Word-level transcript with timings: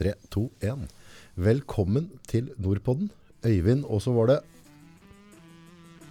3, 0.00 0.12
2, 0.30 0.42
1. 0.60 0.88
Velkommen 1.36 2.10
til 2.28 2.50
Nordpodden. 2.58 3.10
Øyvind, 3.46 3.84
og 3.84 4.02
så 4.02 4.12
var 4.12 4.26
det 4.26 4.38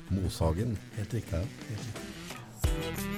Moshagen. 0.09 0.77
Helt 0.97 1.13
riktig. 1.13 1.34
Ja. 1.34 1.46
Helt 1.70 1.88
riktig. 1.88 3.10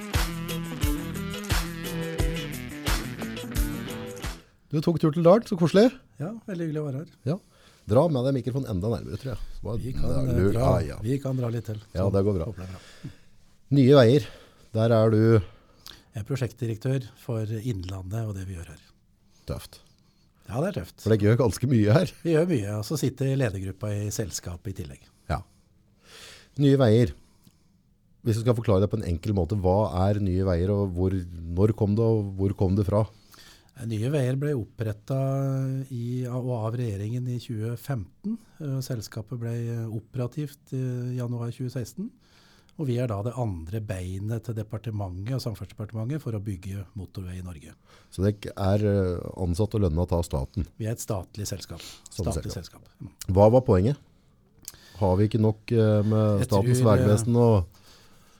Du 4.72 4.80
tok 4.80 4.96
tur 5.02 5.12
til 5.12 5.24
Dart, 5.26 5.48
så 5.50 5.56
koselig. 5.60 5.90
Ja, 6.20 6.30
veldig 6.48 6.64
hyggelig 6.68 6.80
å 6.80 6.86
være 6.86 7.00
her. 7.02 7.08
Ja. 7.28 7.36
Dra 7.92 8.04
med 8.08 8.24
deg 8.28 8.36
mikrofonen 8.38 8.70
enda 8.72 8.88
nærmere, 8.94 9.18
tror 9.20 9.32
jeg. 9.34 9.40
Bare- 9.62 9.78
Vi 9.82 9.92
kan, 9.92 10.04
eh, 10.28 10.52
dra, 10.52 10.80
ja, 10.80 10.86
ja. 10.94 10.96
vi 11.02 11.18
kan 11.18 11.36
dra 11.36 11.48
litt 11.50 11.66
til. 11.66 11.80
Ja, 11.94 12.08
det 12.08 12.24
går 12.24 12.38
bra. 12.38 12.66
Nye 13.70 13.94
veier. 13.98 14.26
Der 14.72 14.90
er 14.90 15.10
du 15.10 15.40
Jeg 16.14 16.20
er 16.20 16.24
prosjektdirektør 16.24 17.08
for 17.16 17.44
Innlandet 17.46 18.26
og 18.28 18.34
det 18.34 18.46
vi 18.46 18.54
gjør 18.54 18.68
her. 18.68 18.80
tøft. 19.46 19.80
Ja, 20.48 20.60
det 20.60 20.72
er 20.72 20.78
tøft. 20.80 21.00
For 21.00 21.14
dere 21.14 21.28
gjør 21.28 21.40
ganske 21.44 21.70
mye 21.70 21.96
her. 21.96 22.12
Vi 22.24 22.34
gjør 22.34 22.48
mye, 22.50 22.76
og 22.80 22.86
så 22.88 22.98
sitter 23.00 23.34
ledergruppa 23.38 23.92
i 23.94 24.10
selskapet 24.14 24.74
i 24.74 24.78
tillegg. 24.82 25.08
Ja. 25.30 25.40
Nye 26.62 26.80
veier. 26.80 27.14
Hvis 28.22 28.38
du 28.38 28.44
skal 28.44 28.54
forklare 28.54 28.84
det 28.84 28.90
på 28.92 29.00
en 29.00 29.08
enkel 29.08 29.34
måte, 29.34 29.56
hva 29.58 29.90
er 30.04 30.20
Nye 30.22 30.44
veier, 30.46 30.70
og 30.70 30.92
hvor, 30.94 31.14
når 31.56 31.74
kom 31.78 31.96
det, 31.98 32.06
og 32.06 32.36
hvor 32.38 32.54
kom 32.58 32.76
det 32.78 32.86
fra? 32.86 33.02
Nye 33.88 34.10
Veier 34.12 34.36
ble 34.38 34.52
oppretta 34.54 35.16
av 35.16 36.76
regjeringen 36.76 37.26
i 37.32 37.38
2015. 37.40 38.36
Eh, 38.62 38.76
Selskapet 38.84 39.40
ble 39.40 39.54
operativt 39.88 40.74
i 40.76 41.16
januar 41.16 41.50
2016. 41.50 42.10
Og 42.80 42.88
vi 42.88 42.96
er 43.02 43.10
da 43.10 43.18
det 43.26 43.34
andre 43.38 43.82
beinet 43.84 44.46
til 44.46 44.56
departementet 44.56 45.34
og 45.36 45.42
Samferdselsdepartementet 45.44 46.22
for 46.22 46.36
å 46.36 46.40
bygge 46.42 46.86
motorvei 46.98 47.36
i 47.38 47.44
Norge. 47.44 47.74
Så 48.12 48.24
dere 48.24 48.54
er 48.56 48.86
eh, 48.88 49.26
ansatt 49.44 49.76
og 49.76 49.84
lønna 49.84 50.06
av 50.06 50.24
staten. 50.26 50.66
Vi 50.80 50.88
er 50.88 50.96
et 50.96 51.02
statlig 51.04 51.46
selskap. 51.50 51.84
Statlig 52.08 52.48
selskap. 52.54 52.86
selskap. 52.88 52.96
Mm. 53.04 53.12
Hva 53.36 53.50
var 53.52 53.64
poenget? 53.66 54.00
Har 55.02 55.18
vi 55.18 55.28
ikke 55.28 55.42
nok 55.42 55.74
eh, 55.74 56.00
med 56.08 56.46
Statens 56.46 56.82
vegvesen 56.86 57.36
og 57.36 57.78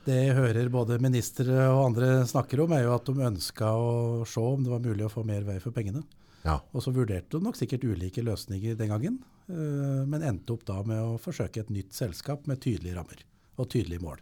Det 0.07 0.17
jeg 0.17 0.35
hører 0.35 0.71
både 0.71 0.97
ministre 0.99 1.67
og 1.69 1.85
andre 1.91 2.09
snakker 2.27 2.65
om, 2.65 2.73
er 2.75 2.87
jo 2.87 2.95
at 2.97 3.07
de 3.07 3.29
ønska 3.29 3.69
å 3.77 4.25
se 4.27 4.41
om 4.41 4.65
det 4.65 4.73
var 4.73 4.83
mulig 4.83 5.05
å 5.07 5.13
få 5.13 5.23
mer 5.27 5.45
vei 5.47 5.59
for 5.63 5.75
pengene. 5.75 6.01
Ja. 6.43 6.57
Og 6.75 6.83
så 6.83 6.91
vurderte 6.91 7.37
de 7.37 7.45
nok 7.45 7.55
sikkert 7.55 7.85
ulike 7.87 8.25
løsninger 8.25 8.75
den 8.79 8.91
gangen, 8.91 9.21
eh, 9.47 10.01
men 10.09 10.25
endte 10.25 10.57
opp 10.57 10.65
da 10.67 10.81
med 10.83 10.99
å 10.99 11.21
forsøke 11.21 11.63
et 11.63 11.71
nytt 11.71 11.95
selskap 11.95 12.49
med 12.49 12.59
tydelige 12.65 12.97
rammer 12.97 13.23
og 13.61 13.69
tydelige 13.69 14.03
mål. 14.03 14.19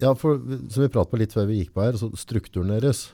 Ja, 0.00 0.14
for 0.16 0.38
som 0.40 0.82
vi 0.82 0.88
pratet 0.88 1.12
på 1.12 1.20
litt 1.20 1.34
før 1.36 1.48
vi 1.50 1.60
gikk 1.60 1.74
på 1.76 1.84
her, 1.84 1.98
så 2.00 2.08
strukturen 2.18 2.72
deres 2.72 3.10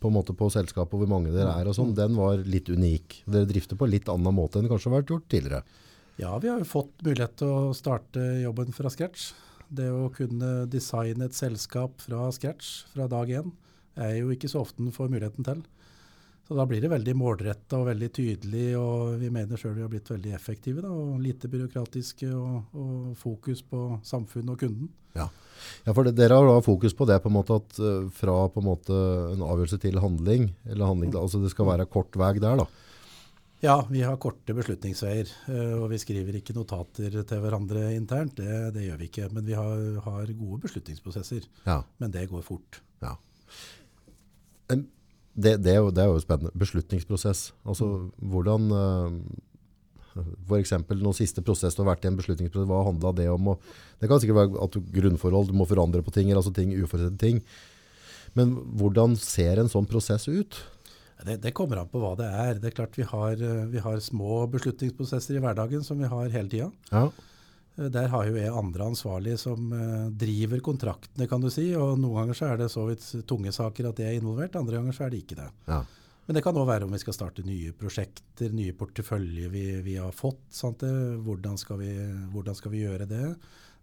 på 0.00 0.08
en 0.08 0.16
måte 0.16 0.34
på 0.36 0.48
selskapet, 0.52 0.96
hvor 1.00 1.08
mange 1.08 1.32
dere 1.32 1.54
er 1.60 1.68
og 1.68 1.76
sånn, 1.76 1.94
den 1.96 2.16
var 2.16 2.40
litt 2.48 2.68
unik. 2.72 3.22
Dere 3.28 3.48
drifter 3.48 3.78
på 3.80 3.88
litt 3.88 4.08
annen 4.12 4.36
måte 4.36 4.58
enn 4.58 4.66
det 4.66 4.72
kanskje 4.72 4.90
har 4.90 5.00
vært 5.00 5.12
gjort 5.12 5.26
tidligere. 5.32 5.80
Ja, 6.20 6.36
vi 6.38 6.50
har 6.50 6.60
jo 6.62 6.68
fått 6.68 7.02
mulighet 7.04 7.36
til 7.40 7.50
å 7.50 7.74
starte 7.76 8.22
jobben 8.44 8.74
fra 8.76 8.92
scratch. 8.92 9.32
Det 9.74 9.88
å 9.90 10.08
kunne 10.14 10.64
designe 10.70 11.26
et 11.26 11.36
selskap 11.36 12.02
fra 12.04 12.28
scratch 12.32 12.84
fra 12.92 13.08
dag 13.10 13.32
én 13.40 13.52
er 14.00 14.18
jo 14.20 14.32
ikke 14.34 14.50
så 14.50 14.62
ofte 14.64 14.82
en 14.82 14.94
får 14.94 15.10
muligheten 15.10 15.46
til. 15.46 15.64
Så 16.44 16.56
da 16.58 16.66
blir 16.68 16.82
det 16.84 16.92
veldig 16.92 17.14
målretta 17.16 17.78
og 17.80 17.88
veldig 17.88 18.10
tydelig, 18.12 18.66
og 18.76 19.14
vi 19.22 19.30
mener 19.32 19.56
sjøl 19.56 19.78
vi 19.78 19.84
har 19.84 19.92
blitt 19.92 20.10
veldig 20.12 20.34
effektive. 20.36 20.82
Da, 20.84 20.90
og 20.92 21.22
Lite 21.24 21.48
byråkratiske 21.48 22.28
og, 22.36 22.74
og 22.76 23.14
fokus 23.16 23.64
på 23.64 23.86
samfunnet 24.04 24.52
og 24.52 24.60
kunden. 24.60 24.90
Ja, 25.16 25.30
for 25.92 26.06
det, 26.06 26.14
dere 26.18 26.38
har 26.38 26.48
da 26.48 26.60
fokus 26.64 26.94
på 26.96 27.06
det 27.08 27.20
på 27.24 27.30
en 27.30 27.36
måte 27.36 27.58
at 27.60 27.78
eh, 27.80 28.06
fra 28.14 28.38
på 28.52 28.62
en 28.62 28.68
måte 28.68 28.96
en 29.34 29.44
avgjørelse 29.44 29.78
til 29.82 30.00
handling, 30.02 30.48
eller 30.68 30.90
handling, 30.92 31.14
altså 31.18 31.42
det 31.42 31.52
skal 31.54 31.68
være 31.72 31.86
kort 31.90 32.16
vei 32.20 32.32
der 32.38 32.62
da. 32.62 32.66
Ja, 33.64 33.78
vi 33.88 34.02
har 34.04 34.18
korte 34.20 34.52
beslutningsveier, 34.52 35.30
eh, 35.48 35.76
og 35.78 35.86
vi 35.94 35.98
skriver 36.02 36.36
ikke 36.36 36.52
notater 36.56 37.14
til 37.24 37.40
hverandre 37.40 37.94
internt. 37.96 38.36
Det, 38.36 38.74
det 38.74 38.82
gjør 38.90 38.98
vi 39.00 39.08
ikke. 39.08 39.28
Men 39.32 39.46
vi 39.48 39.54
har, 39.56 39.78
har 40.04 40.32
gode 40.36 40.58
beslutningsprosesser. 40.66 41.46
Ja, 41.64 41.78
Men 42.02 42.12
det 42.12 42.26
går 42.28 42.44
fort. 42.44 42.82
ja. 43.00 43.14
Det, 45.34 45.56
det, 45.64 45.72
er 45.72 45.80
jo, 45.80 45.88
det 45.90 45.98
er 46.04 46.12
jo 46.12 46.20
spennende. 46.22 46.52
Beslutningsprosess. 46.54 47.48
Altså 47.66 47.88
hvordan, 48.22 48.68
eh, 50.16 50.32
for 50.48 50.58
eksempel 50.58 51.00
noen 51.02 51.16
siste 51.16 51.42
prosess 51.44 51.76
du 51.76 51.82
har 51.82 51.92
vært 51.94 52.04
i 52.06 52.10
en 52.12 52.18
beslutningsprosess, 52.18 52.68
hva 52.70 52.84
handlet 52.88 53.20
det 53.22 53.28
om? 53.32 53.54
Og 53.54 53.60
det 54.00 54.10
kan 54.10 54.20
sikkert 54.22 54.40
være 54.42 54.64
at 54.66 54.78
grunnforhold, 54.98 55.50
du 55.50 55.56
må 55.58 55.66
forandre 55.68 56.02
på 56.04 56.14
ting, 56.14 56.30
eller 56.30 56.42
altså 56.42 56.54
ting, 56.54 56.74
uforutsette 56.76 57.20
ting. 57.20 57.42
Men 58.34 58.56
hvordan 58.78 59.14
ser 59.20 59.60
en 59.62 59.70
sånn 59.70 59.86
prosess 59.86 60.26
ut? 60.28 60.56
Det, 61.24 61.38
det 61.40 61.52
kommer 61.56 61.78
an 61.80 61.88
på 61.88 62.00
hva 62.02 62.14
det 62.18 62.26
er. 62.26 62.58
Det 62.60 62.68
er 62.68 62.74
klart 62.76 62.96
Vi 62.98 63.04
har, 63.06 63.38
eh, 63.38 63.60
vi 63.70 63.80
har 63.80 64.00
små 64.02 64.42
beslutningsprosesser 64.52 65.38
i 65.38 65.44
hverdagen 65.44 65.84
som 65.86 66.00
vi 66.02 66.10
har 66.10 66.28
hele 66.34 66.50
tida. 66.50 66.72
Ja, 66.90 67.06
Der 67.76 68.06
har 68.08 68.26
jo 68.26 68.36
jeg 68.36 68.52
andre 68.54 68.84
ansvarlige 68.90 69.38
som 69.40 69.72
eh, 69.72 70.10
driver 70.10 70.60
kontraktene, 70.62 71.28
kan 71.30 71.40
du 71.40 71.48
si. 71.50 71.70
Og 71.74 71.96
noen 71.98 72.20
ganger 72.20 72.38
så 72.38 72.50
er 72.52 72.60
det 72.60 72.68
så 72.74 72.84
vidt 72.90 73.06
tunge 73.26 73.54
saker 73.54 73.88
at 73.88 73.96
det 73.96 74.06
er 74.10 74.18
involvert, 74.18 74.58
andre 74.58 74.76
ganger 74.78 74.94
så 74.94 75.06
er 75.06 75.14
det 75.14 75.22
ikke 75.24 75.38
det. 75.40 75.48
ja, 75.70 75.80
Men 76.24 76.38
det 76.38 76.44
kan 76.44 76.56
òg 76.56 76.68
være 76.68 76.86
om 76.86 76.94
vi 76.94 77.00
skal 77.02 77.16
starte 77.16 77.44
nye 77.44 77.74
prosjekter, 77.76 78.52
nye 78.56 78.72
porteføljer 78.76 79.50
vi, 79.52 79.64
vi 79.84 79.98
har 80.00 80.14
fått. 80.16 80.46
Sant? 80.56 80.84
Hvordan, 81.26 81.58
skal 81.60 81.82
vi, 81.82 81.90
hvordan 82.32 82.56
skal 82.56 82.72
vi 82.72 82.84
gjøre 82.86 83.08
det? 83.10 83.26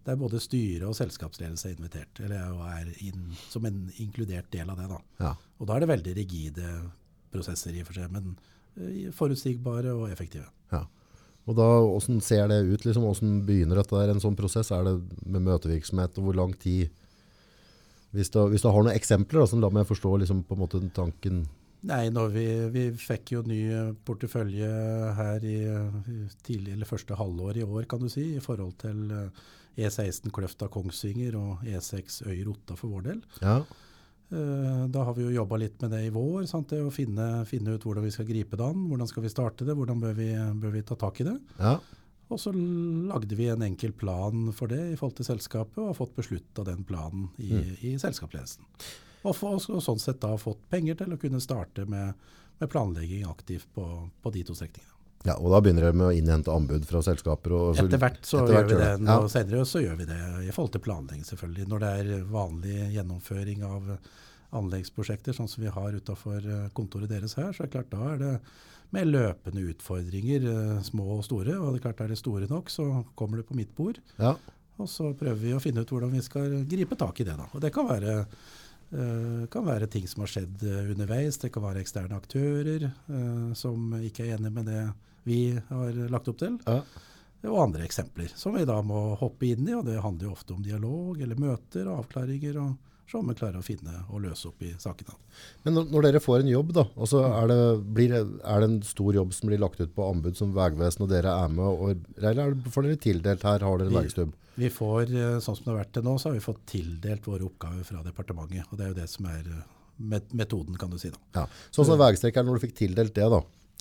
Der 0.07 0.17
både 0.17 0.41
styre 0.41 0.87
og 0.89 0.97
selskapsledelse 0.97 1.69
er 1.69 1.75
invitert, 1.77 2.23
eller 2.25 2.63
er 2.71 2.89
inn, 3.05 3.27
som 3.51 3.67
en 3.69 3.83
inkludert 4.01 4.49
del 4.53 4.71
av 4.73 4.81
det. 4.81 4.87
da. 4.89 5.01
ja. 5.27 5.35
Og 5.61 5.69
da 5.69 5.75
er 5.75 5.83
det 5.83 5.91
veldig 5.91 6.15
rigide 6.17 6.71
prosesser 7.31 7.75
i 7.77 7.83
og 7.83 7.91
for 7.91 7.99
seg, 7.99 8.09
men 8.09 8.33
eh, 8.79 9.11
forutsigbare 9.13 9.93
og 9.93 10.09
effektive. 10.09 10.47
Ja. 10.73 10.87
Og 11.49 11.57
da, 11.57 11.67
hvordan 11.85 12.19
ser 12.25 12.49
det 12.49 12.63
ut? 12.65 12.83
Liksom, 12.85 13.05
hvordan 13.05 13.37
begynner 13.45 13.77
dette 13.77 13.97
der, 13.97 14.13
en 14.13 14.23
sånn 14.23 14.37
prosess? 14.37 14.73
Er 14.73 14.85
det 14.87 14.97
med 15.21 15.45
møtevirksomhet, 15.45 16.17
og 16.17 16.27
hvor 16.27 16.37
lang 16.37 16.57
tid? 16.61 16.89
Hvis 18.11 18.33
du, 18.33 18.41
hvis 18.51 18.65
du 18.65 18.69
har 18.69 18.83
noen 18.83 18.97
eksempler, 18.97 19.41
da, 19.41 19.47
så 19.49 19.61
la 19.61 19.69
meg 19.73 19.89
forstå 19.89 20.17
liksom, 20.21 20.43
på 20.49 20.57
en 20.57 20.61
måte 20.65 20.81
tanken. 20.97 21.43
Nei, 21.89 22.11
når 22.13 22.27
vi, 22.35 22.45
vi 22.69 22.83
fikk 22.93 23.31
jo 23.33 23.39
ny 23.47 23.59
eh, 23.73 23.93
portefølje 24.05 24.67
her 25.17 25.45
i 25.49 25.55
eh, 25.65 25.95
tidlig, 26.45 26.75
eller 26.75 26.89
første 26.89 27.17
halvår 27.17 27.57
i 27.57 27.65
år, 27.65 27.87
kan 27.89 28.03
du 28.03 28.09
si, 28.11 28.35
i 28.37 28.43
forhold 28.43 28.75
til 28.83 29.07
eh, 29.17 29.47
E16 29.81 30.29
Kløfta-Kongsvinger 30.35 31.37
og 31.39 31.63
E6 31.65 32.21
Øyer-Otta 32.27 32.77
for 32.77 32.93
vår 32.93 33.07
del. 33.09 33.23
Ja, 33.41 33.61
Da 34.31 35.01
har 35.03 35.15
vi 35.17 35.25
jo 35.25 35.33
jobba 35.33 35.57
litt 35.59 35.81
med 35.83 35.91
det 35.91 36.05
i 36.05 36.11
vår, 36.15 36.45
sant? 36.47 36.69
det 36.71 36.77
å 36.79 36.91
finne, 36.93 37.41
finne 37.49 37.73
ut 37.75 37.83
hvordan 37.83 38.05
vi 38.05 38.13
skal 38.15 38.29
gripe 38.29 38.55
det 38.55 38.63
an. 38.63 38.85
Hvordan 38.87 39.09
skal 39.09 39.25
vi 39.25 39.31
starte 39.33 39.65
det, 39.67 39.75
hvordan 39.75 39.99
bør 39.99 40.13
vi, 40.15 40.29
bør 40.61 40.71
vi 40.71 40.83
ta 40.87 40.95
tak 40.95 41.19
i 41.19 41.25
det. 41.27 41.33
ja, 41.57 41.73
Og 42.31 42.39
så 42.39 42.53
lagde 42.55 43.35
vi 43.35 43.49
en 43.51 43.65
enkel 43.65 43.91
plan 43.91 44.53
for 44.55 44.71
det 44.71 44.79
i 44.93 44.95
forhold 44.95 45.17
til 45.17 45.27
selskapet, 45.27 45.81
og 45.81 45.89
har 45.89 45.97
fått 45.97 46.15
beslutta 46.15 46.63
den 46.63 46.85
planen 46.87 47.27
i, 47.43 47.51
i 47.89 47.97
selskapsledelsen. 47.99 48.63
Og, 49.23 49.35
for, 49.35 49.57
og 49.59 49.81
sånn 49.85 49.99
sett 50.01 50.19
da 50.23 50.35
fått 50.37 50.63
penger 50.69 50.95
til 50.95 51.13
å 51.13 51.19
kunne 51.21 51.39
starte 51.43 51.85
med, 51.85 52.13
med 52.59 52.69
planlegging 52.69 53.27
aktivt 53.29 53.67
på, 53.75 53.85
på 54.21 54.31
de 54.33 54.43
to 54.43 54.53
strekningene. 54.57 54.87
ja, 55.23 55.35
og 55.37 55.51
da 55.53 55.59
begynner 55.61 55.81
dere 55.85 55.93
med 55.93 56.07
å 56.07 56.15
innhente 56.17 56.49
anbud 56.49 56.85
fra 56.89 57.01
selskaper. 57.05 57.51
Og, 57.53 57.75
så- 57.77 57.85
Etter 57.85 57.99
hvert 58.01 58.23
så 58.25 58.39
etter 58.41 58.53
hvert 58.57 58.69
gjør 58.71 58.77
vi 58.77 58.79
det. 58.83 58.97
det. 58.97 59.05
Nå 59.05 59.19
Ja. 59.21 59.27
senere 59.29 59.65
så 59.69 59.81
gjør 59.83 59.97
vi 59.99 60.05
det 60.09 60.21
i 60.47 60.51
forhold 60.55 60.71
til 60.73 60.81
planlegging, 60.81 61.23
selvfølgelig. 61.23 61.67
Når 61.69 61.79
det 61.79 61.91
er 61.99 62.23
vanlig 62.25 62.77
gjennomføring 62.95 63.63
av 63.63 63.97
anleggsprosjekter, 64.51 65.33
sånn 65.37 65.47
som 65.49 65.63
vi 65.63 65.69
har 65.71 65.93
utafor 65.95 66.41
kontoret 66.73 67.09
deres 67.11 67.35
her, 67.39 67.51
så 67.53 67.63
er 67.63 67.69
det 67.69 67.75
klart 67.77 67.91
da 67.93 68.07
er 68.13 68.17
det 68.17 68.33
med 68.91 69.07
løpende 69.07 69.61
utfordringer, 69.71 70.43
eh, 70.51 70.81
små 70.83 71.05
og 71.19 71.23
store. 71.23 71.53
Og 71.55 71.71
det 71.73 71.79
er 71.79 71.85
klart 71.85 72.01
er 72.03 72.07
det 72.11 72.17
store 72.19 72.49
nok, 72.49 72.67
så 72.73 73.05
kommer 73.15 73.37
det 73.39 73.47
på 73.47 73.55
mitt 73.55 73.73
bord. 73.77 73.99
Ja, 74.19 74.35
Og 74.79 74.87
så 74.89 75.13
prøver 75.13 75.37
vi 75.37 75.51
å 75.53 75.61
finne 75.61 75.81
ut 75.83 75.87
hvordan 75.93 76.09
vi 76.11 76.21
skal 76.25 76.63
gripe 76.65 76.97
tak 76.97 77.19
i 77.21 77.23
det. 77.23 77.37
da. 77.37 77.45
Og 77.53 77.61
det 77.61 77.71
kan 77.71 77.85
være, 77.87 78.25
eh, 78.93 79.45
kan 79.51 79.67
være 79.67 79.89
ting 79.91 80.07
som 80.09 80.25
har 80.25 80.31
skjedd 80.33 80.65
eh, 80.67 80.91
underveis. 80.93 81.39
Det 81.41 81.51
kan 81.53 81.65
være 81.65 81.83
eksterne 81.83 82.17
aktører 82.17 82.89
eh, 82.89 83.47
som 83.57 83.95
ikke 83.99 84.27
er 84.27 84.37
enig 84.37 84.53
med 84.55 84.69
det 84.71 84.83
vi 85.27 85.41
har 85.69 86.03
lagt 86.09 86.29
opp 86.31 86.41
til. 86.41 86.59
ja. 86.67 86.81
Og 87.41 87.57
andre 87.57 87.87
eksempler 87.87 88.29
som 88.37 88.53
vi 88.53 88.67
da 88.69 88.75
må 88.85 89.15
hoppe 89.17 89.47
inn 89.49 89.65
i. 89.65 89.73
og 89.73 89.87
Det 89.87 89.97
handler 89.97 90.27
jo 90.27 90.33
ofte 90.35 90.53
om 90.53 90.61
dialog 90.61 91.21
eller 91.21 91.39
møter 91.41 91.87
og 91.89 92.03
avklaringer. 92.03 92.59
og 92.61 92.90
så 93.11 93.19
om 93.19 93.27
vi 93.27 93.35
klarer 93.35 93.59
å 93.59 93.65
finne 93.65 93.93
og 94.09 94.21
løse 94.23 94.47
opp 94.47 94.61
i 94.63 94.71
sakene. 94.79 95.13
Men 95.65 95.75
når, 95.75 95.89
når 95.91 96.05
dere 96.07 96.21
får 96.23 96.43
en 96.45 96.51
jobb, 96.53 96.71
da, 96.77 96.85
er, 96.95 97.47
det, 97.51 97.57
blir 97.97 98.13
er 98.15 98.63
det 98.63 98.69
en 98.69 98.77
stor 98.87 99.17
jobb 99.17 99.33
som 99.35 99.51
blir 99.51 99.59
lagt 99.61 99.81
ut 99.83 99.91
på 99.95 100.07
anbud 100.07 100.39
som 100.39 100.53
Vegvesen 100.55 101.03
og 101.05 101.11
dere 101.11 101.33
er 101.43 101.51
med, 101.51 101.65
og, 101.67 102.05
eller 102.21 102.43
er 102.45 102.55
får 102.71 102.87
dere 102.87 103.01
tildelt 103.03 103.43
her, 103.47 103.67
har 103.67 103.81
dere 103.83 103.91
Vi- 103.91 103.99
vegstubb? 103.99 104.37
Vi 104.61 104.67
får, 104.69 105.11
eh, 105.15 105.37
sånn 105.39 105.55
som 105.55 105.63
det 105.63 105.71
har 105.71 105.77
vært 105.79 105.93
til 105.95 106.03
nå, 106.03 106.17
så 106.19 106.27
har 106.29 106.33
vi 106.35 106.43
fått 106.43 106.65
tildelt 106.67 107.23
våre 107.25 107.45
oppgaver 107.47 107.85
fra 107.87 108.01
departementet. 108.03 108.65
og 108.69 108.77
Det 108.77 108.83
er 108.85 108.89
jo 108.91 108.97
det 108.99 109.09
som 109.09 109.25
er 109.31 109.45
eh, 109.47 110.19
metoden, 110.35 110.77
kan 110.77 110.91
du 110.91 110.97
si. 110.99 111.09
da. 111.09 111.17
Ja. 111.41 111.45
Sånn 111.71 111.87
som 111.87 111.99
vegstrekkeren, 112.01 112.45
når 112.49 112.59
du 112.59 112.65
fikk 112.67 112.75
tildelt 112.81 113.15
det 113.15 113.29
da, 113.31 113.39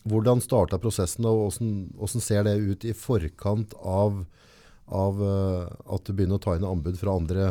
hvordan 0.08 0.40
startet 0.40 0.80
prosessen 0.80 1.26
og 1.28 1.42
hvordan, 1.42 1.72
hvordan 1.98 2.22
ser 2.24 2.46
det 2.46 2.54
ut 2.62 2.86
i 2.88 2.94
forkant 2.96 3.74
av, 3.82 4.22
av 4.88 5.20
eh, 5.26 5.74
at 5.94 6.06
du 6.06 6.14
begynner 6.14 6.38
å 6.38 6.44
ta 6.46 6.54
inn 6.56 6.64
anbud 6.70 6.96
fra 7.02 7.16
andre 7.18 7.50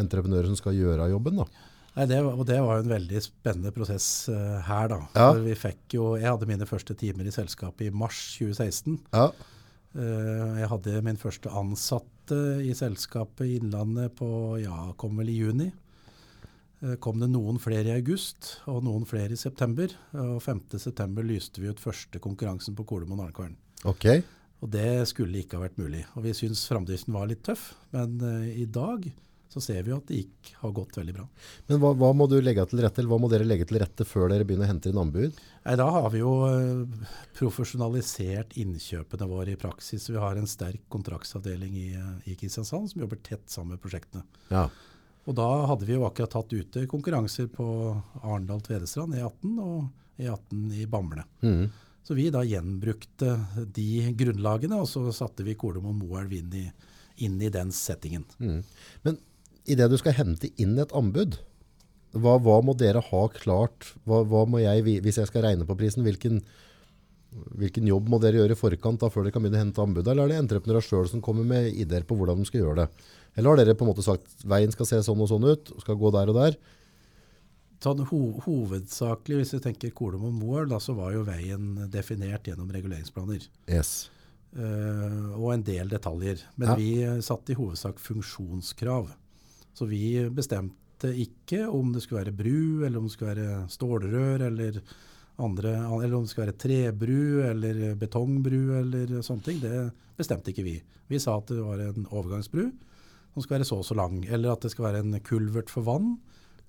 entreprenører 0.00 0.50
som 0.50 0.58
skal 0.58 0.76
gjøre 0.78 1.12
jobben 1.12 1.42
da? 1.42 1.48
Nei, 1.94 2.06
det, 2.10 2.18
og 2.26 2.42
det 2.48 2.56
var 2.58 2.80
en 2.80 2.90
veldig 2.90 3.20
spennende 3.22 3.70
prosess 3.74 4.26
uh, 4.26 4.58
her, 4.66 4.88
da. 4.90 4.98
Ja. 5.14 5.28
For 5.28 5.44
vi 5.44 5.54
fikk 5.58 5.94
jo, 5.94 6.08
jeg 6.18 6.26
hadde 6.26 6.48
mine 6.50 6.66
første 6.66 6.96
timer 6.98 7.28
i 7.28 7.34
selskapet 7.34 7.86
i 7.86 7.94
mars 7.94 8.18
2016. 8.40 8.98
Ja. 9.14 9.28
Uh, 9.94 10.58
jeg 10.58 10.70
hadde 10.72 11.04
min 11.06 11.20
første 11.20 11.52
ansatte 11.54 12.40
i 12.66 12.74
selskapet 12.74 13.46
i 13.46 13.56
Innlandet 13.60 14.16
på, 14.18 14.26
ja, 14.58 14.90
kom 14.98 15.22
vel 15.22 15.30
i 15.30 15.38
juni. 15.38 15.70
Uh, 16.82 16.96
kom 16.98 17.22
det 17.22 17.30
noen 17.30 17.62
flere 17.62 17.92
i 17.92 17.98
august, 18.00 18.56
og 18.66 18.82
noen 18.88 19.06
flere 19.06 19.38
i 19.38 19.38
september. 19.38 19.94
Og 20.18 20.40
5. 20.42 20.66
september 20.82 21.26
lyste 21.26 21.62
vi 21.62 21.70
ut 21.70 21.82
første 21.82 22.18
konkurransen 22.18 22.74
på 22.74 22.88
Kolomoen 22.90 23.28
Arnkvern. 23.28 23.54
Okay. 23.86 24.26
Og 24.64 24.72
det 24.74 25.04
skulle 25.12 25.44
ikke 25.44 25.60
ha 25.60 25.68
vært 25.68 25.78
mulig. 25.78 26.02
Og 26.18 26.26
vi 26.26 26.34
syns 26.34 26.66
framdriften 26.66 27.14
var 27.14 27.30
litt 27.30 27.46
tøff, 27.46 27.68
men 27.94 28.18
i 28.48 28.64
dag 28.66 29.04
så 29.54 29.62
ser 29.62 29.84
vi 29.86 29.92
jo 29.92 30.00
at 30.00 30.08
det 30.10 30.16
gikk, 30.18 30.48
har 30.58 30.72
gått 30.74 30.96
veldig 30.98 31.12
bra. 31.14 31.24
Men 31.68 31.78
hva, 31.82 31.92
hva 32.00 32.08
må 32.16 32.26
du 32.30 32.40
legge 32.42 32.64
til 32.66 32.80
rette, 32.82 32.98
eller 33.00 33.12
hva 33.12 33.20
må 33.22 33.28
dere 33.30 33.46
legge 33.46 33.68
til 33.70 33.78
rette 33.78 34.06
før 34.08 34.32
dere 34.32 34.46
begynner 34.46 34.66
å 34.66 34.72
hente 34.72 34.90
inn 34.90 34.98
anbud? 34.98 35.38
Nei, 35.64 35.76
Da 35.78 35.86
har 35.94 36.08
vi 36.10 36.22
jo 36.24 36.32
eh, 36.48 37.12
profesjonalisert 37.38 38.56
innkjøpene 38.58 39.28
våre 39.30 39.54
i 39.54 39.60
praksis. 39.60 40.08
Vi 40.10 40.18
har 40.18 40.40
en 40.40 40.50
sterk 40.50 40.82
kontraktsavdeling 40.90 41.78
i, 41.78 41.86
eh, 41.94 42.32
i 42.32 42.34
Kristiansand 42.40 42.90
som 42.90 43.04
jobber 43.04 43.22
tett 43.22 43.46
sammen 43.52 43.76
med 43.76 43.84
prosjektene. 43.84 44.26
Ja. 44.50 44.66
Og 45.24 45.38
da 45.38 45.48
hadde 45.70 45.86
vi 45.88 45.94
jo 45.94 46.04
akkurat 46.04 46.34
tatt 46.34 46.52
ute 46.52 46.84
konkurranser 46.90 47.46
på 47.52 47.66
Arendal-Tvedestrand 48.20 49.16
E18 49.16 49.54
og 49.62 49.86
E18 50.20 50.66
i 50.82 50.88
Bamble. 50.90 51.24
Mm. 51.46 51.70
Så 52.04 52.14
vi 52.18 52.26
da 52.28 52.42
gjenbrukte 52.44 53.38
de 53.72 54.10
grunnlagene, 54.12 54.76
og 54.82 54.88
så 54.90 55.06
satte 55.16 55.46
vi 55.46 55.56
Kolomoen 55.56 55.96
Moelv 56.02 56.34
inn, 56.36 56.52
inn 57.24 57.38
i 57.40 57.48
den 57.48 57.72
settingen. 57.72 58.26
Mm. 58.36 58.58
Men 59.06 59.16
i 59.66 59.76
det 59.78 59.88
du 59.90 59.96
skal 60.00 60.16
hente 60.18 60.50
inn 60.60 60.76
et 60.78 60.92
anbud, 60.96 61.38
hva, 62.14 62.36
hva 62.38 62.60
må 62.62 62.76
dere 62.78 63.00
ha 63.02 63.22
klart? 63.34 63.94
Hva, 64.06 64.20
hva 64.28 64.44
må 64.46 64.60
jeg, 64.62 64.84
hvis 65.02 65.18
jeg 65.18 65.30
skal 65.30 65.46
regne 65.48 65.66
på 65.66 65.74
prisen, 65.78 66.04
hvilken, 66.06 66.42
hvilken 67.58 67.88
jobb 67.90 68.10
må 68.12 68.20
dere 68.22 68.38
gjøre 68.38 68.54
i 68.54 68.60
forkant 68.60 69.02
da, 69.02 69.10
før 69.10 69.26
dere 69.26 69.34
kan 69.34 69.42
begynne 69.42 69.58
å 69.58 69.64
hente 69.64 69.82
anbud? 69.82 70.06
Eller 70.06 70.28
er 70.28 70.34
det 70.34 70.42
entreprenører 70.44 70.86
selv 70.86 71.10
som 71.10 71.24
kommer 71.24 71.48
med 71.48 71.72
ideer 71.72 72.06
på 72.06 72.14
hvordan 72.18 72.38
de 72.38 72.46
skal 72.46 72.62
gjøre 72.62 72.84
det? 72.84 73.10
Eller 73.34 73.50
har 73.50 73.58
dere 73.58 73.74
på 73.74 73.82
en 73.86 73.90
måte 73.90 74.06
sagt 74.06 74.46
veien 74.46 74.70
skal 74.70 74.86
se 74.86 75.00
sånn 75.02 75.24
og 75.24 75.32
sånn 75.32 75.48
ut, 75.48 75.74
skal 75.82 75.98
gå 75.98 76.12
der 76.14 76.30
og 76.30 76.38
der? 76.38 76.58
Sånn 77.82 78.04
ho 78.08 78.20
hovedsakelig, 78.46 79.40
hvis 79.42 79.56
vi 79.56 79.62
tenker 79.66 79.90
Kolom 79.96 80.22
Moelv, 80.38 80.70
da, 80.70 80.78
så 80.80 80.94
var 80.96 81.10
jo 81.16 81.24
veien 81.26 81.74
definert 81.92 82.46
gjennom 82.48 82.70
reguleringsplaner. 82.72 83.42
Yes. 83.68 84.06
Uh, 84.54 85.34
og 85.34 85.50
en 85.56 85.66
del 85.66 85.90
detaljer. 85.90 86.46
Men 86.54 86.70
Ja. 86.70 86.76
vi 86.78 87.20
satte 87.26 87.52
i 87.52 87.58
hovedsak 87.58 87.98
funksjonskrav. 87.98 89.10
Så 89.74 89.88
vi 89.90 90.04
bestemte 90.30 91.10
ikke 91.10 91.66
om 91.68 91.92
det 91.94 92.04
skulle 92.04 92.22
være 92.22 92.36
bru, 92.36 92.84
eller 92.86 93.00
om 93.00 93.08
det 93.08 93.14
skulle 93.14 93.34
være 93.34 93.64
stålrør, 93.72 94.46
eller, 94.48 94.80
andre, 95.42 95.74
eller 95.98 96.16
om 96.16 96.24
det 96.24 96.32
skulle 96.32 96.48
være 96.48 96.60
trebru, 96.64 97.42
eller 97.48 97.80
betongbru, 98.00 98.62
eller 98.80 99.16
sånne 99.26 99.48
ting. 99.48 99.58
Det 99.64 99.88
bestemte 100.18 100.54
ikke 100.54 100.66
vi. 100.66 100.76
Vi 101.10 101.20
sa 101.20 101.36
at 101.40 101.50
det 101.50 101.60
var 101.60 101.82
en 101.82 102.06
overgangsbru 102.06 102.68
som 103.34 103.42
skal 103.42 103.58
være 103.58 103.66
så 103.66 103.80
og 103.82 103.88
så 103.88 103.96
lang, 103.98 104.22
eller 104.30 104.54
at 104.54 104.62
det 104.62 104.70
skal 104.72 104.86
være 104.88 105.02
en 105.02 105.18
kulvert 105.26 105.72
for 105.72 105.86
vann 105.86 106.14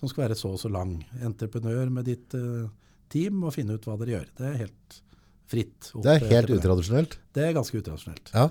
som 0.02 0.12
skal 0.12 0.26
være 0.26 0.38
så 0.40 0.54
og 0.56 0.60
så 0.60 0.72
lang. 0.72 0.98
Entreprenør 1.24 1.92
med 1.94 2.08
ditt 2.10 2.34
eh, 2.38 2.66
team 3.14 3.38
må 3.46 3.54
finne 3.54 3.78
ut 3.78 3.86
hva 3.88 3.98
dere 4.02 4.18
gjør. 4.18 4.32
Det 4.38 4.48
er 4.50 4.58
helt 4.66 4.98
fritt. 5.50 5.92
Det 6.04 6.16
er 6.18 6.26
helt 6.32 6.56
utradisjonelt. 6.58 7.20
Det 7.36 7.46
er 7.46 7.56
ganske 7.56 7.80
utradisjonelt. 7.80 8.34
Ja. 8.34 8.50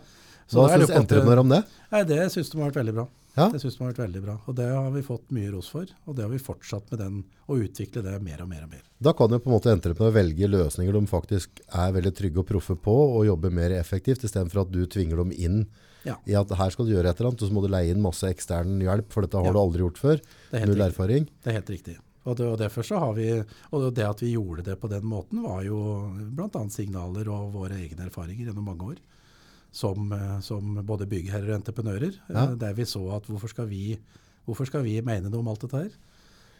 Hva 0.54 0.64
syns 0.70 0.92
entreprenør 0.94 1.42
om 1.42 1.52
det? 1.52 1.60
Nei, 1.92 2.02
Det 2.08 2.20
syns 2.32 2.52
de 2.52 2.60
har 2.60 2.70
vært 2.70 2.80
veldig 2.82 2.96
bra. 3.00 3.06
Ja. 3.36 3.48
Det 3.50 3.58
synes 3.60 3.76
de 3.76 3.82
har 3.82 3.92
vært 3.92 4.02
veldig 4.04 4.20
bra. 4.22 4.34
Og 4.46 4.54
det 4.54 4.66
har 4.70 4.90
vi 4.94 5.02
fått 5.02 5.32
mye 5.34 5.50
ros 5.50 5.68
for. 5.72 5.86
Og 6.06 6.14
det 6.14 6.22
har 6.22 6.30
vi 6.30 6.38
fortsatt 6.38 6.90
med 6.92 7.00
den, 7.00 7.16
å 7.50 7.56
utvikle 7.58 8.02
det 8.06 8.12
mer 8.22 8.42
og 8.44 8.48
mer 8.48 8.62
og 8.62 8.70
mer. 8.70 8.82
Da 9.02 9.12
kan 9.12 9.28
jo 9.34 9.40
på 9.42 9.50
en 9.50 9.56
måte 9.56 9.72
entreprenør 9.74 10.14
velge 10.14 10.46
løsninger 10.52 10.92
de 10.94 11.02
faktisk 11.10 11.60
er 11.74 11.92
veldig 11.96 12.14
trygge 12.14 12.38
og 12.44 12.46
proffe 12.46 12.76
på, 12.78 12.94
og 13.18 13.26
jobbe 13.26 13.50
mer 13.50 13.74
effektivt, 13.74 14.22
istedenfor 14.24 14.62
at 14.62 14.70
du 14.70 14.84
tvinger 14.86 15.16
dem 15.24 15.32
inn 15.34 15.66
Ja. 16.04 16.16
i 16.28 16.34
at 16.38 16.50
her 16.52 16.70
skal 16.70 16.86
du 16.86 16.92
gjøre 16.92 17.08
et 17.10 17.18
eller 17.18 17.30
annet, 17.32 17.42
og 17.42 17.48
så 17.48 17.52
må 17.56 17.62
du 17.64 17.68
leie 17.72 17.90
inn 17.90 18.02
masse 18.02 18.22
ekstern 18.28 18.78
hjelp, 18.80 19.10
for 19.10 19.22
dette 19.22 19.34
har 19.36 19.46
Ja. 19.46 19.52
du 19.52 19.58
aldri 19.58 19.80
gjort 19.82 19.98
før. 19.98 20.20
Null 20.52 20.74
riktig. 20.76 20.86
erfaring. 20.86 21.28
Det 21.42 21.48
er 21.50 21.52
helt 21.58 21.70
riktig. 21.70 21.96
Og, 22.26 22.36
det, 22.36 22.46
og 22.46 22.58
derfor 22.58 22.82
så 22.82 22.98
har 22.98 23.12
vi, 23.14 23.42
og 23.72 23.94
det 23.94 24.04
at 24.04 24.20
vi 24.20 24.32
gjorde 24.36 24.62
det 24.64 24.78
på 24.80 24.88
den 24.88 25.02
måten, 25.02 25.42
var 25.42 25.62
jo 25.64 26.08
bl.a. 26.32 26.68
signaler 26.70 27.28
og 27.28 27.52
våre 27.52 27.76
egne 27.82 28.06
erfaringer 28.08 28.46
gjennom 28.46 28.64
mange 28.64 28.80
år. 28.94 28.96
Som, 29.74 30.12
eh, 30.14 30.36
som 30.46 30.76
både 30.86 31.08
byggherrer 31.10 31.50
og 31.50 31.56
entreprenører. 31.60 32.14
eh, 32.28 32.34
Ja. 32.34 32.46
Der 32.54 32.74
vi 32.78 32.84
så 32.86 33.02
at 33.16 33.26
hvorfor 33.26 33.50
skal, 33.50 33.66
vi, 33.66 33.98
hvorfor 34.46 34.66
skal 34.70 34.84
vi 34.86 35.00
mene 35.02 35.28
noe 35.30 35.40
om 35.42 35.48
alt 35.50 35.64
dette 35.66 35.80
her? 35.80 35.90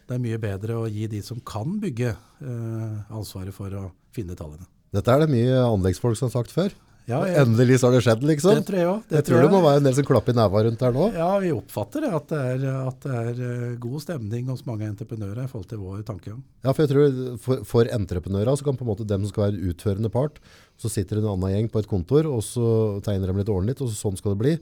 Det 0.05 0.15
er 0.17 0.21
mye 0.21 0.37
bedre 0.37 0.75
å 0.83 0.89
gi 0.91 1.07
de 1.07 1.21
som 1.23 1.39
kan 1.39 1.79
bygge, 1.81 2.11
eh, 2.41 2.97
ansvaret 3.09 3.53
for 3.55 3.69
å 3.71 3.91
finne 4.13 4.35
tallene. 4.35 4.67
Dette 4.93 5.07
er 5.11 5.19
det 5.25 5.29
mye 5.31 5.63
anleggsfolk 5.63 6.15
som 6.19 6.27
har 6.29 6.43
sagt 6.43 6.51
før. 6.53 6.71
Ja, 7.05 7.19
jeg, 7.29 7.37
Endelig 7.43 7.77
så 7.81 7.89
har 7.89 7.93
det 7.93 8.01
skjedd, 8.01 8.23
liksom. 8.25 8.55
det 8.57 8.65
tror 8.65 8.79
jeg 8.79 8.89
òg. 8.89 9.11
jeg 9.13 9.25
tror 9.27 9.43
det 9.43 9.49
må 9.53 9.59
være 9.61 9.81
en 9.81 9.85
del 9.85 9.93
som 9.97 10.05
klapper 10.07 10.33
i 10.33 10.37
neva 10.39 10.61
rundt 10.65 10.85
her 10.87 10.95
nå. 10.95 11.09
Ja, 11.13 11.27
vi 11.43 11.51
oppfatter 11.53 12.01
det 12.01 12.09
at 12.17 12.31
det 12.31 12.39
er, 12.53 12.63
at 12.89 13.05
det 13.05 13.19
er 13.19 13.41
eh, 13.45 13.75
god 13.83 14.01
stemning 14.01 14.47
hos 14.49 14.63
mange 14.65 14.87
entreprenører 14.89 15.43
i 15.43 15.51
forhold 15.51 15.67
til 15.69 15.83
vår 15.83 15.99
tankegang. 16.07 16.39
Ja, 16.65 16.73
for 16.73 16.81
jeg 16.81 16.91
tror 16.93 17.19
for, 17.43 17.61
for 17.69 17.91
entreprenører 17.99 18.57
så 18.57 18.65
kan 18.65 18.79
på 18.79 18.87
en 18.87 18.89
måte 18.89 19.05
dem 19.05 19.21
som 19.21 19.33
skal 19.33 19.51
være 19.51 19.69
utførende 19.69 20.09
part, 20.13 20.41
så 20.81 20.89
sitter 20.89 21.21
en 21.21 21.29
annen 21.35 21.53
gjeng 21.53 21.69
på 21.69 21.83
et 21.83 21.91
kontor, 21.93 22.25
og 22.31 22.41
så 22.47 22.71
tegner 23.05 23.29
de 23.29 23.37
litt 23.43 23.53
ordentlig, 23.53 23.77
og 23.77 23.93
så 23.93 23.99
sånn 23.99 24.17
skal 24.17 24.33
det 24.33 24.41
bli. 24.41 24.55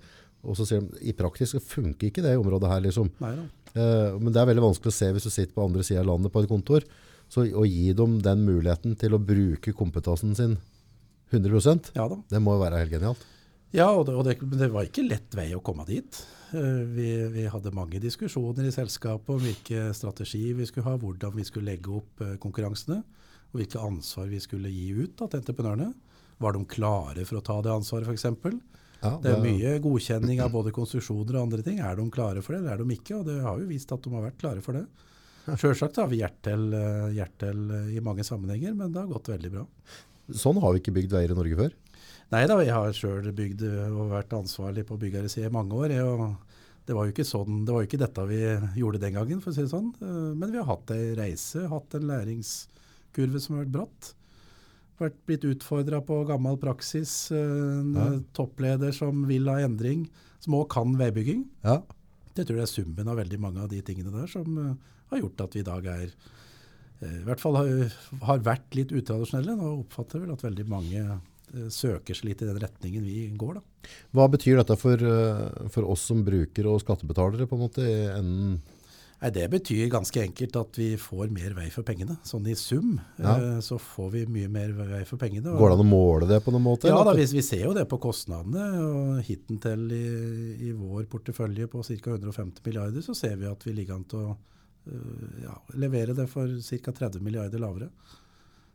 Og 0.43 0.59
så 0.59 0.67
sier 0.67 0.83
de, 0.83 0.99
i 1.07 1.15
praksis 1.15 1.55
så 1.55 1.63
funker 1.63 2.09
ikke 2.09 2.25
det 2.25 2.35
i 2.35 2.41
området 2.41 2.67
her, 2.73 2.83
liksom. 2.83 3.07
Nei. 3.23 3.37
Eh, 3.71 4.19
men 4.19 4.35
det 4.35 4.43
er 4.43 4.51
veldig 4.51 4.67
vanskelig 4.67 4.91
å 4.91 4.97
se 4.99 5.13
hvis 5.15 5.29
du 5.29 5.31
sitter 5.31 5.55
på 5.55 5.63
andre 5.63 5.87
siden 5.87 6.03
av 6.03 6.11
landet 6.11 6.33
på 6.35 6.43
et 6.43 6.51
kontor. 6.51 6.83
Så 7.31 7.47
å 7.47 7.63
gi 7.63 7.95
dem 7.97 8.19
den 8.21 8.43
muligheten 8.45 8.99
til 8.99 9.15
å 9.15 9.21
bruke 9.23 9.71
kompetansen 9.73 10.35
sin 10.37 10.57
100% 11.33 11.91
Ja 11.97 12.05
da. 12.11 12.17
det 12.29 12.41
må 12.41 12.55
jo 12.57 12.63
være 12.63 12.83
helt 12.83 12.93
genialt. 12.93 13.25
Ja, 13.73 13.87
og 13.97 14.05
det, 14.05 14.13
og 14.13 14.23
det, 14.27 14.35
det 14.59 14.69
var 14.69 14.85
ikke 14.85 15.07
lett 15.07 15.33
vei 15.33 15.47
å 15.57 15.61
komme 15.65 15.85
dit. 15.89 16.19
Eh, 16.53 16.83
Vi, 16.93 17.07
vi 17.33 17.47
hadde 17.49 17.71
mange 17.73 17.97
diskusjoner 18.03 18.67
i 18.69 18.73
selskapet 18.75 19.33
om 19.33 19.41
hvilke 19.41 19.87
strategier 19.97 20.53
vi 20.59 20.67
skulle 20.69 20.85
ha, 20.91 20.97
hvordan 21.01 21.33
vi 21.33 21.45
skulle 21.47 21.71
legge 21.73 21.89
opp 21.97 22.21
eh, 22.21 22.35
konkurransene, 22.43 22.99
og 23.49 23.57
hvilke 23.57 23.81
ansvar 23.81 24.29
vi 24.29 24.39
skulle 24.43 24.69
gi 24.69 24.91
ut 24.93 25.15
da, 25.17 25.25
til 25.27 25.41
entreprenørene. 25.41 25.89
Var 26.43 26.53
de 26.53 26.63
klare 26.69 27.25
for 27.25 27.39
å 27.39 27.43
ta 27.45 27.57
det 27.65 27.73
ansvaret, 27.73 28.05
f.eks.? 28.09 28.61
Ja, 29.03 29.17
Det 29.19 29.33
er 29.33 29.41
mye 29.43 29.73
godkjenning 29.83 30.39
av 30.45 30.53
både 30.53 30.71
konstruksjoner 30.71 31.35
og 31.35 31.47
andre 31.49 31.65
ting. 31.65 31.81
Er 31.83 31.97
de 31.99 32.05
klare 32.13 32.41
for 32.45 32.53
det, 32.55 32.61
eller 32.61 32.77
er 32.77 32.85
de 32.85 32.95
ikke? 32.95 33.17
Og 33.17 33.25
det 33.27 33.41
har 33.43 33.57
jo 33.59 33.67
vist 33.67 33.91
at 33.91 34.05
de 34.05 34.13
har 34.13 34.23
vært 34.29 34.37
klare 34.39 34.61
for 34.63 34.77
det. 34.77 34.85
Sjølsagt 35.59 35.97
har 35.99 36.07
vi 36.07 36.21
hjertel, 36.21 36.69
eh, 36.77 37.09
hjertel 37.17 37.65
i 37.97 37.99
mange 38.05 38.23
sammenhenger, 38.23 38.77
men 38.79 38.93
det 38.93 39.01
har 39.01 39.09
gått 39.11 39.33
veldig 39.33 39.51
bra. 39.57 39.65
Sånn 40.31 40.59
har 40.63 40.71
vi 40.73 40.79
ikke 40.79 40.93
bygd 40.95 41.11
veier 41.11 41.31
i 41.33 41.35
Norge 41.35 41.55
før. 41.59 41.73
Nei 42.31 42.45
da, 42.47 42.55
jeg 42.63 42.73
har 42.73 42.93
sjøl 42.95 43.27
bygd 43.35 43.61
eh, 43.67 43.91
og 43.91 44.09
vært 44.13 44.31
ansvarlig 44.33 44.85
på 44.87 44.97
byggersida 44.97 45.49
i 45.49 45.53
mange 45.53 45.75
år. 45.75 45.91
Og 46.07 46.35
det 46.87 46.95
var 46.95 47.05
jo 47.05 47.11
ikke 47.13 47.27
sånn, 47.27 47.65
det 47.67 47.73
var 47.75 47.83
jo 47.83 47.89
ikke 47.89 47.99
dette 48.01 48.25
vi 48.29 48.39
gjorde 48.79 48.99
den 49.03 49.13
gangen, 49.13 49.41
for 49.43 49.51
å 49.51 49.55
si 49.57 49.61
det 49.65 49.73
sånn. 49.73 49.91
Eh, 50.01 50.33
Men 50.39 50.51
vi 50.51 50.57
har 50.61 50.65
hatt 50.71 50.91
ei 50.95 51.13
reise, 51.19 51.67
hatt 51.69 51.93
en 51.99 52.07
læringskurve 52.09 53.39
som 53.43 53.57
har 53.57 53.65
vært 53.65 53.75
bratt. 53.75 54.13
Vært 55.01 55.19
blitt 55.27 55.43
utfordra 55.49 55.99
på 56.05 56.21
gammel 56.29 56.57
praksis. 56.61 57.31
eh, 57.31 57.37
En 57.81 57.93
Ja. 57.93 58.09
toppleder 58.33 58.93
som 58.93 59.25
vil 59.27 59.45
ha 59.49 59.59
endring, 59.59 60.07
som 60.39 60.53
òg 60.53 60.69
kan 60.69 60.95
veibygging. 60.97 61.45
Ja. 61.63 61.81
Det 62.33 62.47
tror 62.47 62.57
jeg 62.57 62.63
er 62.63 62.73
summen 62.83 63.07
av 63.07 63.17
veldig 63.17 63.39
mange 63.39 63.59
av 63.61 63.69
de 63.69 63.81
tingene 63.81 64.11
der 64.11 64.27
som 64.27 64.77
har 65.11 65.19
gjort 65.19 65.41
at 65.41 65.53
vi 65.53 65.59
i 65.59 65.63
dag 65.63 65.85
er 65.85 66.09
i 67.03 67.23
hvert 67.27 67.39
fall 67.43 67.55
har, 67.59 67.69
har 68.29 68.39
vært 68.45 68.75
litt 68.79 68.91
utradisjonelle. 68.95 69.55
Nå 69.59 69.71
oppfatter 69.83 70.19
jeg 70.19 70.27
vel 70.27 70.35
at 70.37 70.45
veldig 70.45 70.67
mange 70.71 71.01
eh, 71.05 71.69
søker 71.73 72.15
seg 72.17 72.29
litt 72.31 72.43
i 72.45 72.49
den 72.49 72.61
retningen 72.63 73.03
vi 73.07 73.27
går. 73.37 73.59
da. 73.59 73.89
Hva 74.15 74.29
betyr 74.31 74.61
dette 74.61 74.77
for, 74.79 74.95
eh, 74.97 75.67
for 75.73 75.89
oss 75.91 76.05
som 76.09 76.23
brukere 76.25 76.71
og 76.71 76.81
skattebetalere 76.85 77.47
på 77.49 77.59
en 77.59 77.65
måte? 77.67 77.89
enden? 78.17 78.61
Nei, 79.23 79.29
Det 79.31 79.45
betyr 79.53 79.87
ganske 79.87 80.19
enkelt 80.19 80.55
at 80.59 80.75
vi 80.75 80.97
får 80.99 81.29
mer 81.31 81.53
vei 81.55 81.69
for 81.71 81.81
pengene. 81.87 82.17
Sånn 82.27 82.43
i 82.51 82.55
sum 82.59 82.97
Ja. 83.17 83.37
eh, 83.37 83.59
så 83.63 83.77
får 83.79 84.09
vi 84.11 84.25
mye 84.27 84.49
mer 84.51 84.73
vei 84.75 85.03
for 85.07 85.15
pengene. 85.15 85.43
Går 85.55 85.69
det 85.71 85.77
an 85.79 85.85
å 85.85 85.89
måle 85.89 86.27
det 86.27 86.41
på 86.43 86.51
noen 86.51 86.65
måte? 86.65 86.89
Ja, 86.91 87.03
da, 87.07 87.13
vi, 87.15 87.23
vi 87.31 87.41
ser 87.41 87.63
jo 87.63 87.73
det 87.73 87.87
på 87.87 88.01
kostnadene. 88.03 88.65
og 88.83 89.21
Hittil 89.23 89.85
i, 89.95 90.67
i 90.67 90.71
vår 90.75 91.05
portefølje 91.07 91.69
på 91.71 91.79
ca. 91.87 92.17
150 92.17 92.59
milliarder, 92.65 92.99
så 93.01 93.15
ser 93.15 93.37
vi 93.37 93.47
at 93.47 93.63
vi 93.63 93.71
ligger 93.71 93.95
an 93.95 94.03
til 94.11 94.19
å 94.19 94.35
ja, 95.43 95.53
levere 95.79 96.13
det 96.17 96.27
for 96.31 96.47
ca. 96.61 96.91
30 96.91 97.21
milliarder 97.23 97.59
lavere 97.61 97.89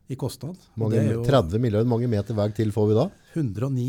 i 0.08 0.16
kostnad. 0.16 0.56
Mange, 0.80 0.96
er 1.02 1.12
jo 1.18 1.24
30 1.26 1.60
milliarder, 1.60 1.88
mange 1.90 2.08
meter 2.08 2.34
vei 2.38 2.48
til 2.56 2.70
får 2.72 2.86
vi 2.88 2.94
da? 2.96 3.08
109 3.34 3.88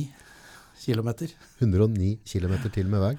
kilometer. 0.83 1.31
109 1.61 2.17
km 2.27 2.55
til 2.73 2.87
med 2.91 2.99
vei. 3.05 3.13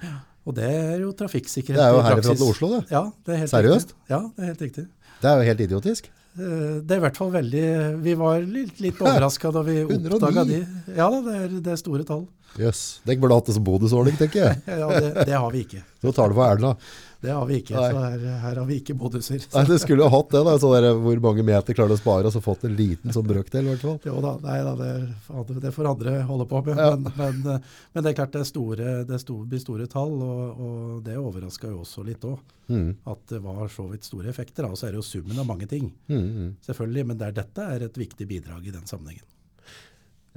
Og 0.45 0.55
det 0.57 0.65
er 0.69 0.99
jo 1.03 1.11
trafikksikkerhet 1.13 1.77
Det 1.77 1.85
er 1.85 1.93
jo 1.93 2.01
herfra 2.01 2.33
til 2.35 2.47
Oslo, 2.49 2.69
det. 2.75 2.81
Ja, 2.93 3.03
det 3.25 3.33
er 3.35 3.39
helt 3.43 3.51
Seriøst? 3.53 3.91
Riktig. 3.93 4.09
Ja, 4.09 4.19
det 4.35 4.41
er 4.43 4.49
helt 4.51 4.61
riktig. 4.65 4.85
Det 5.21 5.29
er 5.29 5.37
jo 5.37 5.47
helt 5.51 5.61
idiotisk. 5.67 6.07
Eh, 6.31 6.79
Det 6.81 6.95
er 6.95 6.97
i 6.97 7.03
hvert 7.03 7.17
fall 7.19 7.31
veldig 7.31 7.65
Vi 8.01 8.13
var 8.17 8.39
litt, 8.41 8.79
litt 8.81 9.01
overraska 9.01 9.51
da 9.53 9.61
vi 9.67 9.75
109? 9.83 10.15
oppdaga 10.17 10.45
de. 10.49 10.61
Ja 10.97 11.09
da, 11.13 11.19
det 11.27 11.35
er, 11.41 11.47
det 11.61 11.73
er 11.75 11.81
store 11.81 12.05
tall. 12.07 12.23
Jøss. 12.59 12.81
Dere 13.07 13.21
burde 13.21 13.37
hatt 13.39 13.47
det 13.47 13.55
som 13.55 13.63
bonusordning, 13.63 14.17
tenker 14.19 14.43
jeg. 14.43 14.59
Ja, 14.81 14.89
det, 14.91 15.13
det 15.29 15.37
har 15.37 15.51
vi 15.53 15.63
ikke. 15.67 15.85
Så 16.01 16.11
tar 16.17 16.31
du 16.31 16.35
for 16.35 16.47
Erna. 16.49 16.75
Det 17.21 17.29
har 17.29 17.45
vi 17.45 17.59
ikke. 17.61 17.75
Nei. 17.77 17.89
Så 17.93 17.99
her, 18.01 18.23
her 18.41 18.55
har 18.57 18.65
vi 18.65 18.77
ikke 18.81 18.95
bonuser. 18.97 19.43
Nei, 19.53 19.61
du 19.69 19.75
skulle 19.77 20.01
jo 20.01 20.09
hatt 20.09 20.31
det, 20.33 20.39
da. 20.47 20.55
Så 20.57 20.71
der, 20.73 20.87
hvor 21.03 21.19
mange 21.21 21.43
meter 21.45 21.77
klarer 21.77 21.93
du 21.93 21.95
å 21.95 21.99
spare, 21.99 22.25
og 22.25 22.33
så 22.33 22.41
fått 22.41 22.65
en 22.65 22.73
liten 22.73 23.13
sånn 23.13 23.27
brøkdel, 23.29 23.67
i 23.67 23.69
hvert 23.75 23.83
fall. 23.85 23.99
Jo 24.09 24.23
da, 24.25 24.31
nei 24.41 24.55
da, 24.65 24.73
det, 24.79 25.59
det 25.61 25.73
får 25.75 25.91
andre 25.91 26.15
holde 26.25 26.47
på 26.49 26.63
med. 26.65 26.81
Ja. 26.81 26.95
Men, 26.97 27.13
men, 27.19 27.43
eh, 27.53 27.77
men 27.93 28.05
det 28.07 28.11
er 28.11 28.17
klart 28.23 28.33
det, 28.33 28.41
store, 28.49 28.95
det 29.05 29.21
store, 29.21 29.45
blir 29.53 29.61
store 29.61 29.85
tall, 29.91 30.17
og, 30.17 30.65
og 30.65 31.05
det 31.05 31.19
overraska 31.21 31.69
jo 31.69 31.83
også 31.85 32.07
litt 32.09 32.25
òg. 32.25 32.41
Mm. 32.73 32.89
At 33.13 33.21
det 33.29 33.43
var 33.45 33.69
så 33.69 33.85
vidt 33.91 34.07
store 34.09 34.31
effekter. 34.33 34.65
Og 34.65 34.79
så 34.79 34.89
er 34.89 34.95
det 34.95 35.03
jo 35.03 35.05
summen 35.05 35.37
av 35.37 35.45
mange 35.49 35.69
ting, 35.69 35.91
Mm, 36.09 36.25
mm. 36.25 36.49
selvfølgelig. 36.65 37.05
Men 37.11 37.21
der, 37.21 37.37
dette 37.37 37.69
er 37.75 37.85
et 37.85 38.01
viktig 38.01 38.25
bidrag 38.33 38.65
i 38.65 38.73
den 38.73 38.89
sammenhengen. 38.89 39.27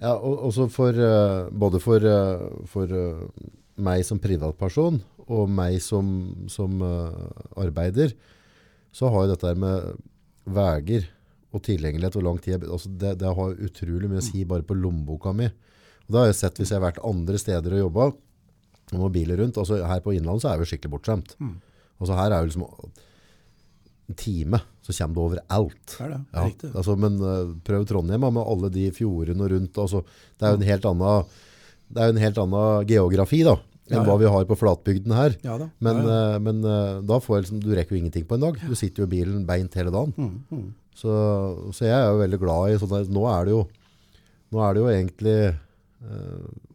Ja, 0.03 0.17
og 0.17 0.49
også 0.49 0.67
for, 0.75 0.97
uh, 0.99 1.51
både 1.55 1.81
for, 1.83 2.03
uh, 2.03 2.65
for 2.71 2.91
uh, 2.91 3.27
meg 3.79 4.03
som 4.07 4.21
privatperson 4.23 5.01
og 5.25 5.51
meg 5.51 5.79
som, 5.81 6.07
som 6.53 6.83
arbeider, 7.57 8.13
så 8.93 9.09
har 9.09 9.25
jo 9.25 9.31
dette 9.33 9.53
med 9.57 10.03
veger 10.45 11.07
og 11.55 11.63
tilgjengelighet 11.65 12.19
og 12.21 12.27
lang 12.27 12.41
tid, 12.43 12.67
altså 12.67 12.91
det, 12.93 13.15
det 13.23 13.31
har 13.39 13.63
utrolig 13.65 14.11
mye 14.11 14.21
å 14.21 14.27
si 14.27 14.43
bare 14.49 14.67
på 14.67 14.77
lommeboka 14.77 15.33
mi. 15.33 15.49
Og 16.05 16.13
det 16.13 16.21
har 16.21 16.29
jeg 16.29 16.39
sett 16.43 16.61
hvis 16.61 16.75
jeg 16.75 16.77
har 16.77 16.85
vært 16.85 17.01
andre 17.09 17.41
steder 17.41 17.77
og 17.79 17.83
jobbet, 17.87 18.21
og 18.93 19.01
med 19.01 19.15
biler 19.15 19.41
rundt, 19.41 19.59
altså 19.61 19.81
her 19.89 20.03
på 20.05 20.13
Innlandet 20.13 20.45
så 20.45 20.53
er 20.53 20.61
vi 20.61 20.69
skikkelig 20.69 20.93
bortskjemt. 20.93 21.35
Mm. 21.41 21.55
Altså 22.03 22.19
her 22.19 22.35
er 22.35 22.43
jo 22.43 22.51
liksom 22.51 22.67
en 24.13 24.19
time, 24.21 24.61
så 24.85 24.93
kommer 24.93 25.17
du 25.17 25.21
overalt. 25.25 25.85
Det 25.89 26.03
er 26.05 26.11
det, 26.13 26.21
er 26.31 26.49
riktig. 26.51 26.71
altså, 26.77 26.97
men 27.01 27.17
uh, 27.23 27.53
prøv 27.65 27.87
Trondheim 27.89 28.27
med 28.27 28.43
alle 28.45 28.71
de 28.75 28.89
fjordene 28.93 29.49
rundt. 29.55 29.79
Altså, 29.81 30.03
det 30.37 30.47
er 30.47 30.53
jo 30.53 30.61
en 30.61 30.69
helt 30.69 30.89
annen, 30.91 31.31
en 32.09 32.21
helt 32.21 32.41
annen 32.43 32.91
geografi 32.91 33.41
da, 33.47 33.57
enn 33.89 33.97
Ja, 33.97 34.03
ja. 34.03 34.05
hva 34.09 34.19
vi 34.21 34.33
har 34.37 34.47
på 34.49 34.59
flatbygden 34.61 35.17
her. 35.17 35.37
Ja 35.45 35.57
da. 35.61 35.71
Men, 35.85 36.03
eh, 36.05 36.37
men 36.45 36.61
uh, 36.65 37.01
da 37.05 37.21
får 37.21 37.45
liksom, 37.45 37.63
du 37.65 37.73
rekker 37.77 37.97
jo 37.97 38.03
ingenting 38.03 38.29
på 38.29 38.37
en 38.37 38.47
dag. 38.47 38.61
Du 38.61 38.77
sitter 38.77 39.05
jo 39.05 39.09
i 39.09 39.15
bilen 39.17 39.47
beint 39.49 39.77
hele 39.81 39.93
dagen. 39.95 40.13
Mm, 40.17 40.37
mm. 40.53 40.71
Så, 40.95 41.13
så 41.75 41.89
jeg 41.89 41.97
er 41.97 42.11
jo 42.13 42.21
veldig 42.21 42.41
glad 42.45 42.71
i 42.71 42.79
sånn 42.79 43.13
nå 43.13 43.25
er 43.33 43.49
det 43.49 43.57
jo, 43.57 43.65
nå 44.55 44.61
er 44.63 44.75
det 44.75 44.83
jo 44.85 44.91
egentlig 44.93 45.39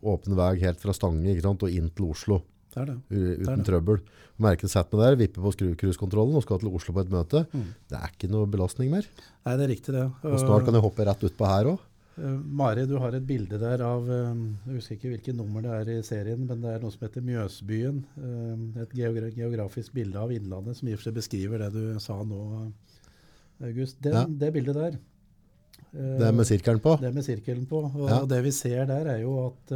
åpen 0.09 0.35
vei 0.35 0.53
helt 0.59 0.81
fra 0.81 0.91
Stange 0.95 1.37
og 1.39 1.69
inn 1.69 1.87
til 1.95 2.09
Oslo 2.11 2.41
Det 2.73 2.81
er 2.81 2.85
det. 2.85 2.97
uten 3.09 3.57
det. 3.63 3.65
trøbbel. 3.65 3.99
Merket 4.39 4.69
setter 4.71 4.97
meg 4.99 5.05
der, 5.09 5.15
vipper 5.25 5.41
på 5.41 5.75
cruisekontrollen 5.81 6.35
og 6.37 6.43
skal 6.45 6.59
til 6.61 6.69
Oslo 6.69 6.93
på 6.93 7.01
et 7.01 7.09
møte. 7.11 7.45
Mm. 7.51 7.63
Det 7.89 7.97
er 7.99 8.09
ikke 8.13 8.29
noe 8.31 8.45
belastning 8.47 8.91
mer. 8.93 9.07
Nei, 9.45 9.55
det 9.57 9.63
er 9.65 9.71
riktig 9.73 9.93
det. 9.95 10.05
Og 10.23 10.39
snart 10.39 10.65
kan 10.67 10.73
jeg 10.77 10.83
hoppe 10.85 11.05
rett 11.09 11.23
utpå 11.29 11.47
her 11.49 11.71
også. 11.73 11.85
Eh, 12.19 12.37
Mari, 12.59 12.85
du 12.85 12.97
har 12.99 13.13
et 13.15 13.25
bilde 13.25 13.57
der 13.61 13.79
av 13.85 14.03
eh, 14.11 14.33
Jeg 14.67 14.75
husker 14.75 14.95
ikke 14.97 15.09
hvilket 15.13 15.35
nummer 15.39 15.61
det 15.63 15.71
er 15.71 15.91
i 15.93 16.01
serien, 16.03 16.41
men 16.45 16.59
det 16.61 16.73
er 16.75 16.81
noe 16.83 16.91
som 16.91 17.05
heter 17.07 17.23
Mjøsbyen. 17.23 18.01
eh, 18.19 18.81
Et 18.83 18.95
geogra 19.01 19.29
geografisk 19.31 19.93
bilde 19.95 20.19
av 20.19 20.31
Innlandet 20.35 20.75
som 20.77 20.87
i 20.89 20.93
og 20.93 20.99
for 20.99 21.09
seg 21.09 21.15
beskriver 21.15 21.63
det 21.63 21.71
du 21.73 21.99
sa 22.03 22.17
nå, 22.23 22.71
August. 23.63 24.01
Det, 24.01 24.13
Ja. 24.13 24.25
Det 24.25 24.53
bildet 24.53 24.75
der 24.75 24.97
Det 25.91 26.27
er 26.27 26.31
med 26.35 26.45
sirkelen 26.45 26.79
på. 26.83 26.97
det 27.01 27.13
med 27.15 27.23
sirkelen 27.25 27.65
på. 27.65 27.79
Og, 27.95 28.09
Ja. 28.09 28.25
det 28.25 28.43
vi 28.43 28.51
ser 28.51 28.85
der, 28.85 29.07
er 29.15 29.21
jo 29.21 29.47
at 29.47 29.73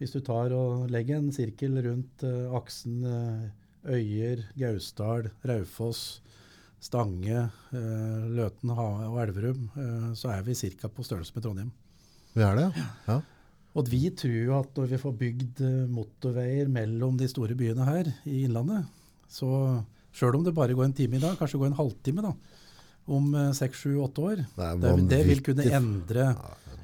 hvis 0.00 0.12
du 0.12 0.20
tar 0.24 0.52
og 0.56 0.90
legger 0.92 1.20
en 1.20 1.32
sirkel 1.34 1.78
rundt 1.84 2.24
uh, 2.26 2.52
aksen 2.58 3.00
uh, 3.06 3.46
Øyer, 3.86 4.42
Gausdal, 4.58 5.30
Raufoss, 5.46 6.20
Stange, 6.82 7.46
uh, 7.72 8.26
Løten 8.36 8.74
ha- 8.76 9.06
og 9.08 9.20
Elverum, 9.22 9.70
så 10.18 10.34
er 10.34 10.44
vi 10.46 10.56
ca. 10.58 10.90
på 10.90 11.06
størrelse 11.06 11.32
med 11.36 11.46
Trondheim. 11.46 11.72
Vi 12.34 12.44
er 12.44 12.58
det, 12.58 12.68
ja. 12.76 12.88
ja. 13.06 13.20
Og 13.76 13.88
vi 13.92 14.02
tror 14.16 14.36
jo 14.36 14.54
at 14.56 14.78
når 14.78 14.90
vi 14.90 15.00
får 15.00 15.16
bygd 15.20 15.62
motorveier 15.92 16.68
mellom 16.72 17.16
de 17.20 17.28
store 17.28 17.56
byene 17.56 17.84
her 17.84 18.08
i 18.24 18.42
Innlandet, 18.46 18.88
så 19.28 19.48
sjøl 20.16 20.38
om 20.38 20.46
det 20.46 20.54
bare 20.56 20.76
går 20.76 20.88
en 20.88 20.96
time 20.96 21.18
i 21.18 21.22
dag, 21.22 21.36
kanskje 21.36 21.60
går 21.60 21.70
en 21.70 21.80
halvtime 21.80 22.24
da, 22.24 22.32
om 23.06 23.34
eh, 23.34 23.50
seks, 23.56 23.82
sju, 23.84 23.96
åtte 24.02 24.22
år, 24.22 24.44
Det 24.56 24.70
det, 24.82 24.94
det 25.10 25.20
vil 25.28 25.42
kunne 25.46 25.66
endre, 25.78 26.30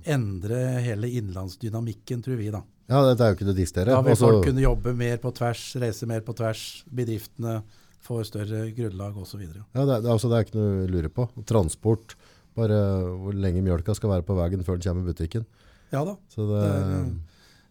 endre 0.04 0.60
hele 0.84 1.10
innlandsdynamikken, 1.20 2.22
tror 2.24 2.38
vi 2.40 2.50
da. 2.54 2.62
Ja, 2.90 3.00
dette 3.06 3.24
er 3.24 3.32
jo 3.32 3.38
ikke 3.38 3.48
det 3.48 3.56
distere. 3.56 3.94
Da 3.94 4.02
vil 4.02 4.12
Altså, 4.12 4.28
folk 4.28 4.46
kunne 4.48 4.64
jobbe 4.64 4.92
mer 4.98 5.20
på 5.22 5.30
tvers, 5.34 5.62
reise 5.80 6.08
mer 6.10 6.20
på 6.26 6.34
tvers, 6.36 6.64
bedriftene 6.92 7.60
får 8.02 8.24
større 8.28 8.64
grunnlag 8.74 9.16
osv. 9.22 9.42
ja, 9.46 9.84
det, 9.86 10.02
det, 10.02 10.10
altså, 10.10 10.28
det 10.28 10.38
er 10.38 10.46
ikke 10.46 10.58
noe 10.58 10.84
å 10.84 10.88
lure 10.90 11.10
på. 11.14 11.28
Transport, 11.46 12.16
bare 12.58 12.78
hvor 13.22 13.36
lenge 13.38 13.62
mjølka 13.64 13.94
skal 13.96 14.10
være 14.16 14.26
på 14.26 14.36
veien 14.36 14.64
før 14.66 14.80
den 14.80 14.86
kommer 14.88 15.06
i 15.06 15.12
butikken. 15.14 15.46
Ja 15.92 16.02
da. 16.08 16.16
Så 16.32 16.48
det, 16.48 16.62
Det 16.62 16.98
er, 16.98 17.06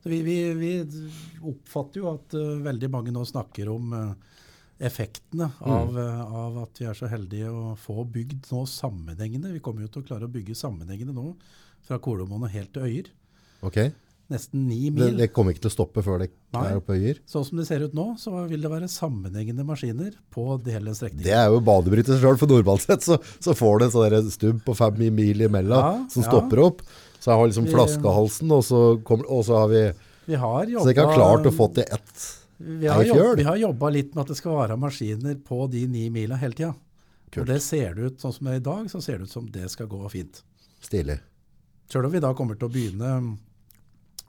Så 0.01 0.09
vi, 0.09 0.21
vi, 0.25 0.37
vi 0.57 0.71
oppfatter 1.51 2.01
jo 2.01 2.09
at 2.15 2.33
uh, 2.33 2.57
veldig 2.63 2.89
mange 2.89 3.11
nå 3.13 3.21
snakker 3.27 3.69
om 3.69 3.91
eh, 3.93 4.13
effektene 4.81 5.51
av, 5.59 5.89
mm. 5.93 6.21
av 6.41 6.61
at 6.65 6.79
vi 6.81 6.87
er 6.89 6.97
så 6.97 7.09
heldige 7.11 7.49
å 7.53 7.73
få 7.79 8.05
bygd 8.09 8.49
nå 8.51 8.63
sammenhengende. 8.69 9.53
Vi 9.55 9.63
kommer 9.63 9.85
jo 9.85 9.91
til 9.93 10.03
å 10.03 10.07
klare 10.07 10.29
å 10.29 10.31
bygge 10.31 10.57
sammenhengende 10.57 11.15
nå, 11.15 11.35
fra 11.85 11.99
Kolomoen 12.01 12.47
og 12.47 12.55
helt 12.55 12.73
til 12.75 12.87
Øyer. 12.87 13.11
ok. 13.65 13.83
Nesten 14.31 14.61
ni 14.63 14.87
mil. 14.95 15.17
det 15.19 15.27
kommer 15.35 15.51
ikke 15.51 15.65
til 15.65 15.71
å 15.71 15.73
stoppe 15.73 16.01
før 16.05 16.21
det 16.21 16.29
Nei. 16.55 16.61
er 16.69 16.77
oppe 16.79 16.95
Øyer. 16.95 17.17
Sånn 17.27 17.43
som 17.43 17.59
det 17.59 17.65
ser 17.67 17.83
ut 17.83 17.95
nå, 17.97 18.05
så 18.21 18.45
vil 18.47 18.63
det 18.63 18.71
være 18.71 18.87
sammenhengende 18.87 19.65
maskiner 19.67 20.13
på 20.31 20.55
det 20.63 20.77
hele 20.77 20.93
strekningen. 20.95 21.25
Det 21.25 21.35
er 21.35 21.49
jo 21.51 21.59
badebryter 21.67 22.21
sjøl. 22.21 22.39
For 22.39 22.47
normalt 22.47 22.87
så, 23.03 23.17
så 23.43 23.55
får 23.57 23.81
du 23.81 23.87
en 23.89 23.95
sånn 23.97 24.31
stubb 24.31 24.61
på 24.63 24.75
fem 24.77 25.01
mil 25.11 25.47
imellom 25.49 25.75
Ja, 25.75 25.91
som 26.13 26.23
ja. 26.23 26.29
stopper 26.29 26.63
opp. 26.63 26.85
Så 27.19 27.33
jeg 27.33 27.41
har 27.41 27.51
liksom 27.51 27.67
flaskehalsen, 27.69 28.53
og 28.55 28.63
så, 28.65 28.85
kommer, 29.05 29.27
og 29.27 29.43
så 29.45 29.59
har 29.59 29.73
vi 29.73 29.83
Vi 30.31 30.39
har 30.39 30.63
Så 30.71 30.87
jeg 30.87 30.95
ikke 30.95 31.09
har 31.11 31.19
klart 31.19 31.51
å 31.51 31.53
få 31.57 31.67
til 31.75 31.91
ett 31.91 32.29
Vi 32.61 32.87
har, 32.87 33.03
jobb, 33.03 33.37
vi 33.37 33.43
har 33.47 33.57
jobba 33.57 33.89
litt 33.89 34.15
med 34.15 34.23
at 34.23 34.31
det 34.33 34.37
skal 34.39 34.57
være 34.57 34.77
maskiner 34.79 35.37
på 35.45 35.63
de 35.71 35.85
ni 35.87 36.09
mila 36.13 36.37
hele 36.41 36.57
tida. 36.57 36.73
Og 37.31 37.47
det 37.47 37.61
ser 37.63 37.95
det 37.95 38.09
ut, 38.09 38.19
sånn 38.21 38.33
som 38.35 38.47
det 38.49 38.57
er 38.57 38.61
i 38.61 38.65
dag, 38.65 38.87
så 38.91 38.99
ser 39.01 39.21
det 39.21 39.29
ut 39.29 39.33
som 39.33 39.45
det 39.51 39.69
skal 39.71 39.87
gå 39.91 40.01
fint. 40.11 40.41
stilig. 40.83 41.19
Sjøl 41.91 42.07
om 42.07 42.11
vi 42.13 42.21
da 42.23 42.31
kommer 42.33 42.55
til 42.55 42.69
å 42.69 42.71
begynne 42.71 43.37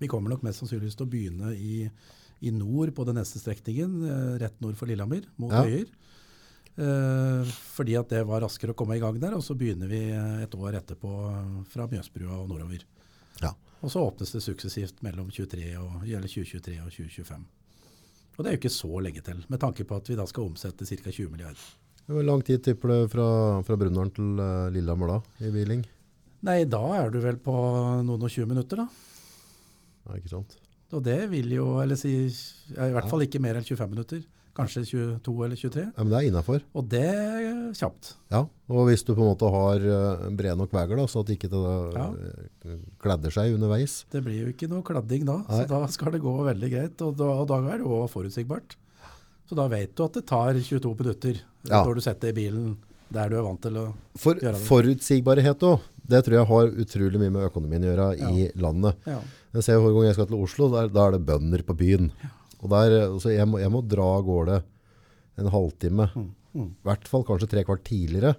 Vi 0.02 0.08
kommer 0.10 0.32
nok 0.32 0.42
mest 0.42 0.58
sannsynligvis 0.58 0.96
til 0.98 1.06
å 1.06 1.10
begynne 1.12 1.52
i, 1.54 1.88
i 2.42 2.50
nord 2.50 2.90
på 2.94 3.04
den 3.06 3.14
neste 3.20 3.38
strekningen, 3.38 3.92
eh, 4.02 4.38
rett 4.42 4.56
nord 4.60 4.74
for 4.76 4.90
Lillehammer, 4.90 5.28
mot 5.38 5.52
Ja. 5.52 5.62
Øyer. 5.62 5.86
Eh, 6.72 7.44
fordi 7.76 7.94
at 8.00 8.08
det 8.08 8.24
var 8.26 8.40
raskere 8.42 8.72
å 8.72 8.74
komme 8.74 8.96
i 8.96 9.02
gang 9.02 9.18
der, 9.20 9.36
og 9.36 9.44
så 9.46 9.54
begynner 9.54 9.86
vi 9.86 10.00
eh, 10.10 10.42
et 10.42 10.54
år 10.58 10.74
etterpå 10.80 11.12
fra 11.70 11.86
Mjøsbrua 11.86 12.40
og 12.40 12.48
nordover. 12.50 12.82
Ja. 13.42 13.52
Og 13.82 13.90
så 13.92 14.02
åpnes 14.02 14.32
det 14.32 14.42
suksessivt 14.42 15.02
mellom 15.02 15.30
23 15.30 15.76
og, 15.78 16.02
eller 16.02 16.26
2023 16.26 16.78
og 16.82 16.90
2025. 16.90 17.44
Og 18.36 18.42
det 18.42 18.50
er 18.50 18.56
jo 18.56 18.60
ikke 18.62 18.72
så 18.72 19.00
lenge 19.04 19.22
til, 19.24 19.40
med 19.52 19.60
tanke 19.60 19.84
på 19.88 19.98
at 19.98 20.08
vi 20.08 20.16
da 20.18 20.26
skal 20.28 20.48
omsette 20.48 20.88
ca. 20.88 21.10
20 21.10 21.32
milliarder. 21.32 21.64
Hvor 22.08 22.24
lang 22.26 22.42
tid 22.44 22.62
tipper 22.64 22.90
du 22.90 23.10
fra, 23.12 23.26
fra 23.66 23.78
Brunnaren 23.78 24.10
til 24.14 24.40
uh, 24.40 24.70
Lillehammer 24.74 25.14
da, 25.14 25.18
i 25.46 25.52
biling? 25.54 25.84
Nei, 26.42 26.62
da 26.66 26.82
er 26.98 27.12
du 27.14 27.20
vel 27.22 27.38
på 27.38 27.54
noen 28.02 28.26
og 28.26 28.32
20 28.32 28.48
minutter, 28.50 28.82
da. 28.82 28.88
Ja, 30.08 30.18
ikke 30.18 30.32
sant? 30.32 30.56
Og 30.92 31.04
det 31.06 31.20
vil 31.30 31.52
jo, 31.54 31.66
eller 31.80 31.96
si, 31.96 32.12
i 32.26 32.94
hvert 32.96 33.08
fall 33.08 33.24
ikke 33.24 33.40
mer 33.40 33.60
enn 33.60 33.66
25 33.68 33.92
minutter. 33.92 34.24
Kanskje 34.52 34.82
22 34.84 35.32
eller 35.46 35.56
23. 35.56 35.82
Ja, 35.96 36.02
men 36.04 36.10
det 36.12 36.18
er 36.18 36.26
innenfor. 36.28 36.62
Og 36.76 36.88
det 36.92 37.00
er 37.08 37.72
kjapt. 37.78 38.10
Ja, 38.34 38.42
og 38.68 38.82
hvis 38.90 39.00
du 39.06 39.14
på 39.14 39.22
en 39.24 39.30
måte 39.32 39.48
har 39.48 39.80
uh, 39.80 40.26
bred 40.36 40.58
nok 40.60 40.74
veger, 40.76 40.98
da, 41.00 41.06
så 41.08 41.22
at 41.24 41.32
ikke 41.32 41.48
det 41.48 41.62
Ja. 41.96 42.06
kladder 42.12 42.82
kledder 43.00 43.32
seg 43.32 43.54
underveis. 43.56 44.04
Det 44.12 44.20
blir 44.26 44.42
jo 44.44 44.52
ikke 44.52 44.68
noe 44.68 44.84
kladding 44.84 45.24
da, 45.24 45.38
Nei. 45.48 45.62
så 45.62 45.68
da 45.72 45.80
skal 45.88 46.12
det 46.12 46.20
gå 46.20 46.34
veldig 46.44 46.70
greit. 46.74 47.00
Og 47.06 47.16
da, 47.16 47.30
og 47.40 47.48
da 47.48 47.62
er 47.72 47.78
det 47.80 47.86
òg 47.88 48.10
forutsigbart. 48.12 48.76
Så 49.48 49.56
da 49.56 49.66
vet 49.72 49.94
du 49.96 50.04
at 50.04 50.12
det 50.20 50.26
tar 50.26 50.52
22 50.54 50.94
minutter 51.00 51.40
Ja. 51.68 51.84
når 51.84 51.94
du 51.94 52.00
setter 52.04 52.28
i 52.28 52.32
bilen 52.36 52.76
der 53.12 53.28
du 53.28 53.36
er 53.38 53.42
vant 53.44 53.60
til 53.60 53.76
å 53.76 53.94
For, 54.16 54.34
Gjøre 54.34 54.52
det. 54.56 54.66
forutsigbarhet 54.68 55.58
òg. 55.68 55.80
det 56.08 56.24
tror 56.24 56.34
jeg 56.38 56.46
har 56.48 56.66
utrolig 56.84 57.20
mye 57.20 57.30
med 57.30 57.48
økonomien 57.50 57.82
å 57.84 57.90
gjøre 57.92 58.06
i 58.32 58.50
landet. 58.56 58.96
ja. 59.06 59.20
Jeg 59.54 59.62
ser 59.64 59.76
hver 59.76 59.92
gang 59.92 60.04
jeg 60.08 60.14
skal 60.16 60.26
til 60.30 60.40
Oslo, 60.42 60.68
der, 60.72 60.88
da 60.88 61.06
er 61.08 61.10
det 61.12 61.26
bønder 61.26 61.62
på 61.62 61.74
byen. 61.76 62.10
Og 62.62 62.70
der, 62.70 62.94
altså 63.10 63.32
jeg 63.34 63.46
må, 63.50 63.58
jeg 63.58 63.70
må 63.74 63.80
dra 63.82 64.04
av 64.18 64.24
gårde 64.26 64.62
en 65.40 65.48
halvtime, 65.50 66.08
Mm, 66.14 66.28
mm. 66.54 66.66
i 66.68 66.86
hvert 66.86 67.08
fall 67.08 67.24
kanskje 67.24 67.48
tre 67.50 67.64
kvart 67.64 67.82
tidligere, 67.88 68.34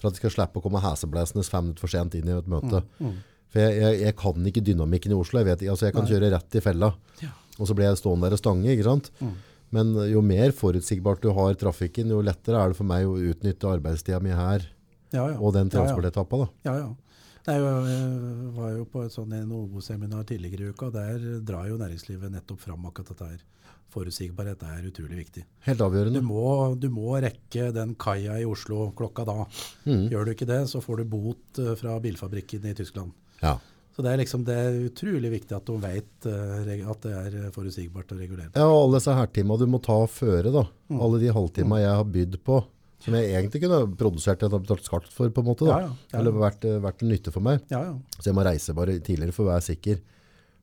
for 0.00 0.08
at 0.08 0.14
jeg 0.16 0.22
skal 0.22 0.30
slippe 0.34 0.58
å 0.58 0.62
komme 0.64 0.80
heseblesende 0.82 1.44
fem 1.46 1.64
minutter 1.68 1.80
for 1.84 1.88
sent 1.92 2.14
inn 2.18 2.28
i 2.30 2.36
et 2.38 2.48
møte. 2.50 2.82
Mm. 3.00 3.18
For 3.52 3.60
jeg, 3.64 3.76
jeg, 3.80 4.00
jeg 4.06 4.16
kan 4.16 4.46
ikke 4.50 4.62
dynamikken 4.64 5.12
i 5.12 5.18
Oslo. 5.18 5.40
Jeg, 5.40 5.46
vet, 5.50 5.62
altså 5.70 5.86
jeg 5.88 5.94
kan 5.94 6.04
Nei. 6.04 6.10
kjøre 6.12 6.30
rett 6.34 6.56
i 6.58 6.60
fella, 6.64 6.92
Ja. 7.22 7.30
og 7.58 7.66
så 7.68 7.74
blir 7.78 7.88
jeg 7.88 8.00
stående 8.00 8.28
der 8.28 8.36
og 8.36 8.40
stange. 8.42 8.70
ikke 8.74 8.84
sant? 8.88 9.10
Men 9.70 9.92
jo 10.08 10.20
mer 10.24 10.50
forutsigbart 10.56 11.20
du 11.20 11.30
har 11.36 11.54
trafikken, 11.60 12.08
jo 12.08 12.22
lettere 12.24 12.56
er 12.62 12.68
det 12.72 12.76
for 12.78 12.88
meg 12.88 13.04
å 13.06 13.18
utnytte 13.20 13.68
arbeidstida 13.68 14.20
mi 14.24 14.30
her, 14.32 14.64
Ja, 15.12 15.28
ja. 15.30 15.36
og 15.38 15.52
den 15.54 15.68
transportetappa. 15.70 16.38
da. 16.38 16.48
Ja, 16.64 16.76
ja. 16.78 16.88
Jeg 17.48 17.62
var 18.56 18.72
jo 18.76 18.84
på 18.92 19.04
et 19.06 19.12
sånn 19.14 19.30
NHO-seminar 19.32 20.24
tidligere 20.28 20.68
i 20.68 20.72
uka. 20.74 20.90
Der 20.92 21.18
drar 21.40 21.68
jo 21.70 21.78
næringslivet 21.80 22.30
nettopp 22.32 22.60
fram 22.60 22.84
akkurat 22.88 23.08
dette 23.14 23.28
her. 23.30 23.38
Forutsigbarhet 23.92 24.62
er 24.68 24.84
utrolig 24.90 25.16
viktig. 25.22 25.44
Helt 25.64 25.78
Du 25.80 25.84
avgjørende. 25.86 26.20
må, 26.22 26.74
du 26.78 26.88
må 26.92 27.14
rekke 27.24 27.70
den 27.72 27.94
kaia 27.98 28.36
i 28.40 28.44
Oslo 28.44 28.90
klokka 28.96 29.24
da. 29.24 29.38
Mm. 29.86 30.08
Gjør 30.12 30.24
du 30.28 30.32
ikke 30.34 30.48
det, 30.50 30.60
så 30.68 30.82
får 30.84 31.00
du 31.02 31.04
bot 31.16 31.58
eh, 31.62 31.74
fra 31.80 31.98
bilfabrikken 32.04 32.66
i 32.68 32.74
Tyskland. 32.76 33.12
Ja. 33.42 33.54
Så 33.96 34.04
det 34.04 34.12
er 34.12 34.20
liksom 34.20 34.44
det 34.46 34.54
er 34.54 34.76
utrolig 34.86 35.30
viktig 35.32 35.56
at 35.56 35.66
de 35.66 35.76
vet 35.82 36.26
eh, 36.30 36.82
at 36.86 37.00
det 37.06 37.14
er 37.18 37.50
forutsigbart 37.54 38.12
og 38.14 38.20
regulert. 38.20 38.52
Ja, 38.60 38.66
og 38.68 38.84
alle 38.84 39.00
disse 39.00 39.14
hertima 39.16 39.56
du 39.58 39.64
må 39.66 39.80
ta 39.82 39.96
og 40.04 40.10
føre, 40.12 40.52
da. 40.54 40.66
Mm. 40.92 41.00
Alle 41.02 41.18
de 41.24 41.32
halvtimene 41.34 41.80
jeg 41.82 41.96
har 41.98 42.04
bydd 42.18 42.36
på, 42.46 42.60
som 43.02 43.14
jeg 43.14 43.32
egentlig 43.32 43.60
kunne 43.64 43.80
produsert 43.98 44.44
og 44.46 44.54
betalt 44.62 44.84
skatt 44.86 45.08
for, 45.14 45.30
på 45.34 45.42
en 45.42 45.48
måte. 45.48 45.66
da. 45.66 45.80
Ja, 45.80 45.88
ja, 45.88 45.96
ja. 46.12 46.18
Eller 46.20 46.36
vært, 46.44 46.64
eh, 46.68 46.78
vært 46.84 47.02
nytte 47.08 47.32
for 47.34 47.42
meg. 47.48 47.64
Ja, 47.72 47.80
ja. 47.88 47.96
Så 48.20 48.28
jeg 48.30 48.36
må 48.38 48.44
reise 48.46 48.76
bare 48.76 49.00
tidligere 49.00 49.34
for 49.34 49.46
å 49.48 49.52
være 49.54 49.66
sikker. 49.72 49.98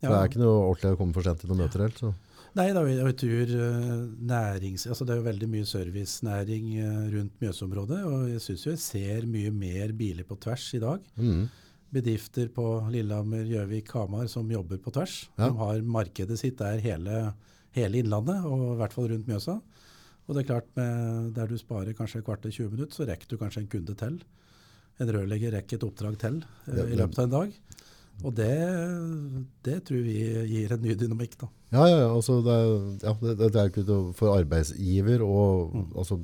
For 0.05 0.12
Det 0.13 0.17
er 0.22 0.27
ikke 0.29 0.41
noe 0.44 0.55
ordentlig 0.70 0.91
å 0.94 0.98
komme 1.00 1.15
for 1.15 1.25
sent 1.25 1.39
til 1.41 1.50
noen 1.50 1.63
møter 1.65 1.82
helt. 1.88 1.98
Så. 1.98 2.13
Nei, 2.55 2.69
jeg 2.71 3.15
tror 3.19 3.51
eh, 3.51 4.03
nærings... 4.31 4.85
Altså 4.88 5.03
det 5.03 5.12
er 5.15 5.19
jo 5.19 5.27
veldig 5.27 5.47
mye 5.51 5.67
servicenæring 5.67 6.69
eh, 6.79 7.01
rundt 7.17 7.41
Mjøsområdet, 7.43 8.00
og 8.07 8.29
jeg 8.31 8.43
syns 8.45 8.63
jo 8.63 8.71
jeg 8.71 8.83
ser 8.83 9.27
mye 9.27 9.51
mer 9.51 9.91
biler 9.97 10.27
på 10.27 10.38
tvers 10.39 10.69
i 10.77 10.79
dag. 10.79 11.03
Mm. 11.19 11.50
Bedrifter 11.95 12.47
på 12.55 12.65
Lillehammer, 12.93 13.43
Gjøvik, 13.50 13.91
Hamar 13.97 14.29
som 14.31 14.47
jobber 14.51 14.79
på 14.79 14.93
tvers. 14.95 15.17
Ja. 15.35 15.50
De 15.50 15.59
har 15.59 15.83
markedet 15.97 16.39
sitt 16.39 16.55
der 16.62 16.79
hele, 16.83 17.25
hele 17.75 18.00
Innlandet, 18.00 18.47
og 18.47 18.69
i 18.71 18.79
hvert 18.79 18.95
fall 18.95 19.12
rundt 19.12 19.27
Mjøsa. 19.27 19.59
Og 20.25 20.31
det 20.33 20.45
er 20.45 20.50
klart, 20.53 20.71
med, 20.79 21.33
der 21.35 21.51
du 21.51 21.59
sparer 21.59 21.97
kanskje 21.97 22.24
et 22.24 22.27
kvarter 22.27 22.55
20 22.55 22.71
minutter, 22.71 22.95
så 22.95 23.09
rekker 23.09 23.29
du 23.29 23.39
kanskje 23.41 23.65
en 23.65 23.71
kunde 23.75 23.97
til. 24.00 24.21
En 25.03 25.12
rørlegger 25.12 25.57
rekker 25.57 25.75
et 25.75 25.85
oppdrag 25.85 26.15
til 26.24 26.39
uh, 26.71 26.85
i 26.88 26.95
løpet 26.95 27.19
av 27.19 27.27
en 27.27 27.35
dag. 27.35 27.59
Og 28.24 28.31
det, 28.38 28.51
det 29.65 29.79
tror 29.86 30.03
vi 30.05 30.15
gir 30.48 30.72
en 30.74 30.81
ny 30.86 30.93
dynamikk, 30.98 31.36
da. 31.41 31.50
Ja, 31.75 31.88
ja, 31.89 31.98
ja, 32.05 32.12
altså 32.15 32.38
det, 32.45 32.55
ja, 33.03 33.12
det, 33.22 33.50
det 33.51 33.65
er 33.65 34.13
for 34.15 34.38
arbeidsgiver 34.38 35.22
og 35.25 35.74
Mm. 35.75 35.89
altså 35.98 36.22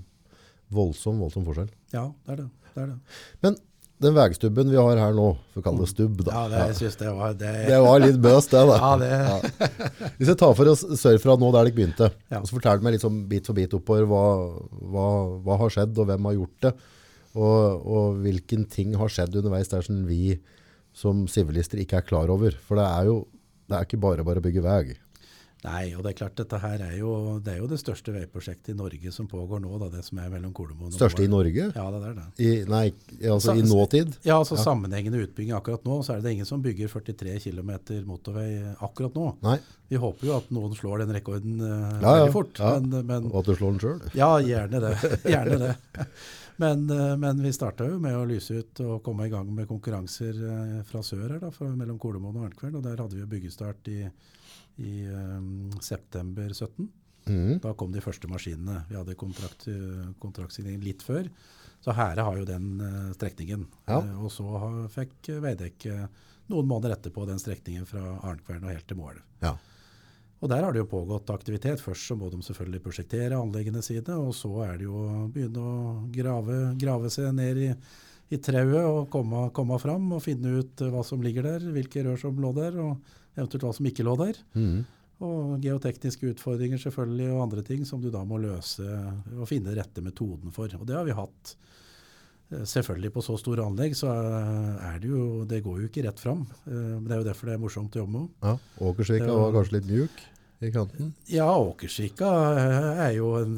voldsom, 0.71 1.19
voldsom 1.19 1.43
forskjell. 1.45 1.67
Ja, 1.91 2.05
det 2.25 2.31
er 2.31 2.35
det. 2.43 2.47
det, 2.75 2.81
er 2.83 2.87
det. 2.93 2.97
Men 3.43 3.57
den 4.01 4.15
vegstubben 4.15 4.69
vi 4.71 4.77
har 4.79 4.97
her 4.97 5.11
nå, 5.13 5.25
for 5.51 5.61
å 5.61 5.65
kalle 5.65 5.83
det 5.83 5.89
stubb 5.91 6.23
da. 6.25 6.31
Ja, 6.31 6.43
det, 6.49 6.61
jeg 6.71 6.77
synes 6.79 6.95
det 7.01 7.11
var 7.17 7.33
det, 7.37 7.51
Det 7.67 7.81
var 7.83 7.99
litt 8.01 8.21
bøst 8.23 8.55
det 8.55 8.63
da. 8.71 8.77
Ja, 8.81 8.93
det, 9.01 10.13
Hvis 10.17 10.31
jeg 10.31 10.39
tar 10.41 10.55
for 10.57 10.71
oss 10.71 10.85
Sørfra 11.03 11.35
nå 11.37 11.51
der 11.53 11.67
dere 11.67 11.75
begynte, 11.75 12.09
Ja. 12.31 12.39
og 12.39 12.47
så 12.47 12.55
forteller 12.55 12.81
meg 12.87 12.95
litt 12.95 13.03
sånn 13.05 13.19
bit 13.29 13.45
for 13.51 13.53
bit 13.59 13.75
oppover 13.77 14.07
hva, 14.09 14.23
hva, 14.95 15.05
hva 15.45 15.59
har 15.65 15.75
skjedd 15.75 15.99
og 16.01 16.07
hvem 16.09 16.31
har 16.31 16.39
gjort 16.39 16.57
det, 16.69 16.73
og, 17.35 17.85
og 17.85 18.17
hvilken 18.23 18.65
ting 18.71 18.95
har 18.97 19.11
skjedd 19.11 19.35
underveis 19.43 19.69
der 19.71 19.85
som 19.85 20.01
vi 20.07 20.39
som 20.93 21.23
sivilister 21.31 21.81
ikke 21.81 22.01
er 22.01 22.07
klar 22.07 22.33
over. 22.33 22.55
For 22.67 22.79
det 22.79 22.87
er 22.87 23.11
jo 23.11 23.21
det 23.71 23.77
er 23.77 23.87
ikke 23.87 24.01
bare 24.03 24.27
bare 24.27 24.41
å 24.41 24.43
bygge 24.43 24.65
vei. 24.65 24.83
Nei, 25.61 25.91
og 25.93 26.01
det 26.01 26.15
er 26.15 26.15
klart 26.17 26.39
dette 26.39 26.57
her 26.57 26.81
er 26.81 26.93
jo 26.97 27.11
det, 27.43 27.53
er 27.53 27.59
jo 27.61 27.67
det 27.69 27.77
største 27.77 28.09
veiprosjektet 28.15 28.71
i 28.73 28.77
Norge 28.77 29.11
som 29.13 29.27
pågår 29.29 29.59
nå, 29.61 29.75
da, 29.77 29.91
det 29.93 30.01
som 30.07 30.17
er 30.17 30.31
mellom 30.33 30.55
Kolomoen 30.57 30.89
og 30.89 30.95
Største 30.95 31.21
i 31.21 31.29
Norge? 31.29 31.67
Ja, 31.69 31.83
det 31.93 31.99
er 32.09 32.15
det. 32.17 32.25
I, 32.41 32.49
nei, 32.65 32.87
altså 33.29 33.53
i 33.53 33.61
nåtid? 33.61 34.15
Ja, 34.25 34.39
altså 34.39 34.57
sammenhengende 34.57 35.21
utbygging 35.21 35.53
akkurat 35.53 35.85
nå, 35.85 35.99
så 36.01 36.15
er 36.15 36.25
det 36.25 36.33
ingen 36.33 36.49
som 36.49 36.63
bygger 36.65 36.89
43 36.89 37.37
km 37.45 37.71
motorvei 38.09 38.49
akkurat 38.81 39.13
nå. 39.19 39.27
Nei. 39.45 39.59
Vi 39.91 40.01
håper 40.01 40.31
jo 40.31 40.35
at 40.39 40.49
noen 40.55 40.73
slår 40.79 41.03
den 41.03 41.13
rekorden 41.13 41.61
uh, 41.61 41.69
Ja, 41.69 42.01
ja, 42.01 42.11
veldig 42.23 42.33
fort, 42.33 42.57
ja. 42.57 42.73
men, 42.81 43.05
men 43.05 43.29
Og 43.29 43.41
at 43.43 43.51
du 43.51 43.57
slår 43.59 43.75
den 43.75 43.81
sjøl? 43.85 44.01
ja, 44.17 44.31
gjerne 44.41 44.81
det. 44.87 44.95
gjerne 45.35 45.61
det. 45.67 45.73
Men, 46.61 46.89
eh, 46.89 47.17
men 47.17 47.41
vi 47.41 47.53
starta 47.53 47.87
jo 47.89 47.97
med 48.01 48.13
å 48.13 48.25
lyse 48.29 48.59
ut 48.61 48.81
og 48.85 48.99
komme 49.05 49.25
i 49.25 49.31
gang 49.33 49.47
med 49.55 49.69
konkurranser 49.69 50.41
eh, 50.45 50.81
fra 50.85 51.01
sør 51.05 51.23
her, 51.25 51.39
da, 51.41 51.49
fra, 51.55 51.71
mellom 51.73 51.97
Kolomoen 52.01 52.37
og 52.37 52.49
Arnkveld. 52.51 52.77
Og 52.77 52.83
der 52.85 53.01
hadde 53.01 53.17
vi 53.17 53.29
byggestart 53.31 53.89
i, 53.89 54.01
i 54.85 54.93
um, 55.09 55.71
september 55.81 56.53
17. 56.53 56.85
Mm. 57.31 57.55
Da 57.63 57.73
kom 57.77 57.93
de 57.93 58.03
første 58.03 58.29
maskinene. 58.29 58.83
Vi 58.89 58.97
hadde 58.97 59.17
kontrakt, 59.17 59.67
kontraktsigning 60.21 60.79
litt 60.85 61.05
før. 61.05 61.29
Så 61.81 61.93
Hære 61.97 62.25
har 62.27 62.37
jo 62.37 62.45
den 62.45 62.75
uh, 62.77 63.09
strekningen. 63.17 63.65
Ja. 63.89 63.97
Uh, 63.97 64.27
og 64.27 64.33
så 64.33 64.45
har, 64.45 64.77
fikk 64.93 65.33
Veidekke 65.41 66.05
noen 66.51 66.69
måneder 66.69 66.97
etterpå 66.97 67.25
den 67.29 67.41
strekningen 67.41 67.89
fra 67.89 68.19
Arnkvern 68.27 68.67
og 68.67 68.73
helt 68.73 68.85
til 68.89 69.01
Moelv. 69.01 69.25
Ja. 69.41 69.55
Og 70.41 70.49
der 70.49 70.63
har 70.65 70.73
det 70.73 70.81
jo 70.81 70.87
pågått 70.89 71.29
aktivitet. 71.29 71.81
Først 71.85 72.07
så 72.09 72.15
må 72.17 72.29
de 72.33 72.39
selvfølgelig 72.41 72.81
prosjektere 72.81 73.37
anleggene 73.37 73.83
sine, 73.85 74.15
og 74.17 74.31
så 74.33 74.49
er 74.65 74.79
det 74.79 74.87
jo 74.87 74.95
å 74.97 75.27
begynne 75.29 75.61
å 75.61 76.07
grave, 76.15 76.55
grave 76.81 77.11
seg 77.13 77.29
ned 77.37 77.59
i, 77.61 77.67
i 78.33 78.39
trauet 78.41 78.87
og 78.87 79.09
komme, 79.13 79.43
komme 79.53 79.77
fram 79.83 80.07
og 80.17 80.23
finne 80.25 80.55
ut 80.63 80.81
eh, 80.81 80.89
hva 80.89 81.03
som 81.05 81.21
ligger 81.21 81.45
der, 81.45 81.67
hvilke 81.75 82.01
rør 82.07 82.17
som 82.17 82.39
lå 82.41 82.53
der, 82.57 82.79
og 82.81 83.37
eventuelt 83.37 83.67
hva 83.67 83.73
som 83.77 83.85
ikke 83.91 84.07
lå 84.07 84.15
der. 84.23 84.39
Mm. 84.57 84.81
Og 85.21 85.61
geotekniske 85.61 86.31
utfordringer 86.33 86.81
selvfølgelig, 86.81 87.27
og 87.35 87.43
andre 87.45 87.61
ting 87.67 87.85
som 87.85 88.01
du 88.01 88.09
da 88.09 88.23
må 88.25 88.39
løse 88.41 88.81
og 89.37 89.45
finne 89.51 89.75
rette 89.77 90.01
metoden 90.01 90.49
for. 90.55 90.73
Og 90.79 90.87
det 90.89 90.97
har 90.97 91.05
vi 91.05 91.13
hatt. 91.13 91.53
Eh, 92.49 92.65
Selvfølgelig 92.65 93.13
på 93.13 93.21
så 93.29 93.37
store 93.39 93.61
anlegg 93.69 93.93
så 93.95 94.09
er 94.09 94.97
det 94.99 95.07
jo 95.13 95.45
Det 95.45 95.61
går 95.63 95.83
jo 95.83 95.91
ikke 95.91 96.07
rett 96.09 96.19
fram. 96.19 96.41
Eh, 96.65 96.73
Men 96.97 97.05
det 97.05 97.13
er 97.13 97.21
jo 97.21 97.29
derfor 97.29 97.45
det 97.51 97.59
er 97.59 97.61
morsomt 97.67 97.93
å 97.93 98.01
jobbe 98.01 98.17
med. 98.17 98.29
Ja. 98.41 98.57
Åkersvika 98.89 99.27
var- 99.29 99.45
var 99.51 99.59
kanskje 99.61 99.77
litt 99.77 99.91
mjuk 99.93 100.23
i 100.67 100.71
kanten? 100.73 101.13
Ja, 101.31 101.47
Åkersvika 101.57 102.31
eh, 102.57 102.89
er 103.07 103.13
jo 103.17 103.31
en 103.39 103.55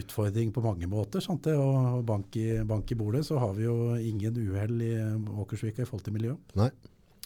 utfordring 0.00 0.52
på 0.54 0.64
mange 0.64 0.88
måter. 0.90 1.22
Sant 1.24 1.46
det? 1.46 1.56
Og 1.58 2.00
bank 2.08 2.36
i, 2.40 2.48
bank 2.66 2.90
i 2.90 2.98
bordet 2.98 3.22
så 3.28 3.38
har 3.42 3.54
vi 3.58 3.68
jo 3.68 3.76
ingen 3.96 4.40
uhell 4.48 4.80
i 4.86 4.94
Åkersvika 5.44 5.84
i 5.84 5.88
forhold 5.88 6.06
til 6.08 6.16
miljø. 6.16 6.34
Nei. 6.58 6.70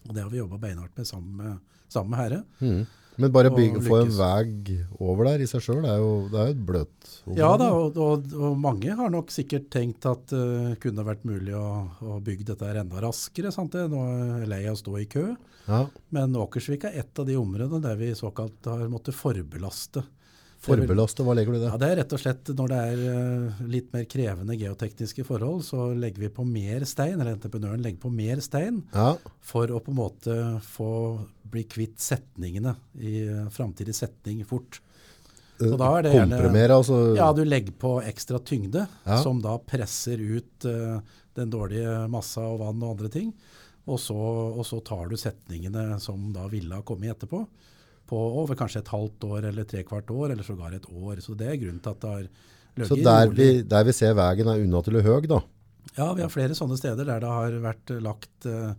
Og 0.04 0.12
det 0.12 0.24
har 0.24 0.28
vi 0.32 0.42
jobba 0.42 0.60
beinhardt 0.60 0.98
med 1.00 1.08
sammen 1.08 1.40
med, 1.40 1.80
sammen 1.92 2.12
med 2.12 2.20
Herre. 2.20 2.42
Mm. 2.60 2.84
Men 3.22 3.30
bare 3.30 3.50
å 3.52 3.82
få 3.84 4.00
en 4.02 4.10
vei 4.10 4.76
over 4.98 5.28
der 5.28 5.44
i 5.44 5.46
seg 5.46 5.62
sjøl, 5.62 5.84
det 5.84 5.92
det 5.92 5.92
er 5.94 6.48
jo 6.48 6.54
et 6.56 6.62
bløt 6.66 7.10
område. 7.22 7.38
Ja 7.38 7.50
da, 7.60 7.68
og, 7.78 7.98
og, 8.02 8.32
og 8.34 8.56
mange 8.58 8.96
har 8.98 9.12
nok 9.14 9.30
sikkert 9.30 9.68
tenkt 9.70 10.08
at 10.10 10.34
det 10.34 10.80
kunne 10.82 11.06
vært 11.06 11.22
mulig 11.28 11.54
å, 11.54 11.68
å 12.02 12.18
bygge 12.24 12.48
dette 12.50 12.66
her 12.66 12.80
enda 12.82 13.04
raskere. 13.04 13.54
Sant 13.54 13.76
det? 13.76 13.86
Nå 13.92 14.02
er 14.02 14.42
jeg 14.42 14.50
lei 14.50 14.62
av 14.66 14.74
å 14.74 14.80
stå 14.82 14.96
i 14.98 15.06
kø. 15.14 15.28
Ja. 15.66 15.86
Men 16.14 16.34
Åkersvik 16.36 16.84
er 16.84 16.98
et 17.00 17.18
av 17.18 17.26
de 17.26 17.36
områdene 17.40 17.80
der 17.84 17.96
vi 17.96 18.10
såkalt 18.18 18.64
har 18.68 18.84
måttet 18.92 19.16
forbelaste. 19.16 20.04
Forbelaste, 20.64 21.24
hva 21.26 21.34
legger 21.36 21.52
du 21.52 21.58
i 21.58 21.62
det? 21.62 21.70
Ja, 21.72 21.76
Det 21.80 21.88
er 21.90 21.98
rett 22.00 22.12
og 22.16 22.20
slett 22.22 22.50
når 22.56 22.70
det 22.72 22.78
er 22.88 23.02
eh, 23.12 23.58
litt 23.68 23.90
mer 23.92 24.06
krevende 24.08 24.56
geotekniske 24.56 25.24
forhold, 25.28 25.64
så 25.66 25.90
legger 25.92 26.24
vi 26.24 26.30
på 26.32 26.46
mer 26.48 26.86
stein, 26.88 27.18
eller 27.18 27.34
entreprenøren 27.36 27.82
legger 27.84 28.00
på 28.06 28.12
mer 28.12 28.40
stein, 28.44 28.82
Ja. 28.94 29.10
for 29.44 29.68
å 29.68 29.82
på 29.84 29.92
en 29.92 29.98
måte 29.98 30.36
få 30.64 30.88
bli 31.54 31.66
kvitt 31.68 32.00
setningene 32.00 32.72
i 32.98 33.28
uh, 33.28 33.44
framtidig 33.52 33.94
setning 33.94 34.40
fort. 34.48 34.80
Så 35.60 35.76
da 35.78 35.98
er 35.98 36.02
det 36.02 36.14
gjerne- 36.16 36.70
altså. 36.74 36.96
Ja, 37.14 37.28
du 37.32 37.44
legger 37.44 37.76
på 37.78 38.02
ekstra 38.02 38.40
tyngde, 38.42 38.88
Ja. 39.06 39.20
som 39.22 39.40
da 39.40 39.58
presser 39.58 40.18
ut 40.18 40.64
uh, 40.64 40.98
den 41.36 41.50
dårlige 41.50 42.08
massa 42.10 42.40
og 42.40 42.58
vann 42.64 42.82
og 42.82 42.96
andre 42.96 43.08
ting. 43.12 43.34
Og 43.84 44.00
så, 44.00 44.16
og 44.16 44.64
så 44.64 44.80
tar 44.80 45.10
du 45.10 45.16
setningene 45.20 45.98
som 46.00 46.30
da 46.32 46.46
ville 46.48 46.78
ha 46.78 46.84
kommet 46.86 47.12
etterpå, 47.12 47.42
på 48.08 48.20
over 48.42 48.56
kanskje 48.56 48.80
et 48.80 48.92
halvt 48.92 49.26
år 49.28 49.50
eller 49.50 49.68
trekvart 49.68 50.10
år, 50.12 50.32
eller 50.32 50.44
sågar 50.46 50.76
et 50.76 50.88
år. 50.88 51.20
Så 51.24 51.36
det 51.36 51.50
er 51.50 51.60
grunnen 51.60 51.82
til 51.84 51.92
at 51.92 52.04
det 52.04 52.14
har 52.14 52.88
Så 52.88 52.96
der 53.00 53.32
vi, 53.32 53.48
der 53.62 53.84
vi 53.84 53.92
ser 53.96 54.16
veien 54.16 54.48
er 54.48 54.64
unaturlig 54.64 55.04
høy, 55.04 55.28
da. 55.28 55.40
Ja, 55.94 56.12
vi 56.16 56.24
har 56.24 56.32
flere 56.32 56.56
sånne 56.56 56.78
steder 56.80 57.06
der 57.06 57.22
det 57.22 57.30
har 57.30 57.56
vært 57.62 57.92
lagt 58.02 58.46
uh, 58.48 58.72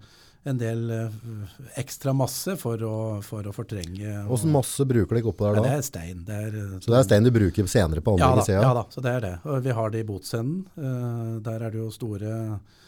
en 0.45 0.57
del 0.61 0.81
uh, 0.91 1.51
ekstra 1.79 2.13
masse 2.17 2.57
for 2.61 2.81
å, 2.85 2.95
for 3.25 3.45
å 3.45 3.53
fortrenge. 3.55 4.25
Åssen 4.29 4.53
masse 4.53 4.85
bruker 4.89 5.17
dere 5.17 5.29
oppå 5.31 5.47
der 5.47 5.59
Ja, 5.59 5.63
det 5.63 5.71
da? 5.71 5.77
er 5.79 5.85
stein. 5.85 6.23
Det 6.27 6.39
er, 6.47 6.57
eh, 6.61 6.73
Så 6.81 6.91
det 6.91 6.99
er 6.99 7.07
stein 7.07 7.25
du 7.25 7.31
bruker 7.33 7.69
senere 7.71 8.03
på 8.05 8.17
Ja 8.19 8.27
da, 8.27 8.41
anlegget, 8.41 8.65
ja 8.67 8.73
da, 8.77 8.83
så 8.93 9.05
det 9.05 9.13
er 9.19 9.23
det. 9.25 9.35
Og 9.45 9.61
vi 9.65 9.77
har 9.79 9.93
det 9.93 10.01
i 10.03 10.09
Botsenden. 10.09 10.65
Uh, 10.77 11.37
der 11.45 11.65
er 11.65 11.73
det 11.73 11.81
jo 11.81 11.91
store, 11.93 12.33
st 12.59 12.84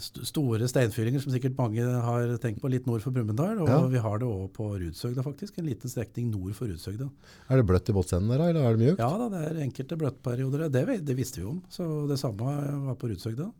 store 0.00 0.66
steinfyllinger 0.70 1.20
som 1.20 1.32
sikkert 1.34 1.56
mange 1.58 1.84
har 1.84 2.30
tenkt 2.40 2.62
på 2.62 2.70
litt 2.72 2.86
nord 2.88 3.02
for 3.04 3.12
Brumunddal. 3.12 3.58
Og 3.60 3.68
Ja. 3.68 3.80
vi 3.92 3.98
har 3.98 4.18
det 4.18 4.26
òg 4.26 4.50
på 4.56 4.70
Rudsøgda, 4.80 5.22
faktisk. 5.22 5.58
En 5.58 5.66
liten 5.66 5.90
strekning 5.90 6.30
nord 6.30 6.54
for 6.54 6.66
Rudsøgda. 6.66 7.10
Er 7.50 7.56
det 7.60 7.66
bløtt 7.66 7.88
i 7.90 7.92
båtsenden 7.92 8.28
der, 8.32 8.48
eller 8.48 8.62
er 8.64 8.76
det 8.76 8.80
mjukt? 8.86 8.98
Ja 8.98 9.10
da, 9.18 9.28
det 9.28 9.42
er 9.50 9.62
enkelte 9.66 9.98
bløttperioder. 10.00 10.70
Det, 10.70 11.04
det 11.04 11.16
visste 11.16 11.40
vi 11.42 11.46
om. 11.46 11.62
Så 11.68 12.08
det 12.08 12.18
samme 12.18 12.38
var 12.86 12.94
på 12.96 13.08
Rudsøgda. 13.12 13.52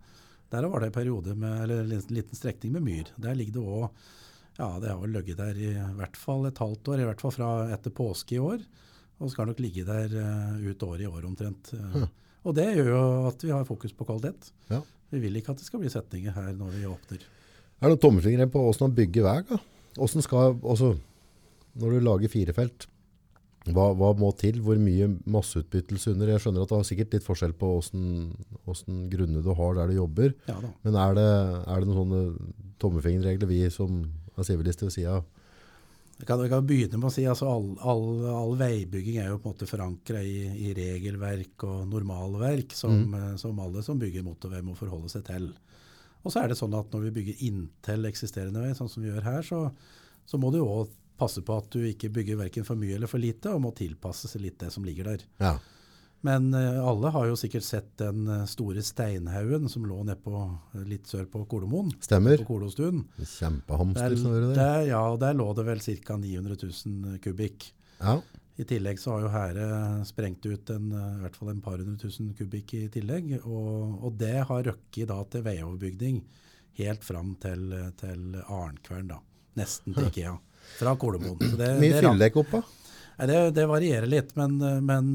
Der 0.51 0.63
var 0.69 0.81
det 0.81 0.87
en 0.87 0.93
periode 0.93 1.35
med, 1.37 1.63
eller 1.65 1.83
en 1.83 2.01
liten- 2.09 2.35
strekning 2.39 2.73
med 2.73 2.83
myr. 2.83 3.05
Der 3.19 3.35
ligger 3.35 3.53
det 3.53 3.63
òg 3.63 3.91
Ja, 4.59 4.79
det 4.81 4.89
har 4.89 4.97
vel 5.03 5.13
ligget 5.13 5.37
der 5.37 5.53
i 5.53 5.75
hvert 5.99 6.17
fall 6.17 6.47
et 6.47 6.57
halvt 6.57 6.89
år, 6.89 7.01
i 7.01 7.05
hvert 7.05 7.21
fall 7.21 7.31
fra 7.31 7.49
etter 7.75 7.91
påske 7.91 8.37
i 8.37 8.39
år. 8.41 8.63
Og 9.21 9.31
skal 9.31 9.47
nok 9.47 9.59
ligge 9.61 9.85
der 9.85 10.07
eh, 10.17 10.71
ut 10.71 10.79
året 10.83 11.01
i 11.03 11.07
år 11.07 11.27
omtrent. 11.29 11.75
Eh, 11.75 11.93
Hm. 11.93 12.09
Og 12.47 12.55
det 12.55 12.67
gjør 12.77 12.93
jo 12.93 13.05
at 13.31 13.43
vi 13.43 13.53
har 13.53 13.67
fokus 13.67 13.95
på 13.97 14.07
kvalitet. 14.07 14.53
Ja. 14.71 14.81
Vi 15.11 15.23
vil 15.23 15.39
ikke 15.39 15.55
at 15.55 15.61
det 15.61 15.67
skal 15.67 15.83
bli 15.83 15.91
setninger 15.91 16.35
her 16.35 16.53
når 16.55 16.75
vi 16.75 16.87
åpner. 16.89 17.25
Er 17.77 17.89
det 17.89 17.95
noen 17.95 18.03
tommelfingre 18.03 18.47
på 18.51 18.63
åssen 18.71 18.87
man 18.87 18.97
bygger 18.97 19.27
vei? 19.27 19.41
da? 19.49 19.59
Skal, 20.23 20.59
når 21.77 21.97
du 21.97 22.05
lager 22.05 22.33
firefelt, 22.33 22.87
hva, 23.75 23.89
hva 23.99 24.13
må 24.19 24.31
til? 24.39 24.61
Hvor 24.63 24.79
mye 24.79 25.09
masseutbyttelse 25.27 26.13
under? 26.15 26.31
Jeg 26.31 26.45
skjønner 26.45 26.63
at 26.63 26.71
det 26.71 26.79
har 26.79 26.87
sikkert 26.87 27.17
litt 27.17 27.27
forskjell 27.27 27.55
på 27.59 27.73
åssen 27.81 29.01
grunner 29.11 29.43
du 29.43 29.51
har 29.59 29.79
der 29.79 29.91
du 29.91 29.99
jobber. 29.99 30.37
Ja. 30.47 30.59
Men 30.87 30.99
er 31.03 31.17
det, 31.19 31.31
er 31.65 31.83
det 31.83 31.91
noen 31.91 31.99
sånne 32.03 32.53
tommelfingerregler 32.83 33.51
vi 33.51 33.65
som 33.75 34.05
er 34.37 34.47
sivilister 34.47 34.87
ved 34.87 34.95
sida 34.95 35.17
ja? 35.17 35.25
Jeg 36.19 36.27
kan, 36.31 36.41
jeg 36.41 36.49
kan 36.49 36.65
begynne 36.65 36.97
med 36.97 37.11
å 37.11 37.13
si 37.13 37.27
altså 37.29 37.45
all, 37.53 37.67
all, 37.85 38.07
all 38.33 38.55
veibygging 38.57 39.19
er 39.21 39.27
jo 39.29 39.37
på 39.43 39.51
en 39.51 39.53
måte 39.55 39.67
forankra 39.69 40.23
i, 40.25 40.47
i 40.65 40.71
regelverk 40.77 41.65
og 41.69 41.83
normalverk 41.91 42.73
som, 42.73 42.95
Mm. 43.05 43.15
eh, 43.19 43.37
som 43.37 43.59
alle 43.61 43.83
som 43.85 43.99
bygger 44.01 44.25
motorvei 44.25 44.63
må 44.65 44.75
forholde 44.79 45.11
seg 45.13 45.27
til. 45.29 45.51
Og 46.25 46.33
så 46.33 46.41
er 46.43 46.49
det 46.49 46.57
sånn 46.59 46.75
at 46.75 46.89
når 46.91 47.05
vi 47.11 47.11
bygger 47.21 47.43
inntil 47.51 48.09
eksisterende 48.09 48.63
vei, 48.65 48.73
sånn 48.75 48.89
som 48.91 49.03
vi 49.05 49.11
gjør 49.13 49.23
her, 49.29 49.43
så, 49.47 49.61
så 50.27 50.41
må 50.41 50.49
du 50.55 50.63
òg 50.65 50.89
passe 51.21 51.41
på 51.45 51.55
at 51.57 51.69
du 51.73 51.85
ikke 51.85 52.11
bygger 52.13 52.37
verken 52.41 52.65
for 52.65 52.77
mye 52.81 52.97
eller 52.97 53.07
for 53.13 53.21
lite, 53.23 53.53
og 53.53 53.61
må 53.65 53.71
tilpasse 53.77 54.29
seg 54.29 54.43
litt 54.43 54.59
det 54.59 54.73
som 54.73 54.85
ligger 54.85 55.13
der. 55.13 55.23
Ja. 55.41 55.53
Men 56.25 56.49
eh, 56.55 56.79
alle 56.89 57.11
har 57.15 57.27
jo 57.29 57.37
sikkert 57.39 57.63
sett 57.67 57.91
den 58.01 58.25
eh, 58.33 58.45
store 58.51 58.83
steinhaugen 58.83 59.69
som 59.71 59.85
lå 59.87 59.99
nedpå 60.09 60.33
eh, 60.75 60.87
litt 60.89 61.07
sør 61.11 61.27
på 61.31 61.45
Kolomoen. 61.51 61.93
Stemmer. 62.03 62.41
På 62.43 62.55
Kolostuen. 62.57 63.05
Kjempehamster 63.21 64.17
Der, 64.17 64.47
der, 64.57 64.81
ja, 64.89 65.03
der 65.21 65.37
lå 65.39 65.51
det 65.59 65.67
vel 65.69 65.81
ca. 65.85 66.17
900 66.19 66.57
000 66.63 67.21
kubikk. 67.23 67.69
Ja. 68.01 68.17
I 68.57 68.65
tillegg 68.65 68.99
så 68.99 69.13
har 69.13 69.21
jo 69.27 69.31
Hære 69.35 69.67
sprengt 70.09 70.47
ut 70.49 70.71
en, 70.73 70.89
i 70.89 71.21
hvert 71.21 71.37
fall 71.37 71.51
en 71.53 71.61
par 71.61 71.77
hundre 71.77 71.99
tusen 72.01 72.31
kubikk 72.39 72.73
i 72.79 72.87
tillegg. 72.95 73.35
Og, 73.45 73.99
og 74.09 74.17
det 74.19 74.33
har 74.49 74.65
røkket 74.71 75.11
da 75.13 75.21
til 75.31 75.45
veioverbygning 75.45 76.23
helt 76.81 77.05
fram 77.05 77.35
til, 77.41 77.69
til 78.01 78.35
Arnkvern, 78.49 79.13
da. 79.13 79.21
Nesten 79.61 79.95
til 79.97 80.09
Ikea. 80.11 80.33
Fra 80.81 80.97
Kolomoen. 80.99 81.39
Mye 81.61 82.01
ram- 82.01 82.17
fylledekk 82.17 82.41
oppå. 82.43 82.63
Nei, 83.21 83.29
det, 83.31 83.37
det 83.57 83.69
varierer 83.71 84.09
litt, 84.11 84.33
men, 84.37 84.57
men 84.85 85.13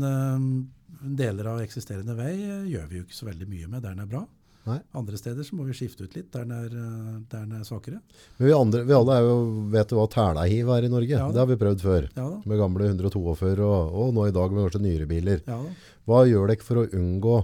deler 1.02 1.48
av 1.54 1.62
eksisterende 1.64 2.14
vei 2.18 2.34
eh, 2.38 2.68
gjør 2.72 2.86
vi 2.92 3.00
jo 3.02 3.08
ikke 3.08 3.18
så 3.18 3.28
veldig 3.30 3.48
mye 3.50 3.68
med 3.72 3.82
der 3.84 3.96
den 3.96 4.04
er 4.06 4.10
bra. 4.12 4.22
Nei. 4.62 4.76
Andre 4.94 5.18
steder 5.18 5.42
så 5.42 5.56
må 5.58 5.64
vi 5.66 5.74
skifte 5.74 6.06
ut 6.06 6.14
litt 6.14 6.28
der 6.34 6.44
den 6.46 6.52
er, 6.54 6.74
eh, 6.78 7.14
der 7.32 7.46
den 7.48 7.56
er 7.58 7.64
svakere. 7.66 7.98
Men 8.38 8.46
vi, 8.48 8.54
andre, 8.54 8.84
vi 8.86 8.94
alle 8.98 9.16
jo, 9.26 9.38
vet 9.74 9.94
jo 9.94 9.98
hva 10.02 10.08
tælahiv 10.14 10.70
er 10.76 10.86
i 10.86 10.92
Norge. 10.94 11.16
Ja. 11.18 11.30
Det 11.34 11.42
har 11.42 11.50
vi 11.50 11.58
prøvd 11.64 11.82
før. 11.86 12.10
Ja. 12.18 12.28
Med 12.46 12.62
gamle 12.62 12.92
142 12.92 13.56
og, 13.66 13.96
og 14.04 14.14
nå 14.18 14.28
i 14.30 14.36
dag 14.36 14.54
med 14.54 14.68
kanskje 14.68 14.84
nyere 14.86 15.10
biler. 15.10 15.42
Ja. 15.50 15.58
Hva 16.06 16.22
gjør 16.30 16.54
dere 16.54 16.68
for 16.68 16.84
å 16.84 16.90
unngå 17.00 17.40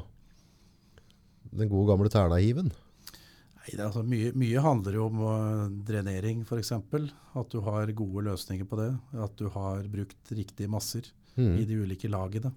den 1.58 1.72
gode 1.72 1.90
gamle 1.90 2.12
tælahiven? 2.14 2.70
Nei, 3.58 3.74
altså 3.84 4.04
mye, 4.06 4.30
mye 4.38 4.62
handler 4.64 4.96
jo 5.00 5.08
om 5.10 5.22
uh, 5.26 5.64
drenering 5.88 6.44
f.eks. 6.46 6.72
At 6.78 7.50
du 7.52 7.60
har 7.66 7.90
gode 7.98 8.28
løsninger 8.30 8.68
på 8.70 8.78
det. 8.80 8.92
At 9.18 9.34
du 9.42 9.50
har 9.58 9.82
brukt 9.92 10.36
riktige 10.38 10.70
masser 10.72 11.10
Mm. 11.38 11.60
i 11.62 11.66
de 11.70 11.76
ulike 11.78 12.10
lagene. 12.10 12.50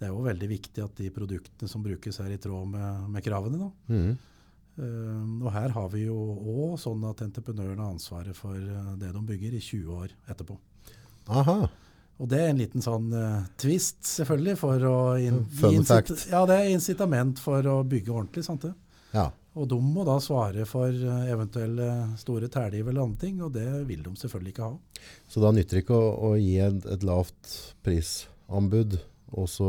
Det 0.00 0.08
er 0.08 0.14
jo 0.14 0.24
veldig 0.24 0.46
viktig 0.48 0.80
at 0.80 0.96
de 0.96 1.10
produktene 1.12 1.68
som 1.68 1.82
brukes 1.84 2.16
er 2.24 2.32
i 2.32 2.40
tråd 2.40 2.70
med, 2.72 3.08
med 3.12 3.24
kravene. 3.24 3.66
Mm. 3.92 4.14
Uh, 4.80 5.44
og 5.44 5.50
her 5.52 5.74
har 5.74 5.90
vi 5.92 6.06
jo 6.06 6.16
òg 6.38 6.78
sånn 6.80 7.02
at 7.10 7.20
entreprenøren 7.26 7.82
har 7.82 7.90
ansvaret 7.92 8.36
for 8.38 8.56
uh, 8.56 8.94
det 8.96 9.10
de 9.12 9.22
bygger 9.28 9.58
i 9.58 9.60
20 9.60 9.98
år 9.98 10.14
etterpå. 10.32 10.56
Aha. 11.28 11.58
Og 12.20 12.30
det 12.32 12.40
er 12.40 12.52
en 12.52 12.62
liten 12.62 12.84
sånn 12.84 13.10
uh, 13.12 13.44
twist, 13.60 14.00
selvfølgelig, 14.08 14.56
for 14.62 14.86
å 14.88 14.96
in. 15.20 15.42
Ja, 16.32 16.46
det 16.48 16.56
er 16.56 16.72
incitament 16.72 17.44
for 17.44 17.68
å 17.68 17.82
bygge 17.84 18.14
ordentlig. 18.14 18.46
sant 18.48 18.64
det? 18.64 18.72
Ja. 19.12 19.28
Og 19.58 19.68
de 19.68 19.76
må 19.84 20.06
da 20.08 20.16
svare 20.22 20.64
for 20.70 20.94
eventuelle 21.28 22.16
store 22.16 22.48
tælgiv 22.48 22.88
eller 22.88 23.04
andre 23.04 23.20
ting, 23.26 23.40
og 23.44 23.52
det 23.52 23.68
vil 23.88 24.00
de 24.06 24.16
selvfølgelig 24.16 24.54
ikke 24.54 24.68
ha. 24.70 25.04
Så 25.28 25.44
da 25.44 25.52
nytter 25.52 25.76
det 25.76 25.84
ikke 25.84 25.98
å, 25.98 26.12
å 26.30 26.34
gi 26.40 26.54
et, 26.62 26.86
et 26.94 27.04
lavt 27.04 27.56
prisanbud 27.84 29.00
også, 29.32 29.66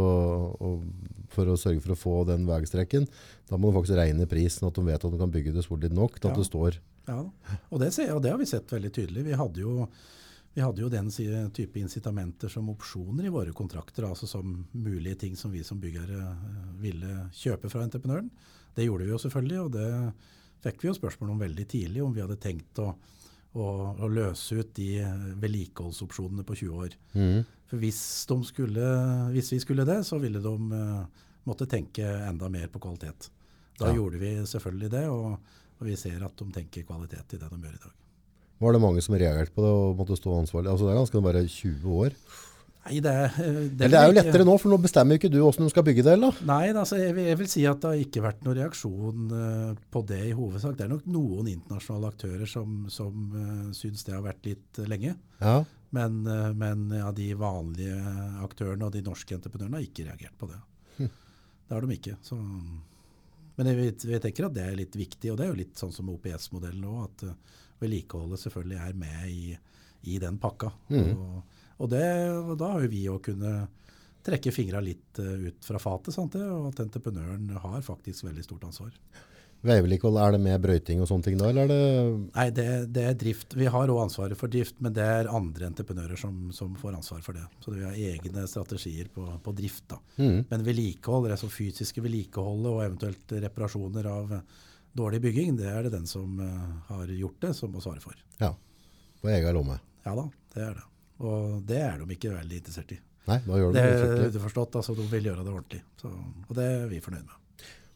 og 0.61 0.85
for 1.33 1.45
å 1.51 1.57
sørge 1.59 1.81
for 1.83 1.93
å 1.93 1.99
få 1.99 2.15
den 2.27 2.45
veistrekken. 2.47 3.05
Da 3.49 3.57
må 3.57 3.69
du 3.71 3.77
faktisk 3.79 3.97
regne 3.99 4.27
prisen, 4.29 4.67
at 4.67 4.75
de 4.75 4.83
vet 4.87 5.03
at 5.05 5.11
de 5.13 5.19
kan 5.21 5.31
bygge 5.31 5.53
det 5.55 5.63
solid 5.65 5.93
nok 5.93 6.19
til 6.19 6.29
at 6.31 6.37
Ja. 6.37 6.41
det 6.41 6.47
står 6.49 6.79
Ja, 7.07 7.19
og 7.71 7.79
det, 7.81 7.93
ser, 7.93 8.13
og 8.15 8.21
det 8.23 8.31
har 8.31 8.37
vi 8.37 8.45
sett 8.45 8.67
veldig 8.71 8.91
tydelig. 8.93 9.23
Vi 9.25 9.33
hadde 9.33 9.59
jo, 9.63 9.87
vi 10.53 10.61
hadde 10.61 10.81
jo 10.83 10.89
den 10.89 11.09
type 11.51 11.79
incitamenter 11.79 12.47
som 12.49 12.69
opsjoner 12.69 13.25
i 13.25 13.29
våre 13.33 13.51
kontrakter, 13.53 14.03
altså 14.05 14.27
som 14.27 14.65
mulige 14.73 15.17
ting 15.19 15.35
som 15.35 15.51
vi 15.51 15.63
som 15.63 15.79
byggere 15.81 16.19
eh, 16.19 16.75
ville 16.79 17.29
kjøpe 17.33 17.69
fra 17.69 17.83
entreprenøren. 17.83 18.29
Det 18.75 18.85
gjorde 18.85 19.03
vi 19.05 19.11
jo 19.11 19.17
selvfølgelig, 19.17 19.59
og 19.65 19.71
det 19.71 20.13
fikk 20.63 20.83
vi 20.83 20.87
jo 20.91 20.93
spørsmål 20.99 21.31
om 21.31 21.39
veldig 21.41 21.65
tidlig, 21.67 22.03
om 22.03 22.13
vi 22.13 22.21
hadde 22.21 22.37
tenkt 22.39 22.79
å, 22.79 22.93
å, 23.55 23.65
å 23.97 24.07
løse 24.07 24.59
ut 24.61 24.73
de 24.77 24.99
eh, 25.01 25.25
vedlikeholdsopsjonene 25.41 26.45
på 26.47 26.55
20 26.61 26.85
år. 26.85 26.95
Mhm. 27.17 27.41
Hvis, 27.71 28.01
de 28.27 28.37
skulle, 28.47 28.89
hvis 29.31 29.51
vi 29.53 29.59
skulle 29.63 29.85
det, 29.87 30.01
så 30.07 30.19
ville 30.19 30.41
de 30.43 30.53
eh, 30.75 31.23
måtte 31.47 31.67
tenke 31.71 32.03
enda 32.27 32.49
mer 32.51 32.67
på 32.73 32.81
kvalitet. 32.83 33.29
Da 33.79 33.87
Ja. 33.89 33.95
gjorde 33.97 34.19
vi 34.21 34.35
selvfølgelig 34.45 34.91
det, 34.91 35.05
og, 35.09 35.39
og 35.79 35.87
vi 35.87 35.95
ser 35.97 36.21
at 36.23 36.35
de 36.37 36.51
tenker 36.53 36.83
kvalitet 36.85 37.33
i 37.33 37.39
det 37.41 37.49
de 37.49 37.61
gjør 37.63 37.75
i 37.79 37.83
dag. 37.87 37.97
Var 38.61 38.75
det 38.75 38.81
mange 38.83 39.01
som 39.01 39.15
reagerte 39.17 39.55
på 39.55 39.63
det 39.65 39.71
og 39.73 39.95
måtte 39.97 40.19
stå 40.19 40.35
ansvarlig? 40.37 40.69
Altså 40.69 40.85
det 40.85 40.91
er 40.93 40.99
ganske 41.01 41.21
bare 41.25 41.45
20 41.47 41.95
år. 42.03 42.17
Nei, 42.81 42.97
det, 43.01 43.11
eh, 43.37 43.57
det 43.77 43.87
er 43.93 44.07
jo 44.09 44.13
lettere 44.17 44.45
nå, 44.45 44.55
for 44.57 44.73
nå 44.73 44.77
bestemmer 44.81 45.17
ikke 45.17 45.29
du 45.29 45.37
hvordan 45.41 45.67
du 45.67 45.69
skal 45.73 45.83
bygge 45.85 46.01
det, 46.05 46.13
eller? 46.17 46.37
Nei, 46.49 46.71
altså, 46.73 46.97
jeg, 46.97 47.13
vil, 47.13 47.27
jeg 47.29 47.37
vil 47.37 47.49
si 47.49 47.65
at 47.69 47.81
det 47.81 47.89
har 47.91 47.99
ikke 48.05 48.23
vært 48.25 48.45
noen 48.45 48.57
reaksjon 48.57 49.27
eh, 49.37 49.75
på 49.93 50.01
det 50.09 50.21
i 50.29 50.31
hovedsak. 50.37 50.77
Det 50.77 50.85
er 50.87 50.89
nok 50.93 51.05
noen 51.13 51.49
internasjonale 51.51 52.09
aktører 52.09 52.49
som, 52.49 52.87
som 52.89 53.27
uh, 53.37 53.67
syns 53.77 54.01
det 54.07 54.15
har 54.17 54.23
vært 54.25 54.49
litt 54.49 54.81
lenge. 54.89 55.13
Ja. 55.41 55.59
Men, 55.95 56.21
eh, 56.27 56.51
men 56.55 56.85
ja, 56.95 57.09
de 57.15 57.29
vanlige 57.39 57.97
aktørene 58.43 58.87
og 58.87 58.93
de 58.95 59.03
norske 59.05 59.35
entreprenørene 59.35 59.79
har 59.79 59.87
ikke 59.87 60.07
reagert 60.07 60.37
på 60.39 60.47
det. 60.51 60.59
Det 61.71 61.75
har 61.75 61.85
de 61.87 61.95
ikke. 61.95 62.17
Så. 62.25 62.35
Men 63.55 63.67
jeg, 63.69 63.77
vet- 63.77 64.05
jeg 64.11 64.21
tenker 64.23 64.47
at 64.47 64.55
det 64.55 64.63
er 64.67 64.79
litt 64.79 64.95
viktig, 64.99 65.29
og 65.31 65.37
det 65.39 65.45
er 65.45 65.51
jo 65.53 65.59
litt 65.61 65.79
sånn 65.79 65.93
som 65.95 66.09
OPS-modellen 66.11 66.83
òg, 66.87 67.03
at 67.05 67.23
uh, 67.29 67.59
vedlikeholdet 67.79 68.41
selvfølgelig 68.41 68.79
er 68.83 68.97
med 68.99 69.29
i, 69.31 69.53
i 70.11 70.17
den 70.19 70.39
pakka. 70.41 70.71
Mm. 70.91 71.13
Og, 71.15 71.61
og, 71.77 71.89
det, 71.93 72.03
og 72.41 72.55
da 72.59 72.73
har 72.73 72.83
jo 72.83 72.91
vi 72.91 73.05
å 73.11 73.19
kunne 73.23 73.53
trekke 74.27 74.51
fingra 74.53 74.81
litt 74.83 75.19
eh, 75.23 75.47
ut 75.47 75.65
fra 75.65 75.79
fatet, 75.81 76.13
sant 76.13 76.35
det, 76.35 76.43
og 76.45 76.67
at 76.69 76.83
entreprenøren 76.83 77.47
har 77.63 77.79
faktisk 77.85 78.27
veldig 78.27 78.43
stort 78.45 78.67
ansvar. 78.67 78.91
Veivedlikehold, 79.61 80.17
er 80.17 80.31
det 80.33 80.39
med 80.41 80.61
brøyting 80.63 81.03
og 81.03 81.09
sånne 81.09 81.27
ting 81.27 81.35
da, 81.37 81.51
eller 81.51 81.67
er 81.67 81.69
det 81.69 82.31
Nei, 82.33 82.45
det, 82.57 82.65
det 82.95 83.03
er 83.05 83.17
drift. 83.21 83.53
Vi 83.53 83.67
har 83.69 83.91
òg 83.93 83.99
ansvaret 84.07 84.39
for 84.39 84.49
drift, 84.49 84.79
men 84.81 84.95
det 84.95 85.05
er 85.05 85.29
andre 85.29 85.67
entreprenører 85.69 86.17
som, 86.17 86.47
som 86.55 86.73
får 86.79 86.97
ansvar 86.97 87.21
for 87.25 87.37
det. 87.37 87.43
Så 87.61 87.75
vi 87.75 87.83
har 87.85 87.93
egne 87.93 88.47
strategier 88.49 89.11
på, 89.13 89.27
på 89.45 89.53
drift. 89.57 89.85
da. 89.93 89.99
Mm. 90.17 90.39
Men 90.49 90.65
vedlikehold, 90.65 91.29
så 91.37 91.49
fysiske 91.51 92.01
vedlikeholdet 92.01 92.71
og 92.71 92.81
eventuelt 92.87 93.35
reparasjoner 93.45 94.09
av 94.09 94.33
dårlig 94.97 95.21
bygging, 95.23 95.53
det 95.59 95.69
er 95.69 95.85
det 95.85 95.93
den 95.93 96.09
som 96.09 96.39
eh, 96.41 96.71
har 96.89 97.13
gjort 97.15 97.37
det, 97.45 97.53
som 97.55 97.71
må 97.71 97.83
svare 97.83 98.01
for. 98.03 98.17
Ja, 98.41 98.55
på 99.21 99.29
egen 99.31 99.55
lomme. 99.55 99.77
Ja 100.05 100.15
da, 100.17 100.25
det 100.55 100.65
er 100.65 100.73
det. 100.79 100.87
Og 101.21 101.61
det 101.69 101.77
er 101.85 102.01
de 102.01 102.17
ikke 102.17 102.33
veldig 102.33 102.63
interessert 102.63 102.95
i. 102.95 102.99
Nei, 103.29 103.37
da 103.45 103.59
gjør 103.59 103.69
de 103.69 103.77
Det 103.77 103.83
det 103.85 103.91
er 103.93 103.99
skikkelig. 104.01 104.31
underforstått, 104.31 104.79
altså 104.81 104.95
de 104.97 105.05
vil 105.11 105.29
gjøre 105.29 105.45
det 105.45 105.53
ordentlig. 105.53 105.83
Så, 106.01 106.09
og 106.47 106.55
det 106.57 106.65
er 106.65 106.87
vi 106.89 107.01
fornøyd 107.05 107.27
med. 107.27 107.37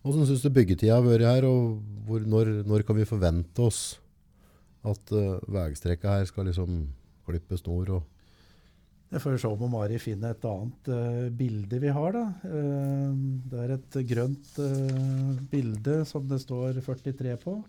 Hvordan 0.06 0.28
synes 0.30 0.44
du 0.46 0.52
byggetida 0.54 1.00
har 1.00 1.06
vært 1.06 1.26
her, 1.26 1.48
og 1.50 1.80
hvor, 2.06 2.22
når, 2.22 2.52
når 2.70 2.84
kan 2.86 2.98
vi 3.00 3.08
forvente 3.10 3.63
oss 3.65 3.96
at 4.86 5.13
uh, 5.18 5.39
veistrekka 5.50 6.20
her 6.20 6.28
skal 6.30 6.46
liksom 6.46 6.84
klippe 7.26 7.58
snor 7.58 7.89
og 7.98 8.12
Jeg 9.10 9.22
får 9.24 9.39
se 9.41 9.50
om 9.50 9.63
Mari 9.72 9.98
finner 10.02 10.36
et 10.36 10.46
annet 10.46 10.91
uh, 10.94 11.26
bilde 11.34 11.80
vi 11.82 11.89
har. 11.94 12.12
da. 12.13 12.24
Eh, 12.46 13.18
det 13.50 13.63
er 13.63 13.74
et 13.78 13.98
grønt 14.12 14.60
uh, 14.60 15.41
bilde 15.50 15.98
som 16.06 16.26
det 16.30 16.41
står 16.44 16.82
43 16.86 17.38
på. 17.41 17.60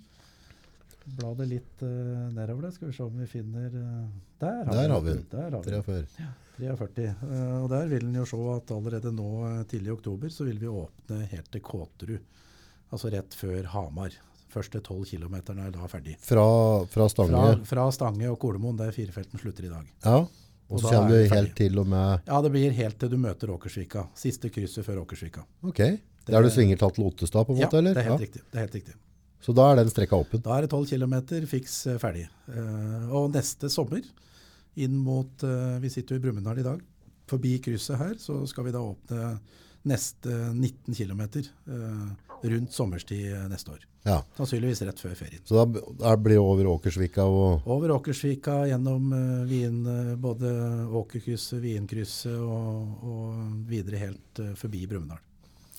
Bla 1.07 1.31
det 1.39 1.47
litt 1.51 1.83
eh, 1.87 2.27
nedover. 2.35 2.67
det, 2.67 2.73
Skal 2.75 2.91
vi 2.91 2.97
se 2.97 3.05
om 3.05 3.21
vi 3.21 3.29
finner 3.31 3.67
eh, 3.71 4.09
Der 4.41 4.65
har 4.67 4.73
Der 4.75 5.01
vi 5.01 5.13
den. 5.13 5.27
Der 5.31 5.51
har 5.51 5.63
vi 5.63 5.71
den. 5.71 5.83
43? 5.83 6.33
43. 6.59 7.05
Eh, 7.07 7.57
og 7.63 7.69
der 7.73 7.89
vil 7.91 8.07
en 8.09 8.17
jo 8.21 8.27
se 8.29 8.39
at 8.55 8.71
allerede 8.77 9.13
nå 9.15 9.29
eh, 9.49 9.59
tidlig 9.71 9.91
i 9.93 9.97
oktober 9.97 10.33
så 10.33 10.47
vil 10.49 10.59
vi 10.63 10.71
åpne 10.71 11.21
helt 11.33 11.51
til 11.53 11.63
Kåterud. 11.65 12.23
Altså 12.95 13.11
rett 13.13 13.35
før 13.37 13.69
Hamar. 13.75 14.15
Første 14.57 14.81
12 14.81 15.05
km 15.11 15.35
er 15.59 15.71
da 15.75 15.89
ferdig. 15.91 16.15
Fra, 16.23 16.47
fra 16.89 17.07
Stange? 17.13 17.37
Fra, 17.37 17.55
fra 17.69 17.87
Stange 17.93 18.31
og 18.31 18.39
Kolomoen, 18.41 18.79
der 18.79 18.95
firefelten 18.95 19.43
slutter 19.43 19.67
i 19.67 19.73
dag. 19.73 19.89
Ja. 20.07 20.21
Og 20.67 20.81
så 20.83 20.91
kommer 20.91 21.13
er 21.15 21.27
du 21.29 21.35
helt 21.35 21.53
til 21.59 21.77
og 21.79 21.87
med 21.87 22.25
Ja, 22.27 22.39
det 22.43 22.51
blir 22.55 22.73
helt 22.75 22.97
til 22.99 23.11
du 23.13 23.19
møter 23.23 23.53
Åkersvika. 23.55 24.07
Siste 24.19 24.49
krysset 24.51 24.87
før 24.87 25.03
Åkersvika. 25.05 25.45
Ok. 25.67 25.79
Det, 25.79 26.33
Der 26.35 26.43
du 26.43 26.49
svinger 26.51 26.79
til 26.81 27.05
Ottestad, 27.07 27.47
på 27.47 27.55
en 27.55 27.61
Ja, 27.61 27.69
måte, 27.69 27.79
eller? 27.79 27.95
det 27.95 28.03
er 28.03 28.09
helt 28.11 28.25
riktig. 28.25 28.43
Det 28.51 28.59
er 28.59 28.65
helt 28.65 28.79
riktig. 28.81 28.95
Så 29.47 29.53
da 29.55 29.67
er 29.71 29.77
den 29.79 29.91
strekka 29.93 30.19
åpen? 30.19 30.43
Da 30.43 30.57
er 30.57 30.65
det 30.67 30.71
12 30.73 30.89
km 30.91 31.15
fiks 31.47 31.77
eh, 31.87 31.99
ferdig. 32.03 32.25
Og 33.15 33.29
neste 33.35 33.71
sommer, 33.71 34.03
inn 34.85 34.97
mot 35.01 35.43
eh, 35.47 35.79
Vi 35.83 35.93
sitter 35.93 36.17
jo 36.17 36.21
i 36.21 36.25
Brumunddal 36.27 36.61
i 36.61 36.67
dag. 36.67 36.83
Forbi 37.27 37.57
krysset 37.65 37.99
her 38.01 38.15
så 38.23 38.43
skal 38.47 38.69
vi 38.69 38.75
da 38.75 38.85
åpne 38.85 39.37
neste 39.87 40.35
19 40.53 40.95
km 40.95 41.23
rundt 42.43 42.73
sommerstid 42.73 43.33
eh, 43.33 43.49
neste 43.49 43.71
år. 43.71 43.87
Ja. 44.07 44.21
Sannsynligvis 44.37 44.83
rett 44.87 45.01
før 45.03 45.15
ferien. 45.19 45.43
Så 45.45 45.59
da, 45.59 46.15
blir 46.17 46.37
det 46.37 46.43
over 46.43 46.69
Åkersvika 46.77 47.25
og 47.27 47.67
Over 47.67 47.97
Åkersvika, 47.97 48.61
gjennom 48.71 49.11
Vien, 49.51 49.81
eh, 49.91 50.13
både 50.21 50.53
Åkerkrysset, 51.01 51.59
Vienkrysset 51.63 52.37
og, 52.37 53.03
og 53.03 53.67
videre 53.71 54.03
helt 54.03 54.43
eh, 54.43 54.55
forbi 54.59 54.85
Brumunddal. 54.87 55.23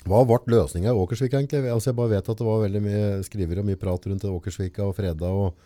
Hva 0.08 0.22
ble 0.28 0.40
løsninga 0.54 0.94
i 0.94 1.00
Åkersvika 1.04 1.40
egentlig? 1.40 1.66
Altså 1.72 1.92
jeg 1.92 2.00
bare 2.00 2.16
vet 2.16 2.30
at 2.32 2.40
det 2.40 2.48
var 2.48 2.64
veldig 2.64 2.84
mye 2.84 3.08
skrivere 3.28 3.64
og 3.64 3.68
mye 3.68 3.80
prat 3.80 4.08
rundt 4.08 4.28
Åkersvika 4.28 4.86
og 4.88 4.96
Freda. 4.96 5.32
og 5.32 5.58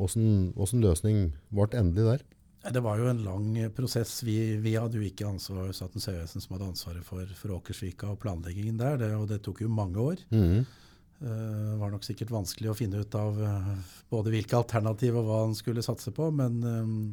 åssen 0.00 0.80
løsning 0.82 1.30
ble 1.52 1.68
endelig 1.78 2.06
der? 2.06 2.22
Det 2.60 2.82
var 2.84 3.00
jo 3.00 3.08
en 3.08 3.22
lang 3.24 3.46
eh, 3.58 3.70
prosess. 3.72 4.18
Vi, 4.26 4.36
vi 4.60 4.74
hadde 4.76 5.00
jo 5.00 5.06
ikke 5.06 5.28
ansvar, 5.28 5.70
Statens 5.76 6.08
vegvesen 6.10 6.44
som 6.44 6.56
hadde 6.56 6.68
ansvaret 6.74 7.06
for, 7.06 7.24
for 7.38 7.56
Åkersvika 7.56 8.10
og 8.12 8.20
planleggingen 8.20 8.76
der, 8.80 8.98
det, 9.00 9.14
og 9.16 9.26
det 9.30 9.40
tok 9.46 9.64
jo 9.64 9.72
mange 9.72 10.00
år. 10.12 10.28
Mhm. 10.34 10.68
Det 11.20 11.74
var 11.76 11.90
nok 11.92 12.06
sikkert 12.06 12.30
vanskelig 12.32 12.70
å 12.70 12.74
finne 12.78 13.02
ut 13.02 13.14
av 13.20 13.36
både 14.08 14.30
hvilke 14.32 14.56
alternativ 14.56 15.18
og 15.20 15.26
hva 15.26 15.40
han 15.42 15.52
skulle 15.52 15.82
satse 15.84 16.14
på, 16.16 16.30
men 16.32 16.62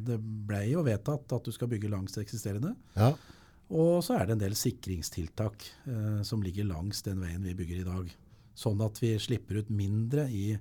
det 0.08 0.16
ble 0.48 0.62
jo 0.70 0.80
vedtatt 0.86 1.34
at 1.36 1.44
du 1.44 1.52
skal 1.52 1.68
bygge 1.68 1.90
langs 1.92 2.16
det 2.16 2.22
eksisterende. 2.24 2.70
Ja. 2.96 3.10
Og 3.68 4.00
så 4.04 4.16
er 4.16 4.26
det 4.26 4.36
en 4.36 4.42
del 4.42 4.56
sikringstiltak 4.56 5.66
uh, 5.88 6.20
som 6.24 6.42
ligger 6.44 6.68
langs 6.70 7.02
den 7.04 7.20
veien 7.20 7.44
vi 7.44 7.56
bygger 7.56 7.82
i 7.82 7.88
dag. 7.88 8.12
Sånn 8.58 8.80
at 8.84 9.00
vi 9.02 9.12
slipper 9.20 9.60
ut 9.60 9.68
mindre 9.70 10.24
i, 10.32 10.54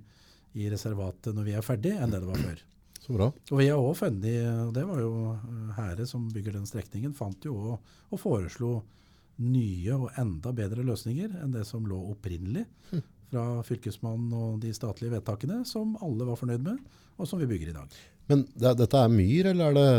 i 0.60 0.68
reservatet 0.72 1.36
når 1.36 1.48
vi 1.48 1.56
er 1.58 1.66
ferdig, 1.66 1.96
enn 1.96 2.12
det 2.12 2.22
det 2.22 2.30
var 2.30 2.44
før. 2.44 2.66
Så 3.08 3.16
bra. 3.16 3.30
Og 3.32 3.60
vi 3.62 3.70
har 3.72 3.80
også 3.80 4.06
funnet, 4.06 4.48
og 4.68 4.74
det 4.76 4.84
var 4.84 5.00
jo 5.00 5.12
Hære 5.78 6.08
som 6.10 6.28
bygger 6.34 6.58
den 6.58 6.68
strekningen, 6.68 7.16
fant 7.16 7.46
jo 7.48 7.56
òg 7.56 7.94
og 8.12 8.20
foreslo 8.20 8.72
nye 9.44 9.96
og 9.96 10.18
enda 10.20 10.52
bedre 10.56 10.84
løsninger 10.84 11.38
enn 11.40 11.54
det 11.54 11.64
som 11.70 11.86
lå 11.88 11.98
opprinnelig 12.12 12.66
fra 13.30 13.62
Fylkesmannen 13.68 14.34
og 14.34 14.62
de 14.64 14.74
statlige 14.76 15.14
vedtakene, 15.14 15.62
som 15.68 15.96
alle 16.04 16.28
var 16.28 16.40
fornøyd 16.40 16.64
med, 16.64 16.80
og 17.18 17.30
som 17.30 17.42
vi 17.42 17.50
bygger 17.50 17.72
i 17.72 17.76
dag. 17.76 17.98
Men 18.32 18.44
det, 18.56 18.74
dette 18.82 19.04
er 19.04 19.14
myr, 19.14 19.52
eller 19.52 19.72
er 19.72 19.78
det 19.78 19.90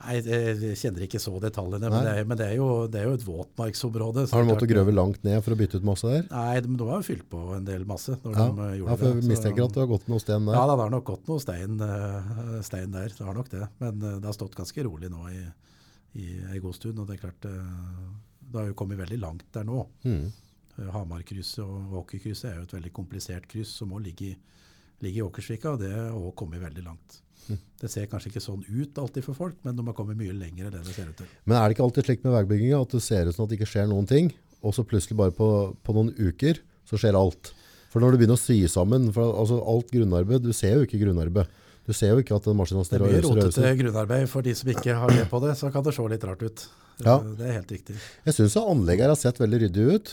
Nei, 0.00 0.14
Jeg 0.24 0.76
kjenner 0.80 1.04
ikke 1.04 1.20
så 1.20 1.34
detaljene, 1.42 1.90
men 1.92 2.06
det, 2.06 2.12
er, 2.16 2.28
men 2.28 2.38
det, 2.40 2.46
er 2.48 2.56
jo, 2.56 2.68
det, 2.88 3.02
er, 3.02 3.10
jo, 3.10 3.16
et 3.18 3.24
våtmarksområde. 3.26 4.24
Har 4.32 4.44
du 4.46 4.48
måttet 4.48 4.70
grøve 4.70 4.94
langt 4.94 5.24
ned 5.26 5.42
for 5.44 5.52
å 5.52 5.58
bytte 5.60 5.80
ut 5.80 5.86
masse 5.86 6.08
der? 6.08 6.24
Nei, 6.30 6.62
de, 6.64 6.72
de 6.80 6.88
har 6.88 7.02
jo 7.02 7.06
fylt 7.10 7.26
på 7.28 7.40
en 7.56 7.66
del 7.68 7.84
masse. 7.88 8.16
når 8.24 8.38
ja. 8.38 8.46
de 8.48 8.68
gjorde 8.80 8.94
ja, 8.94 8.98
for 9.02 9.10
Jeg 9.10 9.28
mistenker 9.28 9.66
at 9.66 9.76
det 9.76 9.82
har 9.84 9.90
gått 9.92 10.08
noe 10.08 10.24
stein 10.24 10.48
der. 10.48 10.56
Ja, 10.56 10.64
det 10.70 10.78
har 10.80 10.94
nok 10.96 11.06
gått 11.12 11.28
noe 11.28 11.44
stein, 11.44 11.76
uh, 11.84 12.56
stein, 12.64 12.88
der. 12.96 13.12
Det 13.12 13.28
har 13.28 13.36
nok 13.36 13.52
det. 13.52 13.66
Men 13.84 14.00
uh, 14.00 14.16
det 14.16 14.30
har 14.30 14.38
stått 14.38 14.56
ganske 14.56 14.86
rolig 14.88 15.12
nå 15.12 15.26
i, 15.34 15.44
i 16.16 16.28
en 16.48 16.60
god 16.64 16.80
stund. 16.80 17.02
Og 17.04 17.10
det 17.10 17.18
er 17.18 17.24
klart, 17.26 17.44
det 17.44 18.56
har 18.56 18.70
jo 18.72 18.78
kommet 18.80 19.02
veldig 19.04 19.20
langt 19.20 19.50
der 19.52 19.68
nå. 19.68 19.84
Mm. 20.08 20.30
Hamarkrysset 20.96 21.60
og 21.60 21.98
Åkerkrysset 22.06 22.54
er 22.54 22.60
jo 22.62 22.68
et 22.70 22.78
veldig 22.78 22.92
komplisert 22.96 23.48
kryss 23.50 23.76
som 23.82 23.92
må 23.92 24.00
ligge 24.00 24.32
i, 24.32 24.36
i 25.12 25.20
Åkersvika, 25.20 25.74
og 25.74 25.84
det 25.84 25.92
har 25.92 26.16
òg 26.16 26.32
kommet 26.40 26.64
veldig 26.64 26.88
langt. 26.88 27.20
Det 27.80 27.88
ser 27.88 28.06
kanskje 28.10 28.28
ikke 28.30 28.42
sånn 28.44 28.60
ut 28.68 28.98
alltid 29.00 29.24
for 29.24 29.34
folk, 29.38 29.56
men 29.64 29.76
de 29.76 29.84
har 29.86 29.96
kommet 29.96 30.18
mye 30.20 30.34
lenger 30.36 30.66
enn 30.68 30.74
det 30.74 30.82
det 30.84 30.94
ser 30.94 31.08
ut 31.08 31.16
til. 31.22 31.30
Men 31.48 31.56
er 31.56 31.64
det 31.68 31.76
ikke 31.76 31.86
alltid 31.86 32.08
slik 32.10 32.26
med 32.26 32.34
veibygginga 32.36 32.80
at 32.82 32.92
det 32.92 33.00
ser 33.04 33.30
ut 33.30 33.36
som 33.36 33.46
at 33.46 33.52
det 33.52 33.56
ikke 33.60 33.70
skjer 33.72 33.88
noen 33.90 34.08
ting, 34.10 34.28
og 34.60 34.76
så 34.76 34.84
plutselig 34.84 35.16
bare 35.16 35.32
på, 35.32 35.48
på 35.80 35.96
noen 35.96 36.12
uker 36.18 36.60
så 36.90 37.00
skjer 37.00 37.16
alt? 37.16 37.54
For 37.90 38.02
når 38.02 38.14
du 38.14 38.20
begynner 38.20 38.38
å 38.38 38.42
sy 38.42 38.60
sammen 38.70 39.08
for 39.14 39.32
altså 39.40 39.58
alt 39.66 39.90
grunnarbeid, 39.90 40.44
Du 40.44 40.52
ser 40.54 40.76
jo 40.78 40.86
ikke 40.86 41.00
grunnarbeid. 41.00 41.48
Du 41.88 41.94
ser 41.96 42.12
jo 42.12 42.20
ikke 42.22 42.36
at 42.36 42.46
maskinen 42.54 42.86
står 42.86 43.02
og 43.02 43.08
øser. 43.08 43.24
Det 43.24 43.32
blir 43.32 43.46
rotete 43.48 43.70
grunnarbeid. 43.80 44.28
For 44.30 44.46
de 44.46 44.54
som 44.54 44.70
ikke 44.70 44.94
har 44.94 45.10
det 45.10 45.24
på 45.32 45.40
det, 45.42 45.56
så 45.58 45.72
kan 45.74 45.82
det 45.82 45.94
se 45.96 46.04
litt 46.12 46.26
rart 46.28 46.44
ut. 46.44 46.66
Ja. 47.02 47.16
Det 47.18 47.48
er 47.48 47.56
helt 47.56 47.72
riktig. 47.72 47.96
Jeg 48.28 48.36
syns 48.36 48.54
anlegget 48.60 49.08
her 49.08 49.14
har 49.14 49.18
sett 49.18 49.40
veldig 49.40 49.62
ryddig 49.64 49.86
ut. 49.96 50.12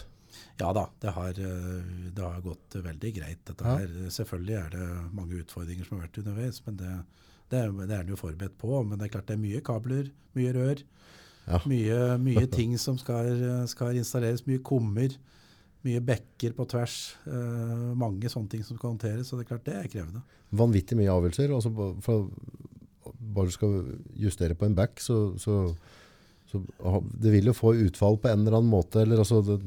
Ja 0.60 0.72
da, 0.74 0.88
det 1.04 1.12
har, 1.13 1.38
det 1.38 2.24
har 2.24 2.41
gått 2.41 2.78
veldig 2.82 3.12
greit. 3.15 3.43
dette 3.46 3.63
Ja. 3.65 3.76
her. 3.78 3.91
Selvfølgelig 4.13 4.56
er 4.58 4.70
det 4.74 4.88
mange 5.13 5.38
utfordringer 5.43 5.86
som 5.86 5.98
har 6.00 6.08
vært 6.08 6.17
underveis, 6.24 6.62
men 6.65 6.78
det, 6.80 6.93
det, 7.52 7.62
det 7.88 7.93
er 7.96 8.02
en 8.04 8.13
jo 8.13 8.17
forberedt 8.20 8.58
på. 8.58 8.84
Men 8.84 8.98
det 8.98 9.06
er 9.08 9.13
klart 9.15 9.28
det 9.30 9.38
er 9.38 9.43
mye 9.43 9.62
kabler, 9.62 10.10
mye 10.38 10.54
rør. 10.58 10.82
Ja. 11.48 11.62
Mye, 11.70 12.00
mye 12.20 12.46
ting 12.58 12.74
som 12.82 12.98
skal, 13.00 13.30
skal 13.70 13.96
installeres. 14.02 14.46
Mye 14.50 14.60
kummer. 14.65 15.13
Mye 15.86 16.02
bekker 16.04 16.56
på 16.58 16.65
tvers. 16.67 16.96
Uh, 17.28 17.93
mange 17.96 18.28
sånne 18.34 18.50
ting 18.52 18.63
som 18.65 18.80
skal 18.80 18.96
håndteres. 18.96 19.30
Så 19.30 19.38
det 19.38 19.46
er 19.46 19.52
klart 19.54 19.67
det 19.70 19.76
er 19.78 19.91
krevende. 19.93 20.24
Vanvittig 20.58 20.98
mye 21.00 21.13
avgjørelser. 21.13 21.54
Altså, 21.54 21.72
for 22.04 22.32
bare 23.38 23.48
du 23.48 23.54
skal 23.56 23.78
justere 24.20 24.56
på 24.58 24.65
en 24.67 24.76
back, 24.76 25.00
så, 25.00 25.38
så, 25.39 25.62
så 26.50 26.60
Det 27.22 27.32
vil 27.32 27.48
jo 27.52 27.54
få 27.56 27.76
utfall 27.86 28.17
på 28.20 28.28
en 28.32 28.41
eller 28.43 28.58
annen 28.58 28.72
måte. 28.74 29.04
Eller, 29.06 29.22
altså, 29.24 29.39
det, 29.46 29.62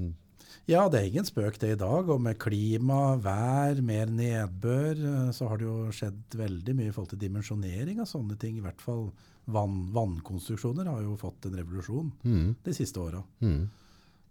Ja, 0.68 0.84
det 0.90 1.00
er 1.00 1.08
ingen 1.08 1.26
spøk 1.26 1.58
det 1.62 1.72
i 1.74 1.80
dag. 1.80 2.10
Og 2.12 2.20
med 2.22 2.38
klima, 2.40 3.16
vær, 3.22 3.80
mer 3.84 4.10
nedbør, 4.12 4.94
eh, 4.94 5.28
så 5.36 5.48
har 5.50 5.60
det 5.60 5.68
jo 5.68 5.90
skjedd 5.94 6.38
veldig 6.38 6.76
mye 6.78 6.90
i 6.90 6.94
forhold 6.94 7.12
til 7.14 7.22
dimensjonering 7.24 8.02
av 8.02 8.08
sånne 8.10 8.36
ting. 8.40 8.58
I 8.58 8.64
hvert 8.64 8.82
fall 8.84 9.08
vann, 9.50 9.82
vannkonstruksjoner 9.94 10.90
har 10.90 11.02
jo 11.04 11.16
fått 11.20 11.48
en 11.48 11.56
revolusjon 11.58 12.10
mm, 12.22 12.48
de 12.66 12.74
siste 12.76 13.02
åra. 13.02 13.22
mm. 13.44 13.60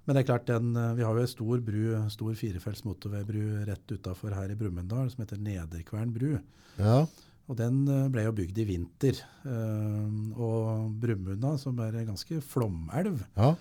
Men 0.07 0.15
det 0.15 0.21
er 0.23 0.25
klart, 0.31 0.47
den, 0.47 0.69
eh, 0.73 0.93
vi 0.97 1.03
har 1.05 1.13
jo 1.13 1.21
en 1.21 1.29
stor 1.29 1.59
bru, 1.61 1.81
stor 2.09 2.37
firefelts 2.37 2.81
motorveibru 2.81 3.65
rett 3.67 3.91
utafor 3.93 4.33
her 4.33 4.49
i 4.49 4.55
Brumunddal 4.57 5.11
som 5.11 5.21
heter 5.21 5.37
Nederkvern 5.37 6.13
bru. 6.15 6.31
Ja. 6.79 7.03
Og 7.45 7.57
den 7.59 7.83
eh, 7.85 8.07
ble 8.09 8.23
jo 8.25 8.33
bygd 8.39 8.63
i 8.63 8.65
vinter. 8.71 9.19
Og 10.39 10.95
Brumunda, 11.03 11.53
som 11.61 11.77
er 11.83 11.99
en 11.99 12.09
ganske 12.13 12.39
flomelv, 12.45 13.21
ja. 13.37 13.51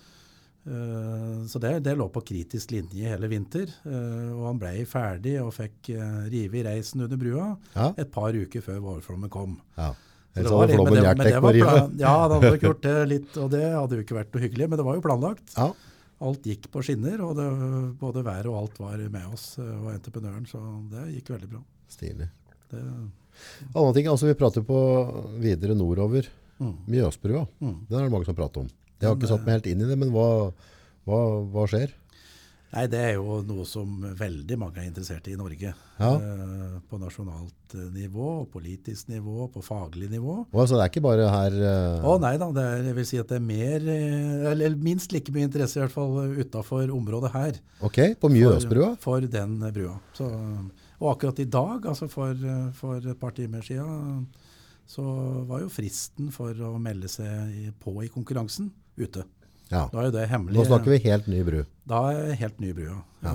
Eh, 0.67 1.45
Så 1.47 1.59
det, 1.59 1.79
det 1.83 1.95
lå 1.97 2.09
på 2.11 2.21
kritisk 2.25 2.71
linje 2.71 3.07
hele 3.09 3.27
vinter. 3.31 3.69
eh, 3.85 4.31
Og 4.35 4.45
han 4.47 4.59
ble 4.59 4.85
ferdig 4.85 5.37
og 5.41 5.53
fikk 5.55 5.89
eh, 5.95 6.29
rive 6.29 6.59
i 6.59 6.63
reisen 6.67 7.01
under 7.01 7.17
brua 7.17 7.57
ja. 7.75 7.93
et 7.97 8.11
par 8.11 8.33
uker 8.35 8.61
før 8.61 8.79
vårflommen 8.79 9.29
kom. 9.29 9.59
ja. 9.77 9.93
Det 10.35 10.45
var 10.45 10.67
men 10.67 10.77
det- 10.93 11.17
men 11.17 11.25
det 11.25 11.41
var 11.41 11.51
plan- 11.53 11.97
Ja, 11.97 12.11
han 12.21 12.31
hadde 12.31 12.51
nok 12.51 12.61
gjort 12.69 12.81
det 12.81 13.07
litt, 13.09 13.37
og 13.37 13.49
det 13.51 13.63
hadde 13.73 13.95
jo 13.97 14.03
ikke 14.03 14.15
vært 14.15 14.33
noe 14.33 14.43
hyggelig. 14.43 14.69
Men 14.69 14.77
det 14.77 14.85
var 14.85 14.95
jo 14.95 15.01
planlagt. 15.01 15.55
Ja. 15.57 15.73
Alt 16.21 16.43
gikk 16.45 16.67
på 16.71 16.83
skinner, 16.85 17.19
og 17.25 17.35
det, 17.35 17.47
både 17.99 18.23
været 18.23 18.45
og 18.45 18.55
alt 18.61 18.77
var 18.79 18.97
med 19.09 19.25
oss 19.33 19.57
og 19.57 19.89
entreprenøren, 19.91 20.45
så 20.47 20.59
det 20.91 21.15
gikk 21.15 21.31
veldig 21.33 21.49
bra. 21.49 21.63
Stilig. 21.89 22.29
Det, 22.69 22.83
Andre 23.73 23.93
ting, 23.93 24.07
altså 24.07 24.27
Vi 24.27 24.33
prater 24.35 24.61
på 24.61 24.79
videre 25.41 25.75
nordover. 25.75 26.27
mm, 26.59 26.75
Mjøsbrua. 26.87 27.47
mm. 27.59 27.75
Den 27.89 27.99
er 27.99 28.03
det 28.03 28.11
mange 28.11 28.25
som 28.25 28.35
prater 28.35 28.61
om. 28.61 28.69
Jeg 28.99 29.07
har 29.09 29.17
ikke 29.17 29.31
satt 29.31 29.47
meg 29.47 29.59
helt 29.59 29.71
inn 29.71 29.81
i 29.85 29.89
det, 29.89 29.97
men 29.99 30.11
hva, 30.13 30.27
hva, 31.07 31.19
hva 31.53 31.65
skjer? 31.71 31.95
Nei, 32.69 32.83
det 32.85 32.99
er 33.01 33.15
jo 33.17 33.39
noe 33.49 33.63
som 33.65 33.95
veldig 34.19 34.55
mange 34.61 34.77
er 34.77 34.89
interessert 34.91 35.25
i 35.25 35.33
i 35.33 35.37
Norge. 35.39 35.71
Ja. 35.97 36.09
Eh, 36.13 36.75
på 36.85 36.99
nasjonalt 37.01 37.73
eh, 37.73 37.87
nivå, 37.95 38.43
politisk 38.53 39.09
nivå, 39.09 39.47
på 39.49 39.63
faglig 39.65 40.09
nivå. 40.11 40.35
Og 40.45 40.59
altså, 40.61 40.77
det 40.77 40.83
er 40.83 40.91
ikke 40.91 41.03
bare 41.07 41.31
her 41.33 41.55
eh, 41.57 42.05
Å 42.05 42.17
nei 42.21 42.35
da, 42.37 42.51
det 42.53 42.65
er, 42.67 42.83
jeg 42.91 42.97
vil 42.99 43.07
si 43.09 43.21
at 43.21 43.31
det 43.31 43.39
er 43.39 43.47
mer, 43.47 43.87
eh, 43.95 44.45
eller 44.51 44.77
minst 44.77 45.15
like 45.15 45.33
mye 45.33 45.47
interesse 45.49 45.79
i 45.79 45.81
hvert 45.81 45.95
fall 45.95 46.35
utafor 46.37 46.93
området 46.93 47.33
her. 47.33 47.57
Ok, 47.89 48.03
på 48.21 48.29
Mjøsbrua? 48.35 48.91
For, 49.01 49.17
for 49.17 49.33
den 49.39 49.57
eh, 49.65 49.73
brua. 49.73 49.95
Så, 50.19 50.29
og 50.99 51.09
akkurat 51.15 51.41
i 51.41 51.47
dag, 51.49 51.89
altså 51.89 52.09
for, 52.11 52.37
eh, 52.37 52.67
for 52.77 53.01
et 53.01 53.17
par 53.17 53.33
timer 53.33 53.65
siden, 53.65 54.27
så 54.89 55.07
var 55.49 55.65
jo 55.65 55.73
fristen 55.73 56.29
for 56.33 56.53
å 56.53 56.75
melde 56.81 57.09
seg 57.09 57.73
på 57.81 57.97
i 58.05 58.13
konkurransen 58.13 58.69
ute. 58.99 59.25
Ja. 59.69 59.85
Er 59.93 60.09
det. 60.11 60.25
Nå 60.49 60.63
snakker 60.65 60.89
vi 60.95 61.01
helt 61.05 61.27
ny 61.29 61.43
bru. 61.45 61.59
Da 61.89 61.99
er 62.13 62.31
helt 62.39 62.61
ny 62.61 62.71
bru, 62.73 62.87
Ja. 62.89 63.01
ja. 63.21 63.33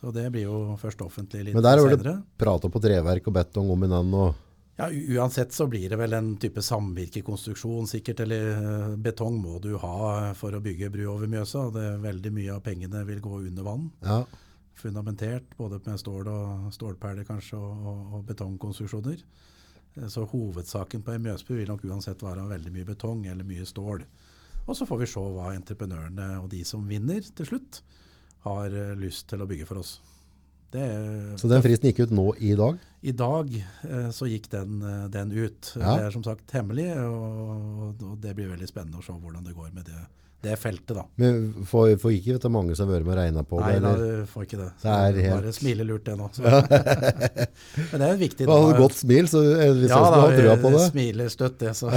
så 0.00 0.12
det 0.12 0.26
blir 0.32 0.44
jo 0.48 0.76
først 0.80 1.00
offentlig 1.04 1.46
litt 1.46 1.54
senere. 1.54 1.62
Men 1.62 1.64
der 1.64 2.10
har 2.10 2.18
du. 2.18 2.26
Prata 2.36 2.68
på 2.72 2.82
treverk 2.82 3.28
og 3.30 3.36
betong 3.38 3.70
om 3.72 3.84
i 3.84 3.88
navn, 3.88 4.12
og 4.14 4.34
Ja, 4.76 4.90
Uansett 4.92 5.54
så 5.56 5.64
blir 5.66 5.88
det 5.88 5.96
vel 5.96 6.12
en 6.12 6.34
type 6.36 6.60
samvirkekonstruksjon 6.60 7.86
sikkert, 7.88 8.20
eller 8.20 8.50
eh, 8.50 8.96
betong 9.00 9.38
må 9.40 9.56
du 9.64 9.70
ha 9.80 10.34
for 10.36 10.52
å 10.52 10.60
bygge 10.60 10.90
bru 10.92 11.06
over 11.14 11.30
Mjøsa. 11.32 11.70
Det 11.72 11.84
er 11.94 12.02
Veldig 12.02 12.32
mye 12.36 12.52
av 12.52 12.60
pengene 12.60 13.04
vil 13.08 13.22
gå 13.24 13.38
under 13.46 13.64
vann. 13.64 13.86
Ja. 14.04 14.18
Fundamentert, 14.76 15.56
både 15.56 15.80
med 15.86 15.96
stål 16.02 16.28
og 16.28 16.68
stålperler 16.76 17.24
kanskje, 17.24 17.56
og, 17.56 18.12
og, 18.12 18.26
betongkonstruksjoner. 18.28 19.24
Eh, 19.96 20.08
Så 20.12 20.26
hovedsaken 20.28 21.00
på 21.02 21.16
en 21.16 21.24
Mjøsbru 21.24 21.56
vil 21.56 21.72
nok 21.72 21.88
uansett 21.88 22.20
være 22.20 22.44
veldig 22.52 22.72
mye 22.76 22.84
betong 22.92 23.24
eller 23.32 23.48
mye 23.48 23.64
stål. 23.64 24.04
Og 24.66 24.74
så 24.74 24.86
får 24.88 25.02
vi 25.02 25.08
se 25.10 25.22
hva 25.22 25.52
entreprenørene 25.54 26.36
og 26.40 26.50
de 26.52 26.64
som 26.66 26.84
vinner 26.88 27.22
til 27.38 27.48
slutt, 27.48 27.80
har 28.46 28.74
eh, 28.74 28.94
lyst 28.98 29.28
til 29.30 29.42
å 29.42 29.48
bygge 29.48 29.66
for 29.68 29.82
oss. 29.82 29.96
Det 30.74 30.84
Så 31.38 31.48
den 31.50 31.62
fristen 31.62 31.88
gikk 31.90 32.06
ut 32.06 32.14
nå 32.14 32.26
i 32.42 32.52
dag? 32.58 32.78
I 33.06 33.14
dag 33.14 33.52
eh, 33.54 34.08
så 34.14 34.28
gikk 34.30 34.48
den, 34.50 34.80
eh, 34.82 35.06
den 35.14 35.32
ut. 35.34 35.72
Ja. 35.74 35.94
Det 35.94 36.08
er 36.08 36.14
som 36.14 36.24
sagt 36.26 36.50
hemmelig, 36.54 36.88
og, 37.06 38.02
og 38.02 38.18
det 38.22 38.34
blir 38.38 38.50
veldig 38.50 38.68
spennende 38.70 39.02
å 39.02 39.06
se 39.06 39.14
hvordan 39.14 39.46
det 39.46 39.54
går 39.56 39.70
med 39.74 39.86
det, 39.88 40.02
det 40.46 40.54
feltet. 40.62 40.94
da. 40.96 41.04
Men 41.20 41.40
får, 41.68 41.96
får 42.02 42.14
ikke 42.16 42.36
vite 42.36 42.50
mange 42.54 42.76
som 42.78 42.86
har 42.88 42.96
vært 43.00 43.06
med 43.08 43.14
og 43.16 43.18
regna 43.20 43.42
på 43.50 43.60
Nei, 43.60 43.72
det? 43.74 43.80
da, 43.84 43.92
eller? 43.96 44.20
du 44.22 44.30
får 44.32 44.46
ikke 44.46 44.60
det. 44.62 44.68
Det 44.82 44.92
er 44.94 45.18
helt- 45.26 45.34
Bare 45.36 45.52
smilelurt 45.58 46.04
det 46.06 46.14
nå. 46.20 46.28
Så. 46.36 46.42
Men 47.90 48.00
det 48.02 48.08
er 48.08 48.20
viktig. 48.20 48.46
Du 48.46 48.52
hadde 48.54 48.70
et 48.76 48.80
godt 48.84 48.96
smil, 49.00 49.28
så 49.30 49.42
vi 49.42 49.50
hvis 49.82 49.90
ja, 49.90 49.98
da, 49.98 50.06
skulle 50.06 50.22
ha 50.22 50.30
trua 50.40 50.54
på 50.62 50.72
det. 50.76 50.82
Ja, 50.84 50.92
smiler 50.94 51.32
støtt 51.34 51.58
det. 51.62 51.74
Så. 51.78 51.90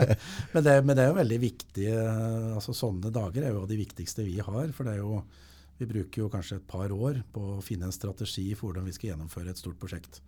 men, 0.52 0.64
det 0.66 0.74
men 0.84 0.96
det 0.98 1.04
er 1.06 1.08
jo 1.12 1.16
veldig 1.20 1.40
viktig. 1.46 1.86
eh, 1.92 2.52
altså 2.56 2.74
Sånne 2.76 3.12
dager 3.14 3.46
er 3.48 3.54
jo 3.56 3.64
de 3.70 3.78
viktigste 3.80 4.26
vi 4.26 4.36
har. 4.42 4.72
For 4.76 4.84
det 4.88 4.96
er 4.98 5.02
jo, 5.02 5.22
vi 5.80 5.88
bruker 5.90 6.24
jo 6.24 6.28
kanskje 6.32 6.60
et 6.60 6.66
par 6.68 6.92
år 6.94 7.22
på 7.34 7.46
å 7.56 7.62
finne 7.64 7.88
en 7.88 7.94
strategi 7.94 8.50
for 8.54 8.70
hvordan 8.70 8.86
vi 8.90 8.94
skal 8.96 9.12
gjennomføre 9.12 9.54
et 9.54 9.60
stort 9.62 9.78
prosjekt. 9.82 10.20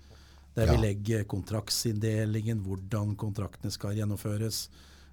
Der 0.55 0.69
Ja. 0.69 0.75
vi 0.77 0.85
legger 0.87 1.25
kontraktsinndelingen, 1.27 2.61
hvordan 2.63 3.17
kontraktene 3.19 3.73
skal 3.75 3.97
gjennomføres, 3.99 4.69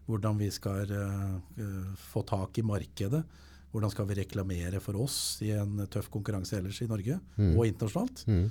hvordan 0.08 0.38
vi 0.42 0.50
skal 0.52 0.90
eh, 0.92 1.36
eh, 1.62 1.92
få 2.12 2.24
tak 2.28 2.58
i 2.58 2.66
markedet. 2.66 3.24
Hvordan 3.72 3.92
skal 3.94 4.08
vi 4.10 4.18
reklamere 4.20 4.82
for 4.84 4.98
oss 5.00 5.38
i 5.46 5.52
en 5.56 5.86
tøff 5.92 6.10
konkurranse 6.12 6.58
ellers 6.58 6.82
i 6.84 6.90
Norge 6.90 7.20
Mm. 7.38 7.54
og 7.58 7.68
internasjonalt. 7.70 8.26
Mm. 8.28 8.50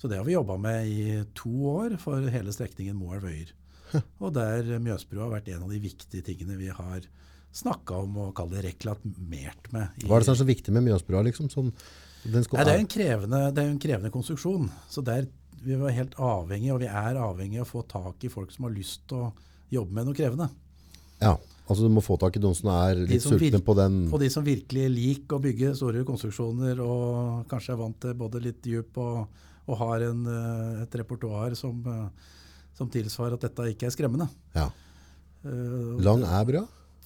Så 0.00 0.08
det 0.08 0.16
har 0.18 0.24
vi 0.24 0.32
jobba 0.32 0.56
med 0.58 0.86
i 0.88 1.24
to 1.36 1.50
år 1.68 1.98
for 2.00 2.24
hele 2.32 2.50
strekningen 2.52 2.96
Moelv-Øyer. 2.96 3.52
Og 4.24 4.32
der 4.32 4.78
Mjøsbrua 4.80 5.26
har 5.28 5.34
vært 5.36 5.50
en 5.52 5.66
av 5.66 5.70
de 5.70 5.78
viktige 5.78 6.24
tingene 6.24 6.56
vi 6.56 6.70
har 6.72 7.04
snakka 7.52 7.98
om 8.06 8.16
og 8.24 8.32
kall 8.34 8.48
det 8.48 8.62
reklamert 8.64 9.68
med. 9.74 9.92
Hva 10.06 10.16
er 10.16 10.22
det 10.24 10.30
som 10.30 10.34
er 10.38 10.40
så 10.40 10.48
viktig 10.48 10.72
med 10.72 10.86
Mjøsbrua? 10.86 11.20
Liksom? 11.28 11.50
Den 12.24 12.46
skal, 12.46 12.56
Nei, 12.62 12.64
det 12.64 12.72
er 12.72 12.80
en 12.80 12.90
krevende, 12.96 13.40
det 13.52 13.62
er 13.62 13.70
en 13.74 13.82
krevende 13.82 14.10
konstruksjon. 14.14 14.70
Så 14.88 15.04
der, 15.04 15.26
vi 15.62 15.76
var 15.76 15.92
helt 15.92 16.16
avhengig, 16.16 16.72
og 16.72 16.80
vi 16.80 16.88
er 16.88 17.20
avhengig 17.20 17.60
av 17.60 17.68
å 17.68 17.72
få 17.74 17.84
tak 17.90 18.24
i 18.24 18.32
folk 18.32 18.50
som 18.54 18.64
har 18.70 18.72
lyst 18.74 19.04
til 19.12 19.26
å 19.26 19.32
jobbe 19.72 19.92
med 19.92 20.08
noe 20.08 20.16
krevende. 20.16 20.48
Ja, 21.22 21.32
altså 21.68 21.86
du 21.86 21.92
må 21.94 22.02
få 22.04 22.18
tak 22.20 22.36
i 22.36 22.42
noen 22.42 22.56
som 22.58 22.68
er 22.74 23.00
litt 23.06 23.22
som 23.24 23.36
sultne 23.38 23.60
på 23.64 23.74
den 23.78 23.96
Og 24.12 24.18
de 24.20 24.28
som 24.34 24.44
virkelig 24.44 24.88
liker 24.92 25.38
å 25.38 25.42
bygge 25.46 25.72
store 25.78 26.02
konstruksjoner 26.08 26.82
og 26.84 27.46
kanskje 27.50 27.72
er 27.76 27.80
vant 27.80 27.98
til 28.02 28.14
både 28.18 28.42
litt 28.44 28.60
dyp 28.66 28.98
og, 29.00 29.26
og 29.70 29.78
har 29.80 30.04
en, 30.10 30.22
eh, 30.26 30.82
et 30.84 30.96
repertoar 31.00 31.54
som, 31.58 31.78
eh, 31.86 32.30
som 32.76 32.90
tilsvarer 32.90 33.38
at 33.38 33.46
dette 33.48 33.70
ikke 33.72 33.86
er 33.88 33.94
skremmende. 33.94 34.28
Ja. 34.56 34.68
Eh, 35.44 36.00
Lang 36.02 36.22
er 36.26 36.44
bra? 36.48 36.62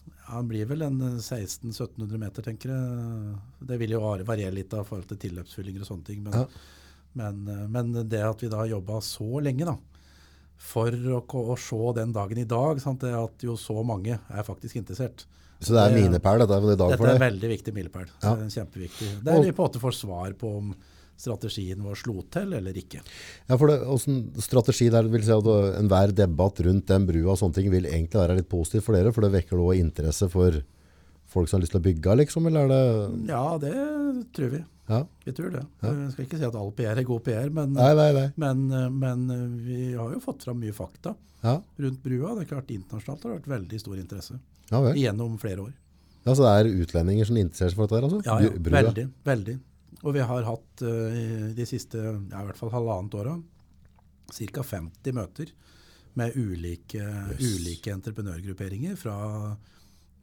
Ja, 0.06 0.32
Han 0.38 0.48
blir 0.48 0.66
vel 0.70 0.82
en 0.86 1.00
eh, 1.02 1.18
1600-1700 1.20 2.18
meter, 2.18 2.42
tenker 2.46 2.72
jeg. 2.72 3.36
Det 3.68 3.78
vil 3.80 3.94
jo 3.96 4.00
variere 4.26 4.54
litt 4.54 4.72
av 4.74 4.86
forhold 4.88 5.08
til 5.12 5.20
tilløpsfyllinger 5.26 5.84
og 5.84 5.90
sånne 5.92 6.04
ting. 6.08 6.22
Men, 6.24 6.32
Ja. 6.32 6.46
men, 7.14 7.44
men 7.72 7.92
det 8.08 8.20
at 8.24 8.40
vi 8.42 8.48
da 8.52 8.58
har 8.64 8.72
jobba 8.72 8.98
så 9.04 9.40
lenge 9.42 9.64
da, 9.68 9.76
for 10.56 10.90
å, 10.90 11.22
å 11.22 11.56
se 11.60 11.92
den 11.98 12.12
dagen 12.16 12.40
i 12.40 12.48
dag, 12.48 12.80
sant, 12.82 13.04
det 13.04 13.14
at 13.16 13.44
jo 13.44 13.56
så 13.60 13.82
mange 13.86 14.16
er 14.16 14.46
faktisk 14.46 14.80
interessert. 14.80 15.26
Så 15.60 15.72
det 15.72 15.80
er 15.80 15.94
en 15.94 16.04
minepæl 16.04 16.42
dette 16.42 16.52
er 16.52 16.66
i 16.68 16.76
dag 16.76 16.92
Dette 16.92 17.06
er 17.06 17.14
en 17.14 17.22
veldig 17.22 17.48
viktig 17.54 17.72
milepæl. 17.76 18.10
Ja. 18.20 18.34
Det 18.36 18.44
er 18.44 18.52
Kjempeviktig. 18.58 19.08
Der 19.24 19.40
vi 19.40 19.54
på 19.56 19.64
en 19.64 19.70
måte 19.70 19.80
får 19.80 19.96
svar 19.96 20.36
på 20.36 20.52
om 20.58 20.74
strategien 21.16 21.80
vår 21.80 21.96
slo 21.96 22.20
til 22.32 22.52
eller 22.58 22.76
ikke. 22.76 23.00
Ja, 23.48 23.56
for 23.56 23.72
det, 23.72 23.78
strategi 24.44 24.90
der 24.92 25.08
vil 25.08 25.24
si 25.24 25.32
at 25.32 25.48
uh, 25.48 25.72
enhver 25.78 26.12
debatt 26.12 26.60
rundt 26.66 26.90
den 26.90 27.06
brua 27.08 27.32
og 27.32 27.40
sånne 27.40 27.56
ting 27.56 27.70
vil 27.72 27.88
egentlig 27.88 28.20
være 28.20 28.36
litt 28.40 28.50
positivt 28.52 28.84
for 28.84 28.98
dere, 28.98 29.14
for 29.16 29.24
det 29.24 29.32
vekker 29.32 29.56
også 29.56 29.80
interesse 29.80 30.28
for 30.32 30.60
folk 31.32 31.48
som 31.48 31.58
har 31.58 31.64
lyst 31.64 31.72
til 31.74 31.80
å 31.80 31.86
bygge, 31.88 32.18
liksom, 32.20 32.50
eller 32.50 32.66
er 32.66 32.74
det... 32.74 33.30
Ja, 33.32 33.46
det 33.60 33.76
tror 34.36 34.52
vi. 34.52 34.60
Ja. 34.86 35.00
Vi 35.24 35.32
tror 35.34 35.50
det. 35.50 35.62
Jeg 35.82 36.10
skal 36.14 36.24
ikke 36.28 36.38
si 36.38 36.44
at 36.46 36.54
all 36.58 36.68
PR 36.78 37.00
er 37.00 37.06
god 37.08 37.22
PR, 37.26 37.48
men, 37.50 37.72
Nei, 37.74 37.88
nei, 37.98 38.10
nei. 38.14 38.26
men, 38.38 38.60
men 38.94 39.24
vi 39.64 39.78
har 39.98 40.12
jo 40.14 40.20
fått 40.22 40.44
fram 40.46 40.60
mye 40.62 40.74
fakta 40.76 41.14
Ja, 41.42 41.56
rundt 41.82 42.02
brua. 42.04 42.34
Det 42.38 42.44
er 42.46 42.50
klart 42.52 42.70
Internasjonalt 42.70 43.24
har 43.26 43.32
det 43.32 43.40
vært 43.40 43.50
veldig 43.56 43.80
stor 43.82 43.98
interesse 43.98 44.38
ja 44.70 44.80
vel. 44.82 44.96
gjennom 44.98 45.34
flere 45.42 45.66
år. 45.66 45.72
Ja, 46.26 46.34
så 46.34 46.42
det 46.46 46.52
er 46.58 46.70
utlendinger 46.84 47.26
som 47.28 47.36
interesserer 47.38 47.70
seg 47.74 47.78
for 47.78 47.90
dette 47.90 48.06
altså? 48.08 48.22
Ja, 48.26 48.38
ja, 48.46 48.50
brua. 48.58 48.80
veldig. 48.80 49.04
veldig. 49.26 49.56
Og 50.02 50.14
vi 50.16 50.24
har 50.30 50.46
hatt 50.52 50.82
eh, 50.86 51.52
de 51.56 51.66
siste 51.66 51.98
ja, 52.02 52.40
i 52.42 52.46
hvert 52.48 52.58
fall 52.58 52.72
halvannet 52.74 53.14
åra 53.18 53.36
ca. 54.34 54.62
50 54.70 55.14
møter 55.14 55.52
med 56.18 56.34
ulike, 56.40 57.02
ulike 57.38 57.92
entreprenørgrupperinger 57.92 58.96
fra 58.98 59.16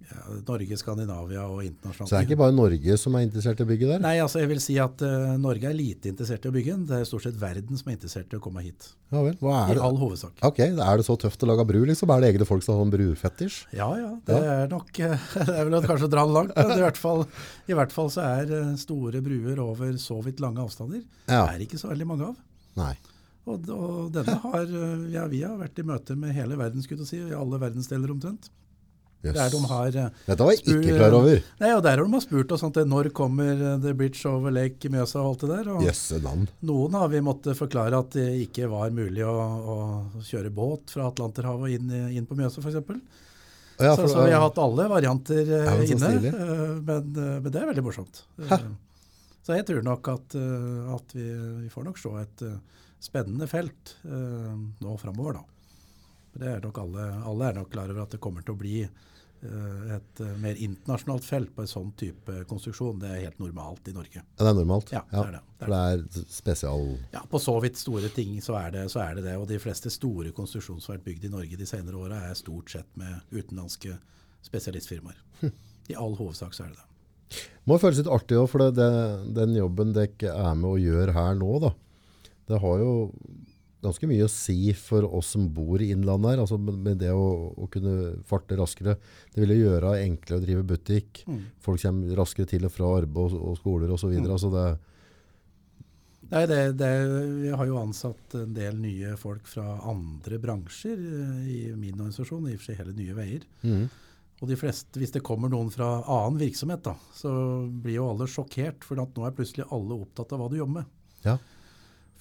ja, 0.09 0.35
Norge, 0.47 0.77
Skandinavia 0.77 1.43
og 1.47 1.61
internasjonalt. 1.63 2.09
Så 2.09 2.15
det 2.15 2.19
er 2.21 2.27
ikke 2.27 2.39
bare 2.41 2.55
Norge 2.55 2.97
som 2.99 3.15
er 3.17 3.23
interessert 3.27 3.61
i 3.61 3.65
å 3.65 3.69
bygge 3.69 3.87
der? 3.91 4.01
Nei, 4.03 4.15
altså 4.23 4.41
jeg 4.41 4.49
vil 4.51 4.61
si 4.63 4.75
at 4.81 5.03
uh, 5.05 5.33
Norge 5.41 5.69
er 5.69 5.77
lite 5.77 6.11
interessert 6.11 6.43
i 6.45 6.51
å 6.51 6.55
bygge 6.55 6.73
den. 6.75 6.83
Det 6.89 6.97
er 6.99 7.07
stort 7.09 7.25
sett 7.27 7.37
verden 7.41 7.79
som 7.79 7.91
er 7.91 7.97
interessert 7.97 8.33
i 8.35 8.39
å 8.39 8.43
komme 8.43 8.63
hit. 8.65 8.89
Ja 9.13 9.21
vel, 9.25 9.37
hva 9.41 9.53
I 9.67 9.73
er 9.75 9.79
det? 9.79 9.83
all 9.87 9.99
hovedsak. 10.01 10.35
Ok, 10.49 10.59
er 10.65 10.99
det 11.01 11.05
så 11.07 11.15
tøft 11.21 11.45
å 11.45 11.49
lage 11.51 11.65
bru, 11.69 11.79
liksom? 11.89 12.11
Er 12.15 12.23
det 12.25 12.33
egne 12.33 12.47
folk 12.49 12.65
som 12.65 12.77
har 12.79 12.87
en 12.87 12.93
brufetisj? 12.93 13.59
Ja, 13.77 13.89
ja. 14.01 14.11
Det 14.27 14.41
er 14.57 14.67
nok 14.73 14.91
uh, 14.99 15.29
Det 15.47 15.55
er 15.59 15.69
vel 15.71 15.79
kanskje 15.87 16.09
å 16.09 16.13
dra 16.17 16.25
den 16.27 16.35
langt, 16.39 16.53
men 16.57 16.75
i 16.77 16.83
hvert 16.85 16.99
fall, 16.99 17.25
i 17.69 17.77
hvert 17.79 17.95
fall 17.95 18.11
så 18.13 18.25
er 18.27 18.53
eh, 18.59 18.69
store 18.81 19.21
bruer 19.25 19.59
over 19.63 19.95
så 20.01 20.19
vidt 20.25 20.43
lange 20.43 20.61
avstander 20.63 21.01
Ja. 21.31 21.45
er 21.53 21.63
ikke 21.63 21.79
så 21.81 21.89
veldig 21.93 22.07
mange 22.09 22.31
av. 22.33 22.37
Nei. 22.79 22.93
Og, 23.43 23.65
og 23.75 24.11
denne 24.15 24.37
har 24.39 24.61
eh, 24.63 25.07
Ja, 25.11 25.25
vi 25.31 25.41
har 25.43 25.57
vært 25.59 25.79
i 25.81 25.83
møte 25.87 26.15
med 26.19 26.31
hele 26.35 26.55
verden, 26.59 26.83
skulle 26.85 27.03
jeg 27.03 27.09
si, 27.11 27.19
i 27.31 27.35
alle 27.35 27.59
verdensdeler 27.59 28.11
omtrent. 28.13 28.47
Jøss. 29.23 29.35
Der 29.37 29.49
de 29.53 29.59
har 29.71 29.97
eh, 30.03 30.21
Dette 30.27 30.43
var 30.47 30.51
jeg 30.51 30.61
ikke 30.67 30.95
klar 30.97 31.15
over. 31.15 31.41
Nei, 31.63 31.71
og 31.77 31.83
der 31.85 31.95
har 31.97 32.03
de 32.03 32.13
har 32.17 32.23
spurt 32.25 32.51
oss 32.51 32.63
sånn, 32.65 32.75
når 32.91 33.09
kommer 33.15 33.51
eh, 33.55 33.75
The 33.85 33.93
Bridge 33.97 34.23
over 34.29 34.51
Lake 34.51 34.91
Mjøsa 34.91 35.21
og 35.23 35.29
alt 35.33 35.45
det 35.45 35.51
der. 35.53 35.69
Og 35.77 35.85
yes. 35.87 36.01
Noen 36.67 36.97
har 36.99 37.11
vi 37.13 37.21
måttet 37.23 37.57
forklare 37.59 38.03
at 38.03 38.17
det 38.17 38.27
ikke 38.45 38.67
var 38.71 38.91
mulig 38.95 39.23
å, 39.23 39.33
å 39.33 39.77
kjøre 40.27 40.51
båt 40.53 40.91
fra 40.91 41.07
Atlanterhavet 41.11 41.69
og 41.69 41.77
inn, 41.77 41.93
inn 42.19 42.27
på 42.27 42.35
Mjøsa 42.39 42.63
f.eks. 42.63 42.81
Ja, 43.81 43.95
så, 43.97 44.05
så 44.07 44.21
vi 44.27 44.31
har 44.35 44.43
hatt 44.43 44.59
alle 44.61 44.85
varianter 44.91 45.39
eh, 45.41 45.63
Ja, 45.65 45.77
men 45.79 45.93
inne, 45.95 46.11
eh, 46.29 46.73
men, 46.85 47.07
eh, 47.17 47.37
men 47.41 47.47
det 47.51 47.61
er 47.63 47.71
veldig 47.71 47.85
morsomt. 47.87 48.25
Hæ? 48.51 48.59
Eh, 48.59 48.67
Så 49.43 49.57
jeg 49.57 49.65
tror 49.67 49.81
nok 49.83 50.07
at, 50.13 50.35
eh, 50.39 50.91
at 50.93 51.15
vi, 51.17 51.25
vi 51.63 51.71
får 51.73 51.87
nok 51.89 51.97
se 51.99 52.11
et 52.21 52.43
eh, 52.47 52.59
spennende 53.03 53.47
felt 53.51 53.95
eh, 54.05 54.53
nå 54.83 54.93
framover, 55.01 55.39
da. 55.41 55.49
Det 56.37 56.47
er 56.49 56.61
nok 56.63 56.77
alle, 56.81 57.07
alle 57.29 57.49
er 57.49 57.57
nok 57.59 57.67
klar 57.73 57.91
over 57.91 58.05
at 58.05 58.13
det 58.15 58.21
kommer 58.23 58.45
til 58.45 58.55
å 58.55 58.61
bli 58.61 58.77
eh, 58.85 58.93
et 59.43 60.21
eh, 60.23 60.35
mer 60.39 60.55
internasjonalt 60.55 61.25
felt 61.25 61.51
på 61.55 61.63
en 61.63 61.69
sånn 61.69 61.91
type 61.99 62.43
konstruksjon. 62.49 63.01
Det 63.01 63.09
er 63.09 63.25
helt 63.25 63.41
normalt 63.41 63.89
i 63.91 63.95
Norge. 63.95 64.21
Ja, 64.21 64.39
det 64.39 64.49
er 64.49 64.57
normalt? 64.59 64.93
Ja, 64.93 65.03
det 65.09 65.19
er 65.19 65.35
det. 65.35 65.41
Det 65.43 65.65
er 65.65 65.65
For 65.65 65.73
det 65.73 65.81
er 66.23 66.31
spesial... 66.37 66.87
Ja, 67.15 67.23
På 67.29 67.41
så 67.41 67.57
vidt 67.63 67.79
store 67.81 68.11
ting 68.15 68.37
så 68.45 68.55
er, 68.59 68.71
det, 68.75 68.85
så 68.93 69.03
er 69.03 69.19
det 69.19 69.25
det. 69.27 69.35
Og 69.41 69.47
de 69.49 69.59
fleste 69.63 69.91
store 69.93 70.31
konstruksjoner 70.35 70.83
som 70.83 70.93
har 70.93 71.01
vært 71.01 71.09
bygd 71.11 71.27
i 71.27 71.33
Norge 71.35 71.59
de 71.59 71.67
senere 71.69 71.99
åra, 71.99 72.23
er 72.29 72.39
stort 72.39 72.71
sett 72.71 72.89
med 72.99 73.35
utenlandske 73.35 73.97
spesialistfirmaer. 74.47 75.19
I 75.91 75.99
all 75.99 76.17
hovedsak 76.19 76.55
så 76.55 76.67
er 76.67 76.73
det 76.73 76.79
det. 76.79 76.89
Det 77.33 77.69
Må 77.69 77.79
føles 77.81 78.01
litt 78.01 78.11
artig 78.11 78.37
også, 78.37 78.51
for 78.51 78.75
det, 78.75 78.89
den 79.35 79.55
jobben 79.57 79.95
dere 79.95 80.33
er 80.33 80.59
med 80.59 80.69
å 80.69 80.79
gjøre 80.79 81.15
her 81.15 81.37
nå, 81.39 81.51
da, 81.63 81.71
det 82.51 82.59
har 82.61 82.81
jo 82.83 82.93
ganske 83.83 84.07
mye 84.09 84.25
å 84.25 84.31
si 84.31 84.71
for 84.77 85.05
oss 85.05 85.33
som 85.35 85.49
bor 85.53 85.81
i 85.83 85.91
innlandet 85.93 86.33
her, 86.33 86.43
altså 86.45 86.57
med, 86.57 86.97
det 87.01 87.11
å, 87.13 87.27
å 87.53 87.67
kunne 87.71 88.15
farte 88.27 88.57
raskere. 88.59 88.95
Det 89.33 89.43
vil 89.43 89.55
jo 89.55 89.67
gjøre 89.67 89.93
det 89.93 90.07
enklere 90.07 90.39
å 90.39 90.45
drive 90.45 90.65
butikk. 90.73 91.23
Mm. 91.27 91.43
Folk 91.63 91.83
kommer 91.83 92.17
raskere 92.19 92.49
til 92.49 92.67
og 92.67 92.73
fra 92.73 92.89
arbeid 93.01 93.37
og, 93.37 93.37
og 93.51 93.59
skoler 93.61 93.95
så 93.99 94.11
videre. 94.11 94.35
Altså 94.35 94.51
det, 94.53 94.67
Nei, 96.33 96.45
det, 96.49 96.61
det, 96.79 96.91
Vi 97.43 97.51
har 97.53 97.67
jo 97.67 97.81
ansatt 97.81 98.35
en 98.39 98.53
del 98.55 98.79
nye 98.81 99.13
folk 99.21 99.45
fra 99.49 99.75
andre 99.89 100.39
bransjer 100.41 100.97
eh, 100.97 101.43
i 101.51 101.59
min 101.77 101.99
organisasjon, 101.99 102.47
i 102.49 102.55
og 102.55 102.61
for 102.61 102.71
seg 102.71 102.79
hele 102.79 102.95
Nye 102.97 103.17
Veier. 103.17 103.45
Mm. 103.61 103.83
Og 104.41 104.49
de 104.49 104.57
fleste, 104.59 104.97
hvis 104.99 105.13
det 105.13 105.23
kommer 105.23 105.51
noen 105.51 105.69
fra 105.71 105.99
annen 106.01 106.39
virksomhet, 106.41 106.81
da, 106.83 106.95
så 107.15 107.31
blir 107.83 107.99
jo 107.99 108.09
alle 108.11 108.27
sjokkert, 108.31 108.83
for 108.87 108.99
at 109.03 109.13
nå 109.15 109.27
er 109.27 109.35
plutselig 109.37 109.67
alle 109.71 109.99
opptatt 109.99 110.33
av 110.33 110.41
hva 110.41 110.49
du 110.51 110.57
jobber 110.57 110.81
med. 110.81 110.95
Ja. 111.23 111.37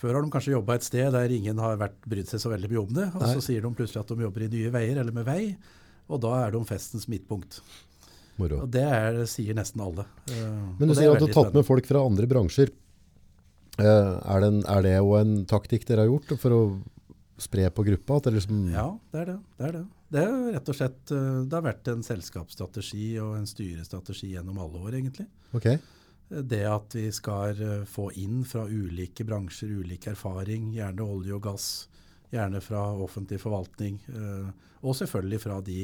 Før 0.03 0.17
har 0.17 0.25
de 0.25 0.33
kanskje 0.35 0.57
jobba 0.57 0.75
et 0.75 0.87
sted 0.87 1.13
der 1.15 1.31
ingen 1.31 1.61
har 1.63 1.79
brydd 1.79 2.27
seg 2.27 2.43
så 2.43 2.51
veldig 2.51 2.73
mye 2.73 2.83
om 2.83 2.91
det. 2.97 3.07
Og 3.15 3.23
Nei. 3.23 3.31
så 3.37 3.45
sier 3.45 3.63
de 3.63 3.71
plutselig 3.79 4.03
at 4.03 4.11
de 4.11 4.25
jobber 4.27 4.47
i 4.49 4.51
Nye 4.51 4.73
Veier 4.75 4.99
eller 4.99 5.15
med 5.15 5.29
vei, 5.29 5.43
og 6.11 6.19
da 6.25 6.33
er 6.43 6.55
de 6.57 6.63
festens 6.67 7.07
midtpunkt. 7.11 7.61
Moro. 8.41 8.63
Og 8.65 8.73
det 8.73 8.83
er, 8.83 9.21
sier 9.31 9.55
nesten 9.55 9.83
alle. 9.85 10.07
Uh, 10.33 10.73
Men 10.81 10.91
du 10.91 10.97
sier 10.97 11.11
er 11.11 11.15
at 11.15 11.23
du 11.23 11.29
har 11.29 11.37
tatt 11.37 11.55
med 11.55 11.67
folk 11.69 11.87
fra 11.87 12.03
andre 12.03 12.27
bransjer. 12.27 12.73
Uh, 13.79 13.85
er, 13.87 14.43
det 14.43 14.49
en, 14.49 14.59
er 14.75 14.83
det 14.85 14.97
jo 14.97 15.15
en 15.21 15.37
taktikk 15.49 15.87
dere 15.89 16.05
har 16.05 16.11
gjort 16.11 16.35
for 16.43 16.57
å 16.57 16.61
spre 17.41 17.69
på 17.75 17.87
gruppa? 17.87 18.19
Liksom, 18.33 18.67
Ja, 18.73 18.89
det 19.15 19.23
er 19.23 19.33
det. 19.35 19.39
Det 19.59 19.69
er 19.69 19.77
det. 19.79 19.87
Det 20.13 20.23
er 20.27 20.35
rett 20.59 20.69
og 20.69 20.77
slett 20.77 21.15
uh, 21.15 21.41
Det 21.47 21.57
har 21.57 21.65
vært 21.65 21.89
en 21.89 22.03
selskapsstrategi 22.05 23.07
og 23.23 23.37
en 23.39 23.49
styrestrategi 23.49 24.35
gjennom 24.35 24.59
alle 24.65 24.83
år, 24.83 24.99
egentlig. 24.99 25.31
Ok, 25.57 25.71
Det 26.33 26.63
at 26.65 26.95
vi 26.97 27.07
skal 27.13 27.59
eh, 27.61 27.85
få 27.85 28.07
inn 28.17 28.43
fra 28.49 28.65
ulike 28.69 29.25
bransjer 29.29 29.69
ulik 29.83 30.07
erfaring, 30.15 30.71
gjerne 30.73 31.05
olje 31.05 31.35
og 31.37 31.43
gass, 31.45 31.67
gjerne 32.33 32.61
fra 32.65 32.87
offentlig 33.05 33.41
forvaltning, 33.43 33.99
eh, 34.09 34.47
og 34.83 34.97
selvfølgelig 34.97 35.41
fra 35.45 35.59
de 35.67 35.79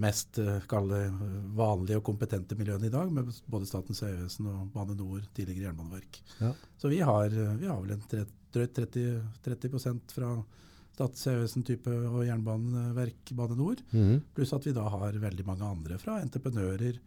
mest 0.00 0.38
eh, 0.40 0.58
vanlige 1.56 1.98
og 2.00 2.04
kompetente 2.08 2.56
miljøene 2.58 2.88
i 2.88 2.92
dag, 2.94 3.12
med 3.12 3.28
både 3.48 3.68
Statens 3.68 4.00
vegvesen 4.04 4.48
og 4.52 4.70
Bane 4.74 4.96
NOR, 4.96 5.22
tidligere 5.36 5.68
Jernbaneverk. 5.68 6.22
Ja. 6.40 6.54
Så 6.80 6.88
vi 6.92 7.00
har, 7.04 7.28
vi 7.28 7.68
har 7.68 7.80
vel 7.84 7.94
en 7.98 8.06
tre- 8.08 8.26
drøyt 8.52 8.72
30, 8.74 9.22
30 9.44 10.00
fra 10.14 10.32
Statens 10.98 11.26
vegvesen-type 11.28 11.92
og 12.08 12.24
Jernbaneverk, 12.26 13.34
Bane 13.36 13.56
NOR. 13.60 13.84
Mhm. 13.92 14.22
Pluss 14.34 14.52
at 14.56 14.64
vi 14.66 14.72
da 14.76 14.88
har 14.88 15.12
veldig 15.20 15.46
mange 15.46 15.68
andre 15.68 15.98
fra 16.00 16.18
entreprenører 16.24 16.98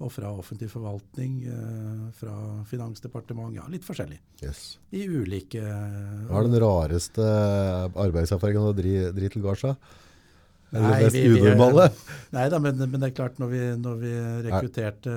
og 0.00 0.10
fra 0.10 0.30
offentlig 0.34 0.68
forvaltning, 0.72 1.42
eh, 1.46 2.06
fra 2.18 2.34
Finansdepartementet, 2.70 3.60
ja, 3.60 3.66
litt 3.70 3.84
forskjellig. 3.86 4.18
yes. 4.42 4.78
I 4.92 5.04
ulike 5.06 5.60
Hva 5.62 6.40
er 6.40 6.48
den 6.48 6.60
rareste 6.62 7.26
arbeidserfaringen 7.94 8.62
du 8.62 8.82
har 8.82 9.12
dritt 9.14 9.32
til 9.36 9.42
gards 9.42 9.64
av? 9.64 9.76
Eller 10.72 10.98
det 10.98 11.04
mest 11.04 11.16
vi- 11.16 11.38
unormale? 11.38 11.90
Nei 12.36 12.48
da, 12.48 12.58
men, 12.58 12.76
men 12.78 12.98
det 12.98 13.10
er 13.12 13.16
klart, 13.20 13.38
når 13.38 13.48
vi, 13.52 13.62
når 13.76 13.96
vi 14.00 14.12
rekrutterte 14.48 15.16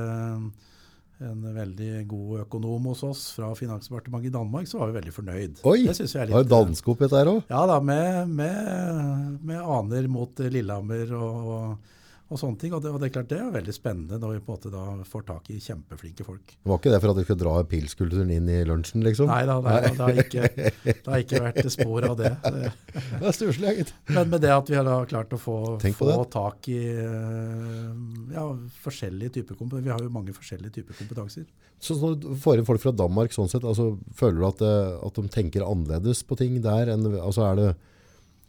en 1.24 1.44
veldig 1.56 2.08
god 2.12 2.42
økonom 2.44 2.90
hos 2.92 3.04
oss 3.08 3.22
fra 3.38 3.54
Finansdepartementet 3.56 4.28
i 4.28 4.34
Danmark, 4.34 4.68
så 4.68 4.82
var 4.82 4.92
vi 4.92 4.98
veldig 5.00 5.14
fornøyd. 5.16 5.62
Oi, 5.64 5.86
det 5.88 5.96
synes 5.96 6.12
vi 6.16 6.20
er 6.20 6.34
Har 6.34 6.44
litt... 6.44 6.50
du 6.52 6.56
dansk 6.56 6.90
oppi 6.92 7.08
her 7.08 7.32
òg? 7.32 7.44
Ja 7.50 7.62
da, 7.72 7.80
med, 7.80 8.34
med, 8.36 9.38
med 9.48 9.62
aner 9.62 10.10
mot 10.12 10.44
Lillehammer 10.44 11.14
og, 11.16 11.54
og, 11.56 11.94
og 12.26 12.40
sånne 12.42 12.58
ting. 12.62 12.74
Og 12.74 12.82
det, 12.82 12.92
og 12.92 13.02
det 13.02 13.10
er 13.10 13.14
klart 13.14 13.30
det 13.30 13.38
er 13.38 13.52
veldig 13.54 13.74
spennende 13.76 14.18
når 14.22 14.36
vi 14.36 14.42
på 14.46 14.54
en 14.54 14.58
måte 14.58 14.72
da 14.74 14.84
får 15.06 15.26
tak 15.28 15.50
i 15.54 15.60
kjempeflinke 15.62 16.26
folk. 16.26 16.56
Det 16.56 16.72
var 16.72 16.80
ikke 16.80 16.94
det 16.94 17.00
for 17.04 17.12
at 17.12 17.20
du 17.20 17.26
skulle 17.26 17.42
dra 17.44 17.54
pilskulturen 17.70 18.32
inn 18.34 18.50
i 18.50 18.60
lunsjen, 18.68 19.04
liksom? 19.06 19.30
Nei 19.30 19.44
da, 19.50 19.60
det, 19.62 19.92
har 20.00 20.22
ikke, 20.24 20.50
det 20.88 20.96
har 21.06 21.22
ikke 21.22 21.44
vært 21.46 21.70
spor 21.74 22.10
av 22.10 22.18
det. 22.22 22.34
Det 23.16 23.28
er 23.30 23.36
stusslig, 23.36 23.72
gitt. 23.80 23.92
Men 24.16 24.30
med 24.32 24.42
det 24.44 24.52
at 24.54 24.70
vi 24.70 24.76
har 24.78 24.86
da 24.88 24.98
klart 25.10 25.34
å 25.36 25.40
få, 25.40 25.56
få 25.98 26.16
tak 26.32 26.68
i 26.72 26.80
eh, 26.90 27.90
ja, 28.34 28.44
forskjellige 28.84 29.38
typer 29.38 29.58
kompetanser. 29.60 29.86
Vi 29.86 29.94
har 29.94 30.04
jo 30.04 30.12
mange 30.14 30.36
forskjellige 30.36 30.80
typer 30.80 30.98
kompetanser. 31.00 31.46
Så 31.84 31.98
når 32.00 32.18
du 32.24 32.28
får 32.42 32.60
inn 32.60 32.68
folk 32.68 32.82
fra 32.84 32.94
Danmark, 32.96 33.34
sånn 33.36 33.52
sett, 33.52 33.66
altså, 33.68 33.94
føler 34.18 34.42
du 34.42 34.48
at, 34.48 34.64
eh, 34.66 34.96
at 35.08 35.20
de 35.20 35.32
tenker 35.32 35.66
annerledes 35.68 36.24
på 36.28 36.38
ting 36.40 36.58
der? 36.64 36.92
Enn, 36.94 37.08
altså, 37.20 37.46
er 37.50 37.60
det, 37.60 37.70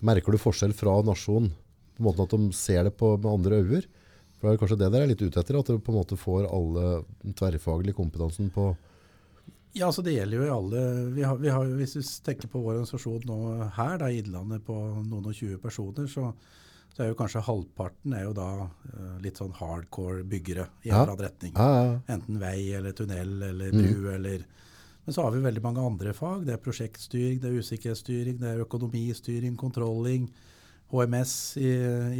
merker 0.07 0.35
du 0.35 0.41
forskjell 0.41 0.75
fra 0.77 0.99
nasjonen? 1.07 1.53
På 1.97 2.03
måten 2.09 2.25
at 2.27 2.31
de 2.37 2.53
ser 2.53 2.85
det 2.85 2.97
på, 3.01 3.15
med 3.19 3.31
andre 3.33 3.63
øyne? 3.63 3.83
For 4.37 4.49
det 4.51 4.53
er 4.55 4.61
kanskje 4.61 4.79
det 4.83 4.91
dere 4.93 5.07
er 5.07 5.11
litt 5.15 5.23
ute 5.25 5.41
etter, 5.41 5.57
at 5.59 5.67
du 5.73 5.79
på 5.81 5.93
en 5.95 5.99
måte 6.03 6.17
får 6.21 6.45
alle 6.53 7.05
den 7.23 7.33
tverrfaglige 7.39 7.97
kompetansen 7.97 8.51
på 8.53 8.75
Ja, 9.77 9.87
altså 9.91 10.03
Det 10.05 10.15
gjelder 10.17 10.39
jo 10.41 10.45
i 10.47 10.53
alle 10.53 10.83
vi 11.17 11.23
har, 11.25 11.37
vi 11.41 11.49
har, 11.53 11.65
Hvis 11.77 11.97
vi 11.99 12.03
tenker 12.25 12.49
på 12.49 12.61
vår 12.65 12.75
organisasjon 12.79 13.27
nå 13.29 13.39
her 13.77 13.99
da, 14.01 14.09
i 14.13 14.21
Innlandet 14.23 14.65
på 14.65 14.77
noen 15.05 15.27
og 15.27 15.35
20 15.37 15.59
personer, 15.61 16.07
så, 16.09 16.31
så 16.95 17.03
er 17.05 17.11
jo 17.11 17.17
kanskje 17.19 17.43
halvparten 17.45 18.15
er 18.17 18.25
jo 18.25 18.33
da 18.37 18.47
eh, 18.65 19.17
litt 19.25 19.37
sånn 19.41 19.53
hardcore 19.57 20.25
byggere 20.25 20.69
i 20.85 20.89
en 20.91 20.95
Ja. 20.95 21.03
eller 21.03 21.13
annen 21.17 21.27
retning. 21.27 21.53
ja, 21.57 21.69
ja, 21.85 21.99
Enten 22.15 22.39
vei 22.41 22.73
eller 22.77 22.93
tunnel 22.97 23.43
eller 23.51 23.73
Mm. 23.73 24.15
eller 24.15 24.45
Men 25.07 25.15
så 25.15 25.23
har 25.23 25.31
vi 25.31 25.39
veldig 25.45 25.63
mange 25.63 25.79
andre 25.87 26.13
fag. 26.13 26.45
Det 26.47 26.53
er 26.55 26.59
prosjektstyring, 26.65 27.41
det 27.41 27.51
er 27.53 27.61
usikkerhetsstyring, 27.61 28.41
det 28.41 28.49
er 28.57 28.65
økonomistyring, 28.65 29.57
kontrolling, 29.57 30.29
HMS 30.93 31.33
i, 31.59 31.73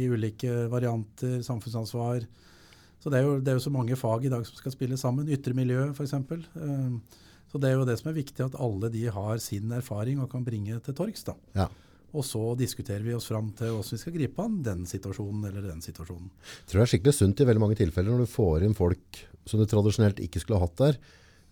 i 0.03 0.09
ulike 0.11 0.67
varianter, 0.71 1.39
samfunnsansvar. 1.45 2.25
Så 2.99 3.13
det 3.13 3.21
er, 3.21 3.27
jo, 3.27 3.37
det 3.39 3.53
er 3.53 3.59
jo 3.59 3.63
så 3.63 3.73
mange 3.73 3.95
fag 3.99 4.25
i 4.27 4.31
dag 4.33 4.43
som 4.47 4.57
skal 4.59 4.73
spille 4.73 4.97
sammen. 4.99 5.29
Ytre 5.31 5.55
miljø 5.55 5.89
f.eks. 5.93 6.15
Um, 6.57 7.01
så 7.47 7.61
det 7.61 7.69
er 7.69 7.77
jo 7.77 7.85
det 7.87 7.95
som 8.01 8.09
er 8.11 8.17
viktig, 8.17 8.43
at 8.43 8.57
alle 8.59 8.89
de 8.91 9.05
har 9.13 9.43
sin 9.43 9.71
erfaring 9.71 10.19
og 10.19 10.31
kan 10.31 10.43
bringe 10.43 10.79
til 10.83 10.97
torgs. 10.97 11.23
da. 11.27 11.37
ja. 11.55 11.69
Og 12.15 12.23
så 12.23 12.41
diskuterer 12.57 13.03
vi 13.03 13.13
oss 13.13 13.27
fram 13.27 13.49
til 13.57 13.73
hvordan 13.75 13.93
vi 13.93 13.99
skal 14.01 14.13
gripe 14.15 14.43
an 14.43 14.59
den 14.63 14.85
situasjonen 14.89 15.49
eller 15.49 15.65
den 15.67 15.81
situasjonen. 15.83 16.29
Jeg 16.31 16.69
tror 16.69 16.79
det 16.79 16.85
er 16.85 16.91
skikkelig 16.93 17.15
sunt 17.17 17.41
i 17.43 17.47
veldig 17.49 17.63
mange 17.63 17.79
tilfeller 17.79 18.13
når 18.13 18.23
du 18.23 18.31
får 18.31 18.63
inn 18.65 18.77
folk 18.77 19.19
som 19.47 19.59
du 19.59 19.67
tradisjonelt 19.69 20.21
ikke 20.23 20.41
skulle 20.41 20.59
ha 20.59 20.67
hatt 20.67 20.79
der, 20.79 20.99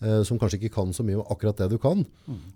eh, 0.01 0.21
som 0.27 0.39
kanskje 0.39 0.61
ikke 0.61 0.77
kan 0.77 0.95
så 0.95 1.03
mye 1.05 1.19
om 1.19 1.27
akkurat 1.31 1.59
det 1.59 1.69
du 1.75 1.77
kan. 1.81 2.05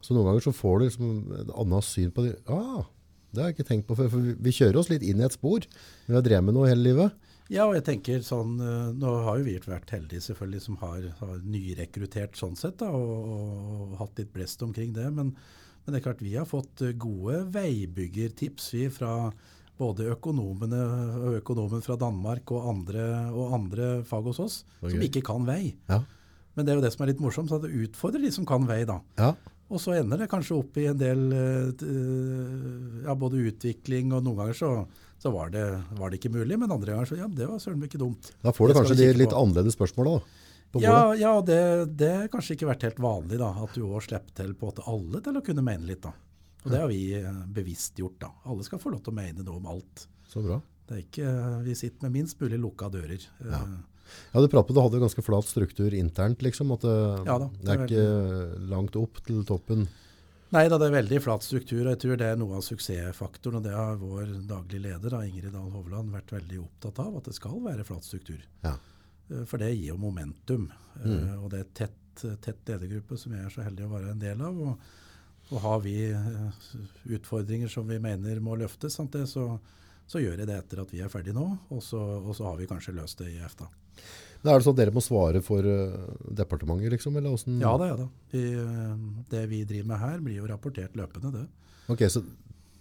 Så 0.04 0.16
noen 0.16 0.30
ganger 0.32 0.48
så 0.48 0.56
får 0.56 0.80
du 0.80 0.86
liksom 0.88 1.12
et 1.44 1.54
annet 1.64 1.88
syn 1.88 2.16
på 2.16 2.26
det. 2.26 2.34
Ah, 2.48 2.88
det 3.34 3.42
har 3.42 3.52
jeg 3.52 3.60
ikke 3.60 3.70
tenkt 3.70 3.88
på 3.90 3.98
før, 4.00 4.10
for 4.14 4.20
vi- 4.20 4.54
kjører 4.56 4.80
oss 4.82 4.90
litt 4.90 5.04
inn 5.06 5.22
i 5.22 5.26
et 5.26 5.36
spor. 5.36 5.66
Vi 6.08 6.14
har 6.14 6.22
drevet 6.26 6.46
med 6.46 6.56
noe 6.56 6.70
hele 6.70 6.84
livet. 6.84 7.12
Ja, 7.50 7.66
og 7.66 7.74
jeg 7.74 7.86
tenker 7.86 8.22
sånn, 8.22 8.60
eh, 8.62 8.94
Nå 8.94 9.24
har 9.26 9.40
jo 9.40 9.44
vi 9.44 9.58
vært 9.58 9.90
heldige 9.90 10.22
selvfølgelig 10.22 10.62
som 10.62 10.76
har, 10.78 11.02
har 11.20 11.40
nyrekruttert 11.42 12.38
sånn 12.38 12.56
sett, 12.56 12.78
da, 12.78 12.90
og, 12.94 13.30
og, 13.30 13.96
hatt 13.98 14.22
litt 14.22 14.32
blest 14.34 14.62
omkring 14.62 14.94
det. 14.94 15.08
Men, 15.12 15.34
men 15.34 15.94
det 15.94 16.02
er 16.02 16.06
klart 16.12 16.22
vi 16.22 16.36
har 16.36 16.46
fått 16.46 16.82
eh, 16.86 16.94
gode 16.94 17.48
veibyggertips 17.50 18.74
vi 18.74 18.90
fra 18.94 19.32
både 19.80 20.12
økonomene 20.12 20.80
og 21.24 21.40
økonomen 21.40 21.82
fra 21.82 21.96
Danmark 21.96 22.52
og 22.52 22.68
andre, 22.76 23.32
og 23.32 23.54
andre 23.56 23.92
fag 24.06 24.28
hos 24.28 24.42
oss, 24.44 24.58
okay. 24.82 24.92
som 24.94 25.06
ikke 25.08 25.24
kan 25.26 25.48
vei. 25.48 25.76
Ja. 25.90 26.04
Men 26.56 26.68
det 26.68 26.74
er 26.74 26.82
jo 26.82 26.84
det 26.84 26.92
som 26.94 27.06
er 27.06 27.14
litt 27.14 27.24
morsomt, 27.24 27.50
så 27.50 27.62
det 27.64 27.72
utfordrer 27.72 28.26
de 28.26 28.34
som 28.36 28.46
kan 28.46 28.68
vei, 28.68 28.82
da. 28.90 29.00
Ja. 29.18 29.34
Og 29.70 29.78
så 29.82 29.94
ender 30.00 30.18
det 30.24 30.30
kanskje 30.32 30.58
opp 30.58 30.78
i 30.82 30.88
en 30.90 30.98
del 30.98 31.20
eh, 31.36 31.86
eh, 31.86 33.02
ja, 33.06 33.14
både 33.14 33.42
utvikling, 33.52 34.14
og 34.18 34.24
noen 34.26 34.40
ganger 34.40 34.58
så, 34.58 34.70
så 35.22 35.32
var, 35.34 35.52
det, 35.54 35.66
var 36.00 36.10
det 36.10 36.18
ikke 36.20 36.32
mulig, 36.34 36.58
men 36.58 36.74
andre 36.74 36.96
ganger 36.96 37.12
så 37.12 37.20
ja, 37.20 37.28
det 37.30 37.46
var 37.50 37.62
søren 37.62 37.86
ikke 37.86 38.02
dumt. 38.02 38.32
Da 38.42 38.54
får 38.56 38.70
du 38.70 38.74
Det 38.74 38.80
kanskje 38.80 38.98
de 39.02 39.10
litt 39.20 39.36
på. 39.36 39.44
annerledes 39.44 39.78
spørsmåla, 39.78 40.16
da. 40.18 40.82
Ja, 40.82 40.98
ja 41.18 41.36
det, 41.42 41.60
det 41.98 42.10
har 42.16 42.32
kanskje 42.34 42.58
ikke 42.58 42.70
vært 42.70 42.84
helt 42.86 43.00
vanlig 43.02 43.40
da, 43.42 43.52
at 43.62 43.78
du 43.78 43.86
òg 43.88 44.04
slipper 44.06 44.36
til 44.42 44.52
på 44.58 44.70
at 44.74 44.82
alle 44.90 45.22
til 45.26 45.38
å 45.38 45.46
kunne 45.46 45.66
mene 45.66 45.88
litt. 45.90 46.02
da. 46.06 46.14
Og 46.66 46.74
det 46.74 46.82
har 46.82 46.90
vi 46.92 47.04
eh, 47.18 47.40
bevisst 47.56 47.98
gjort. 48.02 48.20
da. 48.26 48.34
Alle 48.50 48.66
skal 48.68 48.82
få 48.82 48.92
lov 48.94 49.06
til 49.06 49.14
å 49.14 49.20
mene 49.22 49.46
noe 49.46 49.62
om 49.62 49.70
alt. 49.72 50.06
Så 50.30 50.44
bra. 50.46 50.60
Det 50.90 50.98
er 50.98 51.06
ikke, 51.06 51.32
Vi 51.66 51.78
sitter 51.78 52.08
med 52.08 52.18
minst 52.18 52.42
mulig 52.42 52.58
lukka 52.62 52.90
dører. 52.90 53.22
Ja. 53.46 53.62
Eh, 54.10 54.34
Ja, 54.34 54.42
du 54.44 54.48
pratet 54.52 54.68
på 54.72 54.76
du 54.78 54.82
hadde 54.84 55.00
ganske 55.06 55.24
flat 55.26 55.46
struktur 55.50 55.94
internt, 55.94 56.42
liksom. 56.46 56.72
At 56.76 56.82
det, 56.86 56.98
Ja 57.30 57.38
da, 57.40 57.50
det 57.62 57.70
er 57.74 57.82
det 57.86 57.90
ikke 57.90 58.70
langt 58.70 58.96
opp 59.00 59.22
til 59.26 59.44
toppen. 59.48 59.88
Nei 60.50 60.64
da, 60.68 60.80
det 60.82 60.88
er 60.90 60.96
veldig 61.04 61.20
flat 61.22 61.44
struktur, 61.46 61.84
og 61.86 61.92
jeg 61.94 62.00
tror 62.02 62.18
det 62.18 62.26
er 62.26 62.38
noe 62.42 62.56
av 62.58 62.64
suksessfaktoren. 62.66 63.60
Og 63.60 63.64
det 63.68 63.74
har 63.76 64.00
vår 64.02 64.32
daglig 64.50 64.80
leder, 64.82 65.10
da, 65.14 65.20
Ingrid 65.28 65.54
Dahl 65.54 65.70
Hovland, 65.76 66.10
vært 66.16 66.32
veldig 66.34 66.62
opptatt 66.64 67.02
av. 67.04 67.20
At 67.20 67.30
det 67.30 67.36
skal 67.38 67.60
være 67.62 67.86
flat 67.86 68.04
struktur. 68.08 68.42
Ja. 68.66 68.74
Eh, 69.30 69.44
For 69.46 69.62
det 69.62 69.76
gir 69.76 69.92
jo 69.94 69.98
momentum. 70.02 70.72
Eh, 70.72 71.06
Mm. 71.06 71.44
Og 71.44 71.50
det 71.52 71.60
er 71.60 71.62
et 71.68 71.76
tett, 71.76 72.42
tett 72.42 72.66
ledergruppe 72.68 73.16
som 73.18 73.32
jeg 73.32 73.46
er 73.46 73.50
så 73.54 73.62
heldig 73.64 73.86
å 73.86 73.92
være 73.94 74.10
en 74.12 74.20
del 74.20 74.42
av. 74.42 74.58
Og, 74.60 74.90
og 75.52 75.62
har 75.62 75.80
vi 75.86 75.94
eh, 76.12 76.50
utfordringer 77.16 77.70
som 77.72 77.88
vi 77.88 78.00
mener 78.00 78.40
må 78.44 78.56
løftes, 78.60 78.98
så, 79.30 79.46
så 80.10 80.20
gjør 80.20 80.42
jeg 80.42 80.48
det 80.50 80.58
etter 80.58 80.82
at 80.82 80.92
vi 80.92 81.00
er 81.06 81.10
ferdige 81.14 81.38
nå. 81.38 81.46
Og 81.70 81.84
så, 81.86 82.00
og 82.20 82.34
så 82.36 82.50
har 82.50 82.58
vi 82.58 82.68
kanskje 82.68 82.96
løst 82.98 83.22
det 83.22 83.30
i 83.36 83.40
EFTA. 83.40 83.70
Da 84.40 84.54
er 84.54 84.62
det 84.62 84.64
sånn 84.70 84.76
at 84.78 84.80
dere 84.80 84.96
må 84.96 85.02
svare 85.04 85.42
for 85.44 85.66
uh, 85.68 86.12
departementet, 86.32 86.94
liksom? 86.94 87.18
Eller 87.20 87.34
hvordan? 87.34 87.58
Ja 87.60 87.74
da, 87.82 87.90
ja 87.90 87.98
da. 88.00 88.06
I, 88.32 88.44
uh, 88.56 89.24
det 89.34 89.42
vi 89.52 89.66
driver 89.68 89.90
med 89.92 90.00
her, 90.00 90.22
blir 90.24 90.38
jo 90.40 90.48
rapportert 90.48 90.96
løpende, 90.96 91.34
det. 91.36 91.48
Ok, 91.92 92.06
så 92.14 92.24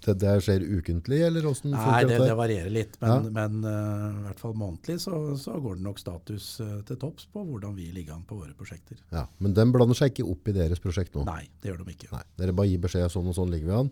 det, 0.05 0.15
det 0.23 0.35
skjer 0.47 0.63
ukentlig, 0.63 1.19
eller 1.27 1.47
åssen? 1.51 1.73
Nei, 1.75 2.03
det, 2.07 2.21
det 2.23 2.35
varierer 2.39 2.71
litt, 2.71 2.95
men, 3.03 3.11
Ja. 3.11 3.33
men 3.41 3.65
uh, 3.67 4.21
i 4.21 4.27
hvert 4.29 4.43
fall 4.43 4.55
månedlig 4.59 5.01
så, 5.03 5.19
så 5.41 5.57
går 5.65 5.81
det 5.81 5.87
nok 5.89 5.99
status 5.99 6.47
eh, 6.63 6.77
til 6.87 7.01
topps 7.03 7.27
på 7.33 7.43
hvordan 7.43 7.75
vi 7.77 7.89
ligger 7.97 8.15
an 8.15 8.23
på 8.29 8.39
våre 8.39 8.55
prosjekter. 8.59 9.01
Ja, 9.11 9.27
men 9.43 9.57
den 9.59 9.75
blander 9.75 9.99
seg 9.99 10.13
ikke 10.15 10.29
opp 10.31 10.47
i 10.49 10.55
deres 10.55 10.83
prosjekt 10.85 11.19
nå? 11.19 11.27
Nei, 11.27 11.43
det 11.59 11.73
gjør 11.73 11.83
de 11.83 11.97
ikke. 11.97 12.13
Nei, 12.15 12.23
Dere 12.39 12.55
bare 12.55 12.71
gir 12.71 12.85
beskjed 12.87 13.11
sånn 13.13 13.27
og 13.33 13.37
sånn 13.41 13.51
ligger 13.53 13.73
vi 13.73 13.77
an? 13.81 13.91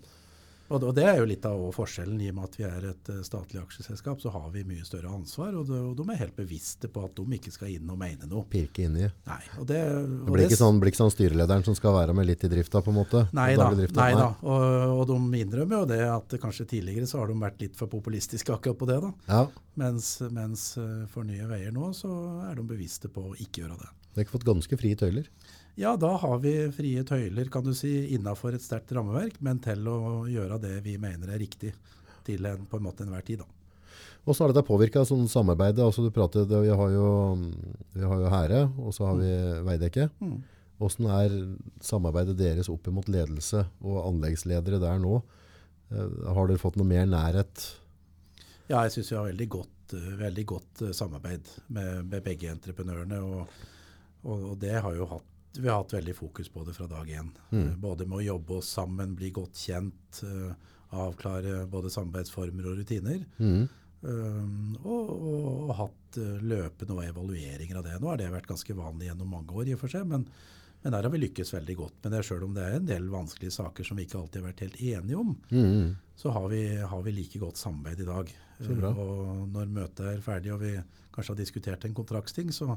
Og, 0.68 0.80
det- 0.80 0.88
og 0.88 0.94
det 0.96 1.04
er 1.06 1.18
jo 1.20 1.26
litt 1.30 1.44
av 1.46 1.60
forskjellen. 1.74 2.20
I 2.22 2.28
og 2.30 2.34
med 2.38 2.44
at 2.48 2.56
vi 2.58 2.64
er 2.66 2.86
et 2.90 3.08
eh, 3.12 3.20
statlig 3.22 3.60
aksjeselskap, 3.62 4.20
så 4.20 4.32
har 4.34 4.48
vi 4.50 4.64
mye 4.66 4.84
større 4.84 5.12
ansvar. 5.14 5.54
Og, 5.60 5.66
det, 5.68 5.78
og 5.78 5.94
de 6.00 6.06
er 6.12 6.20
helt 6.24 6.36
bevisste 6.36 6.88
på 6.90 7.04
at 7.06 7.14
de 7.14 7.24
ikke 7.38 7.52
skal 7.54 7.68
inn 7.74 7.90
og 7.92 7.98
mene 8.00 8.26
noe. 8.30 8.44
Pirke 8.50 8.86
inni? 8.88 9.06
Nei, 9.26 9.40
og 9.60 9.66
det, 9.70 9.80
Det 10.26 10.32
blir 10.34 10.46
ikke 10.48 10.58
sånn, 10.60 10.80
blir 10.82 10.90
ikke 10.92 11.02
sånn 11.04 11.14
styrelederen 11.14 11.64
som 11.68 11.76
skal 11.78 11.94
være 11.94 12.14
med 12.18 12.26
litt 12.26 12.42
i 12.44 12.50
drifta, 12.50 12.82
på 12.82 12.90
en 12.94 12.98
måte? 12.98 13.24
Nei 13.36 13.52
da. 13.56 13.70
Nei 13.70 14.10
da. 14.18 14.28
Og, 14.42 14.96
og 15.00 15.04
de 15.12 15.42
innrømmer 15.44 15.84
jo 15.84 15.90
det 15.92 16.00
at 16.10 16.36
kanskje 16.42 16.66
tidligere 16.74 17.06
så 17.06 17.20
har 17.22 17.30
de 17.30 17.38
vært 17.40 17.60
litt 17.62 17.76
for 17.78 17.86
populistiske 17.92 18.52
akkurat 18.56 18.78
på 18.82 18.90
det. 18.90 19.00
da. 19.06 19.12
Ja, 19.30 19.46
Mens, 19.76 20.14
mens 20.32 20.70
eh, 20.80 21.04
for 21.12 21.22
Nye 21.28 21.44
Veier 21.50 21.70
nå, 21.76 21.90
så 21.94 22.08
er 22.48 22.54
de 22.56 22.62
bevisste 22.64 23.10
på 23.12 23.20
å 23.30 23.34
ikke 23.36 23.60
gjøre 23.66 23.76
det. 23.82 23.90
dere 24.16 24.22
har 24.22 24.24
ikke 24.24 24.38
fått 24.38 24.46
ganske 24.48 24.78
frie 24.80 24.96
tøyler? 24.96 25.26
Ja, 25.76 25.92
da 26.00 26.14
har 26.22 26.38
vi 26.40 26.54
frie 26.72 27.02
tøyler, 27.04 27.50
kan 27.52 27.66
du 27.66 27.74
si, 27.76 27.92
innafor 28.16 28.56
et 28.56 28.64
sterkt 28.64 28.94
rammeverk, 28.96 29.36
men 29.44 29.60
til 29.64 29.84
å 29.92 29.98
gjøre 30.30 30.56
det 30.62 30.78
vi 30.86 30.96
mener 31.00 31.34
er 31.34 31.42
riktig 31.42 31.74
til 32.26 32.48
en, 32.48 32.64
på 32.66 32.80
en 32.80 32.86
måte 32.86 33.04
enhver 33.04 33.24
tid. 33.26 33.44
da. 33.44 33.50
Hvordan 34.26 34.42
har 34.42 34.52
dette 34.54 34.66
påvirka 34.66 35.04
sånn 35.06 35.28
samarbeidet? 35.30 35.84
Altså, 35.84 36.02
du 36.02 36.10
pratet, 36.10 36.50
vi 36.50 36.72
har 36.80 36.90
jo, 36.90 37.10
vi 37.94 38.02
har 38.02 38.22
jo 38.24 38.30
Hære, 38.32 38.62
og 38.82 38.94
så 38.96 39.06
har 39.06 39.20
vi 39.20 39.28
Veidekke. 39.68 40.08
Mm. 40.18 40.40
Hvordan 40.80 41.10
er 41.14 41.36
samarbeidet 41.84 42.34
deres 42.40 42.68
opp 42.72 42.88
mot 42.92 43.06
ledelse 43.08 43.62
og 43.84 44.00
anleggsledere 44.02 44.80
der 44.82 44.98
nå? 45.00 45.20
Eh, 45.92 46.16
Har 46.26 46.50
dere 46.50 46.60
fått 46.60 46.76
noe 46.80 46.88
mer 46.88 47.06
nærhet? 47.08 47.68
Ja, 48.66 48.82
jeg 48.82 48.96
syns 48.96 49.12
vi 49.12 49.16
har 49.20 49.28
veldig 49.30 49.48
godt, 49.54 49.94
veldig 50.24 50.46
godt 50.56 50.82
eh, 50.88 50.92
samarbeid 50.96 51.52
med, 51.68 52.02
med 52.10 52.26
begge 52.26 52.50
entreprenørene. 52.50 53.22
Og, 53.22 53.56
og, 54.26 54.50
og 54.50 54.58
det 54.64 54.74
har 54.74 54.98
jo 54.98 55.06
hatt, 55.14 55.30
vi 55.58 55.68
har 55.68 55.82
hatt 55.82 55.94
veldig 55.96 56.14
fokus 56.16 56.48
på 56.52 56.64
det 56.66 56.74
fra 56.76 56.86
dag 56.90 57.08
én. 57.10 57.30
Mm. 57.50 57.62
Eh, 57.68 57.76
Både 57.80 58.06
med 58.06 58.20
å 58.20 58.26
jobbe 58.26 58.60
oss 58.60 58.70
sammen, 58.76 59.16
bli 59.18 59.30
godt 59.34 59.58
kjent, 59.66 60.22
eh, 60.26 60.52
avklare 60.96 61.64
både 61.70 61.90
samarbeidsformer 61.92 62.70
og 62.70 62.80
rutiner. 62.80 63.24
Mm. 63.38 63.66
Um, 64.06 64.76
og, 64.84 65.08
og, 65.10 65.46
og 65.66 65.70
hatt 65.74 66.18
løpende 66.44 66.94
og 66.94 67.02
evalueringer 67.02 67.80
av 67.80 67.86
det. 67.88 67.96
Nå 67.98 68.10
har 68.12 68.20
det 68.20 68.28
vært 68.30 68.46
ganske 68.46 68.76
vanlig 68.76 69.08
gjennom 69.08 69.32
mange 69.32 69.56
år, 69.56 69.66
i 69.66 69.74
og 69.74 69.80
for 69.80 69.90
seg, 69.90 70.04
men, 70.06 70.26
men 70.84 70.94
der 70.94 71.08
har 71.08 71.10
vi 71.10 71.22
lykkes 71.24 71.50
veldig 71.56 71.76
godt 71.80 72.04
med 72.04 72.14
det. 72.14 72.20
Sjøl 72.28 72.44
om 72.46 72.54
det 72.54 72.66
er 72.66 72.76
en 72.76 72.86
del 72.86 73.08
vanskelige 73.10 73.56
saker 73.56 73.88
som 73.88 73.98
vi 73.98 74.06
ikke 74.06 74.20
alltid 74.20 74.42
har 74.42 74.50
vært 74.50 74.62
helt 74.66 74.78
enige 74.78 75.22
om, 75.24 75.32
mm. 75.50 75.88
så 76.22 76.34
har 76.36 76.46
vi, 76.52 76.62
har 76.92 77.02
vi 77.08 77.16
like 77.16 77.40
godt 77.42 77.58
samarbeid 77.58 78.04
i 78.04 78.08
dag. 78.12 78.30
Og 78.92 79.48
når 79.52 79.74
møtet 79.80 80.06
er 80.12 80.22
ferdig 80.24 80.54
og 80.54 80.62
vi 80.62 80.76
kanskje 81.16 81.34
har 81.34 81.40
diskutert 81.40 81.88
en 81.88 81.96
kontraktsting, 81.96 82.52
så, 82.54 82.76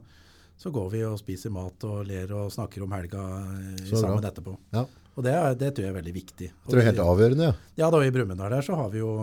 så 0.59 0.71
går 0.75 0.89
vi 0.91 1.03
og 1.07 1.17
spiser 1.21 1.53
mat 1.55 1.83
og 1.87 2.01
ler 2.09 2.31
og 2.35 2.49
snakker 2.51 2.83
om 2.83 2.91
helga 2.97 3.21
eh, 3.55 3.83
Så 3.87 4.01
sammen 4.01 4.25
etterpå. 4.27 4.57
Ja, 4.75 4.85
Og 5.15 5.23
det, 5.25 5.31
er, 5.35 5.53
det 5.59 5.69
tror 5.75 5.85
jeg 5.87 5.93
er 5.93 5.99
veldig 6.01 6.13
viktig. 6.15 6.49
jeg 6.49 6.65
tror 6.67 6.79
det 6.79 6.83
er 6.83 6.89
helt 6.91 7.03
avgjørende. 7.05 7.47
Ja. 7.47 7.53
Ja, 7.85 7.87
da 7.95 8.01
i 8.03 8.11
Brumunddal 8.11 8.51
der 8.57 8.65
så 8.67 8.75
har 8.79 8.89
vi 8.91 8.99
jo 9.01 9.13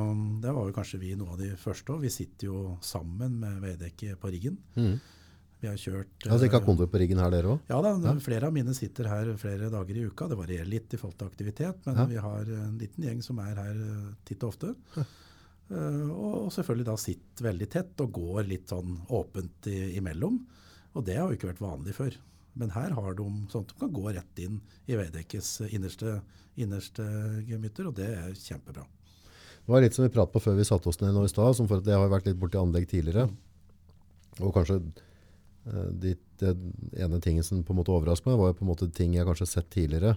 Det 0.43 0.53
var 0.57 0.67
jo 0.71 0.75
kanskje 0.77 1.01
vi 1.03 1.13
noe 1.17 1.35
av 1.37 1.39
de 1.41 1.51
første 1.61 1.93
òg. 1.93 2.01
Vi 2.07 2.11
sitter 2.15 2.49
jo 2.49 2.63
sammen 2.85 3.37
med 3.43 3.61
Veidekke 3.65 4.17
på 4.21 4.33
riggen. 4.33 4.57
Mm. 4.77 4.97
Vi 5.61 5.69
har 5.71 5.77
kjørt 5.81 6.27
Altså 6.29 6.45
ikke 6.49 6.59
har 6.59 6.65
eh, 6.65 6.69
kontor 6.69 6.89
på 6.93 6.99
riggen 7.01 7.21
her, 7.21 7.31
dere 7.33 7.55
òg? 7.55 7.61
Ja 7.73 7.79
da, 7.85 7.95
Ja. 8.05 8.17
flere 8.21 8.49
av 8.51 8.53
mine 8.57 8.75
sitter 8.77 9.09
her 9.09 9.31
flere 9.41 9.71
dager 9.73 9.97
i 9.97 10.05
uka. 10.09 10.29
Det 10.29 10.37
varierer 10.41 10.69
litt 10.69 10.93
i 10.93 10.99
forhold 11.01 11.17
til 11.21 11.31
aktivitet, 11.31 11.79
men 11.87 11.97
Ja. 11.97 12.05
vi 12.11 12.17
har 12.17 12.51
en 12.65 12.77
liten 12.81 13.05
gjeng 13.09 13.23
som 13.25 13.39
er 13.45 13.55
her 13.57 13.77
eh, 13.77 14.11
titt 14.29 14.45
og 14.45 14.53
ofte. 14.57 14.75
Uh, 15.67 16.11
og 16.15 16.53
selvfølgelig 16.55 16.87
da 16.87 16.93
sitter 17.01 17.47
veldig 17.49 17.67
tett 17.73 18.03
og 18.05 18.13
går 18.15 18.45
litt 18.47 18.69
sånn 18.71 19.01
åpent 19.11 19.67
i, 19.67 19.97
imellom. 19.99 20.37
Og 20.97 21.05
det 21.05 21.19
har 21.19 21.29
jo 21.29 21.37
ikke 21.37 21.51
vært 21.53 21.63
vanlig 21.65 21.95
før. 21.97 22.17
Men 22.57 22.73
her 22.73 22.95
har 22.97 23.17
de 23.19 23.25
sånn 23.53 23.67
at 23.67 23.73
de 23.73 23.81
kan 23.83 23.93
gå 23.93 24.05
rett 24.09 24.41
inn 24.41 24.61
i 24.89 24.97
Veidekkes 24.97 25.51
innerste, 25.69 26.21
innerste 26.57 27.05
gemytter, 27.49 27.91
og 27.91 27.99
det 27.99 28.09
er 28.15 28.31
kjempebra. 28.41 28.87
Det 29.67 29.75
var 29.75 29.83
litt 29.83 29.97
som 29.97 30.07
vi 30.07 30.13
pratet 30.15 30.33
på 30.33 30.41
før 30.45 30.57
vi 30.57 30.65
satte 30.65 30.89
oss 30.89 31.01
ned 31.03 31.13
nå 31.13 31.27
i 31.27 31.33
stad, 31.33 31.57
som 31.59 31.69
for 31.69 31.83
at 31.83 31.91
jeg 31.91 32.01
har 32.01 32.09
vært 32.09 32.31
litt 32.31 32.39
borti 32.41 32.57
anlegg 32.61 32.89
tidligere. 32.89 33.27
Og 34.41 34.55
kanskje 34.55 34.79
uh, 34.79 35.91
det, 35.93 36.17
det, 36.41 36.55
ene 36.97 37.21
tingen 37.21 37.45
som 37.45 37.61
på 37.67 37.75
en 37.75 37.81
måte 37.83 37.93
overrasket 37.93 38.31
meg, 38.31 38.41
var 38.41 38.53
jo 38.53 38.59
på 38.61 38.65
en 38.65 38.73
måte 38.73 38.89
ting 38.95 39.19
jeg 39.19 39.29
kanskje 39.29 39.45
har 39.45 39.53
sett 39.53 39.71
tidligere. 39.75 40.17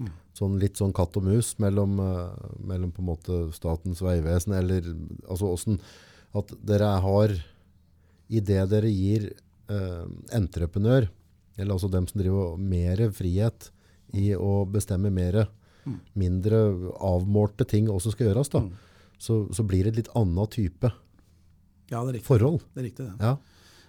Mm. 0.00 0.10
Sånn, 0.36 0.58
litt 0.60 0.80
sånn 0.80 0.94
katt 0.96 1.14
og 1.20 1.28
mus 1.28 1.54
mellom, 1.62 2.00
uh, 2.02 2.50
mellom 2.66 2.90
på 2.92 3.04
en 3.04 3.10
måte 3.12 3.38
Statens 3.56 4.02
vegvesen 4.04 4.52
eller 4.58 4.90
altså 5.24 5.48
åssen 5.54 5.78
At 6.36 6.50
dere 6.68 6.90
har 7.00 7.32
Idet 8.28 8.66
dere 8.68 8.90
gir 8.90 9.30
entreprenør, 10.36 11.08
eller 11.56 11.74
altså 11.74 11.88
dem 11.90 12.06
som 12.06 12.20
driver 12.20 12.58
mer 12.60 13.00
frihet 13.16 13.70
i 14.14 14.28
å 14.36 14.60
bestemme 14.70 15.10
mer, 15.10 15.46
mm. 15.84 15.96
mindre 16.20 16.60
avmålte 17.04 17.66
ting 17.68 17.90
også 17.90 18.12
skal 18.14 18.30
gjøres, 18.30 18.52
da, 18.52 18.62
mm. 18.62 18.70
så, 19.18 19.40
så, 19.50 19.66
blir 19.66 19.86
det 19.86 19.94
et 19.94 20.00
litt 20.04 20.14
annen 20.14 20.52
type 20.52 20.92
ja, 21.90 22.02
det 22.06 22.22
forhold. 22.26 22.62
Det 22.74 22.82
er 22.82 22.88
riktig, 22.88 23.06
det. 23.06 23.14
Ja. 23.22 23.36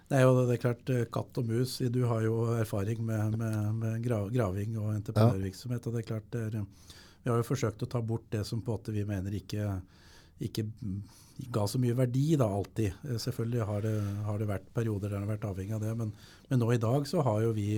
Det 0.08 0.16
er 0.16 0.24
jo 0.24 0.36
det 0.48 0.56
er 0.56 0.62
klart 0.62 0.90
eh, 0.94 1.06
katt 1.12 1.40
og 1.42 1.50
mus. 1.50 1.78
Du 1.92 2.04
har 2.08 2.22
jo 2.24 2.46
erfaring 2.56 3.02
med, 3.04 3.36
med, 3.40 3.58
med 3.82 4.04
graving 4.06 4.78
og 4.80 4.94
entreprenørvirksomhet. 4.96 5.88
og 5.88 5.96
det 5.96 6.04
er 6.04 6.08
klart 6.08 6.30
det 6.32 6.44
er, 6.46 6.62
Vi 7.24 7.32
har 7.32 7.42
jo 7.42 7.48
forsøkt 7.48 7.84
å 7.84 7.90
ta 7.92 8.02
bort 8.02 8.30
det 8.32 8.46
som 8.48 8.62
på 8.62 8.72
en 8.72 8.78
måte 8.78 8.94
vi 8.96 9.04
mener 9.08 9.36
ikke, 9.36 9.82
ikke 10.48 10.68
ga 11.54 11.68
så 11.70 11.80
mye 11.82 11.96
verdi 11.98 12.36
da 12.40 12.48
alltid. 12.50 12.94
Eh, 13.06 13.20
selvfølgelig 13.22 13.70
har 13.70 13.86
det, 13.86 13.96
har 14.28 14.42
det, 14.42 14.50
vært 14.50 14.68
perioder 14.76 15.10
der 15.10 15.18
det 15.18 15.24
har 15.24 15.32
vært 15.36 15.48
avhengig 15.52 15.78
av 15.78 15.86
det, 15.86 15.96
men, 16.00 16.14
men, 16.50 16.62
nå 16.62 16.70
i 16.74 16.82
dag 16.82 17.08
så 17.10 17.24
har 17.26 17.42
jo 17.46 17.56
vi 17.58 17.72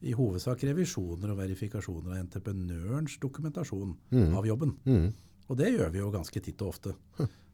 i 0.00 0.14
hovedsak 0.16 0.62
revisjoner 0.64 1.32
og 1.32 1.42
verifikasjoner 1.42 2.14
av 2.14 2.22
entreprenørens 2.22 3.18
dokumentasjon 3.20 3.92
mm. 4.08 4.30
av 4.36 4.48
jobben. 4.48 4.72
Mm. 4.88 5.10
Og 5.50 5.58
det 5.58 5.74
gjør 5.74 5.90
vi 5.92 6.00
jo 6.00 6.12
ganske 6.14 6.40
titt 6.40 6.62
og 6.64 6.72
ofte. 6.72 6.94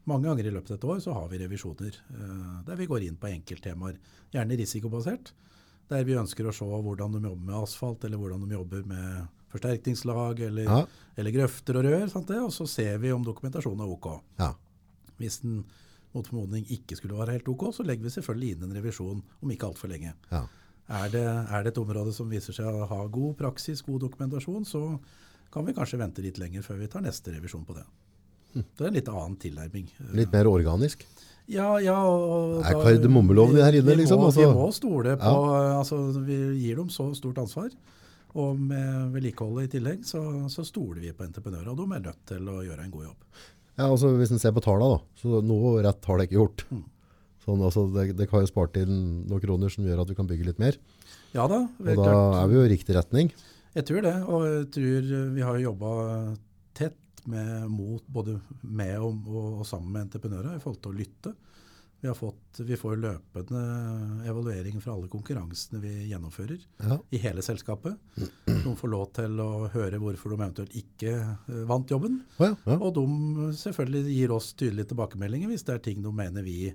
Mange 0.06 0.28
ganger 0.28 0.46
i 0.46 0.52
løpet 0.54 0.76
av 0.76 0.76
et 0.76 0.86
år 0.92 1.00
så 1.02 1.16
har 1.16 1.26
vi 1.32 1.40
revisjoner 1.40 1.96
uh, 2.14 2.60
der 2.68 2.78
vi 2.78 2.86
går 2.86 3.08
inn 3.08 3.16
på 3.18 3.32
enkelttemaer, 3.32 3.96
gjerne 4.30 4.58
risikobasert. 4.60 5.32
Der 5.90 6.06
vi 6.06 6.14
ønsker 6.18 6.46
å 6.46 6.54
se 6.54 6.66
hvordan 6.66 7.16
de 7.16 7.24
jobber 7.24 7.48
med 7.48 7.56
asfalt, 7.58 8.06
eller 8.06 8.20
hvordan 8.20 8.44
de 8.46 8.54
jobber 8.54 8.86
med 8.86 9.26
forsterkningslag 9.50 10.44
eller, 10.46 10.70
ja. 10.70 10.78
eller 11.18 11.34
grøfter 11.34 11.80
og 11.80 11.88
rør. 11.88 12.06
Og 12.44 12.54
så 12.54 12.68
ser 12.70 13.02
vi 13.02 13.10
om 13.14 13.26
dokumentasjonen 13.26 13.82
er 13.82 13.96
OK. 13.96 14.08
Ja. 14.38 14.52
Hvis 15.20 15.40
den 15.42 15.64
mot 16.16 16.28
formodning 16.28 16.64
ikke 16.72 16.96
skulle 16.98 17.18
være 17.18 17.36
helt 17.36 17.50
OK, 17.52 17.68
så 17.76 17.84
legger 17.86 18.06
vi 18.06 18.14
selvfølgelig 18.14 18.54
inn 18.54 18.64
en 18.66 18.78
revisjon 18.78 19.20
om 19.20 19.52
ikke 19.52 19.68
altfor 19.68 19.92
lenge. 19.92 20.14
Ja. 20.30 20.46
Er, 20.86 21.10
det, 21.10 21.24
er, 21.26 21.62
det, 21.66 21.72
et 21.72 21.80
område 21.82 22.12
som 22.14 22.30
viser 22.30 22.54
seg 22.54 22.68
å 22.70 22.86
ha 22.86 22.98
god 23.10 23.34
praksis, 23.40 23.82
god 23.84 24.04
dokumentasjon, 24.06 24.64
så 24.68 24.82
kan 25.52 25.66
vi 25.66 25.74
kanskje 25.76 25.98
vente 26.00 26.22
litt 26.24 26.38
lenger 26.38 26.62
før 26.66 26.78
vi 26.82 26.90
tar 26.92 27.02
neste 27.04 27.34
revisjon 27.34 27.66
på 27.66 27.74
det. 27.76 27.86
Det 28.56 28.84
er 28.84 28.88
en 28.88 28.96
litt 28.96 29.10
annen 29.10 29.34
tilnærming. 29.40 29.88
Litt 30.16 30.32
mer 30.32 30.48
organisk? 30.48 31.02
Ja, 31.50 31.76
ja. 31.82 31.96
Og 32.06 32.62
er 32.64 32.78
kardemommeloven 32.80 33.60
her 33.62 33.76
inne, 33.78 33.98
liksom? 33.98 34.18
Vi 34.18 34.22
må, 34.22 34.30
altså. 34.30 34.46
vi 34.46 34.56
må 34.56 34.70
stole 34.74 35.18
på 35.20 35.34
ja. 35.34 35.76
altså, 35.78 35.98
Vi 36.26 36.38
gir 36.62 36.80
dem 36.80 36.88
så 36.90 37.10
stort 37.18 37.38
ansvar. 37.42 37.70
Og 38.36 38.58
med 38.60 39.12
vedlikeholdet 39.14 39.68
i 39.68 39.76
tillegg, 39.76 40.02
så, 40.04 40.20
så 40.52 40.64
stoler 40.66 41.00
vi 41.04 41.12
på 41.16 41.24
entreprenører. 41.24 41.70
Og 41.72 41.78
de 41.78 41.86
er 41.86 42.02
nødt 42.08 42.24
til 42.28 42.50
å 42.52 42.58
gjøre 42.66 42.84
en 42.84 42.92
god 42.92 43.06
jobb. 43.06 43.44
Ja, 43.76 43.90
altså 43.90 44.14
Hvis 44.16 44.32
en 44.32 44.40
ser 44.40 44.54
på 44.56 44.64
tallene, 44.64 44.96
da, 44.96 45.20
så 45.20 45.40
noe 45.44 45.78
rett 45.84 46.08
har 46.08 46.18
det 46.18 46.28
ikke 46.28 46.38
gjort. 46.38 46.64
Mm. 46.72 46.84
Sånn, 47.46 47.62
altså, 47.62 47.84
det, 47.94 48.08
det 48.18 48.26
kan 48.30 48.42
jo 48.42 48.50
spart 48.50 48.78
inn 48.80 49.26
noen 49.28 49.42
kroner 49.42 49.70
som 49.70 49.86
gjør 49.86 50.02
at 50.02 50.10
vi 50.10 50.16
kan 50.18 50.26
bygge 50.26 50.48
litt 50.48 50.62
mer. 50.62 50.78
Ja 51.36 51.44
da. 51.50 51.60
Og 51.68 51.90
da 51.92 51.96
klart. 52.00 52.38
er 52.40 52.48
vi 52.50 52.56
jo 52.56 52.64
i 52.64 52.70
riktig 52.72 52.96
retning. 52.96 53.30
Jeg 53.76 53.86
tror 53.86 54.06
det. 54.06 54.14
Og 54.24 54.46
jeg 54.48 54.68
tror 54.74 55.10
vi 55.36 55.44
har 55.44 55.60
jobba 55.60 55.90
tett 56.76 57.22
med, 57.28 57.68
mot 57.70 58.02
både 58.08 58.38
med 58.62 58.96
og, 58.98 59.28
og, 59.28 59.60
og, 59.60 59.66
sammen 59.68 59.92
med 59.92 60.06
entreprenører 60.06 60.56
i 60.56 60.62
forhold 60.62 60.80
til 60.82 60.94
å 60.94 60.98
lytte. 61.02 61.34
Vi, 62.00 62.12
fått, 62.14 62.60
vi 62.60 62.76
får 62.76 62.98
løpende 63.00 63.60
evaluering 64.28 64.80
fra 64.84 64.92
alle 64.92 65.08
konkurransene 65.10 65.80
vi 65.80 65.92
gjennomfører 66.10 66.58
ja. 66.84 66.98
i 67.10 67.20
hele 67.22 67.42
selskapet. 67.42 67.96
De 68.66 68.74
får 68.76 68.92
lov 68.92 69.06
til 69.16 69.40
å 69.42 69.66
høre 69.72 70.00
hvorfor 70.02 70.34
de 70.34 70.38
eventuelt 70.38 70.76
ikke 70.76 71.14
uh, 71.48 71.62
vant 71.70 71.90
jobben. 71.90 72.20
Ja, 72.36 72.52
ja. 72.66 72.76
Og 72.76 72.92
de 72.98 73.50
selvfølgelig 73.56 74.14
gir 74.18 74.34
oss 74.36 74.52
tydelige 74.58 74.92
tilbakemeldinger 74.92 75.50
hvis 75.52 75.64
det 75.66 75.76
er 75.76 75.84
ting 75.86 76.04
de 76.04 76.12
mener 76.12 76.44
vi 76.46 76.72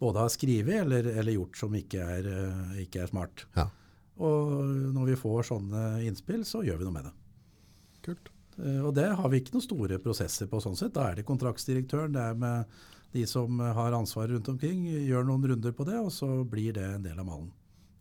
både 0.00 0.24
har 0.24 0.32
skrevet 0.32 0.82
eller, 0.82 1.10
eller 1.14 1.36
gjort 1.36 1.60
som 1.60 1.76
ikke 1.76 2.06
er, 2.18 2.30
uh, 2.30 2.78
ikke 2.82 3.04
er 3.04 3.12
smart. 3.12 3.46
Og 4.16 4.52
når 4.96 5.12
vi 5.12 5.20
får 5.20 5.50
sånne 5.50 5.84
innspill, 6.08 6.44
så 6.48 6.64
gjør 6.64 6.80
vi 6.80 6.88
noe 6.88 6.96
med 6.96 7.08
det. 7.10 7.14
Kult. 8.06 8.32
Eh, 8.56 8.80
og 8.80 8.94
det 8.96 9.08
har 9.18 9.32
vi 9.32 9.40
ikke 9.40 9.56
noen 9.56 9.64
store 9.64 9.98
prosesser 10.02 10.48
på 10.50 10.60
sånn 10.64 10.78
sett. 10.78 10.94
Da 10.96 11.10
er 11.10 11.18
det 11.18 11.26
kontraktsdirektøren, 11.28 12.14
det 12.16 12.22
er 12.22 12.38
med 12.40 12.78
de 13.14 13.26
som 13.28 13.60
har 13.60 13.94
ansvar 13.96 14.28
rundt 14.32 14.48
omkring, 14.52 14.86
gjør 15.06 15.24
noen 15.28 15.46
runder 15.52 15.74
på 15.76 15.86
det, 15.88 15.98
og 16.00 16.10
så 16.12 16.28
blir 16.48 16.74
det 16.76 16.84
en 16.96 17.06
del 17.06 17.18
av 17.18 17.28
malen. 17.28 17.52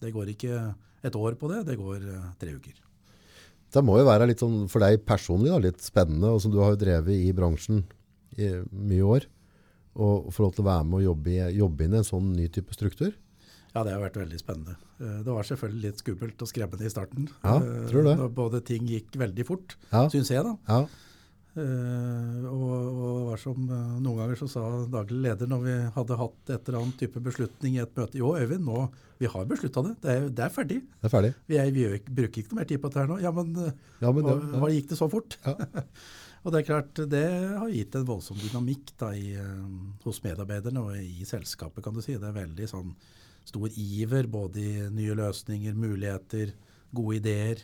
Det 0.01 0.11
går 0.13 0.33
ikke 0.33 0.57
et 1.05 1.15
år 1.15 1.37
på 1.39 1.51
det, 1.51 1.61
det 1.69 1.77
går 1.79 2.07
eh, 2.09 2.31
tre 2.41 2.55
uker. 2.57 2.81
Det 3.75 3.83
må 3.83 3.97
jo 3.99 4.07
være 4.07 4.27
litt 4.29 4.41
sånn 4.41 4.65
for 4.71 4.83
deg 4.83 5.03
personlig 5.07 5.51
da, 5.51 5.59
litt 5.61 5.83
spennende. 5.83 6.31
Altså, 6.31 6.51
du 6.51 6.61
har 6.63 6.73
jo 6.73 6.81
drevet 6.81 7.15
i 7.15 7.31
bransjen 7.35 7.83
i 8.39 8.51
mye 8.71 9.07
år. 9.15 9.27
Og 9.95 10.29
få 10.35 10.45
lov 10.45 10.55
til 10.55 10.65
å 10.65 10.67
være 10.67 10.87
med 10.87 10.99
og 10.99 11.05
jobbe, 11.05 11.35
jobbe 11.55 11.85
inn 11.85 11.95
i 11.95 11.99
en 12.01 12.07
sånn 12.07 12.33
ny 12.35 12.47
type 12.51 12.75
struktur. 12.75 13.13
Ja, 13.75 13.83
det 13.83 13.91
har 13.91 14.03
vært 14.03 14.19
veldig 14.19 14.39
spennende. 14.39 14.77
Eh, 14.99 15.19
det 15.25 15.35
var 15.35 15.47
selvfølgelig 15.47 15.89
litt 15.89 16.03
skummelt 16.03 16.45
og 16.45 16.51
skremmende 16.51 16.87
i 16.87 16.93
starten. 16.93 17.27
Ja, 17.43 17.57
tror 17.91 18.07
det. 18.07 18.15
Når 18.21 18.31
både 18.37 18.63
ting 18.67 18.87
gikk 18.87 19.15
veldig 19.19 19.47
fort, 19.47 19.75
ja. 19.91 20.05
syns 20.11 20.31
jeg. 20.31 20.43
da. 20.47 20.55
Ja. 20.71 21.14
Uh, 21.55 22.43
og, 22.51 22.71
og 22.75 23.19
var 23.29 23.39
som 23.39 23.61
uh, 23.69 23.93
Noen 24.03 24.17
ganger 24.19 24.39
så 24.41 24.47
sa 24.51 24.63
daglig 24.91 25.21
leder 25.23 25.47
når 25.47 25.61
vi 25.63 25.75
hadde 25.95 26.17
hatt 26.19 26.51
et 26.51 26.67
eller 26.67 26.81
annet 26.81 26.97
type 26.99 27.21
beslutning 27.23 27.77
i 27.77 27.79
et 27.79 27.93
møte 27.95 28.19
Jo, 28.19 28.33
Øyvind, 28.35 28.65
nå, 28.67 28.81
vi 29.21 29.29
har 29.31 29.47
beslutta 29.47 29.85
det. 29.85 29.93
Det 30.03 30.11
er, 30.11 30.27
det 30.35 30.43
er, 30.43 30.51
ferdig. 30.51 30.81
Det 30.83 31.07
er 31.07 31.13
ferdig. 31.13 31.31
Vi, 31.47 31.59
er, 31.61 31.71
vi, 31.71 31.85
bruker 32.17 32.41
ikke 32.41 32.51
noe 32.51 32.59
mer 32.59 32.67
tid 32.67 32.81
på 32.83 32.91
dette 32.91 33.05
her 33.05 33.07
nå. 33.13 33.19
Ja, 33.23 33.31
men, 33.37 33.53
ja, 34.03 34.11
men 34.11 34.27
hva, 34.27 34.65
ja. 34.65 34.71
gikk 34.75 34.89
det 34.91 34.99
så 34.99 35.07
fort? 35.13 35.37
og 36.43 36.51
det 36.51 36.59
er 36.59 36.67
klart, 36.67 37.03
det 37.13 37.23
har 37.61 37.71
gitt 37.71 37.95
en 37.95 38.09
voldsom 38.11 38.41
dynamikk 38.43 38.91
da, 38.99 39.13
i, 39.15 39.31
uh, 39.39 39.95
hos 40.03 40.19
medarbeiderne 40.27 40.83
og 40.83 40.99
i 40.99 41.23
selskapet, 41.29 41.85
kan 41.85 41.95
du 41.95 42.03
si. 42.03 42.17
Det 42.19 42.33
er 42.33 42.35
veldig 42.35 42.67
sånn 42.73 42.91
stor 43.47 43.79
iver 43.79 44.27
både 44.27 44.59
i 44.59 44.89
nye 44.91 45.15
løsninger, 45.21 45.79
muligheter, 45.79 46.51
gode 46.95 47.21
ideer. 47.21 47.63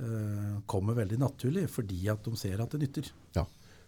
Uh, 0.00 0.60
kommer 0.70 0.96
veldig 0.96 1.18
naturlig 1.20 1.66
fordi 1.68 2.06
at 2.08 2.24
de 2.24 2.36
ser 2.38 2.62
at 2.62 2.72
det 2.72 2.78
nytter. 2.86 3.10
Ja. 3.36 3.42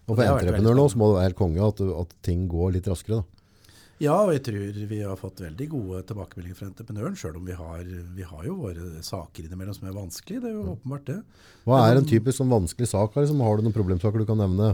Og 0.04 0.16
for 0.18 0.26
entreprenør 0.26 0.76
nå 0.76 0.88
så 0.90 0.98
må 1.00 1.08
det 1.08 1.20
være 1.20 1.28
helt 1.30 1.38
konge 1.38 1.68
at, 1.68 1.80
at, 2.02 2.12
ting 2.26 2.42
går 2.50 2.74
litt 2.74 2.90
raskere. 2.90 3.22
da. 3.22 3.42
Ja, 4.02 4.16
og 4.24 4.32
jeg 4.34 4.42
tror 4.48 4.78
vi 4.90 4.98
har 5.04 5.18
fått 5.20 5.44
veldig 5.44 5.66
gode 5.70 6.00
tilbakemeldinger 6.08 6.58
fra 6.58 6.66
entreprenøren, 6.66 7.16
sjøl 7.18 7.36
om 7.38 7.46
vi 7.46 7.54
har, 7.54 7.82
vi 8.16 8.24
har, 8.26 8.40
jo 8.48 8.56
våre 8.64 9.02
saker 9.06 9.46
innimellom 9.46 9.76
som 9.76 9.86
er 9.86 9.94
vanskelig. 9.94 10.40
Det 10.42 10.50
er 10.50 10.56
jo 10.56 10.72
åpenbart 10.72 11.04
det. 11.06 11.18
Hva 11.68 11.84
er 11.86 12.00
en 12.00 12.08
typisk 12.08 12.40
sånn 12.40 12.50
vanskelig 12.50 12.90
sak? 12.90 13.14
Liksom? 13.14 13.44
Har 13.46 13.60
du 13.60 13.68
noen 13.68 13.76
problemsaker 13.76 14.24
du 14.24 14.26
kan 14.26 14.42
nevne? 14.42 14.72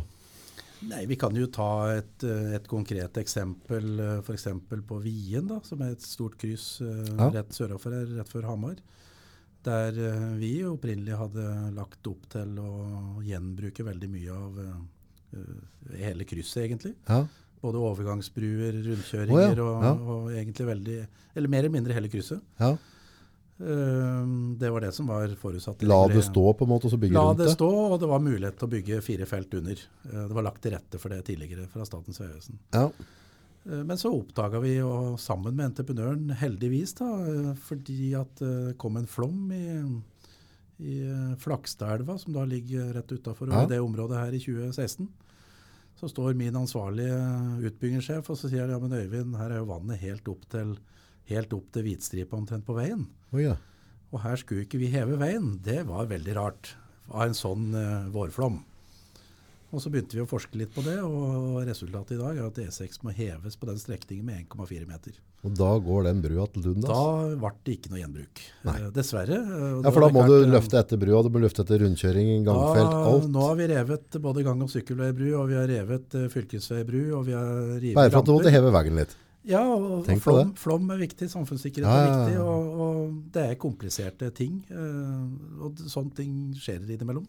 Nei, 0.86 1.04
Vi 1.10 1.18
kan 1.18 1.34
jo 1.34 1.48
ta 1.50 1.90
et, 1.96 2.22
eh, 2.22 2.54
et 2.54 2.68
konkret 2.70 3.18
eksempel, 3.18 3.98
eh, 3.98 4.18
f.eks. 4.22 4.46
på 4.86 5.00
Vien, 5.02 5.46
da, 5.46 5.58
som 5.66 5.82
er 5.82 5.96
et 5.96 6.06
stort 6.06 6.38
kryss 6.38 6.80
eh, 6.80 7.10
ja. 7.10 7.30
rett 7.34 7.50
sørover 7.50 7.96
her, 7.98 8.06
rett 8.20 8.30
før 8.30 8.46
Hamar. 8.46 8.78
Der 9.66 9.96
vi 10.38 10.52
opprinnelig 10.64 11.16
hadde 11.18 11.44
lagt 11.76 12.06
opp 12.06 12.28
til 12.30 12.54
å 12.62 12.70
gjenbruke 13.26 13.84
veldig 13.84 14.08
mye 14.12 14.36
av 14.36 14.60
uh, 14.62 14.76
hele 15.98 16.26
krysset, 16.28 16.62
egentlig. 16.68 16.94
Ja. 17.08 17.24
Både 17.58 17.80
overgangsbruer, 17.82 18.78
rundkjøringer 18.86 19.58
oh, 19.64 19.82
ja. 19.82 19.90
og, 19.90 20.12
og, 20.14 20.30
egentlig 20.30 20.68
veldig 20.68 20.98
Eller 21.34 21.50
mer 21.50 21.64
eller 21.64 21.74
mindre 21.74 21.96
hele 21.96 22.10
krysset. 22.12 22.42
Ja. 22.60 22.76
Uh, 23.58 24.54
det 24.58 24.70
var 24.70 24.84
det 24.86 24.92
som 24.94 25.10
var 25.10 25.32
forutsatt. 25.40 25.82
La 25.82 26.04
det 26.12 26.22
stå 26.28 26.52
på 26.54 26.66
en 26.66 26.70
måte, 26.70 26.86
og 26.86 26.94
så 26.94 27.00
bygge 27.02 27.18
La 27.18 27.24
rundt 27.26 27.40
det? 27.40 27.48
La 27.48 27.50
det 27.50 27.58
stå, 27.58 27.70
og 27.88 27.96
det 27.98 28.10
var 28.12 28.22
mulighet 28.22 28.60
til 28.60 28.68
å 28.68 28.74
bygge 28.76 29.00
fire 29.02 29.26
felt 29.26 29.56
under. 29.58 29.86
Uh, 30.06 30.20
det 30.20 30.36
var 30.38 30.46
lagt 30.46 30.62
til 30.62 30.76
rette 30.76 31.02
for 31.02 31.14
det 31.14 31.24
tidligere 31.26 31.66
fra 31.72 31.86
Statens 31.88 32.22
vegvesen. 32.22 32.60
Ja. 32.76 32.86
Eh, 33.64 33.82
men 33.82 33.98
så 34.00 34.12
oppdaga 34.14 34.60
vi, 34.64 34.76
og 34.84 35.18
sammen 35.22 35.56
med 35.56 35.72
entreprenøren, 35.72 36.28
heldigvis, 36.40 36.94
da, 37.00 37.08
eh, 37.26 37.52
fordi 37.68 38.12
at 38.18 38.42
det 38.42 38.76
kom 38.80 39.00
en 39.00 39.08
flom 39.10 39.48
i, 39.54 39.64
i 40.78 40.98
Flakstadelva, 41.42 42.18
som 42.22 42.36
da 42.36 42.44
ligger 42.48 42.92
rett 42.96 43.16
utafor 43.16 43.50
ja. 43.54 43.64
det 43.70 43.80
området 43.82 44.20
her 44.20 44.36
i 44.36 44.42
2016. 44.42 45.08
Så 45.98 46.12
står 46.12 46.36
min 46.38 46.54
ansvarlige 46.54 47.16
utbyggingssjef 47.66 48.28
og 48.30 48.36
så 48.38 48.46
sier 48.46 48.70
ja, 48.70 48.78
men 48.78 48.94
Øyvind, 48.94 49.34
her 49.34 49.50
er 49.50 49.58
jo 49.58 49.72
vannet 49.72 49.98
helt 49.98 50.28
opp 50.30 50.44
til 50.52 50.76
helt 51.28 51.52
opp 51.56 51.72
til 51.74 51.86
hvitstripa 51.86 52.36
omtrent 52.38 52.66
på 52.66 52.76
veien. 52.76 53.06
Oh, 53.32 53.40
ja. 53.40 53.56
Og 54.12 54.22
her 54.24 54.40
skulle 54.40 54.64
ikke 54.64 54.80
vi 54.80 54.90
heve 54.92 55.18
veien. 55.20 55.56
Det 55.64 55.82
var 55.88 56.08
veldig 56.10 56.36
rart 56.38 56.72
av 57.08 57.28
en 57.28 57.36
sånn 57.36 57.70
uh, 57.76 58.08
vårflom. 58.12 58.62
Og 59.68 59.82
så 59.84 59.90
begynte 59.92 60.16
vi 60.16 60.22
å 60.22 60.28
forske 60.28 60.56
litt 60.56 60.70
på 60.72 60.80
det, 60.80 60.94
og 61.04 61.58
resultatet 61.68 62.14
i 62.16 62.20
dag 62.22 62.38
er 62.40 62.46
at 62.46 62.56
E6 62.62 63.02
må 63.04 63.12
heves 63.12 63.52
på 63.60 63.66
den 63.68 63.76
strekningen 63.76 64.24
med 64.24 64.46
1,4 64.48 64.86
meter. 64.88 65.18
Og 65.44 65.52
da 65.58 65.74
går 65.84 66.06
den 66.08 66.22
brua 66.24 66.46
til 66.54 66.62
Dundas? 66.64 66.88
Da 66.88 67.36
ble 67.42 67.50
det 67.66 67.74
ikke 67.76 67.90
noe 67.92 68.00
gjenbruk. 68.00 68.40
Nei. 68.64 68.76
Eh, 68.80 68.86
dessverre. 68.96 69.36
eh, 69.36 69.82
Ja, 69.84 69.90
for 69.92 70.00
da 70.00 70.08
må 70.08 70.22
klart, 70.24 70.32
du 70.32 70.36
eh, 70.46 70.48
løfte 70.54 70.80
etter 70.80 70.96
brua, 71.02 71.20
du 71.22 71.28
må 71.34 71.42
løfte 71.44 71.60
etter 71.66 71.82
rundkjøring, 71.84 72.30
gangfelt, 72.48 72.88
da- 72.94 73.02
alt. 73.12 73.28
Nå 73.34 73.44
har 73.44 73.58
vi 73.60 73.66
revet 73.74 74.18
både 74.24 74.44
gang- 74.48 74.62
og 74.64 74.72
sykkelveibru, 74.72 75.28
og 75.42 75.48
vi 75.52 75.54
har 75.60 75.68
revet 75.68 76.16
fylkesveibru, 76.32 77.02
og 77.18 77.26
vi 77.28 77.36
har 77.36 77.52
revet 77.76 77.94
Bare 78.00 78.10
for 78.10 78.18
at 78.24 78.24
du 78.24 78.32
måtte 78.38 78.54
heve 78.56 78.72
veggen 78.72 78.96
litt. 79.02 79.14
Ja, 79.48 79.62
og, 79.68 80.08
og 80.08 80.18
flom, 80.24 80.54
flom 80.56 80.90
er 80.96 80.98
viktig, 81.04 81.28
samfunnssikkerhet 81.28 81.84
Ja, 81.84 81.92
er 81.92 82.08
ja, 82.08 82.16
er 82.16 82.24
viktig, 82.24 82.40
og, 82.40 82.80
og 82.80 83.14
det 83.36 83.44
er 83.52 83.54
kompliserte 83.60 84.32
ting. 84.34 84.64
og 85.60 85.76
sånne 85.88 86.14
ting 86.16 86.34
skjer 86.56 86.82
innimellom. 86.88 87.28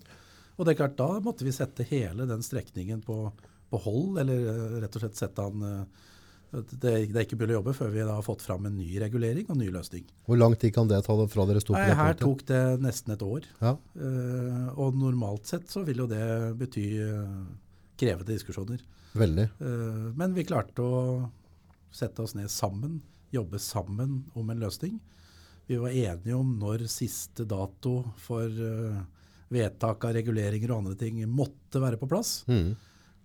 Og 0.59 0.67
det 0.67 0.73
er 0.73 0.81
klart, 0.81 0.99
da 0.99 1.21
måtte 1.23 1.47
vi 1.47 1.55
sette 1.55 1.87
hele 1.87 2.27
den 2.27 2.43
strekningen 2.43 3.01
på, 3.05 3.17
på 3.71 3.81
hold, 3.85 4.19
eller 4.21 4.47
eh, 4.51 4.77
rett 4.83 4.97
og 4.97 5.05
slett 5.05 5.19
sette 5.19 5.45
den 5.47 5.67
eh, 5.69 6.07
det, 6.49 6.91
det 7.13 7.13
er 7.13 7.25
ikke 7.27 7.37
mulig 7.37 7.53
å 7.53 7.59
jobbe 7.59 7.75
før 7.77 7.91
vi 7.93 8.01
da 8.01 8.15
har 8.17 8.25
fått 8.25 8.41
fram 8.41 8.63
en 8.65 8.73
ny 8.73 8.95
regulering 9.03 9.45
og 9.53 9.59
ny 9.59 9.67
løsning. 9.69 10.07
Hvor 10.25 10.39
lang 10.39 10.55
tid 10.57 10.73
kan 10.73 10.87
det 10.89 11.03
ta 11.05 11.13
fra 11.29 11.45
dere 11.45 11.61
sto 11.61 11.75
på 11.75 11.77
Nei, 11.77 11.97
her 11.99 12.15
tok 12.17 12.41
det 12.49 12.61
nesten 12.81 13.13
et 13.15 13.25
år. 13.25 13.45
Ja, 13.61 13.75
Uh, 13.99 14.71
og 14.79 14.95
normalt 14.97 15.45
sett 15.45 15.69
så 15.69 15.83
vil 15.85 16.01
jo 16.01 16.07
det 16.09 16.23
bety 16.57 16.85
uh, 17.05 17.45
krevende 17.99 18.31
diskusjoner. 18.31 18.81
veldig. 19.13 19.45
Uh, 19.61 20.09
Men 20.17 20.33
vi 20.33 20.47
klarte 20.47 20.81
å 20.81 21.03
sette 21.93 22.23
oss 22.23 22.33
ned 22.37 22.49
sammen, 22.49 22.97
jobbe 23.29 23.61
sammen 23.61 24.23
om 24.33 24.49
en 24.49 24.65
løsning. 24.65 24.97
Vi 25.69 25.77
var 25.77 25.93
enige 25.93 26.33
om 26.33 26.55
når 26.57 26.87
siste 26.89 27.45
dato 27.45 27.99
for 28.17 28.49
eh, 28.49 29.01
vedtak 29.49 30.05
av 30.05 30.15
reguleringer 30.17 30.71
og 30.71 30.83
andre 30.83 30.97
ting 30.99 31.21
måtte 31.29 31.81
være 31.81 31.99
på 32.01 32.09
plass. 32.09 32.43
Mm. 32.49 32.73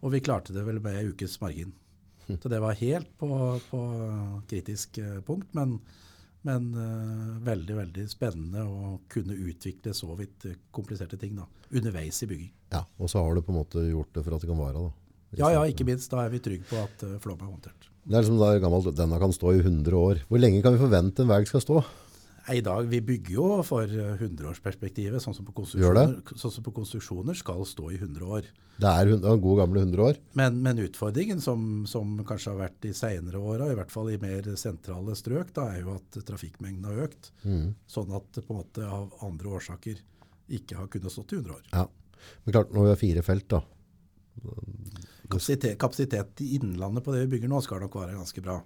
Og 0.05 0.13
vi 0.13 0.23
klarte 0.25 0.55
det 0.57 0.65
vel 0.67 0.81
med 0.85 0.99
en 0.99 1.13
ukes 1.13 1.39
margin. 1.41 1.73
Så 2.41 2.49
det 2.49 2.61
var 2.61 2.73
helt 2.81 3.11
på, 3.21 3.29
på 3.71 3.81
kritisk 4.49 4.99
eh, 4.99 5.21
punkt, 5.27 5.51
men, 5.53 5.77
men 6.49 6.71
uh, 6.73 7.35
veldig, 7.45 7.77
veldig 7.77 8.05
spennende 8.09 8.65
å 8.65 8.95
kunne 9.13 9.37
utvikle 9.37 9.93
så 9.97 10.09
vidt 10.17 10.47
eh, 10.49 10.59
kompliserte 10.73 11.19
ting 11.21 11.35
da, 11.37 11.45
underveis 11.69 12.23
i 12.25 12.29
bygging. 12.31 12.53
Ja, 12.73 12.81
og 12.97 13.13
så 13.13 13.21
har 13.21 13.37
du 13.37 13.45
på 13.45 13.53
en 13.53 13.61
måte 13.61 13.85
gjort 13.85 14.15
det 14.17 14.25
for 14.25 14.37
at 14.37 14.45
det 14.45 14.49
kan 14.49 14.61
vare 14.61 14.87
da. 14.87 14.93
Ja, 15.37 15.51
ja, 15.53 15.67
ikke 15.69 15.87
minst. 15.89 16.13
Da 16.13 16.23
er 16.25 16.33
vi 16.33 16.41
trygge 16.41 16.69
på 16.71 16.81
at 16.81 17.05
uh, 17.05 17.19
flom 17.21 17.43
er 17.43 17.51
håndtert. 17.51 17.91
Det 18.05 18.17
er 18.17 18.25
liksom 18.25 18.41
da 18.41 18.55
gammelt, 18.61 18.91
denne 18.97 19.21
kan 19.21 19.33
stå 19.33 19.55
i 19.57 19.61
100 19.63 20.01
år. 20.01 20.25
Hvor 20.29 20.41
lenge 20.41 20.65
kan 20.65 20.77
vi 20.77 20.81
forvente 20.81 21.25
en 21.25 21.31
vei 21.31 21.43
skal 21.49 21.63
stå? 21.65 21.85
I 22.53 22.61
dag, 22.61 22.89
Vi 22.89 23.01
bygger 23.01 23.33
jo 23.33 23.47
for 23.65 23.89
hundreårsperspektivet, 23.89 25.17
100-årsperspektivet, 25.17 25.23
sånn, 25.23 25.35
som 25.37 26.37
sånn 26.37 26.53
som 26.53 26.65
på 26.67 26.75
konstruksjoner 26.77 27.35
skal 27.39 27.65
stå 27.65 27.91
i 27.95 27.97
100 27.97 28.27
år. 28.27 28.49
Det 28.77 28.91
er 28.91 29.13
en 29.15 29.41
god 29.41 29.61
gamle 29.63 29.81
100 29.81 30.03
år. 30.05 30.19
Men, 30.37 30.59
men 30.63 30.83
utfordringen 30.83 31.41
som, 31.41 31.85
som 31.89 32.19
kanskje 32.27 32.53
har 32.53 32.61
vært 32.67 32.81
de 32.85 32.93
senere 32.97 33.41
åra, 33.41 33.71
i 33.71 33.79
hvert 33.79 33.93
fall 33.93 34.11
i 34.13 34.19
mer 34.21 34.51
sentrale 34.61 35.15
strøk, 35.17 35.55
da 35.57 35.71
er 35.73 35.85
jo 35.85 35.95
at 35.95 36.19
trafikkmengden 36.27 36.89
har 36.91 37.07
økt. 37.07 37.31
Mm. 37.47 37.77
Sånn 37.89 38.13
at 38.19 38.29
det 38.37 38.45
på 38.45 38.53
en 38.53 38.61
måte 38.61 38.89
av 38.89 39.15
andre 39.25 39.55
årsaker 39.61 40.03
ikke 40.59 40.83
har 40.83 40.91
kunnet 40.93 41.15
stått 41.15 41.33
i 41.33 41.41
100 41.41 41.57
år. 41.57 41.65
Ja. 41.73 41.87
Men 42.45 42.57
klart, 42.57 42.75
når 42.75 42.89
vi 42.89 42.93
har 42.93 43.01
fire 43.01 43.25
felt 43.25 43.49
da, 43.53 43.65
Kapasitet, 45.25 45.79
kapasitet 45.79 46.41
i 46.45 46.57
innlandet 46.59 47.05
på 47.05 47.13
det 47.15 47.25
vi 47.25 47.37
bygger 47.37 47.49
nå 47.49 47.61
skal 47.65 47.81
nok 47.85 47.95
være 47.97 48.17
ganske 48.19 48.43
bra. 48.45 48.59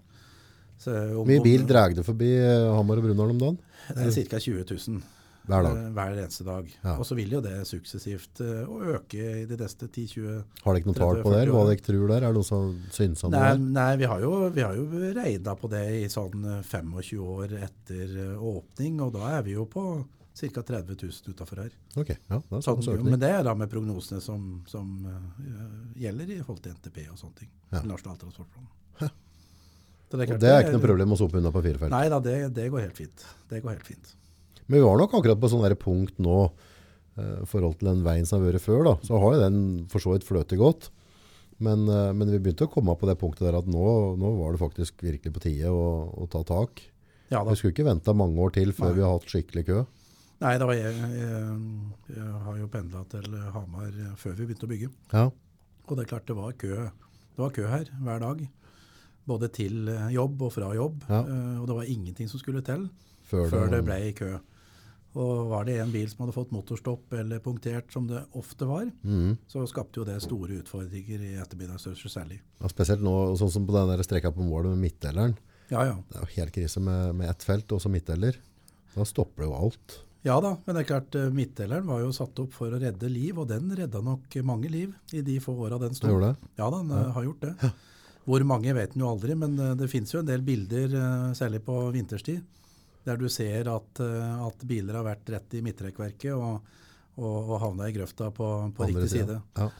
Så 0.79 0.95
om- 0.95 1.14
Hvor 1.18 1.26
mye 1.26 1.43
bil 1.43 1.66
drar 1.66 1.95
du 1.95 2.03
forbi 2.07 2.33
eh, 2.39 2.72
Hamar 2.74 3.01
og 3.01 3.09
Brunholm 3.09 3.35
om 3.37 3.39
dagen? 3.39 3.59
Det 3.89 4.05
er 4.07 4.29
ca. 4.29 4.39
20 4.39 4.64
000 4.68 5.03
Hver 5.49 5.62
dag. 5.64 5.76
eh, 5.76 5.91
hver 5.97 6.12
eneste 6.12 6.45
dag. 6.45 6.68
Ja. 6.85 6.97
Og 6.99 7.07
så 7.09 7.16
vil 7.16 7.31
jo 7.33 7.41
det 7.41 7.55
suksessivt 7.66 8.43
uh, 8.45 8.68
øke 8.95 9.16
i 9.43 9.47
de 9.49 9.57
neste 9.57 9.89
10-20 9.89 10.45
Har 10.62 10.74
dere 10.74 10.83
ikke 10.83 10.91
noe 10.93 10.99
tall 10.99 11.22
på 11.24 11.33
det? 11.33 11.49
Hva 11.49 11.64
dere 11.70 11.87
tror 11.87 12.09
der? 12.12 12.22
Er 12.22 12.29
det 12.29 12.35
noe 12.37 12.45
som 12.45 12.76
syns 12.93 13.24
om 13.24 13.33
det 13.33 13.41
Nei, 13.41 13.49
der? 13.55 13.64
nei 13.79 13.97
vi 13.97 14.05
har 14.12 14.20
jo, 14.20 14.33
vi 14.55 14.62
har 14.66 14.76
jo 14.76 14.87
regna 15.16 15.57
på 15.57 15.70
det 15.72 15.85
i 16.03 16.05
sånn 16.12 16.45
eh, 16.45 16.62
25 16.62 17.24
år 17.24 17.57
etter 17.64 18.14
eh, 18.29 18.47
åpning, 18.53 19.01
og 19.01 19.12
da 19.16 19.39
er 19.39 19.43
vi 19.49 19.57
jo 19.57 19.64
på 19.66 19.87
ca. 20.39 20.62
30 20.62 20.95
000 21.03 21.35
utafor 21.35 21.64
her. 21.64 21.72
Ok, 21.99 22.12
ja, 22.14 22.39
det 22.39 22.62
sånn 22.62 23.03
men 23.03 23.18
det 23.18 23.33
er 23.35 23.43
da 23.43 23.57
med 23.59 23.72
prognosene 23.72 24.20
som, 24.22 24.61
som 24.70 24.93
uh, 25.09 25.97
gjelder 25.99 26.37
i 26.37 26.43
forhold 26.45 26.62
til 26.62 26.76
NTP 26.76 27.09
og 27.11 27.18
sånne 27.18 27.41
ting. 27.41 27.51
Ja. 27.72 27.83
Nasjonal 27.83 28.20
transportplan. 28.20 28.68
Så 30.09 30.17
Og 30.17 30.41
det 30.41 30.49
er 30.49 30.63
ikke 30.65 30.73
noe 30.73 30.85
problem 30.87 31.13
å 31.13 31.19
sope 31.21 31.37
unna 31.37 31.51
på 31.53 31.61
fire 31.65 31.81
felt. 31.83 31.93
Nei 31.93 32.07
da, 32.09 32.19
det, 32.25 32.37
det 32.57 32.71
går 32.73 32.87
helt 32.87 32.97
fint. 32.97 33.25
Det 33.51 33.61
går 33.61 33.75
helt 33.75 33.89
fint. 33.89 34.15
Men 34.65 34.79
vi 34.79 34.85
var 34.87 35.01
nok 35.01 35.17
akkurat 35.19 35.41
på 35.41 35.51
sånn 35.53 35.65
der 35.67 35.77
punkt 35.81 36.17
nå, 36.21 36.39
eh, 37.21 37.35
i 37.43 37.49
forhold 37.49 37.77
til 37.81 37.91
den 37.91 38.01
veien 38.07 38.29
som 38.29 38.41
har 38.41 38.49
vært 38.49 38.65
før 38.65 38.87
da, 38.87 38.95
så 39.05 39.21
har 39.21 39.37
jo 39.37 39.43
den 39.43 39.59
for 39.93 40.05
så 40.05 40.15
vidt 40.15 40.25
fløtet 40.29 40.61
godt. 40.61 40.89
Men, 41.61 41.85
eh, 41.93 42.13
men 42.17 42.33
vi 42.33 42.41
begynte 42.41 42.69
å 42.69 42.73
komme 42.73 42.97
på 42.97 43.09
det 43.09 43.19
punktet 43.21 43.49
der 43.49 43.59
at 43.61 43.69
nå, 43.69 43.85
nå 44.17 44.33
var 44.39 44.57
det 44.57 44.63
faktisk 44.63 45.05
virkelig 45.05 45.35
på 45.35 45.45
tide 45.45 45.73
å, 45.73 45.85
å 46.17 46.29
ta 46.33 46.41
tak. 46.47 46.81
Ja 47.29 47.43
da. 47.45 47.53
Vi 47.53 47.61
skulle 47.61 47.75
ikke 47.77 47.89
vente 47.91 48.17
mange 48.17 48.41
år 48.41 48.55
til 48.57 48.73
før 48.73 48.95
Nei. 48.95 48.97
vi 48.97 49.05
har 49.05 49.17
hatt 49.19 49.29
skikkelig 49.29 49.67
kø. 49.69 49.83
Nei, 50.39 50.55
da 50.63 50.69
jeg, 50.73 50.95
jeg, 51.19 51.57
jeg 52.15 52.29
har 52.47 52.61
jo 52.61 52.69
pendla 52.71 53.03
til 53.11 53.27
Hamar 53.53 53.91
før 54.17 54.37
vi 54.39 54.47
begynte 54.47 54.69
å 54.69 54.71
bygge. 54.71 54.89
Ja, 55.13 55.25
Og 55.89 55.97
det 55.99 56.05
er 56.05 56.13
klart 56.15 56.29
det 56.31 56.37
var 56.39 56.55
kø, 56.57 56.87
det 56.87 57.43
var 57.43 57.53
kø 57.57 57.67
her 57.69 57.91
hver 58.07 58.23
dag. 58.23 58.45
Både 59.29 59.51
til 59.53 59.89
eh, 59.93 60.11
jobb 60.14 60.47
og 60.49 60.55
fra 60.55 60.70
jobb. 60.76 61.03
Ja. 61.09 61.22
Eh, 61.22 61.57
Og 61.61 61.66
det 61.68 61.81
var 61.81 61.91
ingenting 61.97 62.31
som 62.31 62.41
skulle 62.41 62.64
til 62.64 62.89
før, 63.29 63.51
før 63.53 63.74
det 63.74 63.83
ble 63.87 63.99
i 64.09 64.14
kø. 64.16 64.39
Og 65.18 65.49
var 65.51 65.64
det 65.66 65.79
en 65.83 65.93
bil 65.93 66.09
som 66.11 66.22
hadde 66.22 66.35
fått 66.37 66.51
motorstopp 66.55 67.14
eller 67.16 67.41
punktert, 67.43 67.89
som 67.93 68.07
det 68.07 68.20
ofte 68.39 68.68
var, 68.68 68.91
mm. 69.03 69.39
så 69.51 69.64
skapte 69.66 70.01
jo 70.01 70.07
det 70.07 70.18
store 70.22 70.61
utfordringer 70.61 71.24
i 71.24 71.31
ettermiddagsrushet 71.43 72.12
særlig. 72.12 72.43
Ja, 72.61 72.70
spesielt 72.70 73.03
nå, 73.03 73.14
sånn 73.41 73.53
som 73.55 73.66
på 73.66 73.74
den 73.74 73.89
der 73.91 74.05
streka 74.07 74.31
på 74.35 74.45
målet 74.47 74.76
med 74.76 74.85
midtdeleren. 74.85 75.39
Ja 75.72 75.85
ja. 75.89 75.97
Det 76.09 76.20
er 76.20 76.24
jo 76.24 76.35
helt 76.37 76.55
krise 76.55 76.81
med, 76.81 77.16
med 77.18 77.33
ett 77.33 77.45
felt 77.45 77.72
og 77.74 77.83
så 77.83 77.91
midtdeler. 77.93 78.39
Da 78.95 79.05
stopper 79.09 79.45
det 79.45 79.49
jo 79.51 79.57
alt. 79.57 79.99
Ja 80.26 80.39
da, 80.45 80.55
men 80.64 80.76
det 80.76 80.83
er 80.83 80.89
klart 80.89 81.16
eh, 81.16 81.29
midtdeleren 81.35 81.87
var 81.89 82.03
jo 82.03 82.14
satt 82.14 82.39
opp 82.43 82.55
for 82.57 82.74
å 82.74 82.81
redde 82.81 83.11
liv, 83.11 83.39
og 83.39 83.49
den 83.51 83.70
redda 83.79 84.01
nok 84.05 84.35
mange 84.47 84.70
liv 84.72 84.93
i 85.14 85.22
de 85.24 85.39
få 85.43 85.55
åra 85.66 85.79
den 85.81 85.95
sto. 85.97 86.11
Ja 86.11 86.68
da, 86.68 86.81
den 86.83 86.93
ja. 86.93 87.05
har 87.16 87.26
gjort 87.26 87.47
det. 87.47 87.72
Hvor 88.29 88.45
mange 88.45 88.74
vet 88.76 88.93
en 88.93 89.03
jo 89.05 89.09
aldri, 89.09 89.35
men 89.39 89.57
eh, 89.57 89.74
det 89.79 89.89
finnes 89.89 90.12
jo 90.12 90.20
en 90.20 90.29
del 90.29 90.45
bilder, 90.45 90.95
eh, 91.01 91.26
særlig 91.39 91.62
på 91.64 91.81
vinterstid, 91.95 92.43
der 93.07 93.20
du 93.20 93.29
ser 93.33 93.70
at, 93.72 94.03
eh, 94.05 94.47
at 94.47 94.64
biler 94.68 94.99
har 94.99 95.07
vært 95.07 95.31
rett 95.33 95.57
i 95.57 95.62
midtrekkverket 95.64 96.35
og, 96.37 96.74
og, 97.16 97.37
og 97.39 97.55
havna 97.64 97.89
i 97.89 97.95
grøfta 97.97 98.29
på, 98.37 98.49
på 98.76 98.89
riktig 98.91 99.09
side. 99.14 99.39
Ja. 99.57 99.70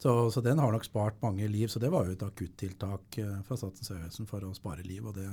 Så, 0.00 0.14
så 0.32 0.40
den 0.40 0.62
har 0.62 0.72
nok 0.72 0.86
spart 0.88 1.18
mange 1.20 1.44
liv. 1.52 1.68
Så 1.68 1.82
det 1.82 1.90
var 1.92 2.08
jo 2.08 2.14
et 2.16 2.22
akuttiltak 2.24 3.18
fra 3.44 3.58
Statens 3.60 3.90
vegvesen 3.92 4.28
for 4.30 4.46
å 4.48 4.54
spare 4.56 4.80
liv, 4.86 5.04
og 5.04 5.12
det, 5.18 5.26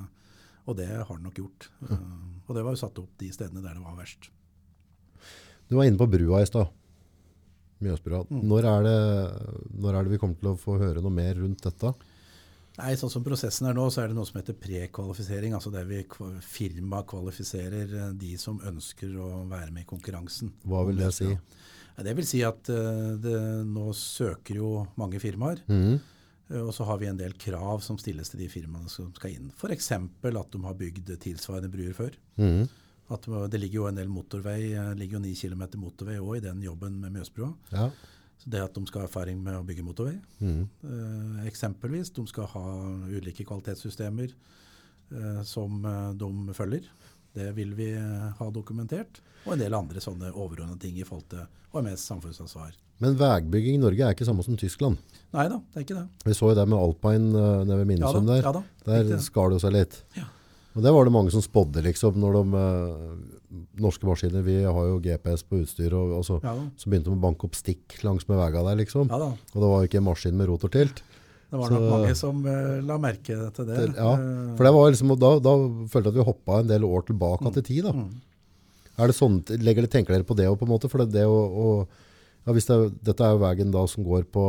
og 0.68 0.76
det 0.76 0.89
har 0.91 1.13
den 1.13 1.24
nok 1.24 1.39
gjort. 1.39 1.70
Mm. 1.88 2.41
og 2.43 2.51
det 2.51 2.65
var 2.65 2.76
jo 2.76 2.82
satt 2.82 2.99
opp 2.99 3.13
de 3.22 3.32
stedene 3.32 3.63
der 3.63 3.80
det 3.80 3.86
var 3.86 3.95
verst. 3.95 4.28
Du 5.72 5.78
var 5.80 5.88
inne 5.88 5.99
på 5.99 6.09
brua 6.11 6.43
i 6.43 6.51
stad. 6.51 6.68
Mjøsbrua. 7.80 8.26
Mm. 8.28 8.43
Når, 8.51 8.68
er 8.74 8.86
det, 8.89 8.99
når 9.80 9.95
er 9.95 10.03
det 10.03 10.15
vi 10.18 10.20
kommer 10.20 10.39
til 10.41 10.51
å 10.51 10.59
få 10.59 10.76
høre 10.82 11.03
noe 11.03 11.15
mer 11.15 11.39
rundt 11.39 11.63
dette? 11.63 11.95
Nei, 12.78 12.91
sånn 12.99 13.09
som 13.09 13.23
prosessen 13.25 13.65
er 13.65 13.73
nå, 13.73 13.88
så 13.89 14.03
er 14.03 14.11
det 14.11 14.15
noe 14.19 14.28
som 14.30 14.38
heter 14.38 14.53
prekvalifisering. 14.61 15.55
Altså 15.57 15.71
der 15.73 15.88
vi 15.89 16.03
kva- 16.05 16.36
firma 16.45 16.99
kvalifiserer 17.09 17.95
eh, 18.03 18.11
de 18.21 18.36
som 18.38 18.59
ønsker 18.69 19.15
å 19.17 19.47
være 19.49 19.71
med 19.73 19.82
i 19.88 19.89
konkurransen. 19.89 20.51
Hva 20.63 20.84
vil 20.86 20.99
det 21.01 21.09
si? 21.17 21.32
Ja, 21.32 22.03
det 22.05 22.13
vil 22.19 22.28
si 22.30 22.43
at 22.45 22.69
eh, 22.69 23.15
det, 23.23 23.34
nå 23.65 23.88
søker 23.97 24.59
jo 24.61 24.69
mange 25.01 25.17
firmaer. 25.23 25.63
Eh, 25.67 26.61
Og 26.61 26.69
så 26.71 26.86
har 26.88 26.99
vi 27.01 27.09
en 27.09 27.17
del 27.19 27.34
krav 27.36 27.82
som 27.84 27.97
stilles 27.99 28.30
til 28.32 28.39
de 28.39 28.47
firmaene 28.47 28.88
som 28.93 29.09
skal 29.17 29.34
inn. 29.34 29.49
F.eks. 29.57 29.89
at 29.91 30.51
de 30.53 30.61
har 30.63 30.78
bygd 30.80 31.09
tilsvarende 31.19 31.67
bruer 31.73 31.97
før. 31.97 32.13
Mm. 32.39 32.67
At 33.09 33.25
det 33.51 33.59
ligger 33.59 33.82
jo 33.82 33.88
en 33.89 33.95
del 33.97 34.07
motorvei, 34.11 34.69
ligger 34.99 35.17
jo 35.17 35.23
9 35.25 35.34
km 35.41 35.65
motorvei 35.82 36.19
òg 36.19 36.38
i 36.38 36.45
den 36.45 36.61
jobben 36.61 37.01
med 37.01 37.13
Mjøsbrua. 37.17 37.49
Ja. 37.71 37.89
Så 38.38 38.52
det 38.54 38.62
at 38.62 38.76
de 38.76 38.84
skal 38.88 39.04
ha 39.04 39.10
erfaring 39.10 39.40
med 39.44 39.58
å 39.58 39.66
bygge 39.66 39.86
motorvei. 39.86 40.18
mm. 40.40 40.64
Eh, 40.84 41.48
eksempelvis, 41.50 42.12
de 42.14 42.26
skal 42.30 42.50
ha 42.54 42.66
ulike 43.10 43.46
kvalitetssystemer 43.46 44.34
eh, 44.34 45.42
som 45.44 45.86
eh, 45.86 46.12
de 46.18 46.58
følger. 46.58 46.90
Det 47.38 47.52
vil 47.54 47.74
vi 47.78 47.92
ha 48.40 48.50
dokumentert. 48.50 49.20
Og 49.46 49.54
en 49.54 49.62
del 49.62 49.76
andre 49.78 50.02
sånne 50.02 50.32
overordnede 50.34 50.80
ting 50.82 50.96
i 50.98 51.06
forhold 51.06 51.28
til 51.30 51.44
HMS 51.76 52.08
samfunnsansvar. 52.10 52.72
Men 53.04 53.18
veibygging 53.20 53.78
i 53.78 53.82
Norge 53.82 54.06
er 54.08 54.16
ikke 54.16 54.26
samme 54.26 54.42
som 54.46 54.58
Tyskland. 54.58 54.98
Nei 55.36 55.46
da, 55.52 55.60
det 55.60 55.78
er 55.78 55.86
ikke 55.86 56.00
det. 56.00 56.08
Vi 56.26 56.34
så 56.34 56.50
jo 56.50 56.58
det 56.58 56.66
med 56.66 56.80
Alpine 56.82 57.44
nede 57.68 57.78
ved 57.78 57.92
Minnesund 57.92 58.26
ja, 58.26 58.40
der. 58.40 58.48
ja 58.48 58.56
da, 58.56 58.64
Der 58.88 59.22
skar 59.22 59.54
det 59.54 59.62
seg 59.62 59.76
litt. 59.76 60.00
Ja. 60.18 60.26
Og 60.78 60.84
det 60.86 60.93
var 60.93 61.07
det 61.07 61.13
mange 61.15 61.34
som 61.34 61.41
spådde, 61.41 61.82
liksom, 61.88 62.19
når 62.21 62.36
de 62.38 62.59
eh, 62.61 63.61
norske 63.82 64.05
maskiner 64.05 64.43
Vi 64.45 64.59
har 64.61 64.89
jo 64.91 64.99
GPS 65.01 65.41
på 65.47 65.63
utstyr, 65.63 65.95
og, 65.97 66.19
og 66.19 66.25
så, 66.28 66.38
Ja 66.43 66.53
så 66.78 66.91
begynte 66.91 67.09
de 67.09 67.17
å 67.17 67.23
banke 67.23 67.47
opp 67.47 67.57
stikk 67.57 67.97
langs 68.05 68.28
med 68.30 68.38
veien 68.38 68.57
der, 68.69 68.78
liksom. 68.84 69.09
Ja. 69.09 69.32
Og 69.34 69.57
det 69.57 69.71
var 69.71 69.82
jo 69.82 69.89
ikke 69.89 70.01
en 70.03 70.05
maskin 70.11 70.38
med 70.38 70.51
rotortilt. 70.51 71.01
Det 71.47 71.57
var 71.57 71.71
nok 71.71 71.80
Så- 71.82 71.91
mange 71.95 72.15
som 72.19 72.45
eh, 72.45 72.82
la 72.86 72.97
merke 73.01 73.38
til 73.55 73.65
det. 73.65 73.95
Ja, 73.95 74.13
For 74.57 74.67
det 74.67 74.73
var 74.75 74.91
liksom, 74.91 75.13
da, 75.17 75.32
da 75.39 75.53
følte 75.89 76.11
jeg 76.11 76.13
at 76.13 76.19
vi 76.21 76.30
hoppa 76.30 76.59
en 76.59 76.67
del 76.67 76.84
år 76.86 77.07
tilbake 77.07 77.53
til 77.57 77.63
tid. 77.63 77.84
da. 77.89 77.93
mm. 77.93 78.09
Er 78.97 79.07
det 79.07 79.15
sånn, 79.15 79.41
legger 79.61 79.88
Tenker 79.88 80.13
dere 80.13 80.25
på 80.25 80.36
det 80.36 80.47
òg, 80.49 80.57
på 80.59 80.65
en 80.65 80.73
måte? 80.73 80.89
For 80.89 81.03
det, 81.03 81.13
det 81.13 81.25
å, 81.25 81.38
å 81.38 81.88
Ja, 82.47 82.53
det, 82.53 82.93
dette 83.03 83.23
er 83.25 83.34
jo 83.36 83.41
veien 83.43 83.71
da 83.71 83.86
som 83.88 84.03
går 84.03 84.23
på, 84.32 84.43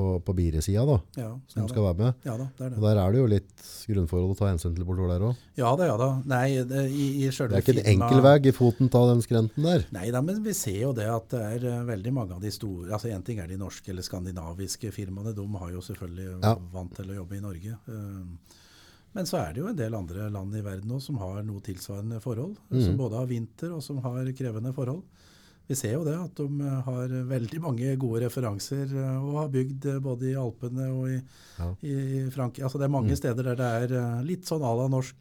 på, 0.00 0.06
på 0.24 0.34
Bire-sida 0.38 0.86
da, 0.88 0.96
Ja, 1.20 1.28
som 1.52 1.62
ja, 1.62 1.68
skal 1.68 1.84
være 1.90 1.98
med. 2.00 2.24
ja 2.24 2.36
da, 2.40 2.46
det 2.56 2.64
er 2.66 2.70
det. 2.72 2.78
Og 2.80 2.86
der 2.88 3.00
er 3.04 3.12
det 3.12 3.20
jo 3.20 3.26
litt 3.34 3.66
grunnforhold 3.90 4.32
å 4.32 4.38
ta 4.40 4.48
hensyn 4.48 4.74
til 4.78 4.86
bortover 4.88 5.12
der 5.12 5.26
også. 5.28 5.48
Ja 5.60 5.72
da, 5.76 5.88
ja 5.90 5.96
da. 6.00 6.08
Nei, 6.32 6.46
det, 6.70 6.84
i, 6.88 7.08
i 7.26 7.28
Det 7.28 7.50
er 7.50 7.60
ikke 7.60 7.76
en 7.76 7.90
enkel 7.94 8.22
vei 8.24 8.34
i 8.48 8.54
foten 8.56 8.88
av 8.96 9.10
den 9.12 9.20
skrenten 9.26 9.66
der. 9.68 9.84
Nei 9.92 10.06
da, 10.14 10.22
men 10.24 10.40
vi 10.46 10.54
ser 10.56 10.80
jo 10.86 10.94
det 10.96 11.08
at 11.12 11.28
det 11.36 11.42
er 11.50 11.68
eh, 11.74 11.82
veldig 11.90 12.14
mange 12.16 12.38
av 12.38 12.40
de 12.44 12.50
store 12.54 12.94
altså 12.96 13.10
En 13.12 13.22
ting 13.26 13.38
er 13.42 13.50
de 13.50 13.58
norske 13.60 13.92
eller 13.92 14.06
skandinaviske 14.06 14.90
firmaene. 14.96 15.34
De 15.36 15.44
har 15.60 15.70
jo 15.76 15.84
selvfølgelig 15.84 16.30
Ja. 16.40 16.54
vant 16.72 16.94
til 16.96 17.12
å 17.12 17.20
jobbe 17.20 17.36
i 17.36 17.44
Norge. 17.44 17.76
Eh, 17.90 18.56
Men 19.12 19.26
så 19.26 19.40
er 19.42 19.52
det 19.52 19.58
jo 19.64 19.66
en 19.66 19.76
del 19.78 19.94
andre 19.98 20.28
land 20.30 20.54
i 20.54 20.60
verden 20.62 20.92
også 20.94 21.10
som 21.10 21.16
har 21.18 21.42
noe 21.42 21.58
tilsvarende 21.66 22.20
forhold. 22.22 22.54
Mm. 22.70 22.84
Som 22.84 22.96
både 23.00 23.18
har 23.18 23.26
vinter 23.26 23.72
og 23.74 23.82
som 23.82 23.98
har 24.04 24.28
krevende 24.38 24.70
forhold. 24.76 25.02
Vi 25.70 25.76
ser 25.78 25.92
jo 25.94 26.02
det 26.02 26.16
at 26.18 26.34
de 26.34 26.46
eh, 26.66 26.78
har 26.82 27.12
veldig 27.30 27.60
mange 27.62 27.92
gode 28.02 28.24
referanser 28.24 28.90
eh, 28.90 29.18
og 29.22 29.36
har 29.38 29.52
bygd 29.54 29.84
eh, 29.86 30.00
både 30.02 30.32
i 30.32 30.38
Alpene 30.40 30.88
og 30.90 31.04
i, 31.12 31.20
Ja. 31.60 31.68
i 31.86 32.24
Frankrike. 32.34 32.64
Altså 32.66 32.80
det 32.80 32.88
er 32.88 32.94
mange 32.96 33.12
Mm. 33.14 33.20
steder 33.20 33.46
der 33.52 33.60
det 33.60 33.68
er 33.94 34.24
litt 34.26 34.48
sånn 34.50 34.64
à 34.66 34.72
la 34.76 34.88
norsk 34.90 35.20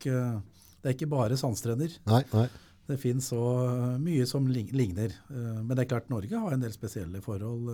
Det 0.81 0.87
er 0.89 0.95
ikke 0.95 1.09
bare 1.11 1.35
sandstrender. 1.37 1.91
Nei, 2.07 2.23
nei. 2.33 2.47
Det 2.87 2.97
finnes 2.97 3.27
så 3.29 3.97
mye 3.99 4.25
som 4.25 4.47
ligner. 4.47 5.11
Men 5.29 5.67
det 5.75 5.83
er 5.83 5.89
klart 5.91 6.09
Norge 6.09 6.31
har 6.39 6.53
en 6.53 6.61
del 6.63 6.71
spesielle 6.71 7.19
forhold 7.21 7.67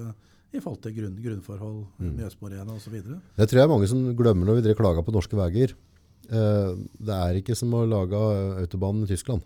i 0.52 0.60
forhold 0.60 0.82
til 0.82 0.92
grunn, 0.98 1.16
grunnforhold, 1.22 1.86
Mm. 2.02 2.16
Mjøsmorena 2.18 2.74
osv. 2.76 2.92
Det 3.38 3.48
tror 3.48 3.60
jeg 3.60 3.64
er 3.64 3.68
mange 3.72 3.88
som 3.88 4.02
glemmer 4.18 4.46
når 4.50 4.62
vi 4.64 4.74
klager 4.74 5.06
på 5.06 5.14
norske 5.14 5.38
veier. 5.38 5.72
Det 6.28 7.14
er 7.14 7.38
ikke 7.40 7.56
som 7.56 7.70
å 7.78 7.86
lage 7.88 8.18
autobanen 8.66 9.04
i 9.06 9.14
Tyskland. 9.14 9.44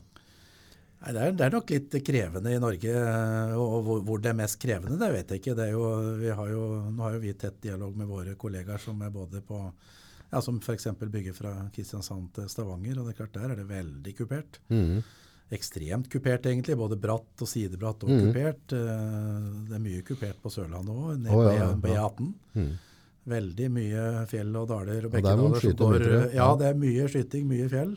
Nei, 1.00 1.14
det, 1.16 1.22
er, 1.24 1.32
det 1.40 1.46
er 1.46 1.54
nok 1.56 1.70
litt 1.72 1.94
krevende 2.04 2.52
i 2.52 2.60
Norge. 2.60 2.92
eh, 2.92 3.54
Og 3.56 3.78
hvor, 3.86 4.02
hvor 4.04 4.20
det 4.20 4.34
er 4.34 4.40
mest 4.42 4.58
krevende, 4.60 4.98
det 5.00 5.12
vet 5.14 5.30
jeg 5.32 5.40
ikke. 5.42 5.56
Det 5.56 5.68
er 5.70 5.72
jo, 5.72 5.86
vi 6.20 6.34
har 6.36 6.50
jo, 6.52 6.64
nå 6.92 7.06
har 7.06 7.14
jo 7.16 7.22
vi 7.24 7.32
tett 7.40 7.62
dialog 7.64 7.96
med 7.96 8.10
våre 8.10 8.36
kollegaer 8.36 8.82
som 8.84 9.00
er 9.06 9.14
både 9.16 9.40
på 9.48 9.62
ja, 10.32 10.42
Som 10.46 10.60
f.eks. 10.62 10.90
bygger 11.00 11.34
fra 11.34 11.54
Kristiansand 11.74 12.34
til 12.36 12.50
Stavanger. 12.52 13.00
og 13.00 13.08
det 13.08 13.16
er 13.16 13.20
klart 13.24 13.34
Der 13.40 13.50
er 13.56 13.56
det 13.64 13.70
veldig 13.72 14.14
kupert. 14.20 14.60
Mm. 14.70 15.00
Ekstremt 15.56 16.12
kupert, 16.14 16.46
egentlig. 16.46 16.76
Både 16.78 17.00
bratt 17.02 17.42
og 17.42 17.48
sidebratt 17.50 18.04
og 18.06 18.12
mm. 18.12 18.20
kupert. 18.28 18.76
Eh, 18.78 19.48
Det 19.72 19.80
er 19.80 19.82
mye 19.88 20.04
kupert 20.06 20.38
på 20.44 20.52
Sørlandet 20.54 20.94
òg, 20.94 21.16
ned 21.24 21.32
oh, 21.34 21.48
ja, 21.48 21.72
E- 21.72 21.80
på 21.82 21.96
ja. 21.96 22.04
E18. 22.06 22.30
Mhm. 22.60 22.78
Veldig 23.30 23.66
mye 23.70 24.04
fjell 24.30 24.56
og 24.58 24.68
daler 24.72 25.06
og 25.06 25.12
bekkedaler. 25.14 26.14
Ja, 26.34 26.38
Ja. 26.38 26.46
det 26.58 26.68
er 26.70 26.78
mye 26.82 27.08
skyting, 27.12 27.48
mye 27.50 27.68
fjell. 27.70 27.92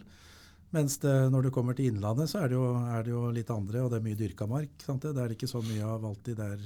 Mens 0.72 0.96
det, 1.02 1.12
når 1.32 1.42
du 1.48 1.50
kommer 1.52 1.76
til 1.76 1.90
Innlandet, 1.92 2.30
så 2.32 2.40
er 2.42 2.48
det, 2.48 2.56
jo, 2.56 2.66
er 2.80 3.02
det 3.04 3.12
jo 3.12 3.26
litt 3.36 3.50
andre, 3.52 3.82
og 3.84 3.90
det 3.92 3.98
er 4.00 4.04
mye 4.06 4.16
dyrka 4.18 4.46
mark. 4.48 4.70
Sant 4.80 5.02
det? 5.04 5.12
det 5.18 5.24
er 5.26 5.34
ikke 5.36 5.50
så 5.50 5.60
mye 5.66 5.84
av 5.84 6.04
alltid 6.08 6.38
der 6.40 6.58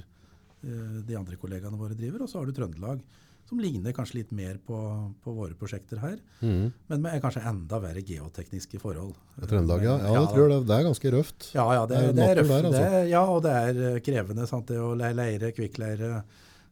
eh, 0.63 0.99
de 1.09 1.17
andre 1.19 1.39
kollegaene 1.41 1.79
våre 1.81 1.97
driver. 1.99 2.23
Og 2.23 2.31
så 2.31 2.39
har 2.39 2.47
du 2.47 2.55
Trøndelag, 2.55 3.01
som 3.47 3.59
ligner 3.63 3.95
kanskje 3.95 4.21
litt 4.21 4.31
mer 4.35 4.57
på, 4.67 4.79
på 5.23 5.35
våre 5.35 5.55
prosjekter 5.59 5.99
her. 6.03 6.17
Mm. 6.43 6.71
Men 6.91 7.03
med 7.03 7.21
kanskje 7.23 7.43
enda 7.51 7.79
verre 7.83 8.03
geotekniske 8.07 8.79
forhold. 8.83 9.13
Trøndelag, 9.43 9.83
ja. 9.87 9.97
Men- 9.99 10.07
Ja, 10.15 10.23
jeg 10.23 10.33
tror 10.35 10.49
det, 10.55 10.61
det 10.71 10.79
er 10.79 10.87
ganske 10.89 11.13
røft. 11.19 11.51
ja, 11.55 11.67
ja, 11.81 11.85
det, 11.91 12.01
Det 12.15 12.27
er 12.31 12.41
røft. 12.41 12.55
der, 12.55 12.71
altså. 12.71 13.05
Ja, 13.11 13.25
og 13.27 13.43
det 13.43 13.55
er 13.59 13.85
eh, 13.91 14.01
krevende. 14.07 14.47
Sant? 14.51 14.67
Det 14.71 14.79
å 14.83 14.95
leire, 14.99 15.51
kvikkleire. 15.55 16.23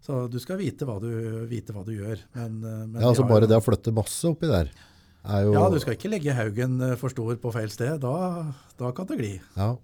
Så 0.05 0.27
du 0.31 0.39
skal 0.39 0.59
vite 0.61 0.85
hva 0.87 1.01
du, 1.01 1.11
vite 1.51 1.73
hva 1.75 1.83
du 1.87 1.95
gjør. 1.99 2.19
Men, 2.35 2.59
eh, 2.63 2.83
men 2.87 3.01
Ja, 3.03 3.09
altså 3.11 3.27
Bare 3.27 3.47
det 3.51 3.59
å 3.59 3.65
flytte 3.65 3.91
masse 3.95 4.23
oppi 4.31 4.47
der 4.51 4.71
er 5.25 5.45
jo 5.47 5.53
Ja, 5.57 5.65
du 5.73 5.79
skal 5.81 5.97
ikke 5.97 6.11
legge 6.13 6.35
haugen 6.37 6.81
eh, 6.85 6.97
for 7.01 7.09
stor 7.13 7.35
på 7.41 7.53
feil 7.55 7.71
sted. 7.73 7.99
Da, 8.01 8.53
da 8.81 8.93
kan 8.97 9.07
det 9.11 9.19
gli. 9.21 9.35
Ja, 9.57 9.75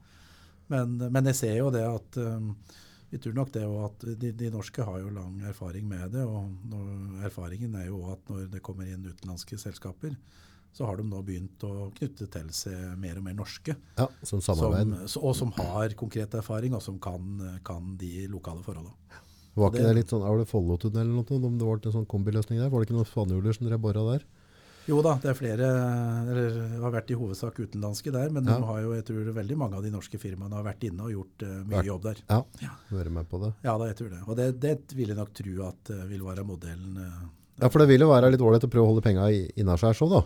Men, 0.71 0.99
men 1.11 1.25
jeg 1.27 1.35
ser 1.35 1.57
jo 1.59 1.71
det 1.75 1.83
at 1.83 2.19
vi 3.11 3.19
tror 3.19 3.35
nok 3.35 3.49
det 3.51 3.65
at 3.67 4.05
de, 4.21 4.29
de 4.39 4.51
norske 4.55 4.85
har 4.87 5.01
jo 5.03 5.09
lang 5.11 5.41
erfaring 5.51 5.89
med 5.91 6.13
det. 6.15 6.23
Og 6.23 6.53
når, 6.71 7.25
erfaringen 7.27 7.75
er 7.75 7.89
jo 7.89 8.05
at 8.13 8.21
når 8.31 8.45
det 8.53 8.63
kommer 8.63 8.87
inn 8.87 9.03
utenlandske 9.09 9.59
selskaper, 9.59 10.15
så 10.71 10.87
har 10.87 11.01
de 11.01 11.03
nå 11.09 11.19
begynt 11.27 11.65
å 11.67 11.89
knytte 11.97 12.29
til 12.31 12.53
seg 12.55 12.93
mer 13.03 13.19
og 13.19 13.25
mer 13.27 13.35
norske. 13.35 13.75
ja 13.99 14.07
som 14.23 14.39
samarbeid. 14.39 15.09
Som, 15.11 15.25
og 15.27 15.35
som 15.35 15.51
har 15.59 15.91
konkret 15.99 16.37
erfaring, 16.39 16.77
og 16.79 16.85
som 16.87 17.01
kan, 17.03 17.59
kan 17.67 17.97
de 17.99 18.29
lokale 18.31 18.63
forholdene. 18.63 18.95
Var 19.59 19.73
ikke 19.73 19.81
det- 19.83 19.89
det 19.89 19.97
litt 19.97 20.13
sånn, 20.15 20.23
er 20.23 20.39
det 20.39 20.47
Follotunnelen 20.47 21.11
eller 21.11 21.27
noe? 21.27 21.47
Om 21.51 21.59
det 21.59 21.67
var 21.67 21.81
en 21.83 21.97
sånn 21.99 22.07
kombiløsning 22.07 22.61
der? 22.63 22.71
Var 22.71 22.79
det 22.79 22.87
ikke 22.89 22.99
noen 23.01 23.11
spanjoler 23.11 23.53
som 23.59 23.67
drev 23.67 23.81
bora 23.83 24.05
der? 24.13 24.23
Jo 24.91 24.99
da, 25.07 25.13
det 25.23 25.31
er 25.31 25.37
flere 25.39 25.67
eller 26.33 26.57
har 26.83 26.93
vært 26.97 27.11
i 27.15 27.19
hovedsak 27.19 27.61
utenlandske 27.63 28.11
der, 28.15 28.29
men 28.35 28.45
Ja. 28.49 28.57
de 28.59 28.67
har 28.67 28.81
jo, 28.83 28.93
jeg 28.97 29.05
tror 29.07 29.29
veldig 29.37 29.57
mange 29.61 29.77
av 29.79 29.85
de 29.87 29.91
norske 29.95 30.19
firmaene 30.19 30.57
har 30.59 30.65
vært 30.67 30.83
inne 30.89 31.05
og 31.07 31.13
gjort 31.15 31.45
uh, 31.47 31.53
mye 31.63 31.77
Vært- 31.79 31.87
jobb 31.93 32.03
der. 32.09 32.17
Ja, 32.29 32.41
Ja. 32.65 32.71
være 32.91 33.11
med 33.15 33.29
på 33.31 33.39
det. 33.45 33.53
Ja 33.63 33.77
da, 33.79 33.85
jeg 33.93 33.97
tror 34.01 34.11
det. 34.11 34.21
Og 34.27 34.37
det, 34.37 34.49
det 34.61 34.95
vil 34.99 35.09
jeg 35.13 35.17
nok 35.21 35.33
tro 35.33 35.55
at 35.69 35.91
uh, 35.95 36.03
vil 36.11 36.23
være 36.27 36.45
modellen. 36.45 36.97
Uh, 36.99 37.29
Ja, 37.61 37.69
for 37.69 37.79
det 37.83 37.89
vil 37.89 38.01
jo 38.01 38.09
være 38.09 38.31
litt 38.33 38.41
ålreit 38.41 38.65
å 38.65 38.71
prøve 38.73 38.87
å 38.89 38.91
holde 38.95 39.03
penga 39.05 39.29
innaskjærs 39.31 40.01
òg, 40.03 40.11
da. 40.17 40.23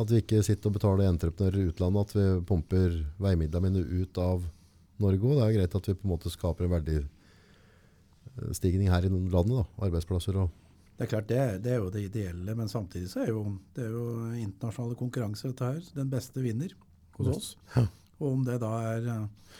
At 0.00 0.10
vi 0.12 0.20
ikke 0.20 0.42
sitter 0.44 0.68
og 0.68 0.74
betaler 0.76 1.08
entreprenører 1.08 1.56
i 1.58 1.68
utlandet, 1.72 2.00
at 2.04 2.12
vi 2.14 2.26
pumper 2.46 2.98
veimidlene 3.18 3.62
mine 3.72 3.80
ut 4.04 4.18
av 4.22 4.44
Norge 5.00 5.24
òg. 5.24 5.34
Det 5.40 5.46
er 5.48 5.56
greit 5.56 5.74
at 5.74 5.86
vi 5.88 5.94
på 5.96 6.04
en 6.04 6.12
måte 6.12 6.30
skaper 6.30 6.68
en 6.68 6.74
verdistigning 8.36 8.90
her 8.92 9.02
i 9.06 9.08
landet, 9.10 9.56
da. 9.56 9.64
Arbeidsplasser 9.88 10.36
og 10.36 10.50
Det 11.00 11.06
er 11.06 11.10
klart, 11.14 11.28
det, 11.30 11.44
det 11.64 11.70
er 11.72 11.78
jo 11.80 11.88
det 11.88 12.02
ideelle, 12.10 12.52
men 12.58 12.68
samtidig 12.68 13.08
så 13.08 13.22
er 13.24 13.30
jo, 13.32 13.40
det 13.72 13.86
er 13.86 13.94
jo 13.94 14.02
internasjonale 14.36 14.98
konkurranser 15.00 15.54
dette 15.54 15.64
her. 15.70 15.78
Den 15.96 16.10
beste 16.12 16.42
vinner 16.44 16.74
hos 17.16 17.30
oss. 17.32 17.46
Og 18.20 18.26
om 18.34 18.42
det 18.44 18.58
da 18.60 18.68
er 18.90 19.06
eh, 19.08 19.54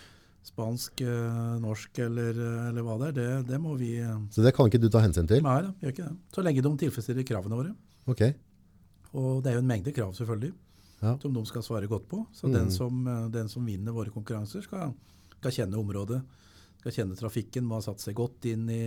spansk, 0.44 1.00
eh, 1.00 1.54
norsk 1.64 1.98
eller, 2.04 2.36
eh, 2.44 2.66
eller 2.68 2.84
hva 2.84 2.98
det 3.00 3.08
er, 3.08 3.16
det, 3.16 3.28
det 3.54 3.60
må 3.64 3.72
vi 3.80 3.94
Så 4.36 4.44
det 4.44 4.52
kan 4.56 4.68
ikke 4.68 4.82
du 4.84 4.90
ta 4.92 5.00
hensyn 5.00 5.28
til? 5.30 5.40
Nei 5.46 5.56
da, 5.64 5.72
gjør 5.80 5.94
ikke 5.94 6.08
det. 6.10 6.18
Så 6.36 6.44
lenge 6.44 6.66
de 6.68 6.74
tilfredsstiller 6.84 7.24
kravene 7.32 7.56
våre. 7.62 7.72
Ok. 8.12 8.20
Og 9.16 9.40
det 9.42 9.54
er 9.54 9.56
jo 9.56 9.64
en 9.64 9.72
mengde 9.72 9.96
krav, 9.96 10.12
selvfølgelig, 10.20 10.52
Ja. 11.00 11.14
som 11.22 11.32
de 11.32 11.46
skal 11.48 11.62
svare 11.64 11.88
godt 11.88 12.04
på. 12.12 12.26
Så 12.36 12.48
Mm. 12.48 12.52
den, 12.52 12.70
som, 12.70 13.04
den 13.32 13.48
som 13.48 13.64
vinner 13.64 13.92
våre 13.96 14.12
konkurranser, 14.12 14.60
skal, 14.68 14.92
skal 15.38 15.50
kjenne 15.56 15.80
området, 15.80 16.20
skal 16.80 16.94
kjenne 16.96 17.18
trafikken, 17.18 17.66
må 17.68 17.78
ha 17.78 17.84
satt 17.84 18.02
seg 18.02 18.16
godt 18.18 18.48
inn 18.50 18.66
i, 18.72 18.82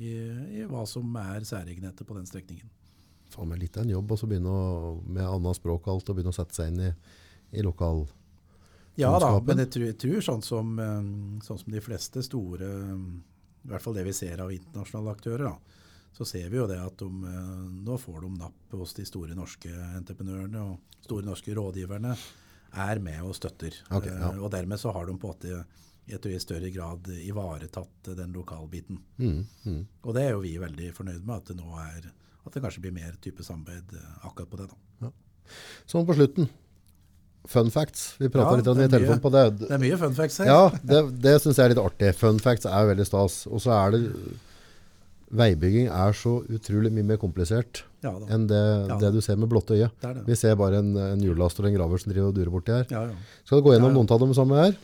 i, 0.00 0.14
i 0.60 0.66
hva 0.70 0.86
som 0.88 1.14
er 1.20 1.44
særegenheter 1.46 2.08
på 2.08 2.16
den 2.16 2.28
strekningen. 2.28 2.68
Faen 3.32 3.50
meg 3.50 3.60
litt 3.60 3.76
av 3.76 3.84
en 3.84 3.92
jobb 3.92 4.14
å 4.14 4.18
begynne 4.24 4.52
å, 4.52 4.92
med 5.04 5.26
annet 5.26 5.58
språk 5.58 5.86
og 5.88 5.96
alt, 5.96 6.10
og 6.10 6.16
begynne 6.16 6.32
å 6.32 6.36
sette 6.36 6.56
seg 6.56 6.72
inn 6.72 6.86
i, 6.88 6.92
i 7.58 7.64
lokal... 7.66 8.06
Ja 8.96 9.10
da, 9.20 9.34
men 9.44 9.60
jeg 9.60 9.68
tror, 9.74 9.82
jeg 9.90 9.98
tror 10.00 10.22
sånn, 10.24 10.44
som, 10.46 10.70
eh, 10.80 11.08
sånn 11.44 11.58
som 11.60 11.74
de 11.74 11.82
fleste 11.84 12.22
store, 12.24 12.70
i 12.96 13.68
hvert 13.68 13.84
fall 13.84 13.98
det 13.98 14.06
vi 14.06 14.14
ser 14.16 14.40
av 14.40 14.54
internasjonale 14.54 15.12
aktører, 15.12 15.50
da, 15.50 15.82
så 16.16 16.24
ser 16.24 16.48
vi 16.48 16.56
jo 16.56 16.64
det 16.70 16.78
at 16.80 17.02
de, 17.02 17.10
eh, 17.28 17.50
nå 17.84 17.98
får 18.00 18.22
de 18.24 18.30
napp 18.38 18.76
hos 18.78 18.96
de 18.96 19.04
store 19.04 19.36
norske 19.36 19.68
entreprenørene 19.98 20.62
og 20.64 21.02
store 21.04 21.28
norske 21.28 21.52
rådgiverne 21.58 22.14
er 22.86 23.02
med 23.04 23.20
og 23.26 23.36
støtter. 23.36 23.76
Okay, 23.90 24.14
ja. 24.14 24.30
Eh, 24.32 24.40
Og 24.40 24.48
dermed 24.54 24.80
så 24.80 24.94
har 24.96 25.04
de 25.04 25.18
på 25.18 25.28
en 25.28 25.34
måte 25.34 25.66
jeg 26.08 26.20
tror 26.22 26.32
i 26.36 26.38
større 26.42 26.70
grad 26.70 27.08
ivaretatt 27.18 28.12
den 28.16 28.32
lokalbiten. 28.36 29.00
Mm, 29.18 29.40
mm. 29.66 29.80
Og 30.04 30.14
det 30.14 30.22
er 30.26 30.30
jo 30.36 30.44
vi 30.44 30.52
veldig 30.62 30.92
fornøyd 30.94 31.24
med, 31.26 31.36
at 31.40 31.50
det 31.50 31.56
nå 31.58 31.72
er 31.82 32.12
at 32.46 32.54
det 32.54 32.62
kanskje 32.62 32.80
blir 32.84 32.92
mer 32.94 33.16
type 33.20 33.42
samarbeid 33.42 33.90
eh, 33.98 34.12
akkurat 34.28 34.50
på 34.52 34.60
det. 34.60 34.68
da. 35.02 35.10
Sånn 35.90 36.06
på 36.06 36.14
slutten. 36.14 36.46
Fun 37.46 37.68
facts. 37.74 38.16
Vi 38.18 38.28
prata 38.30 38.52
Ja, 38.52 38.56
litt 38.60 38.68
om 38.70 38.78
det 38.78 38.86
i 38.88 38.92
telefonen 38.92 39.20
på 39.22 39.30
det. 39.34 39.42
Det 39.64 39.70
er 39.74 39.82
mye 39.82 39.98
fun 39.98 40.14
facts 40.14 40.38
her. 40.42 40.46
Ja, 40.50 40.62
det, 40.82 41.00
det 41.22 41.34
syns 41.42 41.58
jeg 41.58 41.64
er 41.68 41.74
litt 41.74 41.82
artig. 41.82 42.12
Fun 42.18 42.38
facts 42.42 42.66
er 42.66 42.86
veldig 42.90 43.06
stas. 43.06 43.40
Og 43.50 43.62
så 43.62 43.74
er 43.74 43.94
det 43.96 44.02
Veibygging 45.36 45.88
er 45.90 46.12
så 46.14 46.36
utrolig 46.54 46.92
mye 46.94 47.02
mer 47.06 47.18
komplisert 47.18 47.80
Ja 48.04 48.12
enn 48.30 48.44
det, 48.46 48.60
Ja. 48.86 48.96
det 49.02 49.08
du 49.16 49.20
ser 49.20 49.34
med 49.42 49.48
blotte 49.50 49.74
øye. 49.74 49.88
det 50.02 50.12
det. 50.20 50.22
Vi 50.28 50.36
ser 50.38 50.54
bare 50.54 50.78
en, 50.78 50.92
en 50.96 51.18
hjullaster 51.24 51.64
og 51.66 51.70
en 51.72 51.74
graver 51.80 51.98
som 51.98 52.12
driver 52.12 52.28
og 52.30 52.36
durer 52.36 52.52
borti 52.54 52.70
her. 52.76 52.86
Ja, 52.94 53.00
ja. 53.10 53.16
Skal 53.44 53.58
du 53.58 53.64
gå 53.66 53.72
gjennom 53.74 53.90
Ja, 53.90 53.94
ja. 53.94 53.98
noen 53.98 54.10
av 54.14 54.20
dem 54.22 54.34
sammen 54.38 54.60
her? 54.62 54.76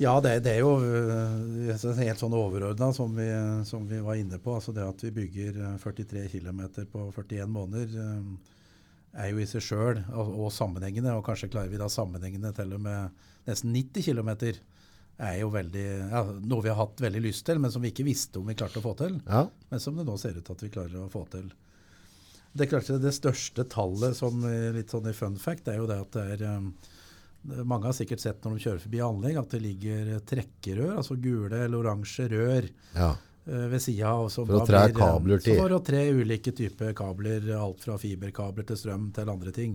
Ja, 0.00 0.14
det, 0.24 0.38
det 0.46 0.54
er 0.56 0.62
jo 0.62 0.70
øh, 0.80 1.98
helt 2.00 2.18
sånn 2.20 2.32
overordna 2.34 2.88
som, 2.96 3.12
vi- 3.16 3.64
som 3.68 3.84
vi 3.90 3.98
var 4.02 4.16
inne 4.18 4.38
på. 4.40 4.54
Altså 4.56 4.72
det 4.74 4.86
at 4.86 5.02
vi 5.04 5.10
bygger 5.18 5.58
øh, 5.74 5.78
43 5.82 6.24
km 6.32 6.62
på 6.90 7.10
41 7.12 7.46
måneder 7.52 7.92
øh, 8.00 8.22
er 9.12 9.28
jo 9.28 9.42
i 9.42 9.46
seg 9.46 9.60
sjøl 9.66 10.00
og, 10.16 10.30
og 10.46 10.52
sammenhengende, 10.56 11.12
og 11.12 11.24
kanskje 11.26 11.50
klarer 11.52 11.68
vi 11.68 11.80
da 11.80 11.90
sammenhengende 11.92 12.54
til 12.56 12.72
og 12.72 12.80
med 12.80 13.26
nesten 13.46 13.74
90 13.76 14.06
km, 14.08 14.30
er 15.22 15.34
jo 15.42 15.50
veldig, 15.52 15.84
ja, 16.08 16.22
noe 16.48 16.64
vi 16.64 16.70
har 16.72 16.78
hatt 16.80 17.02
veldig 17.04 17.20
lyst 17.26 17.44
til, 17.46 17.60
men 17.60 17.70
som 17.70 17.82
vi 17.84 17.90
ikke 17.92 18.06
visste 18.08 18.40
om 18.40 18.48
vi 18.48 18.56
klarte 18.56 18.80
å 18.80 18.86
få 18.86 18.94
til. 18.98 19.18
Ja. 19.28 19.44
Men 19.70 19.82
som 19.84 19.98
det 20.00 20.06
nå 20.08 20.16
ser 20.18 20.38
ut 20.38 20.46
til 20.48 20.56
at 20.56 20.64
vi 20.64 20.70
klarer 20.72 21.02
å 21.04 21.10
få 21.12 21.26
til. 21.30 21.50
Det 22.56 22.68
det 22.72 23.12
største 23.16 23.64
tallet 23.72 24.16
som 24.16 24.42
eh, 24.48 24.70
litt 24.74 24.90
sånn 24.92 25.06
i 25.08 25.14
fun 25.16 25.36
fact, 25.40 25.68
er 25.68 25.78
jo 25.80 25.86
det 25.88 26.00
at 26.06 26.16
det 26.16 26.24
er 26.38 26.42
Mange 27.42 27.88
har 27.88 27.96
sikkert 27.96 28.22
sett 28.22 28.44
når 28.44 28.54
de 28.54 28.64
kjører 28.64 28.82
forbi 28.84 29.00
anlegg 29.02 29.38
at 29.40 29.54
det 29.54 29.60
ligger 29.64 30.10
trekkerør, 30.30 30.92
altså 31.00 31.16
gule 31.18 31.64
eller 31.64 31.80
oransje 31.80 32.28
rør 32.30 32.68
ja. 32.94 33.08
eh, 33.48 33.64
ved 33.72 33.82
sida. 33.82 34.12
For 34.30 34.60
å 34.60 34.62
tre 34.68 34.84
eh, 34.86 34.94
kabler 34.94 35.42
til. 35.42 35.58
For 35.58 35.74
å 35.74 35.80
tre 35.82 36.04
ulike 36.14 36.54
typer 36.54 36.94
kabler, 36.98 37.50
alt 37.58 37.82
fra 37.82 37.98
fiberkabler 37.98 38.68
til 38.68 38.78
strøm 38.78 39.10
til 39.16 39.32
andre 39.34 39.54
ting. 39.56 39.74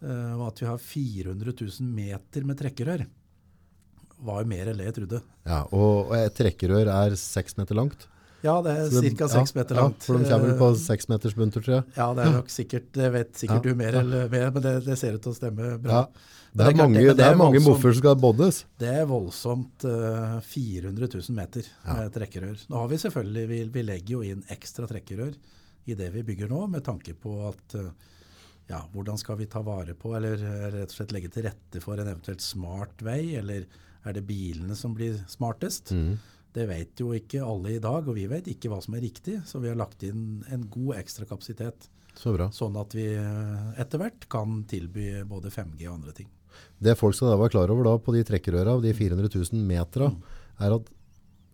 Eh, 0.00 0.34
og 0.34 0.48
at 0.48 0.62
vi 0.62 0.70
har 0.70 0.82
400 0.82 1.54
000 1.54 1.94
meter 1.94 2.46
med 2.48 2.58
trekkerør. 2.58 3.06
var 4.20 4.42
jo 4.42 4.48
mer 4.50 4.72
enn 4.72 4.80
det 4.80 4.88
jeg 4.90 4.98
trodde. 5.02 5.22
Ja, 5.46 5.62
og, 5.70 6.10
og 6.10 6.16
et 6.18 6.34
trekkerør 6.36 6.90
er 6.92 7.14
seks 7.20 7.56
meter 7.60 7.78
langt. 7.78 8.08
Ja, 8.40 8.56
det 8.64 8.72
er 8.72 9.16
ca. 9.18 9.28
seks 9.28 9.52
meter 9.56 9.76
ja, 9.76 9.86
for 10.00 10.16
de 10.16 10.28
kommer 10.28 10.48
vel 10.48 10.58
på 10.60 10.70
Eh, 10.72 10.78
seks 10.80 11.08
meters 11.12 11.34
bunter, 11.36 11.60
tror 11.64 11.74
jeg. 11.74 11.84
Ja, 11.98 12.06
det 12.16 12.24
er 12.24 12.36
nok 12.38 12.52
sikkert, 12.52 12.86
det 12.96 13.10
vet 13.12 13.34
sikkert 13.36 13.66
Ja, 13.66 13.72
du 13.72 13.80
mer 13.82 13.98
eller 14.00 14.30
mer, 14.32 14.50
men 14.54 14.64
det, 14.64 14.74
det 14.86 14.96
ser 14.98 15.18
ut 15.18 15.24
til 15.26 15.34
å 15.34 15.36
stemme 15.36 15.74
bra. 15.82 16.04
Ja. 16.06 16.38
Det 16.52 16.64
er, 16.66 16.72
det 16.72 16.74
er 16.74 16.82
mange, 16.82 16.98
det- 16.98 17.06
det 17.08 17.16
det 17.16 17.24
er 17.26 17.32
er 17.32 17.36
mange 17.38 17.60
moffer 17.62 17.92
som 17.92 18.00
skal 18.00 18.16
boddes. 18.16 18.64
Det 18.78 18.88
er 18.88 19.06
voldsomt 19.06 19.84
Uh, 19.84 20.40
400 20.42 21.08
000 21.14 21.36
meter 21.36 21.62
Ja. 21.86 22.08
trekkerør. 22.08 22.58
Nå 22.68 22.76
har 22.76 22.88
vi 22.88 22.96
selvfølgelig, 22.98 23.48
vi, 23.48 23.64
vi 23.70 23.82
legger 23.82 24.10
jo 24.16 24.22
inn 24.22 24.42
ekstra 24.50 24.86
trekkerør 24.90 25.34
i 25.86 25.94
det 25.94 26.12
vi 26.12 26.22
bygger 26.22 26.48
nå, 26.50 26.66
med 26.68 26.82
tanke 26.84 27.14
på 27.14 27.36
at 27.48 27.74
uh, 27.78 27.90
ja, 28.68 28.82
hvordan 28.92 29.16
skal 29.18 29.36
vi 29.38 29.46
ta 29.46 29.62
vare 29.62 29.94
på, 29.94 30.12
eller 30.16 30.34
eh, 30.34 30.66
rett 30.74 30.90
og 30.90 30.94
slett 30.94 31.12
legge 31.12 31.30
til 31.34 31.42
rette 31.48 31.80
for 31.82 31.98
en 31.98 32.06
eventuelt 32.06 32.40
smart 32.40 33.00
vei, 33.02 33.34
eller 33.38 33.64
er 34.06 34.12
det 34.12 34.26
bilene 34.26 34.76
som 34.76 34.92
blir 34.94 35.16
smartest? 35.28 35.90
Mm. 35.90 36.18
Det 36.52 36.66
vet 36.68 36.98
jo 37.02 37.12
ikke 37.14 37.42
alle 37.46 37.76
i 37.76 37.80
dag, 37.82 38.06
og 38.06 38.14
vi 38.14 38.26
vet 38.30 38.46
ikke 38.50 38.68
hva 38.70 38.80
som 38.82 38.94
er 38.94 39.02
riktig, 39.02 39.40
så 39.46 39.58
vi 39.62 39.68
har 39.70 39.76
lagt 39.78 40.02
inn 40.06 40.44
en 40.50 40.68
god 40.70 40.96
ekstra 40.98 41.26
kapasitet, 41.26 41.88
Så 42.14 42.32
bra. 42.36 42.48
sånn 42.50 42.76
at 42.80 42.94
vi 42.94 43.06
eh, 43.14 43.72
etter 43.80 43.98
hvert 44.02 44.28
kan 44.28 44.64
tilby 44.70 45.22
både 45.26 45.50
5G 45.50 45.86
og 45.88 45.94
andre 45.94 46.12
ting. 46.12 46.28
Det 46.80 46.96
folk 46.98 47.14
skal 47.14 47.28
da 47.32 47.36
være 47.36 47.50
klar 47.50 47.70
over 47.70 47.84
da 47.84 47.98
på 47.98 48.12
de 48.14 48.24
trekkerøra, 48.24 48.76
av 48.76 48.82
de 48.82 48.92
400 48.92 49.28
000 49.34 49.60
metera, 49.66 50.10
er 50.60 50.74
at 50.78 50.82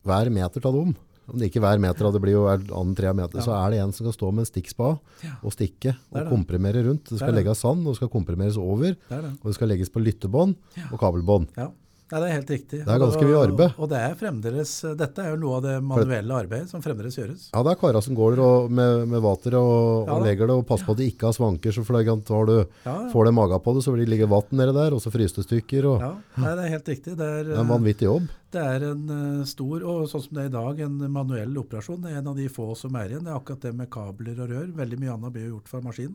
hver 0.07 0.31
meter 0.31 0.67
av 0.67 0.73
dem, 0.75 0.95
om 1.29 1.39
det 1.41 1.49
ikke 1.51 1.59
hver 1.61 1.81
meter, 1.83 2.13
det 2.15 2.21
blir 2.23 2.33
jo 2.37 2.45
hver 2.47 2.61
annen 2.71 2.95
tre 2.95 3.11
meter, 3.13 3.39
Ja. 3.39 3.43
så 3.43 3.53
er 3.67 3.71
det 3.73 3.81
en 3.83 3.93
som 3.93 4.07
skal 4.07 4.15
stå 4.15 4.33
med 4.33 4.47
en 4.47 4.51
stikkspa 4.53 4.99
Ja. 5.25 5.31
og 5.43 5.51
stikke 5.53 5.97
og 6.13 6.21
det. 6.21 6.29
komprimere 6.31 6.85
rundt. 6.87 7.05
Det 7.11 7.19
skal 7.19 7.33
Det 7.33 7.35
det. 7.35 7.45
legges 7.45 7.59
sand, 7.59 7.83
og 7.87 7.93
det 7.95 7.97
skal 7.97 8.09
komprimeres 8.09 8.57
over, 8.57 8.95
Det 8.95 8.99
det. 9.11 9.33
og 9.43 9.43
det 9.51 9.55
skal 9.55 9.69
legges 9.69 9.89
på 9.91 9.99
lyttebånd 10.05 10.55
og 10.93 10.99
kabelbånd. 11.01 11.49
Ja, 11.57 11.71
Nei, 12.07 12.21
det 12.23 12.27
er 12.29 12.35
helt 12.37 12.51
riktig. 12.55 12.79
Det 12.87 12.93
er 12.95 13.01
ganske 13.03 13.25
mye 13.27 13.39
arbeid. 13.43 13.73
Og, 13.75 13.81
og 13.83 13.89
det 13.91 13.99
er 13.99 14.13
fremdeles, 14.21 14.73
dette 15.01 15.23
er 15.25 15.33
jo 15.33 15.39
noe 15.43 15.57
av 15.59 15.65
det 15.65 15.73
manuelle 15.83 16.37
arbeidet 16.39 16.71
som 16.71 16.85
fremdeles 16.85 17.17
gjøres. 17.19 17.49
Ja, 17.51 17.65
det 17.67 17.73
er 17.73 17.81
karer 17.81 18.05
som 18.07 18.15
går 18.15 18.37
der 18.37 18.43
og, 18.45 18.71
med, 18.71 19.03
med 19.11 19.25
vater 19.25 19.57
og, 19.59 20.07
og 20.15 20.23
legger 20.23 20.47
det, 20.47 20.55
og 20.61 20.69
passer 20.69 20.87
på 20.87 20.95
at 20.95 21.01
de 21.03 21.09
ikke 21.11 21.27
har 21.27 21.35
svanker, 21.35 21.75
så 21.75 21.83
flagrant 21.89 22.31
har 22.31 22.47
du, 22.47 22.55
Ja, 22.87 22.95
ja. 22.95 23.11
får 23.11 23.27
det 23.27 23.35
maga 23.41 23.59
på 23.59 23.75
det, 23.75 23.83
så 23.83 23.97
vil 23.97 24.05
det 24.05 24.13
ligge 24.15 24.31
vann 24.31 24.55
nede 24.55 24.77
der, 24.79 24.95
og 24.95 25.03
så 25.03 25.11
fryser 25.11 25.43
det 25.43 25.49
stykker, 25.49 25.91
og 25.91 26.07
ja. 26.07 26.13
Nei, 26.45 26.55
det 26.61 26.69
er 26.69 26.75
helt 26.77 26.93
riktig. 26.95 27.17
Det 27.19 27.27
er, 27.41 27.45
det 27.51 27.59
er 27.59 27.65
en 27.65 27.75
vanvittig 27.75 28.07
jobb. 28.07 28.31
det 28.55 28.63
er 28.77 28.87
en 28.93 29.05
eh, 29.19 29.45
stor, 29.51 29.83
og 29.83 30.07
sånn 30.13 30.27
som 30.29 30.39
det 30.39 30.47
er 30.47 30.51
i 30.53 30.57
dag, 30.61 30.87
en 30.87 31.03
manuell 31.19 31.59
operasjon. 31.67 32.05
Det 32.07 32.15
er 32.15 32.23
en 32.23 32.31
av 32.31 32.39
de 32.39 32.47
få 32.53 32.71
som 32.79 32.95
er 33.03 33.11
igjen. 33.17 33.27
Det 33.27 33.35
er 33.35 33.41
akkurat 33.43 33.67
det 33.67 33.75
med 33.83 33.91
kabler 33.91 34.39
og 34.47 34.55
rør. 34.55 34.71
Veldig 34.79 35.03
mye 35.03 35.17
annet 35.19 35.35
blir 35.35 35.51
gjort 35.51 35.75
fra 35.75 35.83
maskin. 35.83 36.15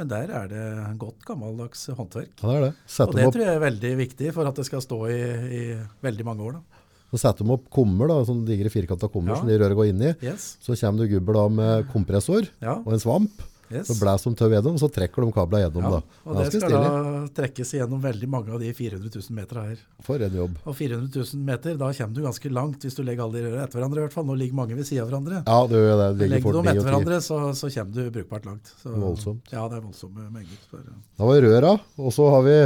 Men 0.00 0.08
der 0.08 0.30
er 0.32 0.46
det 0.48 0.64
godt 0.98 1.20
gammeldags 1.28 1.82
håndverk. 1.92 2.30
Ja, 2.40 2.48
det 2.48 2.56
er 2.56 2.62
det. 2.64 2.72
Sette 2.88 3.12
Og 3.12 3.18
det 3.18 3.26
opp, 3.28 3.34
tror 3.36 3.44
jeg 3.44 3.56
er 3.58 3.64
veldig 3.66 3.90
viktig 4.00 4.30
for 4.32 4.48
at 4.48 4.56
det 4.56 4.64
skal 4.70 4.80
stå 4.84 4.98
i, 5.12 5.18
i 5.60 5.62
veldig 6.06 6.24
mange 6.24 6.46
år. 6.48 6.56
Da. 6.56 6.62
så 7.10 7.18
setter 7.18 7.44
de 7.44 7.50
opp 7.56 7.64
kummer, 7.74 8.06
da, 8.08 8.20
sånne 8.24 8.46
digre 8.48 8.70
firkanta 8.72 9.08
kummer 9.12 9.34
Ja. 9.34 9.38
som 9.42 9.48
de 9.50 9.58
røret 9.60 9.76
går 9.76 9.88
inn 9.90 10.02
i. 10.08 10.12
Yes. 10.24 10.56
Så 10.62 10.76
kommer 10.78 11.02
det 11.04 11.10
gubber 11.12 11.34
da 11.36 11.44
med 11.48 11.88
kompressor 11.92 12.48
Ja. 12.62 12.76
og 12.80 12.92
en 12.94 13.02
svamp, 13.02 13.42
yes. 13.70 13.86
så 13.88 13.96
blæs 14.00 14.26
de 14.26 14.32
tau 14.38 14.50
gjennom, 14.52 14.76
og 14.76 14.82
så 14.82 14.88
trekker 14.92 15.24
de 15.24 15.34
kabla 15.34 15.62
gjennom. 15.64 15.86
Ja, 15.86 15.92
da. 15.96 16.18
og 16.24 16.38
det 16.38 16.46
skal 16.48 16.64
stilig. 16.64 16.80
da 16.84 17.22
trekkes 17.40 17.72
igjennom 17.76 18.02
veldig 18.04 18.28
mange 18.30 18.54
av 18.54 18.62
de 18.62 18.72
400 18.76 19.12
000 19.14 19.38
meterne 19.38 19.64
her. 19.70 19.84
For 20.06 20.26
en 20.26 20.36
jobb. 20.40 20.58
Og 20.64 20.76
400 20.78 21.10
000 21.14 21.46
meter, 21.48 21.78
da 21.80 21.92
kommer 22.00 22.18
du 22.18 22.22
ganske 22.26 22.52
langt 22.60 22.86
hvis 22.86 22.98
du 22.98 23.02
legger 23.06 23.26
alle 23.26 23.38
de 23.38 23.46
rørene 23.46 23.64
etter 23.68 23.80
hverandre. 23.80 24.02
i 24.02 24.06
hvert 24.06 24.18
fall. 24.18 24.28
Nå 24.30 24.36
ligger 24.42 24.60
mange 24.60 24.78
ved 24.78 24.88
siden 24.88 25.04
av 25.04 25.10
hverandre. 25.10 25.42
Ja, 25.46 25.58
det 25.70 25.82
gjør 25.86 25.98
det. 26.02 26.10
Ligger 26.20 26.34
Legger 26.36 26.52
du 26.52 26.60
dem 26.60 26.70
etter 26.74 26.90
hverandre, 26.90 27.22
så, 27.24 27.40
så 27.56 27.72
kommer 27.74 27.96
du 27.96 28.14
brukbart 28.18 28.50
langt. 28.50 28.74
Så, 28.82 28.94
Voldsomt. 28.94 29.50
Ja, 29.54 29.66
det 29.70 29.80
er 29.80 29.88
voldsomme 29.88 30.28
mengder. 30.30 30.86
Da 31.18 31.26
var 31.28 31.40
det 31.40 31.50
røra, 31.50 31.74
og 32.00 32.14
så 32.14 32.30
har 32.34 32.46
vi 32.46 32.56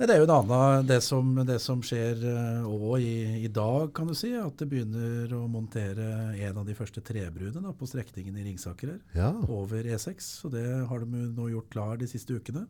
Det 0.00 0.14
er 0.14 0.22
jo 0.22 0.24
en 0.24 0.32
annen, 0.32 0.86
det 0.88 0.96
som, 1.04 1.34
det 1.44 1.58
som 1.60 1.82
skjer 1.84 2.22
òg 2.64 3.02
i, 3.04 3.44
i 3.44 3.50
dag, 3.52 3.90
kan 3.92 4.08
du 4.08 4.14
si, 4.16 4.30
at 4.32 4.56
det 4.56 4.70
begynner 4.70 5.34
å 5.36 5.42
montere 5.52 6.06
en 6.40 6.60
av 6.62 6.64
de 6.64 6.76
første 6.78 7.02
trebruene 7.04 7.60
da, 7.60 7.74
på 7.76 7.88
strekningen 7.88 8.38
i 8.40 8.46
Ringsaker 8.46 8.94
her. 8.94 9.02
Ja, 9.12 9.28
over 9.52 9.84
E6, 9.84 10.30
og 10.48 10.54
det 10.56 10.64
har 10.88 11.04
de 11.04 11.26
nå 11.36 11.50
gjort 11.52 11.68
klar 11.74 12.00
de 12.00 12.08
siste 12.08 12.32
ukene. 12.32 12.64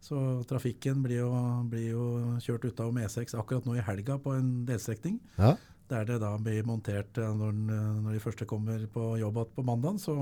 Så 0.00 0.16
trafikken 0.48 1.04
blir 1.04 1.26
jo, 1.26 1.30
blir 1.68 1.88
jo 1.90 2.08
kjørt 2.44 2.68
utom 2.70 3.00
E6 3.04 3.36
akkurat 3.36 3.68
nå 3.68 3.76
i 3.76 3.84
helga 3.84 4.16
på 4.22 4.36
en 4.36 4.52
delstrekning. 4.68 5.20
ja. 5.40 5.56
Der 5.86 6.02
det 6.02 6.16
da 6.18 6.32
blir 6.42 6.64
montert 6.66 7.14
eh, 7.22 7.34
når, 7.38 7.52
når 8.02 8.16
de 8.16 8.18
første 8.18 8.42
kommer 8.50 8.80
på 8.90 9.12
jobb 9.20 9.36
igjen 9.38 9.52
på 9.54 9.62
mandag, 9.62 10.00
så 10.02 10.16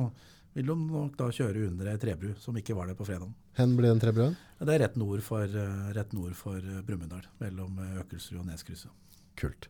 vil 0.55 0.67
de 0.71 0.75
nok 0.79 1.17
da 1.19 1.29
kjøre 1.35 1.69
under 1.69 1.91
ei 1.91 2.01
trebru 2.01 2.33
som 2.41 2.57
ikke 2.59 2.77
var 2.79 2.91
der 2.91 2.99
på 2.99 3.07
fredag. 3.09 3.31
Hen 3.59 3.77
blir 3.79 3.91
den 3.91 4.03
trebruen? 4.03 4.37
Det 4.61 4.75
er 4.75 4.85
rett 4.87 4.99
nord 4.99 5.23
for, 5.27 5.45
eh, 5.45 5.87
rett 5.97 6.13
nord 6.15 6.35
for 6.39 6.59
eh, 6.59 6.83
Brumunddal, 6.87 7.27
mellom 7.43 7.79
eh, 7.83 8.01
Økelsrud 8.03 8.41
og 8.41 8.47
Neskrysset. 8.49 8.93
Kult. 9.39 9.69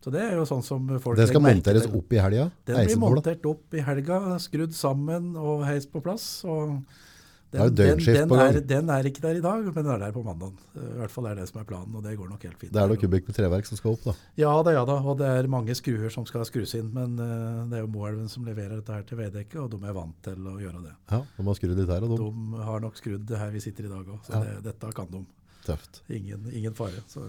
Så 0.00 0.12
det 0.12 0.20
er 0.24 0.36
jo 0.38 0.46
sånn 0.48 0.62
som 0.64 0.86
folk 1.00 1.18
Det 1.18 1.26
skal 1.28 1.42
monteres 1.44 1.86
opp 1.88 2.12
i 2.12 2.20
helga. 2.20 2.48
Den 2.68 2.78
blir 2.86 3.00
montert 3.00 3.44
opp 3.48 3.76
i 3.76 3.82
helga, 3.84 4.38
skrudd 4.40 4.76
sammen 4.76 5.34
og 5.36 5.64
heist 5.68 5.90
på 5.92 6.00
plass. 6.04 6.44
Og 6.48 6.78
Det 6.78 7.09
den, 7.50 7.74
den, 7.74 7.98
den, 7.98 8.32
er, 8.38 8.60
den 8.62 8.90
er 8.94 9.06
ikke 9.08 9.22
der 9.24 9.38
i 9.40 9.42
dag, 9.42 9.64
men 9.66 9.74
den 9.74 9.88
er 9.90 9.98
der 10.04 10.12
på 10.14 10.20
mandag. 10.22 10.52
I 10.78 11.00
hvert 11.00 11.10
fall 11.10 11.26
er 11.26 11.40
det 11.40 11.48
som 11.50 11.58
er 11.58 11.64
planen, 11.66 11.96
og 11.98 12.04
det 12.04 12.12
går 12.14 12.28
nok 12.30 12.44
helt 12.46 12.60
fint. 12.60 12.70
Det 12.76 12.78
er 12.78 12.90
noe 12.92 13.00
kubikk 13.00 13.26
med 13.26 13.34
treverk 13.34 13.66
som 13.66 13.80
skal 13.80 13.96
opp, 13.96 14.04
da. 14.04 14.14
Ja 14.38 14.52
da, 14.62 14.74
ja 14.76 14.84
da, 14.86 14.98
og 15.02 15.16
det 15.18 15.30
er 15.40 15.48
mange 15.50 15.74
skruer 15.74 16.12
som 16.14 16.26
skal 16.28 16.44
skrus 16.46 16.76
inn, 16.78 16.92
men 16.94 17.16
uh, 17.18 17.64
det 17.66 17.80
er 17.80 17.82
jo 17.82 17.88
Moelven 17.90 18.30
som 18.30 18.46
leverer 18.46 18.76
dette 18.78 18.94
her 18.94 19.02
til 19.08 19.18
Veidekke, 19.18 19.58
og 19.58 19.72
de 19.72 19.80
er 19.82 19.96
vant 19.96 20.14
til 20.28 20.46
å 20.46 20.54
gjøre 20.62 20.82
det. 20.84 20.94
Ja, 21.10 21.18
De 21.40 21.46
har 21.48 21.58
skrudd 21.58 21.80
litt 21.80 21.90
her 21.90 22.06
og 22.06 22.12
De 22.14 22.18
De 22.22 22.62
har 22.68 22.84
nok 22.86 23.00
skrudd 23.02 23.24
det 23.32 23.40
her 23.42 23.50
vi 23.56 23.62
sitter 23.66 23.88
i 23.88 23.90
dag 23.96 24.12
òg, 24.14 24.20
så 24.28 24.36
Ja. 24.36 24.42
det, 24.46 24.54
dette 24.68 24.92
kan 25.00 25.10
de. 25.10 25.24
Tøft. 25.66 26.02
Ingen, 26.08 26.46
ingen 26.54 26.76
fare. 26.78 27.02
Så. 27.10 27.24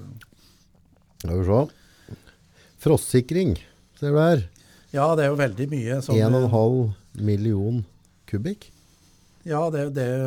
Skal 1.24 1.42
vi 1.42 1.48
se. 1.50 2.20
Frostsikring, 2.86 3.56
ser 3.98 4.14
du 4.14 4.22
her. 4.22 4.46
Ja, 4.94 5.10
det 5.16 5.26
er 5.26 5.34
jo 5.34 5.40
veldig 5.40 5.68
mye 5.72 5.98
1,5 5.98 6.94
million 7.26 7.82
kubikk. 8.30 8.70
Ja, 9.48 9.62
det, 9.74 9.88
det 9.96 10.04
er 10.06 10.20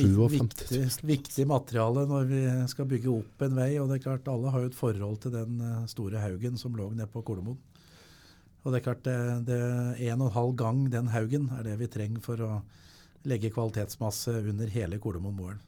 jo 0.00 0.26
viktig, 0.32 0.80
viktig 1.04 1.44
materiale 1.50 2.06
når 2.08 2.28
vi 2.30 2.42
skal 2.72 2.88
bygge 2.88 3.10
opp 3.12 3.44
en 3.44 3.56
vei. 3.58 3.70
Og 3.82 3.90
det 3.90 3.98
er 3.98 4.04
klart, 4.06 4.30
alle 4.32 4.52
har 4.54 4.64
jo 4.64 4.70
et 4.70 4.78
forhold 4.78 5.18
til 5.24 5.34
den 5.34 5.58
eh, 5.60 5.82
store 5.92 6.22
haugen 6.22 6.56
som 6.60 6.76
lå 6.78 6.88
nede 6.94 7.10
på 7.12 7.20
Kolomoen. 7.26 7.58
Og 8.62 8.70
det 8.70 8.78
er 8.78 8.86
klart, 8.86 9.02
det, 9.04 9.16
det 9.48 9.58
en 10.08 10.22
og 10.22 10.28
en 10.30 10.36
halv 10.36 10.54
gang 10.56 10.84
den 10.92 11.10
haugen 11.12 11.50
er 11.58 11.66
det 11.66 11.76
vi 11.80 11.90
trenger 11.90 12.22
for 12.24 12.40
å 12.46 12.52
legge 13.28 13.50
kvalitetsmasse 13.54 14.34
under 14.52 14.70
hele 14.72 14.98
Kolomoen-målen. 15.02 15.60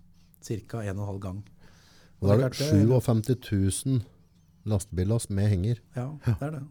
Cirka 0.44 0.80
en 0.84 0.96
og 0.96 1.04
en 1.04 1.10
halv 1.12 1.22
gang. 1.24 1.42
Og 2.20 2.28
da 2.28 2.34
er 2.34 2.38
det 2.38 2.44
er 2.46 2.48
det 2.48 2.56
klart 2.56 3.28
det- 3.28 3.36
57 3.44 3.84
000 3.90 4.00
lastebillass 4.70 5.28
med 5.28 5.50
henger. 5.50 5.80
Ja, 5.96 6.08
det 6.24 6.38
er 6.40 6.56
det. 6.56 6.62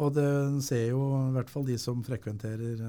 Og 0.00 0.14
det 0.14 0.28
ser 0.64 0.86
jo, 0.92 1.00
i 1.28 1.32
hvert 1.34 1.50
fall 1.50 1.66
de 1.66 1.76
som 1.80 2.04
frekventerer 2.06 2.84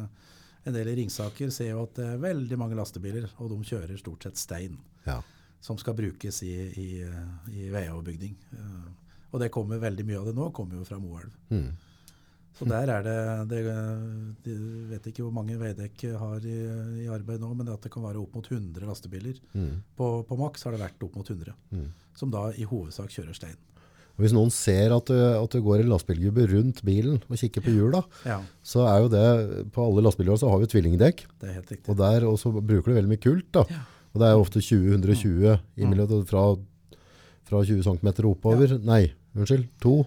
en 0.65 0.73
del 0.75 0.87
i 0.91 0.95
Ringsaker, 0.99 1.49
ser 1.51 1.71
jo 1.71 1.83
at 1.83 1.95
det 1.97 2.05
er 2.13 2.17
veldig 2.21 2.57
mange 2.59 2.75
lastebiler, 2.77 3.29
og 3.41 3.49
de 3.49 3.57
kjører 3.65 3.97
stort 3.99 4.23
sett 4.27 4.37
stein. 4.37 4.77
Ja. 5.07 5.21
som 5.61 5.77
skal 5.77 5.93
brukes 5.93 6.41
i, 6.43 6.51
i, 6.77 6.87
i 7.53 7.69
veioverbygning. 7.69 8.35
Eh, 8.57 8.89
Og 9.31 9.39
det 9.39 9.51
kommer 9.53 9.77
veldig 9.79 10.03
mye 10.05 10.17
av 10.19 10.25
det 10.27 10.33
nå, 10.35 10.49
kommer 10.51 10.75
jo 10.75 10.83
fra 10.83 10.97
Moelv. 10.99 11.31
Mm. 11.49 11.69
Så 12.57 12.65
der 12.67 12.89
er 12.91 13.03
det, 13.05 13.13
det 13.47 13.59
de 14.43 14.55
vet 14.89 15.05
ikke 15.07 15.23
hvor 15.23 15.31
mange 15.33 15.55
Veidekk 15.61 16.01
har 16.19 16.43
i, 16.45 16.55
i 17.05 17.07
arbeid 17.13 17.39
nå, 17.39 17.53
men 17.55 17.65
det 17.69 17.73
at 17.77 17.85
det 17.87 17.91
kan 17.93 18.03
være 18.03 18.19
opp 18.19 18.33
mot 18.35 18.49
100 18.51 18.83
lastebiler. 18.89 19.37
Mm. 19.55 19.77
På, 19.97 20.09
på 20.27 20.37
maks 20.41 20.65
har 20.67 20.75
det 20.75 20.81
vært 20.83 21.05
opp 21.07 21.15
mot 21.15 21.29
100, 21.31 21.53
Mm. 21.71 21.87
som 22.19 22.29
da 22.33 22.49
i 22.59 22.65
hovedsak 22.67 23.09
kjører 23.13 23.37
stein. 23.37 23.55
Og 24.21 24.25
hvis 24.27 24.33
noen 24.37 24.51
ser 24.53 24.93
at 24.93 25.07
det, 25.09 25.17
at 25.41 25.49
det 25.55 25.63
går 25.65 25.81
en 25.81 25.89
lastebilgubbe 25.89 26.43
rundt 26.51 26.81
bilen 26.85 27.15
og 27.25 27.39
kikker 27.41 27.63
på 27.65 27.73
hjula, 27.73 28.03
Ja, 28.27 28.37
så 28.61 28.85
er 28.85 28.99
jo 29.01 29.07
det 29.09 29.71
På 29.73 29.87
alle 29.89 30.03
lastebiler 30.05 30.37
så 30.37 30.49
har 30.51 30.59
vi 30.61 30.67
tvillingdekk, 30.69 31.23
det 31.41 31.49
er 31.49 31.53
helt 31.57 31.71
riktig. 31.73 31.89
og 31.89 31.97
der 31.97 32.21
også 32.29 32.51
bruker 32.61 32.91
du 32.91 32.97
veldig 32.99 33.09
mye 33.09 33.23
kult. 33.23 33.47
da. 33.51 33.63
Ja. 33.69 33.81
Og 34.13 34.19
det 34.21 34.27
er 34.27 34.37
ofte 34.37 34.59
20-120 34.61 35.59
i 35.77 35.85
Mm. 35.85 36.25
fra, 36.27 36.55
fra 37.47 37.63
20 37.65 37.81
cm 37.81 38.07
oppover. 38.29 38.77
Nei, 38.83 39.11
unnskyld. 39.35 39.67
2? 39.81 40.05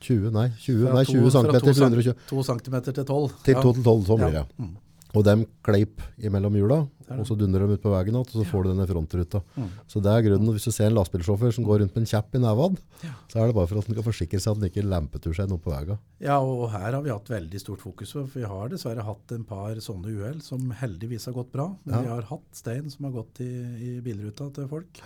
20, 0.00 0.30
nei, 0.32 0.48
20, 0.60 0.92
nei, 0.92 1.04
20 1.04 1.30
cm 1.30 1.60
til 1.60 1.72
120. 1.72 2.14
To 2.28 2.42
centimeter 2.42 2.92
til 2.92 3.04
tolv. 3.04 3.30
Til 3.44 3.54
Ja. 3.54 3.62
til 3.62 3.82
12, 3.82 4.04
sånn 4.06 4.18
Ja. 4.18 4.26
blir 4.28 4.32
det. 4.32 4.46
Mm. 4.58 4.76
Og 5.16 5.22
dem 5.24 5.46
kleip 5.64 6.02
imellom 6.20 6.52
hjula, 6.58 6.76
og 7.16 7.22
så 7.24 7.36
dundrer 7.38 7.62
de 7.64 7.76
ut 7.78 7.82
på 7.82 7.88
veien 7.92 8.10
igjen, 8.10 8.18
og 8.20 8.28
så 8.34 8.44
får 8.44 8.66
du 8.66 8.68
denne 8.72 8.84
frontruta. 8.90 9.40
Mm. 9.56 9.68
Så 9.88 10.02
det 10.04 10.10
er 10.12 10.24
grunnen, 10.26 10.50
hvis 10.52 10.66
du 10.68 10.72
ser 10.74 10.90
en 10.90 10.96
lastebilsjåfør 10.98 11.54
som 11.56 11.64
går 11.64 11.80
rundt 11.80 11.94
med 11.96 12.02
en 12.04 12.10
kjapp 12.10 12.34
i 12.36 12.40
neven, 12.42 12.76
Ja. 13.06 13.12
så 13.32 13.38
er 13.40 13.46
det 13.48 13.54
bare 13.56 13.70
for 13.70 13.78
at 13.80 13.86
han 13.88 13.96
kan 13.96 14.04
forsikre 14.04 14.40
seg 14.42 14.50
at 14.52 14.58
han 14.60 14.68
ikke 14.68 14.84
lempetur 14.84 15.32
seg 15.38 15.48
noe 15.48 15.62
på 15.62 15.72
veien. 15.72 15.98
Ja, 16.20 16.36
og 16.42 16.66
her 16.74 16.92
har 16.92 17.02
vi 17.06 17.14
hatt 17.14 17.30
veldig 17.32 17.60
stort 17.62 17.80
fokus. 17.80 18.12
For 18.12 18.26
vi 18.34 18.42
har 18.44 18.68
dessverre 18.68 19.04
hatt 19.06 19.32
en 19.32 19.44
par 19.48 19.74
sånne 19.80 20.12
uhell 20.12 20.42
som 20.42 20.68
heldigvis 20.82 21.26
har 21.30 21.32
gått 21.38 21.52
bra. 21.52 21.70
Men 21.86 21.94
Ja. 21.94 22.02
vi 22.02 22.08
har 22.08 22.22
hatt 22.34 22.50
stein 22.52 22.90
som 22.90 23.06
har 23.08 23.12
gått 23.22 23.40
i, 23.40 23.52
i 23.96 24.00
bilruta 24.00 24.50
til 24.52 24.68
folk. 24.68 25.00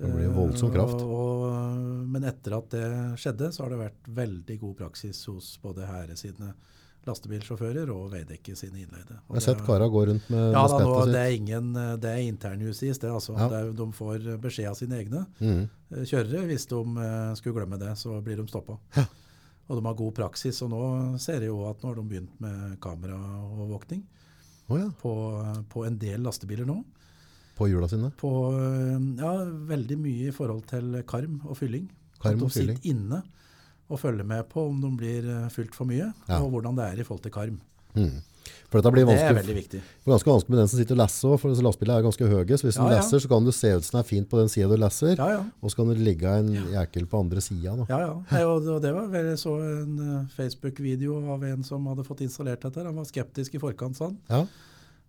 Det 0.00 0.08
blir 0.14 0.30
voldsom 0.32 0.70
kraft. 0.72 1.00
Eh, 1.00 1.06
Og, 1.06 1.42
og, 1.44 2.08
men 2.08 2.24
etter 2.24 2.56
at 2.56 2.68
det 2.72 2.84
skjedde, 3.20 3.52
så 3.52 3.62
har 3.64 3.70
det 3.70 3.78
vært 3.86 4.06
veldig 4.08 4.58
god 4.60 4.76
praksis 4.78 5.24
hos 5.28 5.58
både 5.62 5.86
hæresidene 5.86 6.54
lastebilsjåfører 7.08 7.88
og 7.94 8.10
Veidekke 8.12 8.52
sine 8.58 8.82
innleide. 8.82 9.16
Og 9.28 9.36
Jeg 9.36 9.40
har 9.40 9.46
sett 9.46 9.62
kara 9.66 9.86
gå 9.88 10.02
rundt 10.10 10.26
med, 10.30 10.52
Ja, 10.52 10.66
da, 10.68 10.78
nå, 10.84 11.06
det 11.08 11.20
er 11.20 11.36
ingen, 11.36 11.70
eh, 11.76 11.96
det 11.96 12.10
er 12.10 12.26
internjustis, 12.28 13.00
altså. 13.08 13.36
Ja. 13.38 13.48
Det 13.48 13.76
de 13.78 13.86
får 13.96 14.28
beskjed 14.42 14.68
av 14.68 14.76
sine 14.76 14.98
egne 15.00 15.26
Mhm. 15.40 15.68
eh, 15.92 16.04
kjørere. 16.04 16.44
Hvis 16.46 16.66
de 16.68 16.80
uh, 16.80 17.34
skulle 17.34 17.56
glemme 17.60 17.78
det, 17.78 17.96
så 17.98 18.20
blir 18.22 18.36
de 18.36 18.46
stoppa. 18.48 18.78
Og 19.70 19.76
de 19.78 19.86
har 19.86 19.94
god 19.94 20.14
praksis. 20.14 20.60
Og 20.62 20.70
nå 20.70 21.18
ser 21.18 21.40
jeg 21.40 21.48
jo 21.48 21.64
at 21.68 21.80
nå 21.82 21.88
har 21.88 21.94
de 21.96 22.02
begynt 22.02 22.40
med 22.40 22.78
kameraovervåkning 22.80 24.02
oh, 24.68 24.78
ja. 24.78 24.88
på, 25.00 25.12
på 25.70 25.84
en 25.86 25.98
del 25.98 26.20
lastebiler 26.26 26.66
nå. 26.66 26.82
På 27.56 27.68
hjula 27.68 27.88
sine. 27.88 28.10
På 28.18 28.52
eh, 28.56 28.98
ja, 29.20 29.32
veldig 29.70 29.98
mye 30.00 30.28
i 30.28 30.34
forhold 30.34 30.64
til 30.70 31.02
karm 31.06 31.40
og 31.46 31.56
fylling. 31.58 31.88
Karm 32.20 32.36
at 32.36 32.42
og 32.42 32.48
de 32.50 32.54
sitter 32.58 32.88
inne 32.90 33.22
og 33.90 33.98
følge 34.00 34.24
med 34.24 34.48
på 34.48 34.68
om 34.70 34.80
de 34.80 34.90
blir 34.96 35.28
eh, 35.28 35.48
fylt 35.50 35.74
for 35.74 35.84
mye, 35.90 36.12
Ja. 36.28 36.38
og 36.40 36.50
hvordan 36.52 36.76
det 36.76 36.84
er 36.92 37.00
i 37.00 37.04
forhold 37.04 37.22
til 37.22 37.32
karm. 37.32 37.60
Mm. 37.96 38.22
For 38.70 38.80
dette 38.80 38.90
blir 38.94 39.04
Det 39.06 39.18
er 39.18 39.34
veldig 39.34 39.54
viktig. 39.54 39.80
ganske 40.06 40.26
vanskelig 40.30 40.50
med 40.50 40.58
den 40.58 40.68
som 40.68 40.78
sitter 40.78 40.94
og 40.94 41.00
leser 41.02 41.28
òg, 41.28 41.38
for 41.40 41.48
lastebilene 41.50 41.98
er 41.98 42.02
ganske 42.06 42.26
høye. 42.30 42.56
Så 42.58 42.64
hvis 42.66 42.76
Ja, 42.78 42.82
du 42.86 42.90
ja. 42.94 43.00
leser, 43.00 43.18
så 43.20 43.28
kan 43.28 43.44
du 43.44 43.50
se 43.52 43.68
ut 43.76 43.84
som 43.84 43.98
det 43.98 44.06
er 44.06 44.08
fint 44.08 44.28
på 44.30 44.38
den 44.38 44.48
siden 44.48 44.70
du 44.70 44.76
leser, 44.76 45.16
Ja, 45.18 45.28
ja. 45.28 45.44
og 45.62 45.70
så 45.70 45.76
kan 45.76 45.88
det 45.88 45.98
ligge 45.98 46.24
en 46.38 46.48
jækel 46.72 47.06
på 47.06 47.18
andre 47.20 47.40
siden. 47.40 47.86
Ja, 47.88 47.98
ja. 47.98 48.14
Nei, 48.30 48.42
og 48.44 48.62
det- 48.82 48.94
var 48.94 49.06
vel, 49.08 49.26
Jeg 49.26 49.38
så 49.38 49.54
en 49.82 49.98
eh, 49.98 50.26
Facebook-video 50.36 51.32
av 51.34 51.42
en 51.44 51.62
som 51.64 51.84
hadde 51.86 52.04
fått 52.06 52.20
installert 52.22 52.60
dette. 52.62 52.82
Han 52.84 52.94
var 52.94 53.04
skeptisk 53.04 53.54
i 53.54 53.58
forkant, 53.58 53.96
sa 53.96 54.04
han. 54.06 54.18
Ja. 54.30 54.46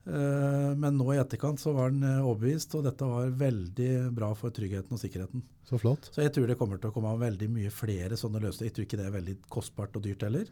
Eh, 0.08 0.74
Men 0.82 0.98
nå 0.98 1.12
i 1.14 1.20
etterkant 1.22 1.60
så 1.62 1.74
var 1.76 1.92
han 1.92 2.02
eh, 2.04 2.24
overbevist, 2.26 2.74
og 2.80 2.84
dette 2.88 3.06
var 3.06 3.30
veldig 3.38 3.92
bra 4.18 4.32
for 4.38 4.50
tryggheten 4.56 4.96
og 4.98 5.02
sikkerheten. 5.02 5.44
Så 5.68 5.78
flott. 5.82 6.10
Så 6.12 6.24
jeg 6.26 6.34
tror 6.34 6.48
det 6.50 6.58
kommer 6.58 6.82
til 6.82 6.90
å 6.90 6.96
komme 6.96 7.12
av 7.14 7.22
veldig 7.22 7.50
mye 7.54 7.70
flere 7.74 8.18
sånne 8.18 8.42
løsninger. 8.42 8.72
Jeg 8.72 8.78
tror 8.80 8.88
ikke 8.90 9.02
det 9.02 9.10
er 9.12 9.18
veldig 9.20 9.36
kostbart 9.54 9.96
og 10.00 10.04
dyrt 10.08 10.26
heller. 10.26 10.50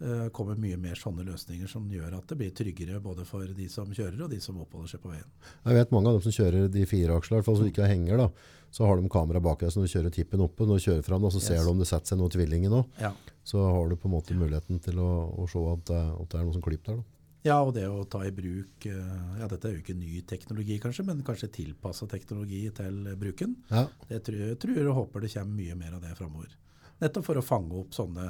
Det 0.00 0.30
kommer 0.32 0.56
mye 0.56 0.78
mer 0.80 0.96
sånne 0.96 1.26
løsninger 1.28 1.68
som 1.68 1.84
gjør 1.92 2.14
at 2.16 2.30
det 2.30 2.36
blir 2.40 2.54
tryggere 2.56 3.02
både 3.04 3.26
for 3.28 3.44
de 3.44 3.66
som 3.68 3.90
kjører 3.92 4.22
og 4.24 4.30
de 4.32 4.38
som 4.40 4.56
oppholder 4.62 4.94
seg 4.94 5.02
på 5.02 5.10
veien. 5.12 5.26
Jeg 5.66 5.76
vet 5.76 5.92
mange 5.92 6.08
av 6.08 6.16
dem 6.16 6.24
som 6.24 6.32
kjører 6.32 6.70
de 6.72 6.84
fire 6.88 7.18
aksler, 7.20 7.36
i 7.36 7.38
hvert 7.42 7.48
fall 7.50 7.58
som 7.60 7.68
ikke 7.68 7.84
henger, 7.90 8.16
da, 8.16 8.30
så 8.72 8.88
har 8.88 8.96
de 8.96 9.10
kamera 9.12 9.42
bak 9.44 9.60
deg, 9.60 9.74
så 9.74 9.82
når 9.82 9.90
du 9.90 9.92
kjører 9.92 10.14
tippen 10.16 10.40
oppe, 10.46 10.64
når 10.64 10.80
du 10.80 10.84
kjører 10.86 11.04
frem, 11.04 11.20
da, 11.20 11.28
så 11.36 11.42
ser 11.44 11.58
Yes. 11.58 11.66
du 11.68 11.70
om 11.74 11.82
det 11.84 11.88
setter 11.92 12.14
seg 12.14 12.18
noe 12.22 12.32
tvillingen 12.32 12.72
nå. 12.72 12.80
Ja. 13.02 13.12
Så 13.44 13.60
har 13.60 13.92
du 13.92 13.96
på 14.00 14.08
en 14.08 14.14
måte 14.16 14.32
muligheten 14.40 14.80
til 14.80 14.96
å, 15.04 15.10
å 15.36 15.44
se 15.52 15.60
at 15.68 15.84
det, 15.92 16.00
at 16.16 16.28
det 16.32 16.40
er 16.40 16.48
noe 16.48 16.56
som 16.56 16.64
klyper 16.64 16.94
der. 16.94 17.02
Da. 17.04 17.19
Ja, 17.46 17.56
og 17.64 17.72
det 17.76 17.86
å 17.88 18.02
ta 18.04 18.20
i 18.28 18.32
bruk 18.36 18.84
eh, 18.90 19.40
Ja, 19.40 19.46
dette 19.48 19.70
er 19.70 19.78
jo 19.78 19.80
ikke 19.84 19.96
ny 19.96 20.20
teknologi, 20.28 20.76
kanskje, 20.82 21.06
men 21.08 21.22
kanskje 21.24 21.48
tilpassa 21.60 22.08
teknologi 22.10 22.66
til 22.76 23.02
bruken. 23.20 23.56
Ja. 23.70 23.86
Det 24.10 24.22
tror 24.26 24.42
jeg, 24.44 24.58
tror 24.60 24.90
og 24.90 24.98
håper 25.04 25.24
det 25.24 25.32
kommer 25.32 25.56
mye 25.62 25.78
mer 25.80 25.96
av 25.96 26.04
det 26.04 26.12
framover. 26.18 26.52
Nettopp 27.00 27.24
for 27.30 27.40
å 27.40 27.44
fange 27.44 27.78
opp 27.80 27.94
sånne 27.96 28.26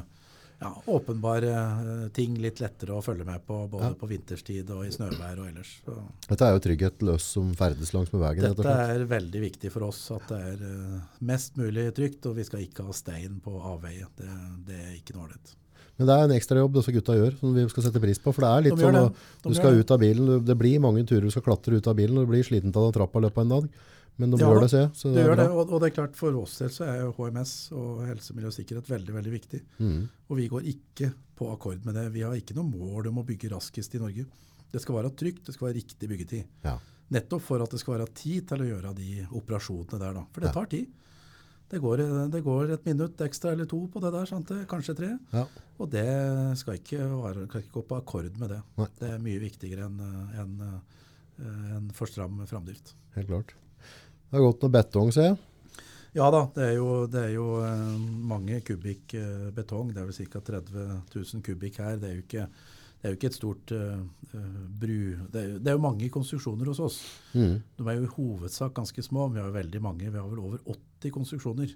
ja, 0.60 0.70
åpenbare 0.92 1.50
eh, 1.56 2.08
ting 2.14 2.34
litt 2.38 2.60
lettere 2.62 2.92
å 2.94 3.02
følge 3.02 3.24
med 3.26 3.42
på, 3.48 3.56
både 3.72 3.88
Ja. 3.90 3.94
på 3.98 4.06
vinterstid 4.10 4.70
og 4.76 4.84
i 4.86 4.92
snøvær 4.94 5.40
og 5.40 5.48
ellers. 5.48 5.70
Så 5.86 5.96
Dette 6.28 6.46
er 6.46 6.52
jo 6.54 6.62
trygghet 6.68 7.02
løs 7.08 7.26
som 7.34 7.50
ferdes 7.58 7.90
langs 7.96 8.12
med 8.14 8.20
veien. 8.22 8.44
dette 8.54 8.74
er 8.94 9.06
veldig 9.10 9.40
viktig 9.48 9.72
for 9.72 9.88
oss 9.88 10.04
at 10.14 10.28
det 10.30 10.40
er 10.52 10.66
eh, 10.68 11.00
mest 11.32 11.56
mulig 11.58 11.88
trygt, 11.96 12.28
og 12.30 12.36
vi 12.38 12.44
skal 12.46 12.62
ikke 12.62 12.86
ha 12.86 12.92
stein 12.94 13.40
på 13.42 13.56
avveie. 13.72 14.06
Det, 14.20 14.28
det 14.68 14.78
er 14.84 14.92
ikke 15.00 15.16
noe 15.16 15.26
ålreit. 15.30 15.56
Men 16.00 16.08
det 16.08 16.16
er 16.16 16.24
en 16.24 16.32
ekstra 16.32 16.56
jobb 16.62 16.78
disse 16.78 16.92
gutta 16.96 17.12
gjør, 17.18 17.34
som 17.36 17.52
vi 17.54 17.66
skal 17.68 17.84
sette 17.84 18.00
pris 18.00 18.18
på. 18.24 18.32
For 18.32 18.46
det 18.46 18.50
er 18.50 18.66
litt 18.70 18.78
De 18.80 18.86
sånn 18.86 18.96
at 18.96 19.24
De 19.44 19.52
du 19.52 19.56
skal 19.58 19.76
ut 19.76 19.90
av 19.92 20.00
bilen, 20.00 20.30
det 20.48 20.56
blir 20.56 20.80
mange 20.80 21.04
turer 21.04 21.26
du 21.28 21.32
skal 21.34 21.44
klatre 21.44 21.76
ut 21.76 21.88
av 21.92 21.98
bilen, 21.98 22.16
og 22.16 22.24
du 22.24 22.32
blir 22.32 22.46
sliten 22.46 22.72
av 22.72 22.86
den 22.88 22.96
trappa 22.96 23.20
i 23.20 23.26
løpet 23.26 23.42
av 23.42 23.44
en 23.44 23.54
dag. 23.56 23.70
Men 24.20 24.30
de 24.32 24.40
Ja, 24.40 24.48
gjør 24.48 24.60
det, 24.64 24.70
ser 24.72 24.82
jeg. 24.86 24.90
Så 24.96 25.08
Du 25.12 25.14
det 25.16 25.24
gjør 25.26 25.36
det, 25.36 25.48
og, 25.48 25.70
og 25.72 25.80
det 25.80 25.90
er 25.90 25.94
klart 25.96 26.16
for 26.16 26.36
oss 26.40 26.56
selv 26.60 26.72
så 26.74 26.84
er 26.88 27.12
HMS 27.16 27.52
og 27.72 28.02
helse, 28.08 28.34
miljø 28.36 28.48
og 28.50 28.56
sikkerhet 28.56 28.88
veldig, 28.90 29.14
veldig 29.16 29.32
viktig. 29.32 29.60
Mm. 29.78 30.00
Og 30.28 30.36
vi 30.40 30.48
går 30.48 30.66
ikke 30.72 31.12
på 31.36 31.48
akkord 31.52 31.84
med 31.84 31.94
det. 31.96 32.06
Vi 32.16 32.24
har 32.24 32.34
ikke 32.36 32.56
noe 32.56 32.68
mål 32.68 33.08
om 33.12 33.20
å 33.22 33.26
bygge 33.28 33.52
raskest 33.54 33.94
i 33.96 34.00
Norge. 34.02 34.26
Det 34.72 34.80
skal 34.82 34.98
være 35.00 35.12
trygt, 35.16 35.46
det 35.46 35.54
skal 35.56 35.70
være 35.70 35.78
riktig 35.80 36.08
byggetid. 36.10 36.44
Ja. 36.64 36.76
Nettopp 37.10 37.42
for 37.42 37.64
at 37.64 37.72
det 37.72 37.80
skal 37.80 37.96
være 37.98 38.10
tid 38.14 38.48
til 38.48 38.62
å 38.62 38.68
gjøre 38.68 38.92
de 38.94 39.26
operasjonene 39.40 39.98
der. 39.98 40.12
da. 40.20 40.24
For 40.34 40.44
det 40.44 40.52
tar 40.54 40.68
tid. 40.70 40.86
Det 41.70 41.78
går, 41.78 42.02
det 42.32 42.40
går 42.42 42.72
et 42.74 42.86
minutt 42.88 43.20
ekstra 43.22 43.52
eller 43.54 43.68
to 43.70 43.84
på 43.92 44.02
det 44.02 44.10
der, 44.14 44.26
sant? 44.26 44.48
kanskje 44.70 44.96
tre. 44.98 45.10
Ja. 45.30 45.44
Og 45.78 45.90
det 45.92 46.06
skal 46.58 46.80
ikke, 46.80 47.04
være, 47.12 47.46
skal 47.46 47.62
ikke 47.62 47.76
gå 47.78 47.84
på 47.92 48.00
akkord 48.00 48.40
med 48.42 48.50
det. 48.56 48.62
Nei. 48.80 48.88
Det 48.98 49.12
er 49.14 49.22
mye 49.22 49.42
viktigere 49.42 49.86
enn 49.86 50.00
en, 50.42 50.56
en 51.78 51.92
for 51.94 52.10
stram 52.10 52.42
framdrift. 52.50 52.96
Helt 53.14 53.30
klart. 53.30 53.54
Det 54.30 54.38
har 54.38 54.44
gått 54.46 54.66
noe 54.66 54.74
betong, 54.74 55.14
ser 55.14 55.30
jeg. 55.30 55.38
Ja 56.14 56.26
da, 56.34 56.42
det 56.56 56.64
er 56.64 56.72
jo, 56.74 56.88
det 57.06 57.20
er 57.22 57.32
jo 57.36 57.46
eh, 57.62 57.90
mange 58.26 58.58
kubikk 58.66 59.14
eh, 59.18 59.48
betong. 59.54 59.92
Det 59.94 60.02
er 60.02 60.08
vel 60.08 60.30
ca. 60.32 60.42
30 60.48 60.86
000 61.14 61.44
kubikk 61.46 61.78
her. 61.84 62.00
Det 62.02 62.08
er 62.08 62.16
jo 62.16 62.24
ikke, 62.24 62.46
det 63.00 63.08
er 63.08 63.12
jo 63.14 63.16
ikke 63.16 63.30
et 63.32 63.36
stort 63.38 63.72
uh, 63.72 64.00
bru... 64.80 64.96
Det 65.32 65.40
er, 65.40 65.46
jo- 65.54 65.58
det 65.58 65.70
er 65.72 65.76
jo 65.78 65.82
mange 65.86 66.08
konstruksjoner 66.12 66.68
hos 66.68 66.80
oss. 66.84 66.98
Mm. 67.32 67.54
De 67.78 67.86
er 67.88 67.96
jo 67.96 68.02
i 68.04 68.10
hovedsak 68.14 68.74
ganske 68.76 69.02
små. 69.02 69.26
men 69.28 69.34
Vi 69.38 69.40
har 69.40 69.48
jo 69.48 69.54
veldig 69.56 69.80
mange. 69.82 70.10
Vi 70.12 70.18
har 70.20 70.28
vel 70.28 70.42
over 70.44 70.58
80 70.68 71.14
konstruksjoner. 71.14 71.72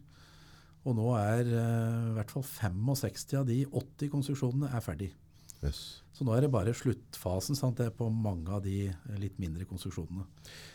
Og 0.85 0.99
nå 0.99 1.07
er 1.17 1.49
uh, 1.49 2.11
i 2.11 2.15
hvert 2.19 2.31
fall 2.35 2.45
65 2.45 3.39
av 3.41 3.47
de 3.49 3.63
80 3.71 4.11
konstruksjonene 4.13 4.69
er 4.77 4.85
ferdig. 4.85 5.11
Yes. 5.65 6.01
Så 6.15 6.23
nå 6.23 6.31
er 6.37 6.45
det 6.45 6.51
bare 6.55 6.71
sluttfasen 6.79 7.57
sant, 7.59 7.75
det 7.81 7.89
er 7.89 7.95
på 7.97 8.07
mange 8.07 8.47
av 8.55 8.61
de 8.63 8.85
eh, 8.87 9.15
litt 9.19 9.35
mindre 9.43 9.65
konstruksjonene. 9.67 10.23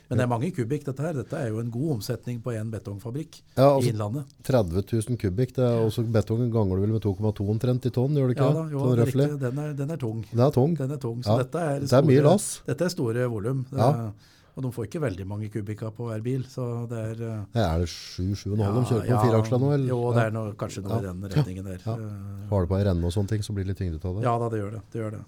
Men 0.09 0.19
det 0.19 0.23
er 0.25 0.31
mange 0.33 0.49
kubikk 0.51 0.83
dette 0.87 1.05
her. 1.05 1.13
Dette 1.15 1.37
er 1.39 1.51
jo 1.53 1.61
en 1.61 1.69
god 1.71 1.93
omsetning 1.93 2.41
på 2.43 2.51
en 2.57 2.71
betongfabrikk 2.73 3.37
Ja, 3.55 3.69
i 3.69 3.75
altså 3.77 3.91
Innlandet. 3.93 4.33
30 4.49 4.83
000 4.89 5.19
kubikk, 5.21 5.53
det 5.55 5.63
er 5.63 5.79
også 5.85 6.03
betongen 6.11 6.49
ganger 6.51 6.75
du 6.75 6.83
vel 6.83 6.95
med 6.97 7.05
2,2 7.05 7.47
omtrent 7.53 7.87
i 7.87 7.93
tonn, 7.95 8.17
gjør 8.19 8.33
det 8.33 8.35
ikke 8.35 8.49
Ja 8.49 8.57
da, 8.57 8.65
jo, 8.73 8.81
Sånn 8.83 8.97
det 8.99 9.05
er 9.05 9.11
riktig. 9.13 9.39
Den 9.45 9.61
er, 9.63 9.71
den 9.79 9.93
er 9.95 10.01
tung. 10.01 10.25
Den 10.33 10.43
er 10.43 10.51
tung. 10.57 10.75
Den 10.81 10.91
er 10.97 11.01
tung. 11.05 11.21
Så 11.23 11.31
Ja, 11.37 11.45
dette 11.45 11.63
er, 11.69 11.79
det 11.85 11.93
er 12.01 12.09
mye 12.11 12.25
lass. 12.25 12.49
Dette 12.67 12.89
er 12.89 12.93
store 12.97 13.29
volum. 13.31 13.63
Ja. 13.71 13.89
er- 14.09 14.35
Og 14.55 14.63
de 14.65 14.71
får 14.75 14.87
ikke 14.89 15.01
veldig 15.03 15.25
mange 15.29 15.49
kubikka 15.53 15.91
på 15.95 16.07
hver 16.09 16.21
bil. 16.25 16.43
Så 16.49 16.63
det 16.91 16.99
er 17.11 17.21
eh, 17.27 17.41
Ja, 17.55 17.65
Er 17.75 17.83
det 17.83 17.89
7-7,5 17.91 18.55
de 18.57 18.85
kjører 18.89 19.05
på 19.05 19.11
ja, 19.13 19.19
fireaksla 19.23 19.59
nå? 19.61 19.71
Eller? 19.75 19.89
Jo, 19.93 19.99
det 20.15 20.23
er 20.25 20.31
noe, 20.35 20.53
kanskje 20.59 20.83
noe 20.83 20.97
Ja. 20.97 20.99
i 20.99 21.07
den 21.09 21.33
retningen 21.35 21.67
der. 21.69 21.83
Ja. 21.85 21.95
Eh, 21.95 22.47
Har 22.49 22.65
det 22.65 22.71
på 22.73 22.77
ei 22.79 22.85
renne 22.89 23.05
og 23.05 23.13
sånne 23.15 23.29
ting, 23.35 23.43
så 23.45 23.53
blir 23.55 23.63
det 23.67 23.73
litt 23.75 23.81
tyngde 23.83 24.01
av 24.03 24.17
det. 24.17 24.23
Ja 24.27 24.37
da, 24.41 24.49
det 24.49 24.59
gjør 24.63 24.71
det. 24.77 24.81
det 24.91 25.03
gjør 25.03 25.11
det. 25.19 25.21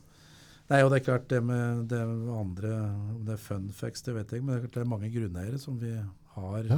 Nei, 0.71 0.79
og 0.85 0.89
det 0.91 1.01
er 1.01 1.03
klart 1.03 1.27
det 1.27 1.41
med 1.43 1.87
det 1.91 1.99
andre, 2.01 2.69
om 3.11 3.23
det 3.27 3.33
er 3.35 3.41
fun 3.43 3.69
facts, 3.75 4.01
det 4.07 4.13
vet 4.15 4.29
jeg 4.31 4.39
ikke, 4.39 4.45
men 4.47 4.55
det 4.55 4.59
er, 4.59 4.65
klart 4.67 4.75
det 4.77 4.83
er 4.85 4.91
mange 4.91 5.09
grunneiere 5.11 5.59
som 5.59 5.77
vi 5.81 5.91
har, 6.35 6.61
Ja. 6.69 6.77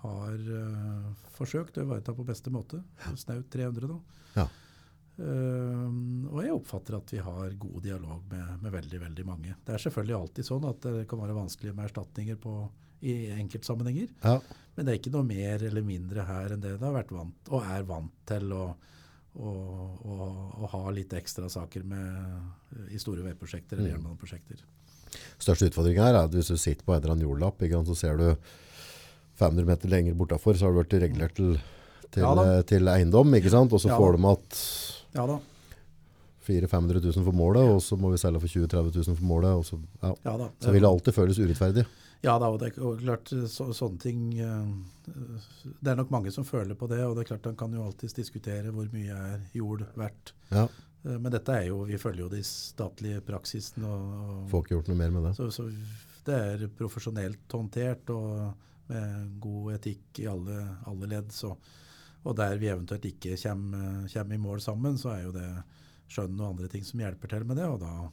har 0.00 0.32
uh, 0.32 1.10
forsøkt 1.36 1.76
å 1.76 1.84
ivareta 1.84 2.14
på 2.16 2.24
beste 2.24 2.48
måte. 2.54 2.80
Snaut 3.14 3.50
300 3.52 3.90
nå. 3.90 3.98
Ja. 4.38 4.46
Eh, 5.16 5.84
og 6.28 6.40
jeg 6.44 6.52
oppfatter 6.52 6.98
at 6.98 7.12
vi 7.14 7.20
har 7.24 7.54
god 7.60 7.78
dialog 7.84 8.24
med, 8.30 8.48
med 8.62 8.74
veldig, 8.74 8.98
veldig 9.00 9.24
mange. 9.28 9.54
Det 9.64 9.76
er 9.76 9.84
selvfølgelig 9.86 10.16
alltid 10.18 10.48
sånn 10.48 10.66
at 10.68 10.82
det 10.84 11.06
kan 11.08 11.22
være 11.22 11.36
vanskelig 11.38 11.72
med 11.76 11.86
erstatninger 11.88 12.36
på, 12.42 12.56
i 13.06 13.14
enkeltsammenhenger. 13.36 14.10
Ja. 14.24 14.34
Men 14.76 14.84
det 14.84 14.92
er 14.92 15.00
ikke 15.00 15.14
noe 15.14 15.24
mer 15.28 15.64
eller 15.70 15.84
mindre 15.86 16.26
her 16.28 16.52
enn 16.52 16.60
det 16.64 16.74
det 16.76 16.84
har 16.84 16.96
vært 16.98 17.14
vant, 17.16 17.48
og 17.48 17.64
er 17.64 17.86
vant 17.88 18.12
til 18.28 18.52
å, 18.52 18.64
å, 19.36 19.52
å, 20.04 20.16
å 20.60 20.70
ha 20.74 20.82
litt 20.92 21.14
ekstra 21.16 21.48
saker 21.52 21.86
med, 21.88 22.82
i 22.92 23.00
store 23.00 23.24
veiprosjekter 23.24 23.78
eller 23.78 23.88
Mm. 23.88 23.94
jernbaneprosjekter. 23.96 24.60
Største 25.40 25.70
utfordringen 25.70 26.02
her 26.04 26.12
er 26.12 26.26
at 26.26 26.34
hvis 26.34 26.50
du 26.52 26.58
sitter 26.60 26.84
på 26.84 26.92
en 26.92 27.00
eller 27.00 27.14
annen 27.14 27.24
jordlapp, 27.24 27.62
så 27.88 27.96
ser 27.96 28.20
du 28.20 28.28
500 29.36 29.64
meter 29.68 29.88
lenger 29.88 30.16
bortafor, 30.16 30.56
så 30.56 30.66
har 30.66 30.74
du 30.74 30.80
vært 30.82 31.00
regulert 31.00 31.34
til, 31.36 31.56
til, 32.12 32.22
Ja 32.24 32.62
til 32.68 32.88
eiendom, 32.88 33.32
ikke 33.38 33.52
sant? 33.52 33.72
Og 33.72 33.80
så 33.80 33.88
Ja 33.92 33.96
får 33.96 34.16
de 34.16 34.28
at 34.32 34.60
Ja 35.16 35.26
da. 35.28 35.38
400 36.46 36.68
000-500 37.00 37.06
000 37.16 37.26
for 37.26 37.34
målet, 37.34 37.66
og 37.66 37.80
så 37.82 37.96
må 37.98 38.12
vi 38.12 38.20
selge 38.22 38.38
for 38.44 38.52
20 38.52 38.68
000-30 38.70 38.98
000 39.00 39.16
for 39.18 39.26
målet, 39.26 39.50
og 39.50 39.64
så, 39.66 39.80
ja. 40.02 40.12
Ja 40.28 40.34
da. 40.38 40.50
så 40.62 40.74
vil 40.74 40.84
det 40.84 40.90
alltid 40.92 41.16
føles 41.16 41.40
urettferdig. 41.42 41.86
Ja 42.22 42.36
da, 42.38 42.52
og 42.52 42.60
det 42.62 42.68
er 42.70 43.00
klart 43.00 43.32
så, 43.50 43.66
sånne 43.76 44.00
ting 44.00 44.20
eh, 44.40 44.70
Det 45.04 45.90
er 45.90 45.98
nok 45.98 46.14
mange 46.14 46.30
som 46.32 46.46
føler 46.48 46.78
på 46.78 46.88
det, 46.90 47.02
og 47.04 47.16
det 47.16 47.24
er 47.24 47.32
klart 47.32 47.48
man 47.50 47.58
kan 47.60 47.74
jo 47.74 47.84
alltids 47.84 48.14
diskutere 48.16 48.72
hvor 48.74 48.86
mye 48.94 49.18
er 49.34 49.42
jord 49.58 49.84
verdt. 49.98 50.32
Ja, 50.54 50.64
Eh, 51.06 51.18
Men 51.18 51.32
dette 51.32 51.54
er 51.54 51.70
jo, 51.70 51.82
vi 51.88 51.98
følger 52.00 52.26
jo 52.26 52.32
de 52.32 52.42
statlige 52.46 53.22
praksisene. 53.26 53.88
Og, 53.88 54.20
og, 54.26 54.44
får 54.52 54.64
ikke 54.64 54.76
gjort 54.76 54.92
noe 54.92 55.00
mer 55.00 55.16
med 55.16 55.28
det. 55.28 55.34
så, 55.38 55.50
så 55.54 55.68
det 56.26 56.36
er 56.36 56.68
profesjonelt 56.74 57.52
håndtert 57.54 58.10
og 58.10 58.30
med 58.90 59.36
god 59.42 59.76
etikk 59.76 60.22
i 60.22 60.28
alle, 60.30 60.56
alle 60.90 61.10
ledd. 61.10 61.30
Så, 61.34 61.52
og 62.26 62.36
der 62.38 62.58
vi 62.58 62.68
eventuelt 62.72 63.04
ikke 63.06 63.36
kommer, 63.38 64.06
kommer 64.12 64.34
i 64.34 64.42
mål 64.42 64.60
sammen, 64.64 64.98
så 64.98 65.12
er 65.14 65.22
jo 65.28 65.32
det 65.36 65.48
skjønn 66.10 66.40
og 66.40 66.48
andre 66.52 66.68
ting 66.72 66.84
som 66.86 67.00
hjelper 67.02 67.30
til 67.32 67.46
med 67.46 67.56
det. 67.60 67.66
Og 67.70 67.80
da 67.82 68.08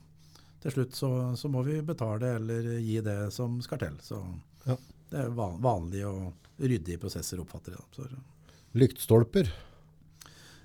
til 0.64 0.72
slutt 0.78 0.96
så, 0.96 1.10
så 1.38 1.50
må 1.52 1.64
vi 1.66 1.80
betale 1.86 2.36
eller 2.38 2.70
gi 2.80 3.00
det 3.04 3.18
som 3.36 3.58
skal 3.66 3.82
til. 3.84 3.98
Så 4.06 4.22
Ja. 4.68 4.78
det 5.12 5.20
er 5.26 5.34
van, 5.36 5.58
vanlige 5.62 6.08
og 6.08 6.34
ryddige 6.62 7.00
prosesser, 7.02 7.42
oppfatter 7.44 7.74
jeg. 7.76 7.84
Så, 7.98 8.08
Lyktstolper. 8.74 9.50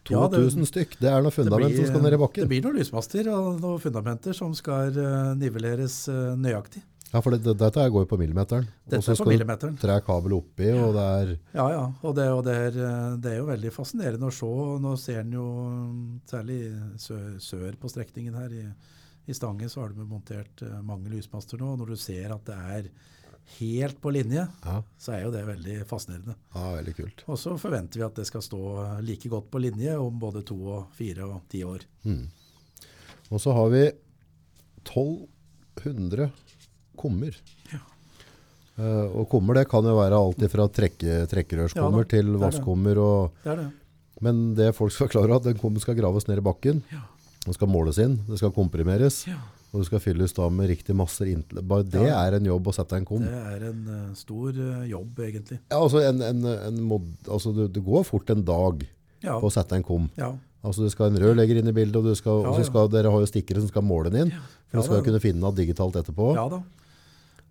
Ja, 0.09 0.22
det- 0.28 0.38
2000 0.40 0.64
stykk. 0.70 0.94
Det 1.01 1.09
er 1.11 1.20
noe 1.20 1.30
fundament 1.34 1.74
som 1.76 1.84
skal 1.90 2.03
ned 2.03 2.14
i 2.14 2.20
bakken? 2.22 2.40
det 2.44 2.49
blir 2.49 2.62
noen 2.64 2.78
lysmaster 2.78 3.28
og 3.28 3.59
noen 3.61 3.80
fundamenter 3.82 4.32
som 4.36 4.55
skal 4.57 4.88
eh, 4.96 5.34
nivelleres 5.36 6.09
eh, 6.09 6.36
nøyaktig. 6.40 6.80
Ja, 7.09 7.22
for 7.24 7.32
det, 7.32 7.38
det, 7.46 7.54
dette 7.56 7.84
går 7.88 8.04
jo 8.04 8.09
på 8.11 8.18
millimeteren. 8.20 8.66
Og 8.68 8.90
Dette 8.92 9.00
så 9.06 9.12
er 9.14 9.16
på 9.16 9.24
skal 9.32 9.72
du 9.72 9.80
tre 9.80 9.94
kabel 10.04 10.34
oppi, 10.36 10.68
og 10.76 10.90
det 10.96 11.04
er 11.20 11.30
Ja, 11.56 11.66
ja. 11.72 11.84
Og, 12.04 12.12
det, 12.18 12.26
og 12.34 12.42
det, 12.44 12.56
er, 12.68 12.76
eh, 12.84 13.16
det 13.24 13.30
er 13.32 13.38
jo 13.40 13.46
veldig 13.48 13.72
fascinerende 13.72 14.28
å 14.28 14.34
se. 14.34 14.50
Nå 14.84 14.92
ser 15.00 15.22
en 15.22 15.32
jo 15.38 15.46
mm, 15.72 16.02
særlig 16.28 16.59
sør, 17.00 17.28
sør 17.40 17.78
på 17.80 17.88
strekningen 17.92 18.36
her. 18.36 18.52
I, 18.52 18.66
I 19.28 19.36
Stange 19.36 19.70
så 19.72 19.86
har 19.86 19.94
de 19.96 20.04
montert 20.09 20.61
eh, 20.66 20.80
mange 20.84 21.09
lysmaster 21.12 21.56
nå. 21.62 21.66
og 21.72 21.78
Når 21.80 21.94
du 21.94 21.96
ser 22.02 22.34
at 22.36 22.44
det 22.50 22.59
er 22.76 22.90
helt 23.59 23.96
på 24.04 24.12
linje, 24.12 24.44
Ja, 24.66 24.82
så 25.00 25.14
er 25.16 25.22
jo 25.24 25.30
det 25.32 25.46
veldig 25.48 25.78
fascinerende. 25.88 26.34
ja 26.52 26.66
veldig 26.76 26.94
kult. 26.98 27.24
Og 27.32 27.38
så 27.40 27.56
forventer 27.56 28.02
vi 28.02 28.04
at 28.04 28.20
det 28.20 28.26
skal 28.28 28.44
stå 28.44 28.61
like 29.00 29.28
godt 29.32 29.48
på 29.48 29.62
linje 29.64 29.96
om 29.96 30.20
både 30.20 30.44
to 30.44 30.59
og 30.74 30.92
fire 30.98 31.24
og 31.24 31.40
ti 31.48 31.64
år. 31.64 31.88
Mm. 32.04 32.26
Og 33.32 33.40
så 33.40 33.56
har 33.56 33.72
vi 33.72 33.86
1200 34.84 36.28
kummer. 36.99 37.36
Ja. 37.72 37.80
Uh, 38.78 39.11
og 39.18 39.28
kummer 39.32 39.59
det 39.59 39.66
kan 39.70 39.82
jo 39.86 39.96
være 39.99 40.14
alt 40.18 40.42
fra 40.53 40.68
trekke, 40.70 41.24
trekkerørskummer 41.30 42.05
Ja 42.07 42.11
til 42.12 42.28
er 42.36 42.42
vasskummer. 42.44 42.99
Og, 43.03 43.32
Det 43.42 43.57
det. 43.59 43.68
men 44.22 44.55
det 44.55 44.68
folk 44.76 44.92
skal 44.94 45.09
klare 45.11 45.34
at 45.40 45.49
den 45.49 45.59
kummen 45.59 45.82
skal 45.82 45.96
graves 45.99 46.28
ned 46.28 46.38
i 46.38 46.46
bakken. 46.46 46.82
Ja. 46.92 47.03
Den 47.44 47.55
skal 47.57 47.70
måles 47.72 47.99
inn, 47.99 48.18
det 48.28 48.38
skal 48.38 48.53
komprimeres, 48.55 49.24
Ja. 49.26 49.38
og 49.72 49.80
det 49.80 49.86
skal 49.88 50.01
fylles 50.05 50.34
da 50.36 50.49
med 50.51 50.68
riktig 50.70 50.94
masser. 50.94 51.26
Bare 51.62 51.82
det 51.82 52.07
Ja. 52.07 52.22
er 52.26 52.34
en 52.36 52.44
jobb 52.44 52.66
å 52.70 52.74
sette 52.74 52.92
en 52.96 53.05
kum. 53.05 53.22
Det 53.24 53.32
er 53.32 53.68
en 53.70 53.82
uh, 53.88 54.14
stor 54.14 54.51
uh, 54.55 54.86
jobb, 54.86 55.18
egentlig. 55.18 55.59
Ja, 55.70 55.78
altså 55.80 56.03
en, 56.09 56.22
en, 56.22 56.44
en 56.44 56.82
mod, 56.82 57.03
altså 57.26 57.55
det, 57.57 57.72
det 57.72 57.82
går 57.84 58.05
fort 58.05 58.30
en 58.30 58.44
dag 58.44 58.86
Ja. 59.22 59.40
på 59.40 59.49
å 59.49 59.53
sette 59.53 59.74
en 59.74 59.82
kum. 59.82 60.11
ja. 60.16 60.36
Altså 60.64 60.82
du 60.82 60.90
skal 60.90 61.07
ha 61.09 61.14
en 61.16 61.22
rørlegger 61.22 61.61
inn 61.61 61.68
i 61.70 61.72
bildet, 61.72 61.96
og, 61.96 62.05
du 62.05 62.14
skal, 62.18 62.44
og 62.44 62.64
skal 62.66 62.88
dere 62.90 63.11
har 63.11 63.20
jo 63.22 63.26
stikkere 63.30 63.61
som 63.62 63.68
skal 63.70 63.82
måle 63.86 64.11
den 64.11 64.26
inn. 64.26 64.32
For 64.68 64.80
du 64.80 64.82
skal 64.84 64.99
jo 64.99 65.05
kunne 65.07 65.20
finne 65.22 65.40
den 65.40 65.55
digitalt 65.55 65.94
etterpå. 65.94 66.34
Ja 66.34 66.49
da. 66.51 66.59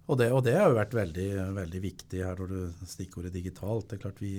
Og 0.08 0.18
det, 0.20 0.30
og 0.32 0.44
det 0.46 0.56
har 0.56 0.70
jo 0.72 0.78
vært 0.78 0.96
veldig, 0.96 1.30
veldig 1.58 1.80
viktig 1.84 2.24
her 2.24 2.40
når 2.40 2.52
du 2.54 2.86
stikkordet 2.88 3.34
digitalt. 3.36 3.90
Det 3.90 3.98
er 3.98 4.04
klart 4.06 4.22
vi, 4.24 4.34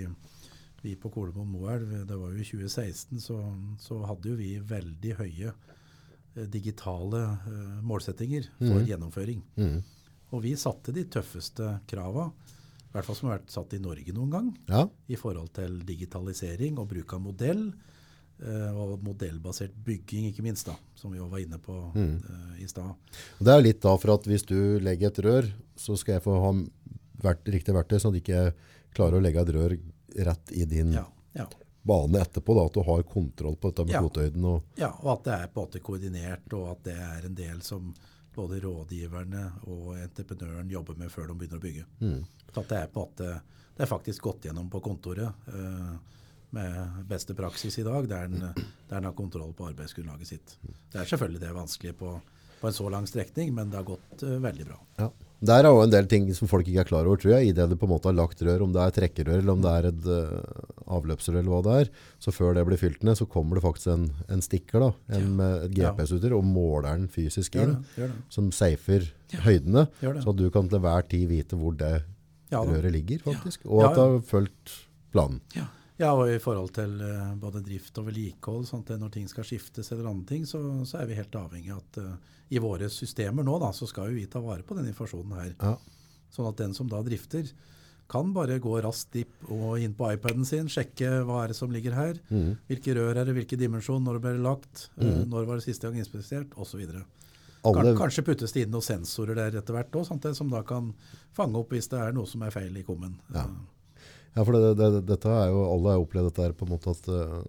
vi 0.80 0.94
på 0.96 1.10
Kolomoen 1.12 1.50
Moelv, 1.52 1.92
det 2.08 2.16
var 2.16 2.32
jo 2.32 2.40
i 2.40 2.46
2016, 2.48 3.20
så, 3.20 3.36
så 3.82 4.00
hadde 4.08 4.32
jo 4.32 4.38
vi 4.38 4.54
veldig 4.64 5.12
høye 5.20 5.52
eh, 5.52 6.46
digitale 6.48 7.20
eh, 7.36 7.74
målsettinger 7.84 8.48
for 8.56 8.80
mm. 8.80 8.86
gjennomføring. 8.88 9.44
Mm. 9.60 9.76
Og 10.32 10.44
vi 10.44 10.54
satte 10.60 10.94
de 10.96 11.04
tøffeste 11.08 11.74
krava, 11.88 12.30
i 12.88 12.90
hvert 12.94 13.04
fall 13.04 13.18
som 13.18 13.28
har 13.28 13.38
vært 13.38 13.52
satt 13.52 13.76
i 13.76 13.82
Norge 13.84 14.16
noen 14.16 14.32
gang, 14.32 14.50
Ja. 14.72 14.86
i 15.08 15.20
forhold 15.20 15.52
til 15.56 15.82
digitalisering 15.88 16.80
og 16.80 16.88
bruk 16.94 17.12
av 17.12 17.24
modell. 17.28 17.66
Eh, 18.42 18.70
Og 18.74 19.02
modellbasert 19.02 19.72
bygging, 19.84 20.26
ikke 20.30 20.42
minst, 20.42 20.66
da, 20.66 20.74
som 20.94 21.12
vi 21.12 21.18
var 21.18 21.38
inne 21.38 21.58
på 21.58 21.76
Mm. 21.94 22.16
uh, 22.22 22.62
i 22.62 22.66
stad. 22.68 22.94
Det 23.38 23.52
er 23.54 23.62
litt 23.62 23.80
da 23.82 23.96
for 23.96 24.14
at 24.14 24.24
hvis 24.26 24.44
du 24.46 24.78
legger 24.80 25.08
et 25.08 25.18
rør, 25.24 25.48
så 25.76 25.96
skal 25.96 26.14
jeg 26.18 26.22
få 26.22 26.38
ha 26.40 26.52
vært, 27.22 27.44
riktig 27.50 27.74
verktøy, 27.74 27.98
sånn 27.98 28.14
at 28.14 28.22
ikke 28.22 28.42
klarer 28.94 29.18
å 29.18 29.22
legge 29.22 29.40
et 29.42 29.54
rør 29.54 29.78
rett 30.24 30.52
i 30.52 30.64
din 30.64 30.92
Ja, 30.92 31.06
ja. 31.34 31.46
bane 31.84 32.20
etterpå. 32.20 32.54
Da, 32.54 32.66
at 32.66 32.74
du 32.74 32.82
har 32.82 33.02
kontroll 33.02 33.56
på 33.56 33.70
dette 33.72 33.84
med 33.84 33.92
Ja. 33.94 34.02
Og, 34.02 34.62
Ja, 34.76 34.90
og 35.02 35.18
at 35.18 35.24
det 35.24 35.32
er 35.34 35.46
på 35.48 35.60
en 35.60 35.66
måte 35.66 35.80
koordinert, 35.82 36.52
og 36.52 36.70
at 36.70 36.82
det 36.84 36.94
er 36.96 37.26
en 37.26 37.34
del 37.34 37.60
som 37.62 37.94
både 38.34 38.60
rådgiverne 38.62 39.52
og 39.66 39.96
entreprenøren 39.98 40.70
jobber 40.70 40.94
med 40.96 41.10
før 41.10 41.26
de 41.28 41.34
begynner 41.34 41.58
å 41.58 41.60
bygge. 41.60 41.84
mm. 42.00 42.24
Så 42.54 42.60
at 42.62 42.68
det 42.68 42.78
er 42.78 42.86
på 42.86 43.02
en 43.02 43.08
måte, 43.08 43.40
det 43.76 43.82
er 43.82 43.86
faktisk 43.86 44.22
gått 44.22 44.42
gjennom 44.46 44.70
på 44.70 44.80
kontoret 44.80 45.34
eh, 45.48 45.96
med 46.56 47.04
beste 47.08 47.36
praksis 47.36 47.78
i 47.78 47.86
dag, 47.86 48.08
der 48.08 48.26
en, 48.28 48.50
der 48.88 48.98
en 48.98 49.08
har 49.10 49.16
kontroll 49.16 49.52
på 49.56 49.68
arbeidsgrunnlaget 49.68 50.30
sitt. 50.30 50.58
Det 50.92 51.02
er 51.02 51.08
selvfølgelig 51.08 51.42
det 51.44 51.54
vanskelig 51.56 51.94
på, 51.98 52.14
på 52.60 52.68
en 52.68 52.76
så 52.76 52.90
lang 52.92 53.08
strekning, 53.08 53.52
men 53.54 53.72
det 53.72 53.80
har 53.80 53.88
gått 53.88 54.24
uh, 54.24 54.36
veldig 54.42 54.68
bra. 54.70 54.78
ja. 55.04 55.10
Der 55.38 55.62
er 55.62 55.70
jo 55.70 55.84
en 55.84 55.92
del 55.92 56.08
ting 56.10 56.24
som 56.34 56.50
folk 56.50 56.66
ikke 56.66 56.82
er 56.82 56.88
klar 56.88 57.06
over, 57.06 57.18
tror 57.22 57.36
jeg. 57.36 57.50
I 57.50 57.54
det 57.54 57.68
du 57.70 57.76
på 57.78 57.86
en 57.86 57.92
måte 57.92 58.08
har 58.10 58.16
lagt 58.18 58.40
rør, 58.42 58.64
om 58.64 58.72
det 58.74 58.80
er 58.82 58.94
trekkerør 58.96 59.36
eller 59.38 59.52
om 59.52 59.60
det 59.62 59.70
er 59.70 59.86
et 59.92 60.08
uh, 60.10 60.64
avløpsrør 60.96 61.38
eller 61.38 61.52
hva 61.52 61.60
det 61.62 61.76
er. 61.84 61.92
Så 62.24 62.34
før 62.34 62.56
det 62.58 62.64
blir 62.66 62.80
fylt 62.80 63.06
ned, 63.06 63.20
så 63.20 63.28
kommer 63.30 63.58
det 63.58 63.62
faktisk 63.62 63.92
en, 63.92 64.08
en 64.34 64.42
stikker 64.42 64.82
da, 64.82 64.90
en 65.14 65.30
med 65.38 65.68
et 65.68 65.76
GPS-utstyr, 65.78 66.34
og 66.34 66.42
måler 66.42 66.88
den 66.90 67.06
fysisk 67.14 67.54
inn, 67.54 67.76
det. 67.94 68.08
Det. 68.08 68.10
som 68.34 68.50
safer 68.50 69.06
høydene, 69.46 69.86
så 70.24 70.34
du 70.34 70.48
kan 70.50 70.70
til 70.72 70.82
hver 70.82 71.06
tid 71.06 71.28
vite 71.30 71.58
hvor 71.60 71.78
det 71.78 72.00
Ja, 72.50 72.64
røret 72.64 72.90
ligger, 72.90 73.22
faktisk. 73.28 73.66
Og 73.68 73.84
Ja, 73.84 73.88
at 73.90 73.94
det 73.94 74.04
har 74.08 74.22
fulgt 74.26 74.76
planen. 75.14 75.38
Ja. 75.54 75.68
Ja, 75.98 76.12
og 76.14 76.28
i 76.30 76.38
forhold 76.42 76.70
til 76.76 77.00
eh, 77.02 77.30
både 77.42 77.62
drift 77.66 77.96
og 77.98 78.06
vedlikehold, 78.06 78.66
sånn 78.68 78.84
at 78.86 78.94
når 79.00 79.14
ting 79.16 79.30
skal 79.30 79.46
skiftes 79.46 79.90
eller 79.92 80.10
andre 80.12 80.28
ting, 80.30 80.44
så, 80.46 80.60
så 80.86 81.00
er 81.00 81.08
vi 81.10 81.18
helt 81.18 81.38
avhengig 81.38 81.72
av 81.74 81.80
at 81.82 81.98
uh, 82.04 82.36
i 82.54 82.60
våre 82.62 82.86
systemer 82.92 83.46
nå, 83.46 83.56
da, 83.58 83.72
så 83.74 83.88
skal 83.90 84.12
vi 84.14 84.28
ta 84.30 84.40
vare 84.44 84.62
på 84.66 84.76
den 84.78 84.86
informasjonen 84.92 85.34
her. 85.40 85.50
Ja. 85.58 85.74
Sånn 86.30 86.46
at 86.50 86.60
den 86.60 86.76
som 86.76 86.90
da 86.90 87.02
drifter, 87.02 87.50
kan 88.08 88.30
bare 88.32 88.56
gå 88.62 88.72
raskt 88.80 89.18
inn 89.20 89.94
på 89.98 90.10
iPaden 90.14 90.46
sin, 90.48 90.68
sjekke 90.72 91.10
hva 91.28 91.42
er 91.42 91.52
det 91.52 91.58
som 91.58 91.72
ligger 91.74 91.92
her, 91.92 92.20
mm. 92.30 92.54
hvilke 92.70 92.94
rør 92.96 93.18
er 93.18 93.28
det, 93.28 93.34
hvilken 93.36 93.60
dimensjon, 93.60 94.00
når 94.04 94.16
det 94.16 94.22
ble 94.24 94.32
lagt, 94.46 94.86
eh, 94.96 95.18
når 95.28 95.44
var 95.50 95.60
det 95.60 95.66
siste 95.66 95.84
gang 95.84 95.98
inspisert, 96.00 96.54
osv. 96.56 96.86
Alle, 97.68 97.92
Kanskje 97.98 98.24
puttes 98.24 98.54
det 98.54 98.64
inn 98.64 98.72
noen 98.72 98.86
sensorer 98.86 99.36
der 99.36 99.58
etter 99.60 99.76
hvert 99.76 99.98
òg, 100.00 100.08
som 100.08 100.48
da 100.48 100.62
kan 100.64 100.94
fange 101.36 101.60
opp 101.60 101.74
hvis 101.74 101.90
det 101.92 102.00
er 102.00 102.16
noe 102.16 102.30
som 102.30 102.46
er 102.46 102.54
feil 102.54 102.80
i 102.80 102.86
kummen. 102.86 103.18
Ja. 103.34 103.44
Ja, 104.36 104.44
for 104.44 104.54
det, 104.54 104.74
det, 104.78 104.90
dette 105.08 105.28
er 105.34 105.50
jo, 105.52 105.64
alle 105.72 105.94
har 105.94 106.02
opplevd 106.04 106.30
dette 106.30 106.44
her 106.46 106.56
på 106.56 106.66
en 106.66 106.74
måte 106.74 106.92
at 106.94 107.08
uh, 107.10 107.40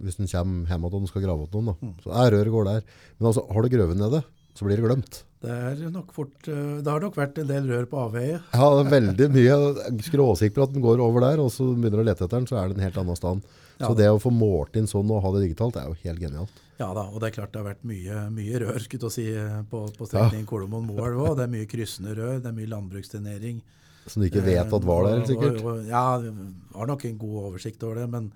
hvis 0.00 0.20
en 0.20 0.30
kommer 0.30 0.70
hjem 0.70 0.86
og 0.88 0.94
noen 0.96 1.08
skal 1.10 1.24
grave 1.24 1.44
opp 1.46 1.56
noen, 1.56 1.72
da, 1.72 1.74
Mm. 1.80 1.96
så 2.04 2.14
er 2.16 2.30
røret 2.36 2.54
går 2.54 2.68
der. 2.70 2.86
Men 3.18 3.32
altså, 3.32 3.44
har 3.50 3.62
du 3.66 3.68
grøvet 3.74 3.98
nede, 4.00 4.22
så 4.56 4.66
blir 4.66 4.80
det 4.80 4.86
glemt. 4.86 5.22
Det, 5.40 5.50
er 5.50 5.90
nok 5.92 6.10
fort, 6.12 6.36
eh, 6.52 6.80
det 6.84 6.90
har 6.90 7.00
nok 7.00 7.16
vært 7.16 7.38
en 7.40 7.48
del 7.48 7.68
rør 7.70 7.86
på 7.88 8.00
avveie. 8.02 8.40
Ja, 8.52 8.66
det 8.76 8.82
er 8.86 8.90
veldig 8.92 9.28
mye. 9.32 9.58
Er 9.86 10.02
skråsikker 10.04 10.66
at 10.66 10.74
den 10.74 10.84
går 10.84 11.00
over 11.00 11.24
der, 11.24 11.40
og 11.40 11.48
så 11.54 11.68
begynner 11.72 12.00
du 12.00 12.04
å 12.04 12.08
lete 12.10 12.26
etter 12.26 12.36
den, 12.36 12.48
så 12.50 12.58
er 12.60 12.68
det 12.68 12.76
en 12.76 12.84
helt 12.84 12.98
annen 13.00 13.16
stand. 13.16 13.46
Ja. 13.80 13.88
Så 13.88 13.94
det 13.96 14.10
å 14.12 14.20
få 14.20 14.32
målt 14.34 14.76
inn 14.76 14.88
sånn 14.90 15.08
og 15.08 15.22
ha 15.24 15.32
det 15.32 15.46
digitalt, 15.46 15.78
er 15.80 15.88
jo 15.88 15.96
helt 16.02 16.20
genialt. 16.20 16.60
Ja 16.80 16.90
da, 16.96 17.06
og 17.08 17.20
det 17.20 17.30
er 17.30 17.36
klart 17.38 17.52
det 17.52 17.60
har 17.60 17.70
vært 17.70 17.84
mye, 17.88 18.20
mye 18.32 18.60
rør 18.60 18.84
si, 19.12 19.26
eh, 19.32 19.60
på, 19.70 19.84
på 19.96 20.08
strekningen 20.08 20.48
Kolomoen-Moelv 20.48 21.24
òg. 21.24 21.36
Det 21.38 21.46
er 21.46 21.54
mye 21.56 21.68
kryssende 21.68 22.16
rør, 22.16 22.40
det 22.40 22.48
er 22.52 22.56
mye 22.56 22.72
landbruksdrenering. 22.74 23.60
Som 24.06 24.22
du 24.22 24.28
ikke 24.28 24.42
vet 24.44 24.72
at 24.72 24.84
var 24.84 25.04
der, 25.06 25.20
Eh, 25.20 25.26
sikkert. 25.26 25.60
Ja, 25.88 26.04
jeg 26.20 26.34
har 26.74 26.86
nok 26.86 27.04
en 27.04 27.18
god 27.18 27.40
oversikt 27.52 27.82
over 27.84 27.94
det, 28.00 28.08
men, 28.10 28.32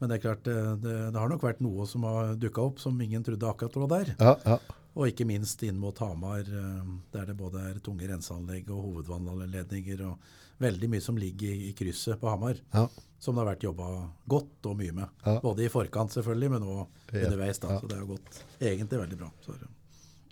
men 0.00 0.08
det 0.10 0.16
er 0.18 0.22
klart 0.24 0.42
det, 0.44 0.56
det, 0.82 0.94
det 1.14 1.20
har 1.20 1.28
nok 1.28 1.42
vært 1.42 1.60
noe 1.60 1.86
som 1.86 2.02
har 2.02 2.34
dukka 2.34 2.62
opp 2.62 2.78
som 2.82 3.00
ingen 3.00 3.22
trodde 3.24 3.46
akkurat 3.48 3.76
var 3.76 3.92
der. 3.98 4.14
Ja, 4.20 4.36
ja. 4.44 4.58
Og 4.94 5.08
ikke 5.10 5.24
minst 5.26 5.62
inn 5.66 5.78
mot 5.82 5.98
Hamar, 5.98 6.40
eh, 6.46 6.82
der 7.12 7.26
det 7.26 7.36
både 7.36 7.62
er 7.70 7.78
tunge 7.82 8.06
renseanlegg 8.10 8.68
og 8.70 8.82
hovedvannledninger 8.88 10.04
og 10.06 10.18
veldig 10.62 10.88
mye 10.92 11.02
som 11.02 11.16
ligger 11.18 11.50
i, 11.50 11.70
i 11.70 11.72
krysset 11.74 12.20
på 12.20 12.30
Hamar. 12.30 12.60
ja. 12.74 12.88
Som 13.24 13.38
det 13.38 13.40
har 13.40 13.54
vært 13.54 13.62
jobba 13.64 13.84
godt 14.28 14.66
og 14.68 14.74
mye 14.76 14.92
med. 14.92 15.08
Både 15.40 15.64
i 15.64 15.68
forkant 15.72 16.12
selvfølgelig, 16.12 16.50
men 16.52 16.62
òg 16.68 16.82
underveis. 17.14 17.56
da. 17.62 17.78
Så 17.80 17.88
det 17.88 17.96
har 17.96 18.04
gått 18.04 18.40
egentlig 18.60 18.98
veldig 19.00 19.16
bra. 19.16 19.30
Så, 19.40 19.54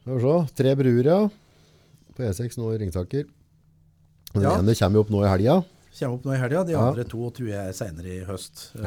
Skal 0.03 0.19
vi 0.19 0.21
se. 0.21 0.35
Tre 0.59 0.75
bruer, 0.77 1.07
ja. 1.09 1.21
På 2.13 2.27
E6 2.27 2.59
nå 2.61 2.67
i 2.75 2.83
Ringsaker. 2.83 3.25
Den 4.33 4.43
Ja. 4.43 4.57
ene 4.59 4.75
kommer 4.75 4.97
jo 4.97 5.01
opp 5.05 5.11
nå 5.13 5.23
i 5.25 5.29
helga. 5.29 5.57
Kommer 5.99 6.15
opp 6.17 6.25
nå 6.25 6.33
i 6.35 6.41
helga. 6.41 6.65
De 6.65 6.75
andre 6.79 7.05
to 7.05 7.31
tror 7.31 7.49
jeg 7.49 7.69
er 7.69 7.73
seinere 7.77 8.15
i 8.21 8.25
høst. 8.25 8.71
Eh, 8.77 8.83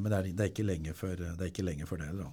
Men 0.00 0.04
det 0.04 0.12
er, 0.12 0.22
det, 0.32 0.40
er 0.40 0.50
ikke 0.52 0.66
lenge 0.66 0.92
før, 0.94 1.16
det 1.16 1.40
er 1.40 1.50
ikke 1.50 1.64
lenge 1.64 1.86
før 1.88 1.98
det 2.02 2.06
heller. 2.10 2.24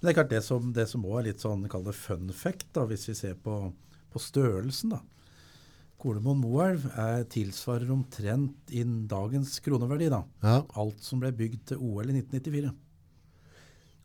Men 0.00 0.02
det 0.02 0.10
er 0.10 0.18
klart 0.18 0.30
det 0.34 0.42
som, 0.44 0.72
det 0.72 0.88
som 0.88 1.04
også 1.04 1.18
er 1.20 1.26
litt 1.30 1.40
sånn, 1.40 1.68
kall 1.70 1.84
det 1.84 1.94
fun 1.94 2.28
fact, 2.34 2.66
da, 2.74 2.84
hvis 2.86 3.06
vi 3.08 3.14
ser 3.14 3.34
på, 3.34 3.72
på 4.12 4.18
størrelsen. 4.20 4.90
da. 4.90 5.00
Kolemoen 6.02 6.40
Moelv 6.42 6.84
er 6.98 7.22
tilsvarer 7.30 7.88
omtrent 7.94 8.70
inn 8.74 9.06
dagens 9.06 9.60
kroneverdi. 9.62 10.08
da. 10.10 10.24
Ja. 10.42 10.62
Alt 10.76 10.98
som 11.00 11.20
ble 11.20 11.30
bygd 11.32 11.64
til 11.70 11.78
OL 11.78 12.10
i 12.10 12.16
1994. 12.20 12.72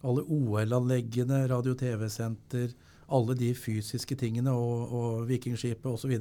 Alle 0.05 0.21
OL-anleggene, 0.29 1.47
radio-TV-senter, 1.49 2.73
alle 3.09 3.33
de 3.39 3.49
fysiske 3.57 4.15
tingene 4.19 4.51
og, 4.53 4.93
og 4.93 5.27
Vikingskipet 5.27 5.89
osv. 5.89 6.13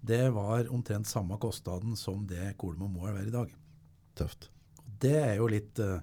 Det 0.00 0.28
var 0.30 0.68
omtrent 0.72 1.06
samme 1.06 1.38
kostnaden 1.42 1.96
som 1.96 2.26
det 2.26 2.54
Kolomoen 2.60 2.92
Moelv 2.94 3.22
er 3.22 3.30
i 3.30 3.34
dag. 3.34 3.54
Tøft. 4.16 4.50
Det 5.00 5.16
er 5.18 5.34
jo 5.36 5.48
litt 5.50 5.80
eh, 5.82 5.98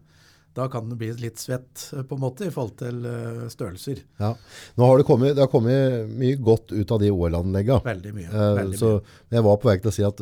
Da 0.53 0.67
kan 0.69 0.85
det 0.85 0.99
bli 1.01 1.07
litt 1.17 1.39
svett 1.41 1.87
eh, 1.95 2.03
på 2.05 2.17
en 2.17 2.21
måte 2.21 2.45
i 2.45 2.51
forhold 2.53 2.75
til 2.77 3.05
eh, 3.09 3.45
størrelser. 3.49 4.03
Ja. 4.19 4.33
Nå 4.77 4.89
har 4.89 4.99
det 4.99 5.05
kommet, 5.07 5.33
det 5.33 5.41
har 5.41 5.49
kommet 5.49 6.11
mye 6.13 6.37
godt 6.37 6.75
ut 6.75 6.93
av 6.93 6.99
de 7.01 7.09
OL-anleggene. 7.09 7.81
Veldig 7.87 8.11
mye. 8.13 8.27
Eh, 8.27 8.51
veldig 8.59 8.81
så 8.81 8.91
mye. 8.99 9.15
jeg 9.37 9.45
var 9.47 9.57
på 9.61 9.71
vei 9.71 9.77
til 9.79 9.89
å 9.89 9.95
si 9.95 10.05
at 10.05 10.21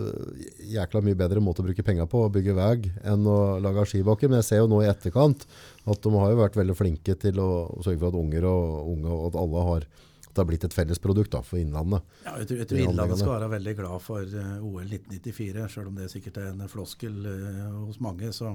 jækla 0.77 1.03
mye 1.07 1.19
bedre 1.19 1.43
måte 1.43 1.65
å 1.65 1.67
bruke 1.67 1.87
penger 1.87 2.07
på 2.11 2.23
å 2.27 2.31
bygge 2.31 2.55
vei 2.55 2.77
enn 3.11 3.27
å 3.27 3.41
lage 3.65 3.89
skibakker. 3.91 4.31
Men 4.31 4.39
jeg 4.39 4.49
ser 4.51 4.63
jo 4.63 4.69
nå 4.71 4.85
i 4.85 4.91
etterkant 4.91 5.43
at 5.83 6.05
de 6.05 6.15
har 6.15 6.31
jo 6.31 6.39
vært 6.45 6.61
veldig 6.61 6.77
flinke 6.79 7.17
til 7.19 7.43
å 7.43 7.51
sørge 7.81 7.99
for 7.99 8.13
at 8.13 8.21
unger 8.21 8.47
og 8.47 8.93
unge 8.93 9.17
og 9.17 9.27
at 9.31 9.41
alle 9.43 9.67
har 9.71 9.91
at 10.31 10.37
det 10.37 10.43
har 10.45 10.49
blitt 10.49 10.65
et 10.67 10.75
felles 10.75 11.01
produkt 11.03 11.33
da, 11.35 11.41
for 11.45 11.59
Innlandet. 11.59 12.05
Ja, 12.23 12.37
jeg 12.39 12.47
tror, 12.49 12.61
jeg 12.61 12.69
tror 12.71 12.83
Innlandet 12.85 13.19
skal 13.19 13.33
være 13.35 13.49
veldig 13.57 13.73
glad 13.81 14.03
for 14.05 14.37
eh, 14.43 14.53
OL 14.63 14.85
1994, 14.87 15.67
selv 15.75 15.91
om 15.91 15.99
det 15.99 16.07
sikkert 16.13 16.39
er 16.39 16.53
en 16.53 16.71
floskel 16.71 17.27
eh, 17.27 17.65
hos 17.81 17.99
mange. 18.03 18.31
Så, 18.35 18.53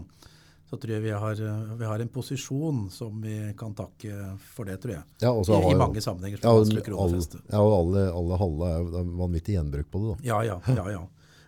så 0.67 0.79
tror 0.81 0.97
jeg 0.97 1.05
vi 1.05 1.13
har, 1.13 1.43
vi 1.79 1.91
har 1.91 2.03
en 2.03 2.13
posisjon 2.13 2.87
som 2.91 3.21
vi 3.23 3.37
kan 3.61 3.77
takke 3.77 4.33
for 4.55 4.69
det, 4.69 4.79
tror 4.83 4.97
jeg. 4.97 5.05
Ja, 5.23 5.35
I, 5.37 5.45
har 5.53 5.69
I 5.69 5.83
mange 5.85 6.03
sammenhenger. 6.03 6.41
Ja, 6.43 6.55
alle, 6.57 6.81
ja, 6.81 7.61
og 7.61 7.77
alle, 7.83 8.07
alle 8.23 8.41
halve 8.41 8.73
er 8.79 9.13
vanvittig 9.21 9.59
gjenbruk 9.59 9.93
på 9.93 10.03
det. 10.03 10.15
da. 10.15 10.31
Ja, 10.33 10.41
ja. 10.55 10.59
ja, 10.81 10.89
ja. 10.97 11.05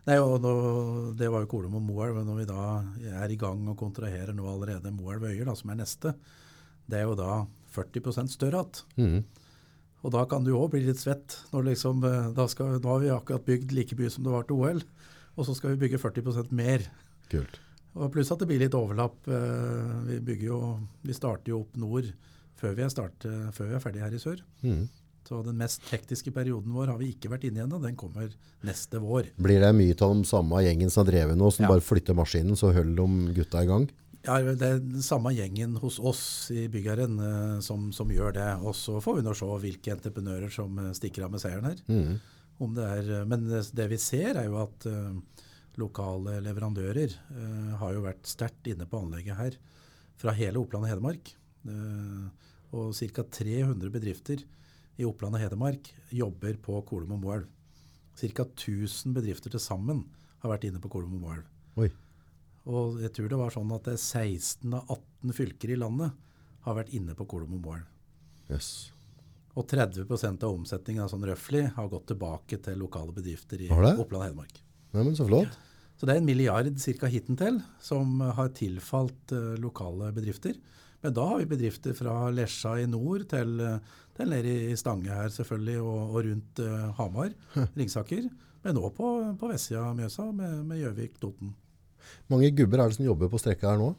Nei, 0.08 0.16
og 0.24 0.38
nå, 0.40 0.52
Det 1.18 1.28
var 1.28 1.42
jo 1.44 1.50
Kolum 1.50 1.74
og 1.80 1.84
Moelv. 1.84 2.20
men 2.20 2.28
Når 2.30 2.38
vi 2.38 2.46
da 2.48 2.68
er 3.24 3.32
i 3.32 3.40
gang 3.40 3.66
og 3.68 3.76
kontraherer 3.80 4.32
nå 4.36 4.46
allerede 4.48 4.92
Moelv 4.94 5.26
Øyer, 5.28 5.44
da, 5.48 5.56
som 5.58 5.72
er 5.72 5.82
neste, 5.82 6.14
det 6.88 7.02
er 7.02 7.08
jo 7.08 7.16
da 7.18 7.42
40% 7.74 8.32
større 8.32 8.64
igjen. 8.64 8.86
Mhm. 8.96 9.26
Og 10.04 10.12
da 10.14 10.24
kan 10.30 10.44
du 10.46 10.52
òg 10.54 10.70
bli 10.70 10.84
litt 10.86 11.00
svett. 11.00 11.40
Når 11.52 11.64
liksom, 11.72 12.04
eh, 12.06 12.28
da 12.36 12.46
skal, 12.46 12.78
nå 12.78 12.92
har 12.92 13.00
vi 13.02 13.08
akkurat 13.14 13.44
bygd 13.44 13.72
like 13.74 13.96
mye 13.98 14.10
som 14.14 14.24
det 14.24 14.30
var 14.32 14.44
til 14.46 14.56
OL, 14.60 14.82
og 15.36 15.46
så 15.46 15.54
skal 15.56 15.74
vi 15.74 15.88
bygge 15.88 15.98
40% 15.98 16.52
mer. 16.52 16.86
Kult. 17.32 17.58
Og 17.98 18.12
Pluss 18.14 18.30
at 18.30 18.38
det 18.38 18.46
blir 18.48 18.60
litt 18.62 18.74
overlapp. 18.78 19.16
eh, 19.26 20.04
Vi, 20.06 20.20
bygger 20.20 20.46
jo, 20.46 20.60
vi 21.02 21.12
starter 21.16 21.50
jo 21.50 21.60
opp 21.64 21.76
nord 21.76 22.12
før 22.58 22.74
vi 22.74 22.82
er, 22.82 22.88
start, 22.90 23.24
eh, 23.26 23.50
før 23.54 23.68
vi 23.68 23.74
er 23.74 23.80
ferdige 23.82 24.02
her 24.06 24.14
i 24.14 24.18
sør. 24.22 24.40
Mm. 24.62 24.88
Så 25.28 25.42
den 25.44 25.58
mest 25.58 25.82
hektiske 25.90 26.30
perioden 26.32 26.72
vår 26.72 26.86
har 26.88 26.98
vi 26.98 27.12
ikke 27.12 27.28
vært 27.28 27.44
inne 27.44 27.60
i 27.60 27.64
ennå. 27.66 27.82
Den 27.82 27.96
kommer 27.96 28.30
neste 28.64 28.98
vår. 29.02 29.26
Blir 29.36 29.60
det 29.60 29.74
mye 29.76 29.92
av 30.00 30.14
de 30.14 30.24
samme 30.24 30.62
gjengen 30.64 30.90
som 30.90 31.04
har 31.04 31.12
drevet 31.12 31.36
nå, 31.36 31.50
som 31.52 31.64
Ja. 31.64 31.68
bare 31.68 31.84
flytter 31.84 32.14
maskinen, 32.16 32.56
så 32.56 32.72
holder 32.72 32.96
de 32.96 33.34
gutta 33.34 33.62
i 33.62 33.66
gang? 33.66 33.90
Ja, 34.28 34.38
Det 34.44 34.66
er 34.66 34.80
den 34.82 35.04
samme 35.04 35.32
gjengen 35.32 35.78
hos 35.80 35.96
oss 35.98 36.22
i 36.52 36.66
byggherren 36.68 37.16
eh, 37.24 37.60
som, 37.64 37.88
som 37.96 38.10
gjør 38.12 38.34
det. 38.36 38.48
Og 38.60 38.76
så 38.76 38.98
får 39.00 39.18
vi 39.18 39.24
nå 39.24 39.34
se 39.36 39.48
hvilke 39.64 39.94
entreprenører 39.94 40.52
som 40.52 40.76
eh, 40.82 40.92
stikker 40.96 41.24
av 41.24 41.32
med 41.32 41.42
seieren 41.42 41.68
her. 41.70 41.80
Mm. 41.88 42.18
Om 42.66 42.74
det 42.76 42.88
er, 42.98 43.10
eh, 43.20 43.28
men 43.30 43.46
det 43.48 43.88
vi 43.92 44.00
ser 44.02 44.36
er 44.36 44.50
jo 44.50 44.60
at 44.60 44.88
lokale 45.78 46.40
leverandører 46.42 47.12
har 47.78 47.92
jo 47.94 48.00
vært 48.02 48.26
sterkt 48.26 48.66
inne 48.66 48.82
på 48.90 48.98
anlegget 48.98 49.38
her 49.38 49.58
fra 50.18 50.32
hele 50.34 50.58
Oppland 50.58 50.88
og 50.88 50.90
Hedmark. 50.90 51.30
Og 52.74 52.90
ca. 52.98 53.22
300 53.22 53.92
bedrifter 53.94 54.42
i 54.98 55.06
Oppland 55.06 55.38
og 55.38 55.44
Hedmark 55.44 55.92
jobber 56.10 56.58
på 56.66 56.80
Kolum 56.88 57.14
og 57.14 57.22
Moelv. 57.22 57.46
Ca. 58.18 58.42
1000 58.42 59.14
bedrifter 59.14 59.54
til 59.54 59.62
sammen 59.62 60.02
har 60.42 60.50
vært 60.50 60.66
inne 60.66 60.82
på 60.82 60.90
Kolum 60.90 61.14
og 61.14 61.22
Moelv. 61.28 61.46
Og 62.68 63.00
jeg 63.00 63.14
tror 63.16 63.30
det 63.32 63.40
var 63.40 63.54
sånn 63.54 63.70
at 63.74 63.86
det 63.88 63.96
er 63.96 64.02
16 64.02 64.76
av 64.76 64.92
18 64.92 65.36
fylker 65.36 65.72
i 65.72 65.78
landet 65.80 66.16
har 66.66 66.76
vært 66.76 66.92
inne 66.96 67.16
på 67.16 67.24
og 67.24 67.48
Moelv. 67.48 67.86
Yes. 68.48 68.90
Og 69.58 69.66
30% 69.68 70.44
av 70.44 70.54
omsetningen 70.54 71.08
sånn 71.10 71.24
røftlig 71.26 71.64
har 71.74 71.88
gått 71.90 72.10
tilbake 72.12 72.60
til 72.62 72.78
lokale 72.78 73.14
bedrifter 73.16 73.64
i 73.64 73.70
Oppland 73.72 74.20
og 74.20 74.26
Hedmark. 74.26 74.60
Neimen, 74.94 75.16
så 75.16 75.26
flott. 75.28 75.56
Så 75.98 76.06
det 76.06 76.14
er 76.14 76.20
en 76.20 76.28
milliard 76.28 76.68
cirka 76.78 77.08
hittil 77.10 77.58
som 77.82 78.20
har 78.22 78.52
tilfalt 78.54 79.32
uh, 79.34 79.56
lokale 79.58 80.12
bedrifter. 80.14 80.54
Men 81.02 81.14
da 81.14 81.24
har 81.32 81.40
vi 81.42 81.50
bedrifter 81.50 81.94
fra 81.94 82.28
Lesja 82.34 82.76
i 82.78 82.86
nord 82.90 83.24
til, 83.30 83.52
eh, 83.62 83.98
til 84.18 84.32
nede 84.32 84.54
i 84.72 84.74
Stange 84.78 85.14
her 85.14 85.28
selvfølgelig, 85.30 85.76
og, 85.78 86.00
og 86.08 86.24
rundt 86.26 86.62
uh, 86.62 86.88
Hamar, 86.98 87.30
Ringsaker. 87.78 88.26
Men 88.64 88.80
òg 88.82 88.96
på, 88.96 89.10
på 89.38 89.50
vestsida 89.50 89.84
av 89.86 89.94
Mjøsa 89.98 90.26
med 90.34 90.64
med 90.66 90.82
Gjøvik, 90.82 91.20
Toten. 91.22 91.52
Mange 92.30 92.50
gubber 92.54 92.82
er 92.84 92.88
det 92.92 92.96
som 92.98 93.06
jobber 93.08 93.30
på 93.32 93.40
strekket 93.40 93.68
her 93.70 93.78
nå. 93.80 93.94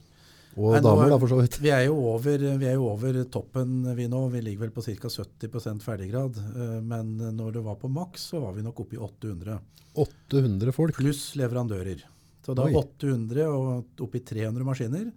Og 0.60 0.74
Nei, 0.74 0.80
nå 0.82 0.84
damer 0.90 1.06
er- 1.06 1.10
da, 1.14 1.18
for 1.22 1.32
så 1.32 1.38
vidt. 1.40 1.60
Vi 1.66 1.70
er 1.72 1.86
jo 1.88 1.96
over, 2.12 2.38
vi 2.60 2.66
er 2.68 2.74
jo 2.76 2.88
over 2.90 3.20
toppen 3.32 3.84
vi 3.96 4.08
nå. 4.12 4.22
Vi 4.34 4.42
ligger 4.42 4.66
vel 4.66 4.72
på 4.76 4.82
ca. 4.84 5.12
70 5.14 5.84
ferdiggrad. 5.86 6.38
Eh, 6.38 6.80
Men 6.82 7.18
når 7.38 7.54
det 7.60 7.64
var 7.64 7.76
på 7.80 7.88
maks, 7.92 8.30
så 8.34 8.42
var 8.42 8.54
vi 8.58 8.66
nok 8.66 8.80
oppe 8.82 8.98
i 8.98 9.00
800. 9.00 9.60
800 9.96 10.74
folk. 10.76 10.98
Pluss 10.98 11.36
leverandører. 11.40 12.02
Så 12.46 12.56
da 12.58 12.66
Oi. 12.66 12.74
800 12.74 13.46
og 13.48 14.02
oppi 14.02 14.20
i 14.22 14.26
300 14.26 14.66
maskiner, 14.66 15.12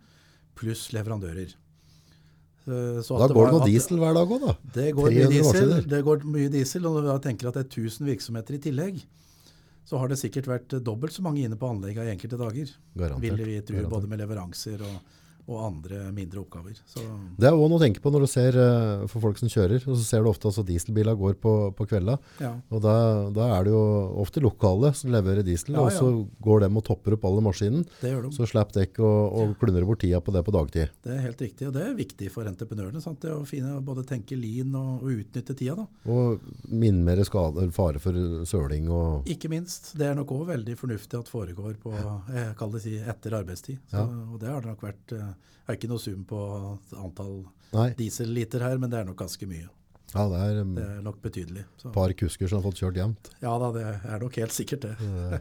pluss 0.58 0.90
leverandører. 0.92 1.54
Eh, 2.62 3.00
så 3.02 3.18
Da 3.18 3.26
går 3.32 3.48
det 3.48 3.54
noe 3.56 3.66
diesel 3.66 3.98
hver 3.98 4.14
dag 4.14 4.28
òg, 4.36 4.44
da. 4.46 4.52
Det 4.76 4.92
går, 4.94 5.10
mye 5.10 5.30
diesel, 5.32 5.72
det 5.90 6.02
går 6.06 6.22
mye 6.28 6.50
diesel, 6.52 6.84
og 6.86 7.00
når 7.00 7.08
vi 7.08 7.24
tenker 7.24 7.48
at 7.50 7.56
det 7.58 7.64
er 7.64 7.70
1000 7.88 8.06
virksomheter 8.06 8.54
i 8.58 8.60
tillegg, 8.68 9.00
så 9.84 9.98
har 9.98 10.10
det 10.12 10.18
sikkert 10.20 10.48
vært 10.50 10.76
dobbelt 10.84 11.14
så 11.14 11.24
mange 11.24 11.42
inne 11.42 11.58
på 11.58 11.68
anlegget 11.70 12.06
i 12.06 12.14
enkelte 12.14 12.38
dager. 12.40 12.70
Garantert. 12.94 13.24
Vil 13.24 13.48
vi 13.48 13.58
tro, 13.66 13.82
både 13.90 14.10
med 14.10 14.22
leveranser 14.22 14.84
og, 14.86 15.18
og 15.50 15.58
andre 15.66 16.04
mindre 16.14 16.40
oppgaver. 16.42 16.76
Så 16.86 17.02
Det 17.38 17.48
er 17.48 17.56
også 17.56 17.68
noe 17.72 17.80
å 17.80 17.82
tenke 17.82 18.02
på 18.04 18.12
når 18.14 18.24
du 18.26 18.30
ser 18.30 18.56
eh, 18.58 19.06
for 19.10 19.24
folk 19.24 19.40
som 19.40 19.50
kjører, 19.50 19.82
og 19.88 19.96
så 19.98 20.04
ser 20.06 20.22
du 20.22 20.30
ofte 20.30 20.48
at 20.52 20.60
dieselbiler 20.68 21.16
går 21.18 21.34
på, 21.42 21.54
på 21.76 21.86
kvelda. 21.90 22.18
ja. 22.40 22.52
Og 22.72 22.82
da, 22.84 22.94
da 23.34 23.48
er 23.58 23.66
det 23.66 23.72
jo 23.74 23.82
ofte 24.22 24.40
lokale 24.44 24.92
som 24.96 25.10
leverer 25.12 25.42
diesel, 25.46 25.74
Ja, 25.74 25.82
og 25.86 25.90
så 25.92 26.10
går 26.44 26.62
de 26.64 26.70
og 26.78 26.84
topper 26.86 27.16
opp 27.16 27.26
alle 27.28 27.42
maskinen. 27.44 27.82
Det 28.00 28.12
gjør 28.12 28.28
de. 28.28 28.32
Så 28.36 28.46
slipper 28.48 28.78
dekk 28.80 29.00
og, 29.02 29.18
og 29.42 29.54
klundrer 29.60 29.86
bort 29.88 30.00
tida 30.04 30.20
på 30.24 30.34
det 30.34 30.44
på 30.46 30.54
dagtid. 30.54 30.92
Det 31.04 31.16
er 31.16 31.24
helt 31.26 31.42
riktig, 31.42 31.66
og 31.68 31.74
det 31.76 31.84
er 31.88 31.98
viktig 31.98 32.30
for 32.32 32.48
entreprenørene. 32.48 33.02
Sant? 33.02 33.20
Det 33.22 33.34
å 33.34 33.42
finne, 33.48 33.74
både 33.84 34.06
tenke 34.08 34.38
lean 34.38 34.72
og, 34.78 35.02
og 35.02 35.18
utnytte 35.24 35.56
tida. 35.58 35.76
da. 35.82 35.86
Og 36.12 36.40
minimere 36.70 37.26
skade, 37.28 37.62
eller 37.66 37.74
fare 37.74 38.00
for 38.02 38.16
søling 38.48 38.88
og 38.92 39.28
Ikke 39.32 39.50
minst. 39.52 39.92
Det 39.98 40.06
er 40.08 40.16
nok 40.18 40.32
òg 40.36 40.46
veldig 40.54 40.78
fornuftig 40.78 41.18
at 41.18 41.30
foregår 41.32 41.76
på 41.82 41.92
jeg 41.92 42.54
kaller 42.58 42.78
det 42.78 42.84
si, 42.84 42.96
etter 42.98 43.34
arbeidstid. 43.42 43.78
Så. 43.90 44.02
Og 44.32 44.38
det 44.40 44.50
har 44.50 44.62
det 44.64 44.70
nok 44.72 44.82
vært 44.84 45.12
eh, 45.16 45.31
Jeg 45.36 45.66
har 45.70 45.78
ikke 45.78 45.90
noe 45.92 46.02
sum 46.02 46.24
på 46.28 46.38
antall 46.98 47.36
Nei, 47.72 47.88
dieselliter 47.96 48.60
her, 48.66 48.78
men 48.82 48.90
det 48.92 48.98
er 49.00 49.06
nok 49.08 49.20
ganske 49.22 49.46
mye. 49.48 49.68
ja, 50.12 50.24
det 50.28 50.40
er 50.44 50.58
Det 50.76 50.84
er 50.88 51.02
nok 51.02 51.22
betydelig. 51.22 51.64
Et 51.84 51.92
par 51.94 52.12
kusker 52.12 52.48
som 52.50 52.60
har 52.60 52.66
fått 52.70 52.82
kjørt 52.82 52.98
jevnt. 53.00 53.30
ja 53.40 53.54
da, 53.58 53.70
det 53.72 53.84
er 53.86 54.18
nok 54.20 54.36
helt 54.42 54.52
sikkert 54.52 54.88
det. 54.88 54.96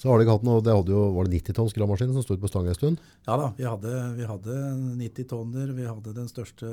Så 0.00 0.08
har 0.08 0.16
de 0.16 0.24
ikke 0.24 0.38
hatt 0.38 0.44
noe, 0.48 0.62
det 0.64 0.72
jo, 0.88 1.00
var 1.12 1.28
det 1.28 1.42
90 1.42 1.56
tonns 1.58 1.74
gravemaskin 1.76 2.14
som 2.14 2.24
stod 2.24 2.40
på 2.40 2.48
stang 2.48 2.70
en 2.70 2.76
stund? 2.76 3.02
Ja 3.28 3.34
da, 3.36 3.50
vi 3.58 3.66
hadde, 3.68 3.90
vi 4.16 4.24
hadde 4.24 4.54
90 4.96 5.26
tonner. 5.28 5.74
Vi 5.76 5.84
hadde 5.84 6.14
den 6.16 6.30
største, 6.30 6.70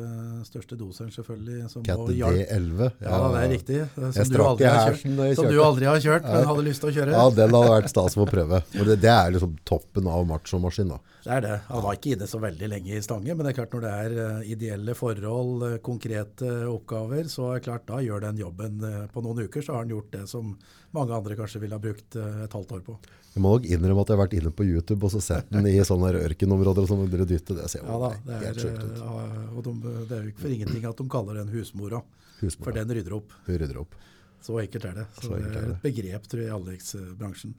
største 0.48 0.78
doseren 0.80 1.12
selvfølgelig. 1.12 1.66
Som 1.74 1.84
Cat. 1.84 2.06
D11. 2.08 2.88
Ja, 3.04 3.10
ja, 3.12 3.20
det 3.34 3.41
er 3.41 3.52
riktig. 3.52 3.82
Som 3.98 4.16
Jeg 4.16 4.32
du 4.32 4.45
aldri 4.45 4.72
har 4.72 4.95
kjørt. 4.95 5.20
jeg 5.28 5.40
Som 5.41 5.52
du 5.52 5.60
aldri 5.66 5.91
har 5.91 5.99
kjørt, 6.08 6.30
men 6.32 6.48
hadde 6.54 6.66
lyst 6.70 6.86
til 6.86 6.94
å 6.94 6.95
kjøre. 7.02 7.18
Ja, 7.18 7.28
den 7.41 7.58
hadde 7.58 7.76
vært 7.76 7.91
stas 7.91 8.16
å 8.16 8.30
prøve. 8.32 8.62
For 8.72 8.94
det, 8.94 8.98
det 9.04 9.12
er 9.12 9.36
liksom 9.36 9.60
toppen 9.68 10.08
av 10.08 10.24
machomaskin. 10.32 10.95
Det 11.28 11.36
er 11.36 11.44
det. 11.44 11.56
Han 11.68 11.84
var 11.84 11.98
ikke 11.98 12.14
inne 12.16 12.28
så 12.32 12.40
veldig 12.40 12.68
lenge 12.72 12.95
i 12.95 13.04
Stange, 13.04 13.34
men 13.36 13.44
det 13.44 13.52
er 13.52 13.58
klart 13.58 13.74
når 13.76 13.84
det 13.84 13.94
er 14.06 14.18
eh, 14.24 14.52
ideelle 14.54 14.95
forhold, 14.95 15.66
eh, 15.68 15.78
konkrete 15.84 16.52
oppgaver, 16.72 17.28
så 17.28 17.49
er 17.52 17.60
det 17.60 17.66
klart 17.68 17.88
da 17.90 17.99
gjør 17.99 18.24
den 18.30 18.40
jobben 18.40 18.80
eh, 18.88 19.02
på 19.12 19.24
noen 19.26 19.44
uker, 19.44 19.66
så 19.66 19.76
har 19.76 19.84
han 19.84 19.91
gjort 19.91 20.14
det 20.16 20.24
som 20.32 20.54
mange 20.95 21.18
andre 21.18 21.36
kanskje 21.36 21.60
ville 21.60 21.76
ha 21.76 21.84
brukt 21.84 22.16
et 22.16 22.56
halvt 22.56 22.78
år 22.78 22.86
på. 22.86 22.95
Jeg 23.38 23.44
må 23.46 23.52
nok 23.54 23.68
innrømme 23.70 24.02
at 24.02 24.10
jeg 24.10 24.18
har 24.18 24.24
vært 24.26 24.34
inne 24.40 24.52
på 24.58 24.66
YouTube 24.66 25.06
og 25.06 25.12
så 25.14 25.22
sett 25.22 25.50
den 25.54 25.68
i 25.70 25.76
sånne 25.86 26.10
ørkenområder 26.26 26.88
sånn, 26.90 27.04
dere 27.12 27.28
dytter. 27.30 27.60
Det 27.62 27.70
ser 27.70 27.84
jo 27.84 27.88
Ja 27.94 27.98
da, 28.02 28.10
det 28.26 28.40
helt 28.42 28.58
er, 28.58 28.62
sjukt 28.66 28.84
ut. 28.84 28.98
eh, 28.98 29.06
ja, 29.06 29.46
og 29.54 29.64
de, 29.68 29.74
det 30.10 30.18
er 30.18 30.24
jo 30.26 30.32
ikke 30.34 30.42
for 30.48 30.56
ingenting 30.58 30.88
at 30.90 30.98
de 30.98 31.06
kaller 31.14 31.38
den 31.38 31.52
husmora, 31.54 32.02
husmora. 32.42 32.66
for 32.66 32.80
den 32.80 32.94
rydder 32.98 33.14
opp. 33.20 33.36
Hun 33.46 33.60
rydder 33.62 33.82
opp. 33.84 33.94
Så 34.42 34.58
enkelt 34.62 34.86
er 34.90 34.94
det. 35.04 35.06
Så 35.20 35.28
Så 35.28 35.38
det 35.38 35.54
er 35.62 35.70
et 35.76 35.82
begrep, 35.86 36.26
tror 36.32 36.42
jeg, 36.42 36.50
i 36.50 36.56
anleggsbransjen. 36.58 37.54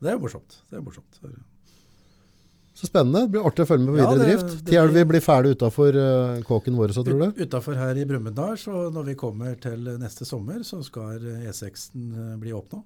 Det 0.00 0.08
er 0.10 0.14
jo 0.14 0.22
morsomt. 0.28 0.60
Det 0.70 0.78
er 0.78 0.84
morsomt. 0.86 1.18
Så 2.80 2.86
spennende. 2.88 3.24
Det 3.26 3.32
blir 3.34 3.44
artig 3.50 3.64
å 3.66 3.68
følge 3.68 3.84
med 3.86 3.94
på 3.96 3.98
Ja, 4.00 4.10
videre 4.14 4.26
det- 4.30 4.38
drift. 4.38 4.64
det 4.70 4.92
vi 4.94 5.04
blir- 5.10 5.20
ferdig 5.26 5.56
utenfor 5.56 5.90
uh, 5.98 6.42
kåken 6.46 6.76
vår, 6.78 6.94
så 6.94 7.04
tror 7.04 7.18
du? 7.34 7.42
Utafor 7.44 7.74
her 7.76 7.98
i 7.98 8.04
Brumunddal, 8.06 8.54
så 8.56 8.90
når 8.94 9.04
vi 9.10 9.14
kommer 9.14 9.58
til 9.60 9.80
neste 9.98 10.24
sommer, 10.24 10.62
så 10.62 10.82
skal 10.84 11.18
E6-en 11.50 12.38
bli 12.40 12.52
åpna. 12.52 12.82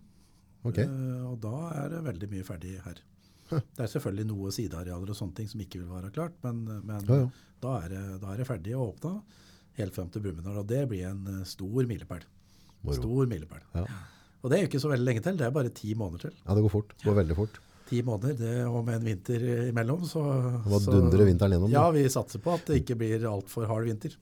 Ok. 0.65 0.79
Uh, 0.81 1.33
og 1.33 1.39
da 1.45 1.55
er 1.85 1.89
det 1.93 2.03
veldig 2.07 2.29
mye 2.33 2.45
ferdig 2.49 2.77
her. 2.85 3.01
Det 3.51 3.83
er 3.85 3.91
selvfølgelig 3.93 4.25
noe 4.31 4.51
sidearealer 4.57 5.11
og 5.13 5.17
sånne 5.19 5.37
ting 5.37 5.49
som 5.51 5.61
ikke 5.61 5.83
vil 5.83 5.91
være 5.93 6.11
klart, 6.15 6.37
men, 6.47 6.63
men 6.89 7.03
Ja, 7.11 7.19
ja. 7.25 7.27
Da, 7.65 7.75
er 7.85 7.93
det, 7.93 8.01
da 8.23 8.33
er 8.33 8.41
det 8.41 8.47
ferdig 8.49 8.73
og 8.77 8.95
åpna 8.95 9.13
helt 9.79 9.95
frem 9.97 10.09
til 10.13 10.23
Brumunddal. 10.25 10.59
Og 10.63 10.67
det 10.69 10.81
blir 10.91 11.07
en 11.11 11.23
eh, 11.31 11.45
stor 11.49 11.87
milepæl. 11.89 12.25
Stor 12.97 13.29
milepæl. 13.31 13.63
Ja. 13.77 13.85
Og 14.45 14.51
det 14.53 14.59
er 14.59 14.65
jo 14.65 14.69
ikke 14.69 14.81
så 14.83 14.91
veldig 14.93 15.07
lenge 15.09 15.23
til, 15.25 15.37
det 15.41 15.47
er 15.47 15.55
bare 15.55 15.71
ti 15.73 15.95
måneder 15.97 16.27
til. 16.29 16.35
ja, 16.45 16.55
det 16.57 16.65
går 16.67 16.73
fort. 16.75 16.93
Det 17.01 17.09
går 17.09 17.17
veldig 17.23 17.37
fort. 17.39 17.61
Ti 17.89 18.01
måneder, 18.05 18.37
det 18.41 18.53
og 18.69 18.85
med 18.85 18.99
en 18.99 19.07
vinter 19.09 19.45
imellom, 19.71 20.05
så, 20.09 20.21
Det 20.65 20.73
var 20.73 20.85
dundre 20.89 21.27
vinteren 21.29 21.53
gjennom. 21.57 21.73
Ja, 21.73 21.85
vi 21.93 22.05
satser 22.13 22.41
på 22.45 22.53
at 22.57 22.65
det 22.69 22.81
ikke 22.83 22.97
blir 23.01 23.25
altfor 23.29 23.69
hard 23.69 23.89
vinter. 23.89 24.17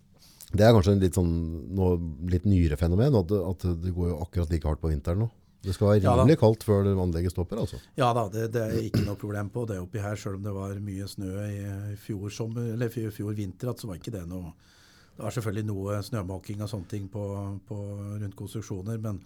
Det 0.52 0.66
er 0.66 0.74
kanskje 0.76 0.94
en 0.96 1.02
litt, 1.02 1.14
sånn, 1.18 1.34
noe, 1.78 1.94
litt 2.30 2.44
nyere 2.46 2.76
fenomen, 2.78 3.14
at, 3.18 3.30
det- 3.30 3.42
at 3.48 3.66
det 3.86 3.94
går 3.96 4.10
jo 4.12 4.18
akkurat 4.26 4.50
like 4.54 4.68
hardt 4.68 4.82
på 4.82 4.90
vinteren 4.92 5.22
nå. 5.24 5.30
Det 5.62 5.74
skal 5.76 5.92
være 5.92 6.02
Ja 6.02 6.16
rimelig 6.18 6.38
kaldt 6.40 6.66
før 6.66 6.88
anlegget 6.90 7.34
stopper, 7.34 7.60
altså. 7.62 7.78
Ja 7.98 8.10
da, 8.16 8.26
det, 8.32 8.48
det 8.54 8.62
er 8.66 8.88
ikke 8.88 9.04
noe 9.06 9.18
problem 9.20 9.52
på 9.54 9.64
det 9.70 9.78
oppi 9.82 10.02
her, 10.02 10.18
selv 10.18 10.40
om 10.40 10.46
det 10.46 10.54
var 10.56 10.74
mye 10.82 11.06
snø 11.08 11.32
i 11.46 11.96
fjor, 12.02 12.28
sommer, 12.34 12.72
eller 12.74 12.90
fjor, 12.92 13.32
vinter, 13.38 13.70
så 13.78 13.90
var 13.90 14.00
ikke 14.00 14.14
det 14.14 14.26
noe 14.30 14.52
Det 15.12 15.22
var 15.22 15.34
selvfølgelig 15.36 15.68
noe 15.68 16.02
snømåking 16.02 16.62
og 16.64 16.70
sånne 16.72 16.90
ting 16.90 17.08
på, 17.12 17.24
på, 17.68 17.80
rundt 18.18 18.36
konstruksjoner, 18.38 18.98
men 18.98 19.20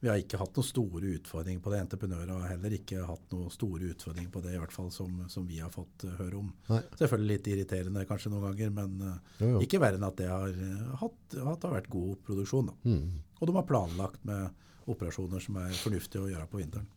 vi 0.00 0.06
har 0.06 0.20
ikke 0.20 0.38
hatt 0.38 0.54
noen 0.54 0.66
store 0.66 1.08
utfordringer 1.16 1.62
på 1.62 1.72
det. 1.72 1.80
Entreprenører 1.82 2.30
har 2.30 2.52
heller 2.52 2.76
ikke 2.76 3.02
hatt 3.02 3.32
noen 3.34 3.50
store 3.50 3.88
utfordringer 3.90 4.30
på 4.30 4.42
det, 4.44 4.52
i 4.54 4.60
hvert 4.60 4.74
fall 4.74 4.92
som, 4.94 5.24
som 5.26 5.46
vi 5.48 5.58
har 5.58 5.72
fått 5.74 6.06
eh, 6.06 6.14
høre 6.20 6.38
om. 6.38 6.52
Nei. 6.68 6.78
Selvfølgelig 7.00 7.32
litt 7.32 7.50
irriterende 7.50 8.04
kanskje 8.06 8.30
noen 8.30 8.46
ganger, 8.46 8.70
men 8.76 8.94
eh, 9.02 9.16
Jo, 9.42 9.50
jo. 9.56 9.64
ikke 9.66 9.80
verre 9.82 9.98
enn 9.98 10.06
at 10.06 10.20
det 10.20 10.30
har, 10.30 10.54
eh, 10.54 10.94
hatt, 11.02 11.18
at 11.34 11.58
det 11.58 11.66
har 11.66 11.74
vært 11.80 11.90
god 11.90 12.22
produksjon. 12.30 12.70
Mm. 12.86 13.18
Og 13.40 13.50
de 13.50 13.56
har 13.58 13.66
planlagt 13.66 14.22
med 14.28 14.54
operasjoner 14.94 15.42
som 15.44 15.58
er 15.62 15.74
fornuftige 15.78 16.24
å 16.24 16.30
gjøre 16.30 16.48
på 16.50 16.62
vinteren. 16.62 16.88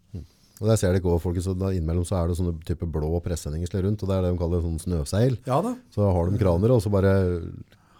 Og 0.61 0.69
der 0.69 0.77
ser 0.77 0.93
det 0.93 1.01
går, 1.01 1.17
folkens, 1.17 1.47
så 1.49 1.55
da 1.57 1.71
innimellom 1.73 2.05
så 2.05 2.19
er 2.19 2.29
det 2.29 2.37
sånne 2.37 2.53
type 2.67 2.85
blå 2.85 3.09
pressendinger 3.25 3.71
rundt, 3.81 4.03
og 4.03 4.09
det 4.11 4.17
er 4.17 4.25
det 4.27 4.33
de 4.35 4.41
kaller 4.43 4.61
sånn 4.61 4.81
snøseil. 4.83 5.39
Ja 5.47 5.57
da. 5.65 5.71
Så 5.93 6.05
har 6.05 6.29
de 6.29 6.41
kraner, 6.41 6.73
og 6.75 6.83
så 6.83 6.91
bare 6.93 7.13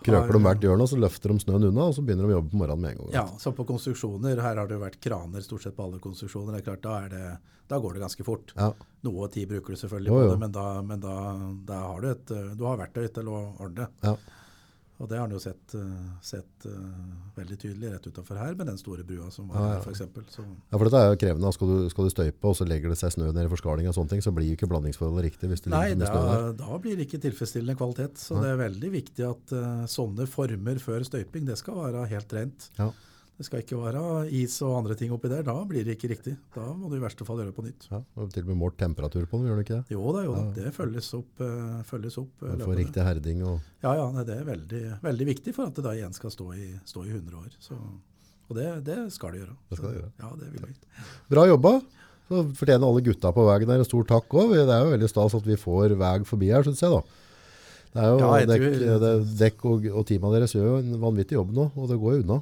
krøker 0.05 0.37
de 0.37 0.41
hvert 0.45 0.65
hjørne, 0.65 0.85
og 0.85 0.91
så 0.91 0.99
løfter 1.01 1.33
de 1.33 1.41
snøen 1.41 1.65
unna, 1.71 1.87
og 1.89 1.95
så 1.97 2.03
begynner 2.05 2.27
de 2.29 2.35
å 2.35 2.37
jobbe 2.37 2.53
på 2.53 2.59
morgenen 2.61 2.83
med 2.83 2.93
en 2.93 2.99
gang. 3.01 3.15
Ja, 3.17 3.23
så 3.41 3.53
på 3.57 3.65
konstruksjoner, 3.69 4.43
her 4.45 4.61
har 4.61 4.69
det 4.69 4.77
jo 4.77 4.83
vært 4.83 4.99
kraner 5.01 5.45
stort 5.45 5.65
sett 5.65 5.77
på 5.77 5.87
alle 5.87 6.01
konstruksjoner. 6.03 6.53
Det 6.53 6.61
er 6.61 6.67
klart, 6.69 6.83
da, 6.85 6.99
er 7.01 7.09
det, 7.15 7.57
da 7.73 7.81
går 7.81 7.97
det 7.97 8.03
ganske 8.05 8.27
fort. 8.27 8.53
Ja. 8.57 8.69
Noe 9.09 9.31
tid 9.33 9.49
bruker 9.49 9.73
du 9.73 9.81
selvfølgelig 9.81 10.13
Jo, 10.13 10.19
på 10.21 10.29
det, 10.29 10.39
men, 10.45 10.53
da, 10.53 10.67
men 10.85 11.01
da, 11.01 11.17
da 11.69 11.81
har 11.87 12.05
du 12.05 12.11
et 12.11 12.35
du 12.57 12.65
har 12.69 12.77
verktøy 12.81 13.09
til 13.17 13.33
å 13.33 13.41
ordne. 13.57 13.89
Ja. 14.05 14.15
Og 15.01 15.09
det 15.09 15.17
har 15.17 15.25
han 15.25 15.33
jo 15.33 15.39
sett, 15.41 15.73
eh, 15.73 16.09
sett 16.21 16.65
eh, 16.69 17.05
veldig 17.33 17.55
tydelig 17.57 17.89
rett 17.95 18.05
utenfor 18.05 18.37
her, 18.37 18.53
med 18.59 18.69
den 18.69 18.77
store 18.77 19.03
brua 19.07 19.31
som 19.33 19.47
var 19.49 19.57
Ja, 19.57 19.69
ja. 19.73 19.79
her, 19.81 19.91
eksempel. 19.95 20.27
Ja, 20.37 20.77
for 20.77 20.85
dette 20.85 21.01
er 21.01 21.09
jo 21.09 21.19
krevende. 21.23 21.53
Skal 21.55 21.71
du, 21.71 21.77
skal 21.89 22.05
du 22.05 22.13
støype, 22.13 22.51
og 22.51 22.57
så 22.59 22.67
legger 22.69 22.93
det 22.93 22.99
seg 23.01 23.15
snø 23.15 23.31
ned 23.31 23.49
i 23.49 23.51
forskalinga, 23.51 23.89
og 23.89 23.97
sånne 23.97 24.13
ting, 24.13 24.21
så 24.21 24.33
blir 24.35 24.51
jo 24.51 24.59
ikke 24.59 24.69
blandingsforholdet 24.69 25.25
riktig 25.31 25.49
hvis 25.49 25.65
det 25.65 25.73
nei, 25.73 25.87
ligger 25.95 26.11
snø 26.11 26.21
der. 26.27 26.47
da, 26.51 26.51
da 26.61 26.81
blir 26.85 26.99
det 26.99 27.07
ikke 27.09 27.21
tilfredsstillende 27.25 27.79
kvalitet. 27.81 28.21
Så 28.21 28.37
det 28.43 28.51
er 28.53 28.61
veldig 28.61 28.91
viktig 28.93 29.25
at 29.25 29.55
uh, 29.57 29.85
sånne 29.89 30.29
former 30.29 30.83
før 30.83 31.07
støyping, 31.07 31.49
det 31.49 31.57
skal 31.57 31.81
være 31.81 32.05
helt 32.13 32.37
rent. 32.37 32.69
Ja. 32.77 32.91
Det 33.41 33.47
skal 33.47 33.61
ikke 33.63 33.77
være 33.81 34.01
is 34.37 34.53
og 34.61 34.75
andre 34.83 34.93
ting 34.99 35.09
oppi 35.15 35.29
der. 35.31 35.41
Da 35.47 35.55
blir 35.65 35.81
det 35.87 35.95
ikke 35.97 36.11
riktig. 36.11 36.35
Da 36.53 36.61
må 36.77 36.91
du 36.91 36.99
i 36.99 37.01
verste 37.01 37.25
fall 37.25 37.39
gjøre 37.41 37.49
det 37.49 37.55
på 37.57 37.63
nytt. 37.65 37.87
Ja, 37.89 37.97
og 38.21 38.27
til 38.35 38.43
og 38.45 38.51
med 38.51 38.59
målt 38.61 38.75
temperatur 38.77 39.23
på 39.31 39.39
den, 39.39 39.47
gjør 39.49 39.57
du 39.57 39.63
ikke 39.63 39.77
det? 39.79 39.95
Jo 39.95 40.11
da, 40.13 40.21
jo 40.27 40.35
da. 40.35 40.43
Det 40.59 40.73
følges 40.75 41.07
opp. 41.17 41.41
eh, 41.41 41.79
følges 41.89 42.19
opp 42.21 42.45
eh, 42.45 42.53
For 42.61 42.77
riktig 42.77 43.01
herding 43.07 43.41
og 43.49 43.55
Ja, 43.81 43.95
ja, 43.97 44.05
nei, 44.13 44.25
det 44.29 44.35
er 44.37 44.45
veldig, 44.45 44.81
veldig 45.01 45.27
viktig 45.31 45.55
for 45.57 45.71
at 45.71 45.79
det 45.79 45.87
da 45.87 45.95
igjen 45.97 46.13
skal 46.13 46.35
stå 46.35 46.51
i, 46.53 46.67
stå 46.85 47.07
i 47.07 47.15
100 47.15 47.39
år. 47.41 47.49
Så, 47.65 47.79
og 48.51 48.55
det, 48.59 48.67
det 48.85 48.99
skal 49.17 49.33
det 49.33 49.41
gjøre. 49.41 49.57
Det 49.71 49.79
skal 49.81 49.89
det 49.89 49.95
Så, 49.97 50.03
gjøre. 50.03 50.13
Ja, 50.21 50.31
det 50.43 50.51
vil 50.53 50.69
vi. 50.69 50.77
Bra 51.33 51.47
jobba! 51.49 51.73
Så 52.29 52.45
fortjener 52.61 52.87
alle 52.87 53.01
gutta 53.09 53.33
på 53.35 53.43
veien 53.49 53.67
der 53.73 53.81
en 53.81 53.89
stor 53.89 54.05
takk 54.07 54.37
òg. 54.37 54.53
Det 54.53 54.69
er 54.69 54.85
jo 54.85 54.93
veldig 54.93 55.09
stas 55.09 55.33
at 55.41 55.49
vi 55.49 55.57
får 55.59 55.97
vei 55.99 56.13
forbi 56.29 56.53
her, 56.53 56.63
syns 56.69 56.85
jeg. 56.85 56.93
da. 56.93 57.01
Det 57.91 57.99
er 58.05 58.11
jo 58.13 58.19
Ja, 58.21 58.27
dekk, 58.47 58.67
tror- 58.85 59.23
dekk 59.41 59.65
og, 59.67 59.87
og 59.99 60.05
teamet 60.07 60.37
deres 60.37 60.53
gjør 60.55 60.67
jo 60.69 60.75
en 60.85 60.93
vanvittig 61.01 61.35
jobb 61.41 61.49
nå, 61.57 61.71
og 61.75 61.89
det 61.89 61.97
går 61.99 62.21
unna. 62.21 62.37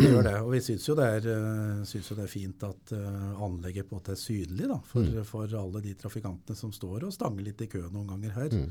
Eh, 0.00 0.06
Det 0.06 0.10
gjør 0.14 0.26
det. 0.26 0.34
Og 0.42 0.50
vi 0.54 0.60
syns 0.64 0.86
jo 0.88 0.94
eh, 1.28 1.80
jo 2.10 2.16
det 2.18 2.24
er 2.24 2.32
fint 2.32 2.62
at 2.66 2.92
eh, 2.96 3.42
anlegget 3.46 3.88
på 3.88 3.94
en 3.96 4.00
måte 4.00 4.14
er 4.16 4.20
synlig 4.20 4.68
da, 4.68 4.78
for, 4.90 5.02
Mm. 5.04 5.24
for 5.28 5.56
alle 5.60 5.82
de 5.84 5.94
trafikantene 5.94 6.56
som 6.56 6.72
står 6.72 7.04
og 7.08 7.12
stanger 7.12 7.44
litt 7.44 7.60
i 7.62 7.66
kø 7.70 7.82
noen 7.90 8.08
ganger 8.08 8.30
her. 8.36 8.48
Mm. 8.50 8.70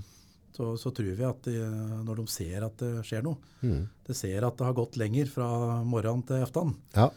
Så, 0.52 0.74
så 0.82 0.90
tror 0.92 1.14
vi 1.16 1.24
at 1.24 1.44
de, 1.46 1.58
når 2.04 2.16
de 2.24 2.28
ser 2.28 2.64
at 2.66 2.78
det 2.82 2.94
skjer 3.06 3.24
noe, 3.24 3.38
Mm. 3.62 3.88
det 4.08 4.16
ser 4.18 4.44
at 4.48 4.58
det 4.58 4.66
har 4.66 4.74
gått 4.74 4.98
lenger 4.98 5.28
fra 5.30 5.50
morgenen 5.86 6.26
til 6.26 6.42
aften, 6.44 6.76
Ja, 6.96 7.10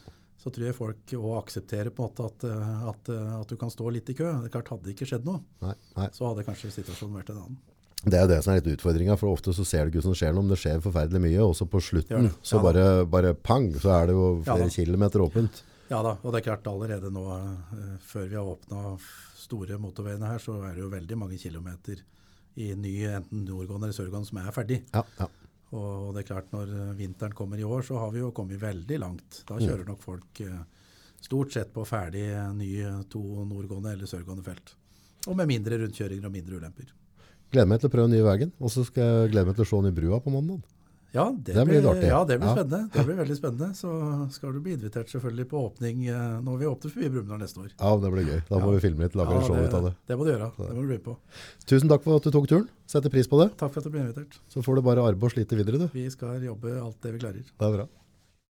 så 0.43 0.51
tror 0.51 0.67
jeg 0.67 0.75
folk 0.75 1.07
òg 1.15 1.37
aksepterer 1.39 1.91
på 1.95 2.03
en 2.03 2.11
måte 2.11 2.25
at, 2.27 2.45
eh, 2.45 2.89
at, 2.91 3.09
eh, 3.09 3.41
at 3.41 3.49
du 3.49 3.57
kan 3.57 3.71
stå 3.71 3.91
litt 3.95 4.11
i 4.11 4.15
kø. 4.15 4.27
Det 4.43 4.51
er 4.51 4.55
klart, 4.61 4.69
Hadde 4.75 4.85
det 4.91 4.97
ikke 4.97 5.07
skjedd 5.09 5.25
noe, 5.25 5.41
nei, 5.63 5.75
nei. 5.97 6.09
så 6.13 6.27
hadde 6.29 6.45
kanskje 6.45 6.71
situasjonen 6.75 7.15
vært 7.23 7.31
en 7.31 7.37
annen. 7.45 7.59
Det 8.03 8.19
er 8.19 8.27
det 8.27 8.41
som 8.43 8.53
er 8.53 8.61
litt 8.61 8.73
utfordringa, 8.77 9.15
for 9.17 9.31
ofte 9.31 9.53
så 9.55 9.65
ser 9.65 9.87
du 9.87 9.93
ikke 9.93 10.03
som 10.03 10.15
skjer 10.19 10.33
noe, 10.35 10.43
men 10.43 10.51
det 10.51 10.59
skjer 10.59 10.81
forferdelig 10.83 11.21
mye. 11.23 11.43
Også 11.45 11.69
på 11.71 11.79
slutten, 11.81 12.25
det. 12.27 12.33
så 12.43 12.57
Ja, 12.59 12.63
bare, 12.65 12.87
bare 13.07 13.35
pang, 13.35 13.69
så 13.79 13.93
er 13.95 14.09
det 14.11 14.17
jo 14.17 14.25
flere 14.43 14.67
ja, 14.67 14.73
kilometer 14.75 15.23
åpent. 15.23 15.61
Ja 15.93 16.01
da, 16.03 16.17
og 16.23 16.33
det 16.33 16.41
er 16.41 16.47
klart 16.49 16.67
allerede 16.67 17.11
nå, 17.13 17.23
eh, 17.37 17.93
før 18.03 18.27
vi 18.29 18.35
har 18.41 18.49
åpna 18.49 18.97
store 19.39 19.79
motorveiene 19.79 20.27
her, 20.27 20.39
så 20.43 20.57
er 20.67 20.75
det 20.75 20.83
jo 20.83 20.89
veldig 20.91 21.19
mange 21.21 21.39
kilometer 21.39 22.01
i 22.57 22.73
ny 22.75 22.95
enten 23.09 23.45
nordgående 23.47 23.87
eller 23.91 23.97
sørgående 23.97 24.29
som 24.29 24.39
er 24.43 24.51
ferdig. 24.57 24.81
Ja, 24.95 25.05
ja. 25.21 25.29
Og 25.73 26.11
det 26.15 26.25
er 26.25 26.29
klart 26.35 26.51
når 26.53 26.69
eh, 26.75 26.95
vinteren 26.99 27.33
kommer 27.37 27.61
i 27.61 27.65
år, 27.65 27.83
så 27.87 28.01
har 28.03 28.11
vi 28.13 28.19
jo 28.25 28.33
kommet 28.35 28.59
veldig 28.61 28.99
langt. 28.99 29.43
Da 29.49 29.55
Mm. 29.61 29.67
kjører 29.69 29.87
nok 29.89 30.03
folk 30.03 30.41
eh, 30.41 30.59
stort 31.23 31.53
sett 31.55 31.71
på 31.73 31.85
ferdig 31.87 32.27
nye 32.59 33.05
to 33.09 33.23
nordgående 33.47 33.93
eller 33.95 34.07
sørgående 34.11 34.43
felt. 34.45 34.75
Og 35.29 35.37
med 35.39 35.47
mindre 35.47 35.79
rundkjøringer 35.79 36.27
og 36.27 36.33
mindre 36.35 36.59
ulemper. 36.59 36.91
Gleder 37.53 37.69
meg 37.69 37.81
til 37.83 37.91
å 37.91 37.93
prøve 37.93 38.09
den 38.09 38.17
nye 38.17 38.25
veien, 38.27 38.53
og 38.61 38.71
så 38.73 38.85
skal 38.89 39.03
jeg 39.05 39.33
glede 39.35 39.47
meg 39.51 39.57
til 39.59 39.65
å 39.67 39.69
se 39.69 39.81
den 39.83 39.93
i 39.93 39.97
brua 40.01 40.21
på 40.25 40.33
mandag. 40.33 40.63
Ja, 41.13 41.27
det, 41.29 41.53
Det 41.53 41.65
blir 41.69 41.83
blir, 41.85 42.07
ja, 42.09 42.23
det 42.25 42.39
blir 42.41 42.49
Ja. 42.49 42.55
spennende. 42.57 42.89
Det 42.95 43.03
blir 43.09 43.17
veldig 43.21 43.35
spennende. 43.37 43.67
Så 43.77 43.91
skal 44.33 44.55
du 44.57 44.61
bli 44.65 44.73
invitert 44.79 45.11
selvfølgelig 45.13 45.45
på 45.51 45.61
åpning 45.61 46.07
eh, 46.09 46.41
når 46.41 46.57
vi 46.63 46.65
åpner 46.71 46.89
forbi 46.95 47.11
Brumunddal 47.13 47.43
neste 47.45 47.61
år. 47.61 47.69
Ja, 47.77 47.91
det 48.01 48.13
blir 48.15 48.25
gøy. 48.31 48.41
Da 48.49 48.57
må 48.63 48.71
Ja. 48.73 48.79
vi 48.79 48.81
filme 48.89 49.05
litt, 49.05 49.15
lage 49.21 49.29
Ja, 49.37 49.41
en 49.43 49.45
show 49.45 49.61
ut 49.61 49.75
av 49.77 49.85
det. 49.85 49.93
det 50.09 50.17
må 50.17 50.25
du 50.25 50.31
gjøre. 50.33 50.49
Det 50.57 50.73
må 50.73 50.81
du 50.81 50.89
bli 50.89 50.99
på. 51.05 51.17
Tusen 51.69 51.89
takk 51.93 52.03
for 52.03 52.17
at 52.17 52.23
du 52.25 52.31
tok 52.33 52.49
turen. 52.49 52.69
Setter 52.89 53.11
pris 53.13 53.29
på 53.29 53.37
det. 53.45 53.51
Takk 53.61 53.75
for 53.77 53.81
at 53.81 53.85
du 53.85 53.91
ble 53.93 54.01
invitert. 54.07 54.39
Så 54.49 54.65
får 54.65 54.77
du 54.81 54.81
bare 54.89 55.05
arbeide 55.05 55.29
og 55.29 55.37
slite 55.37 55.53
videre, 55.61 55.77
du. 55.85 55.89
Vi 55.93 56.09
skal 56.09 56.41
jobbe 56.41 56.81
alt 56.81 56.97
det 57.05 57.13
vi 57.13 57.19
klarer. 57.21 57.45
Det 57.45 57.61
er 57.69 57.77
bra. 57.77 57.87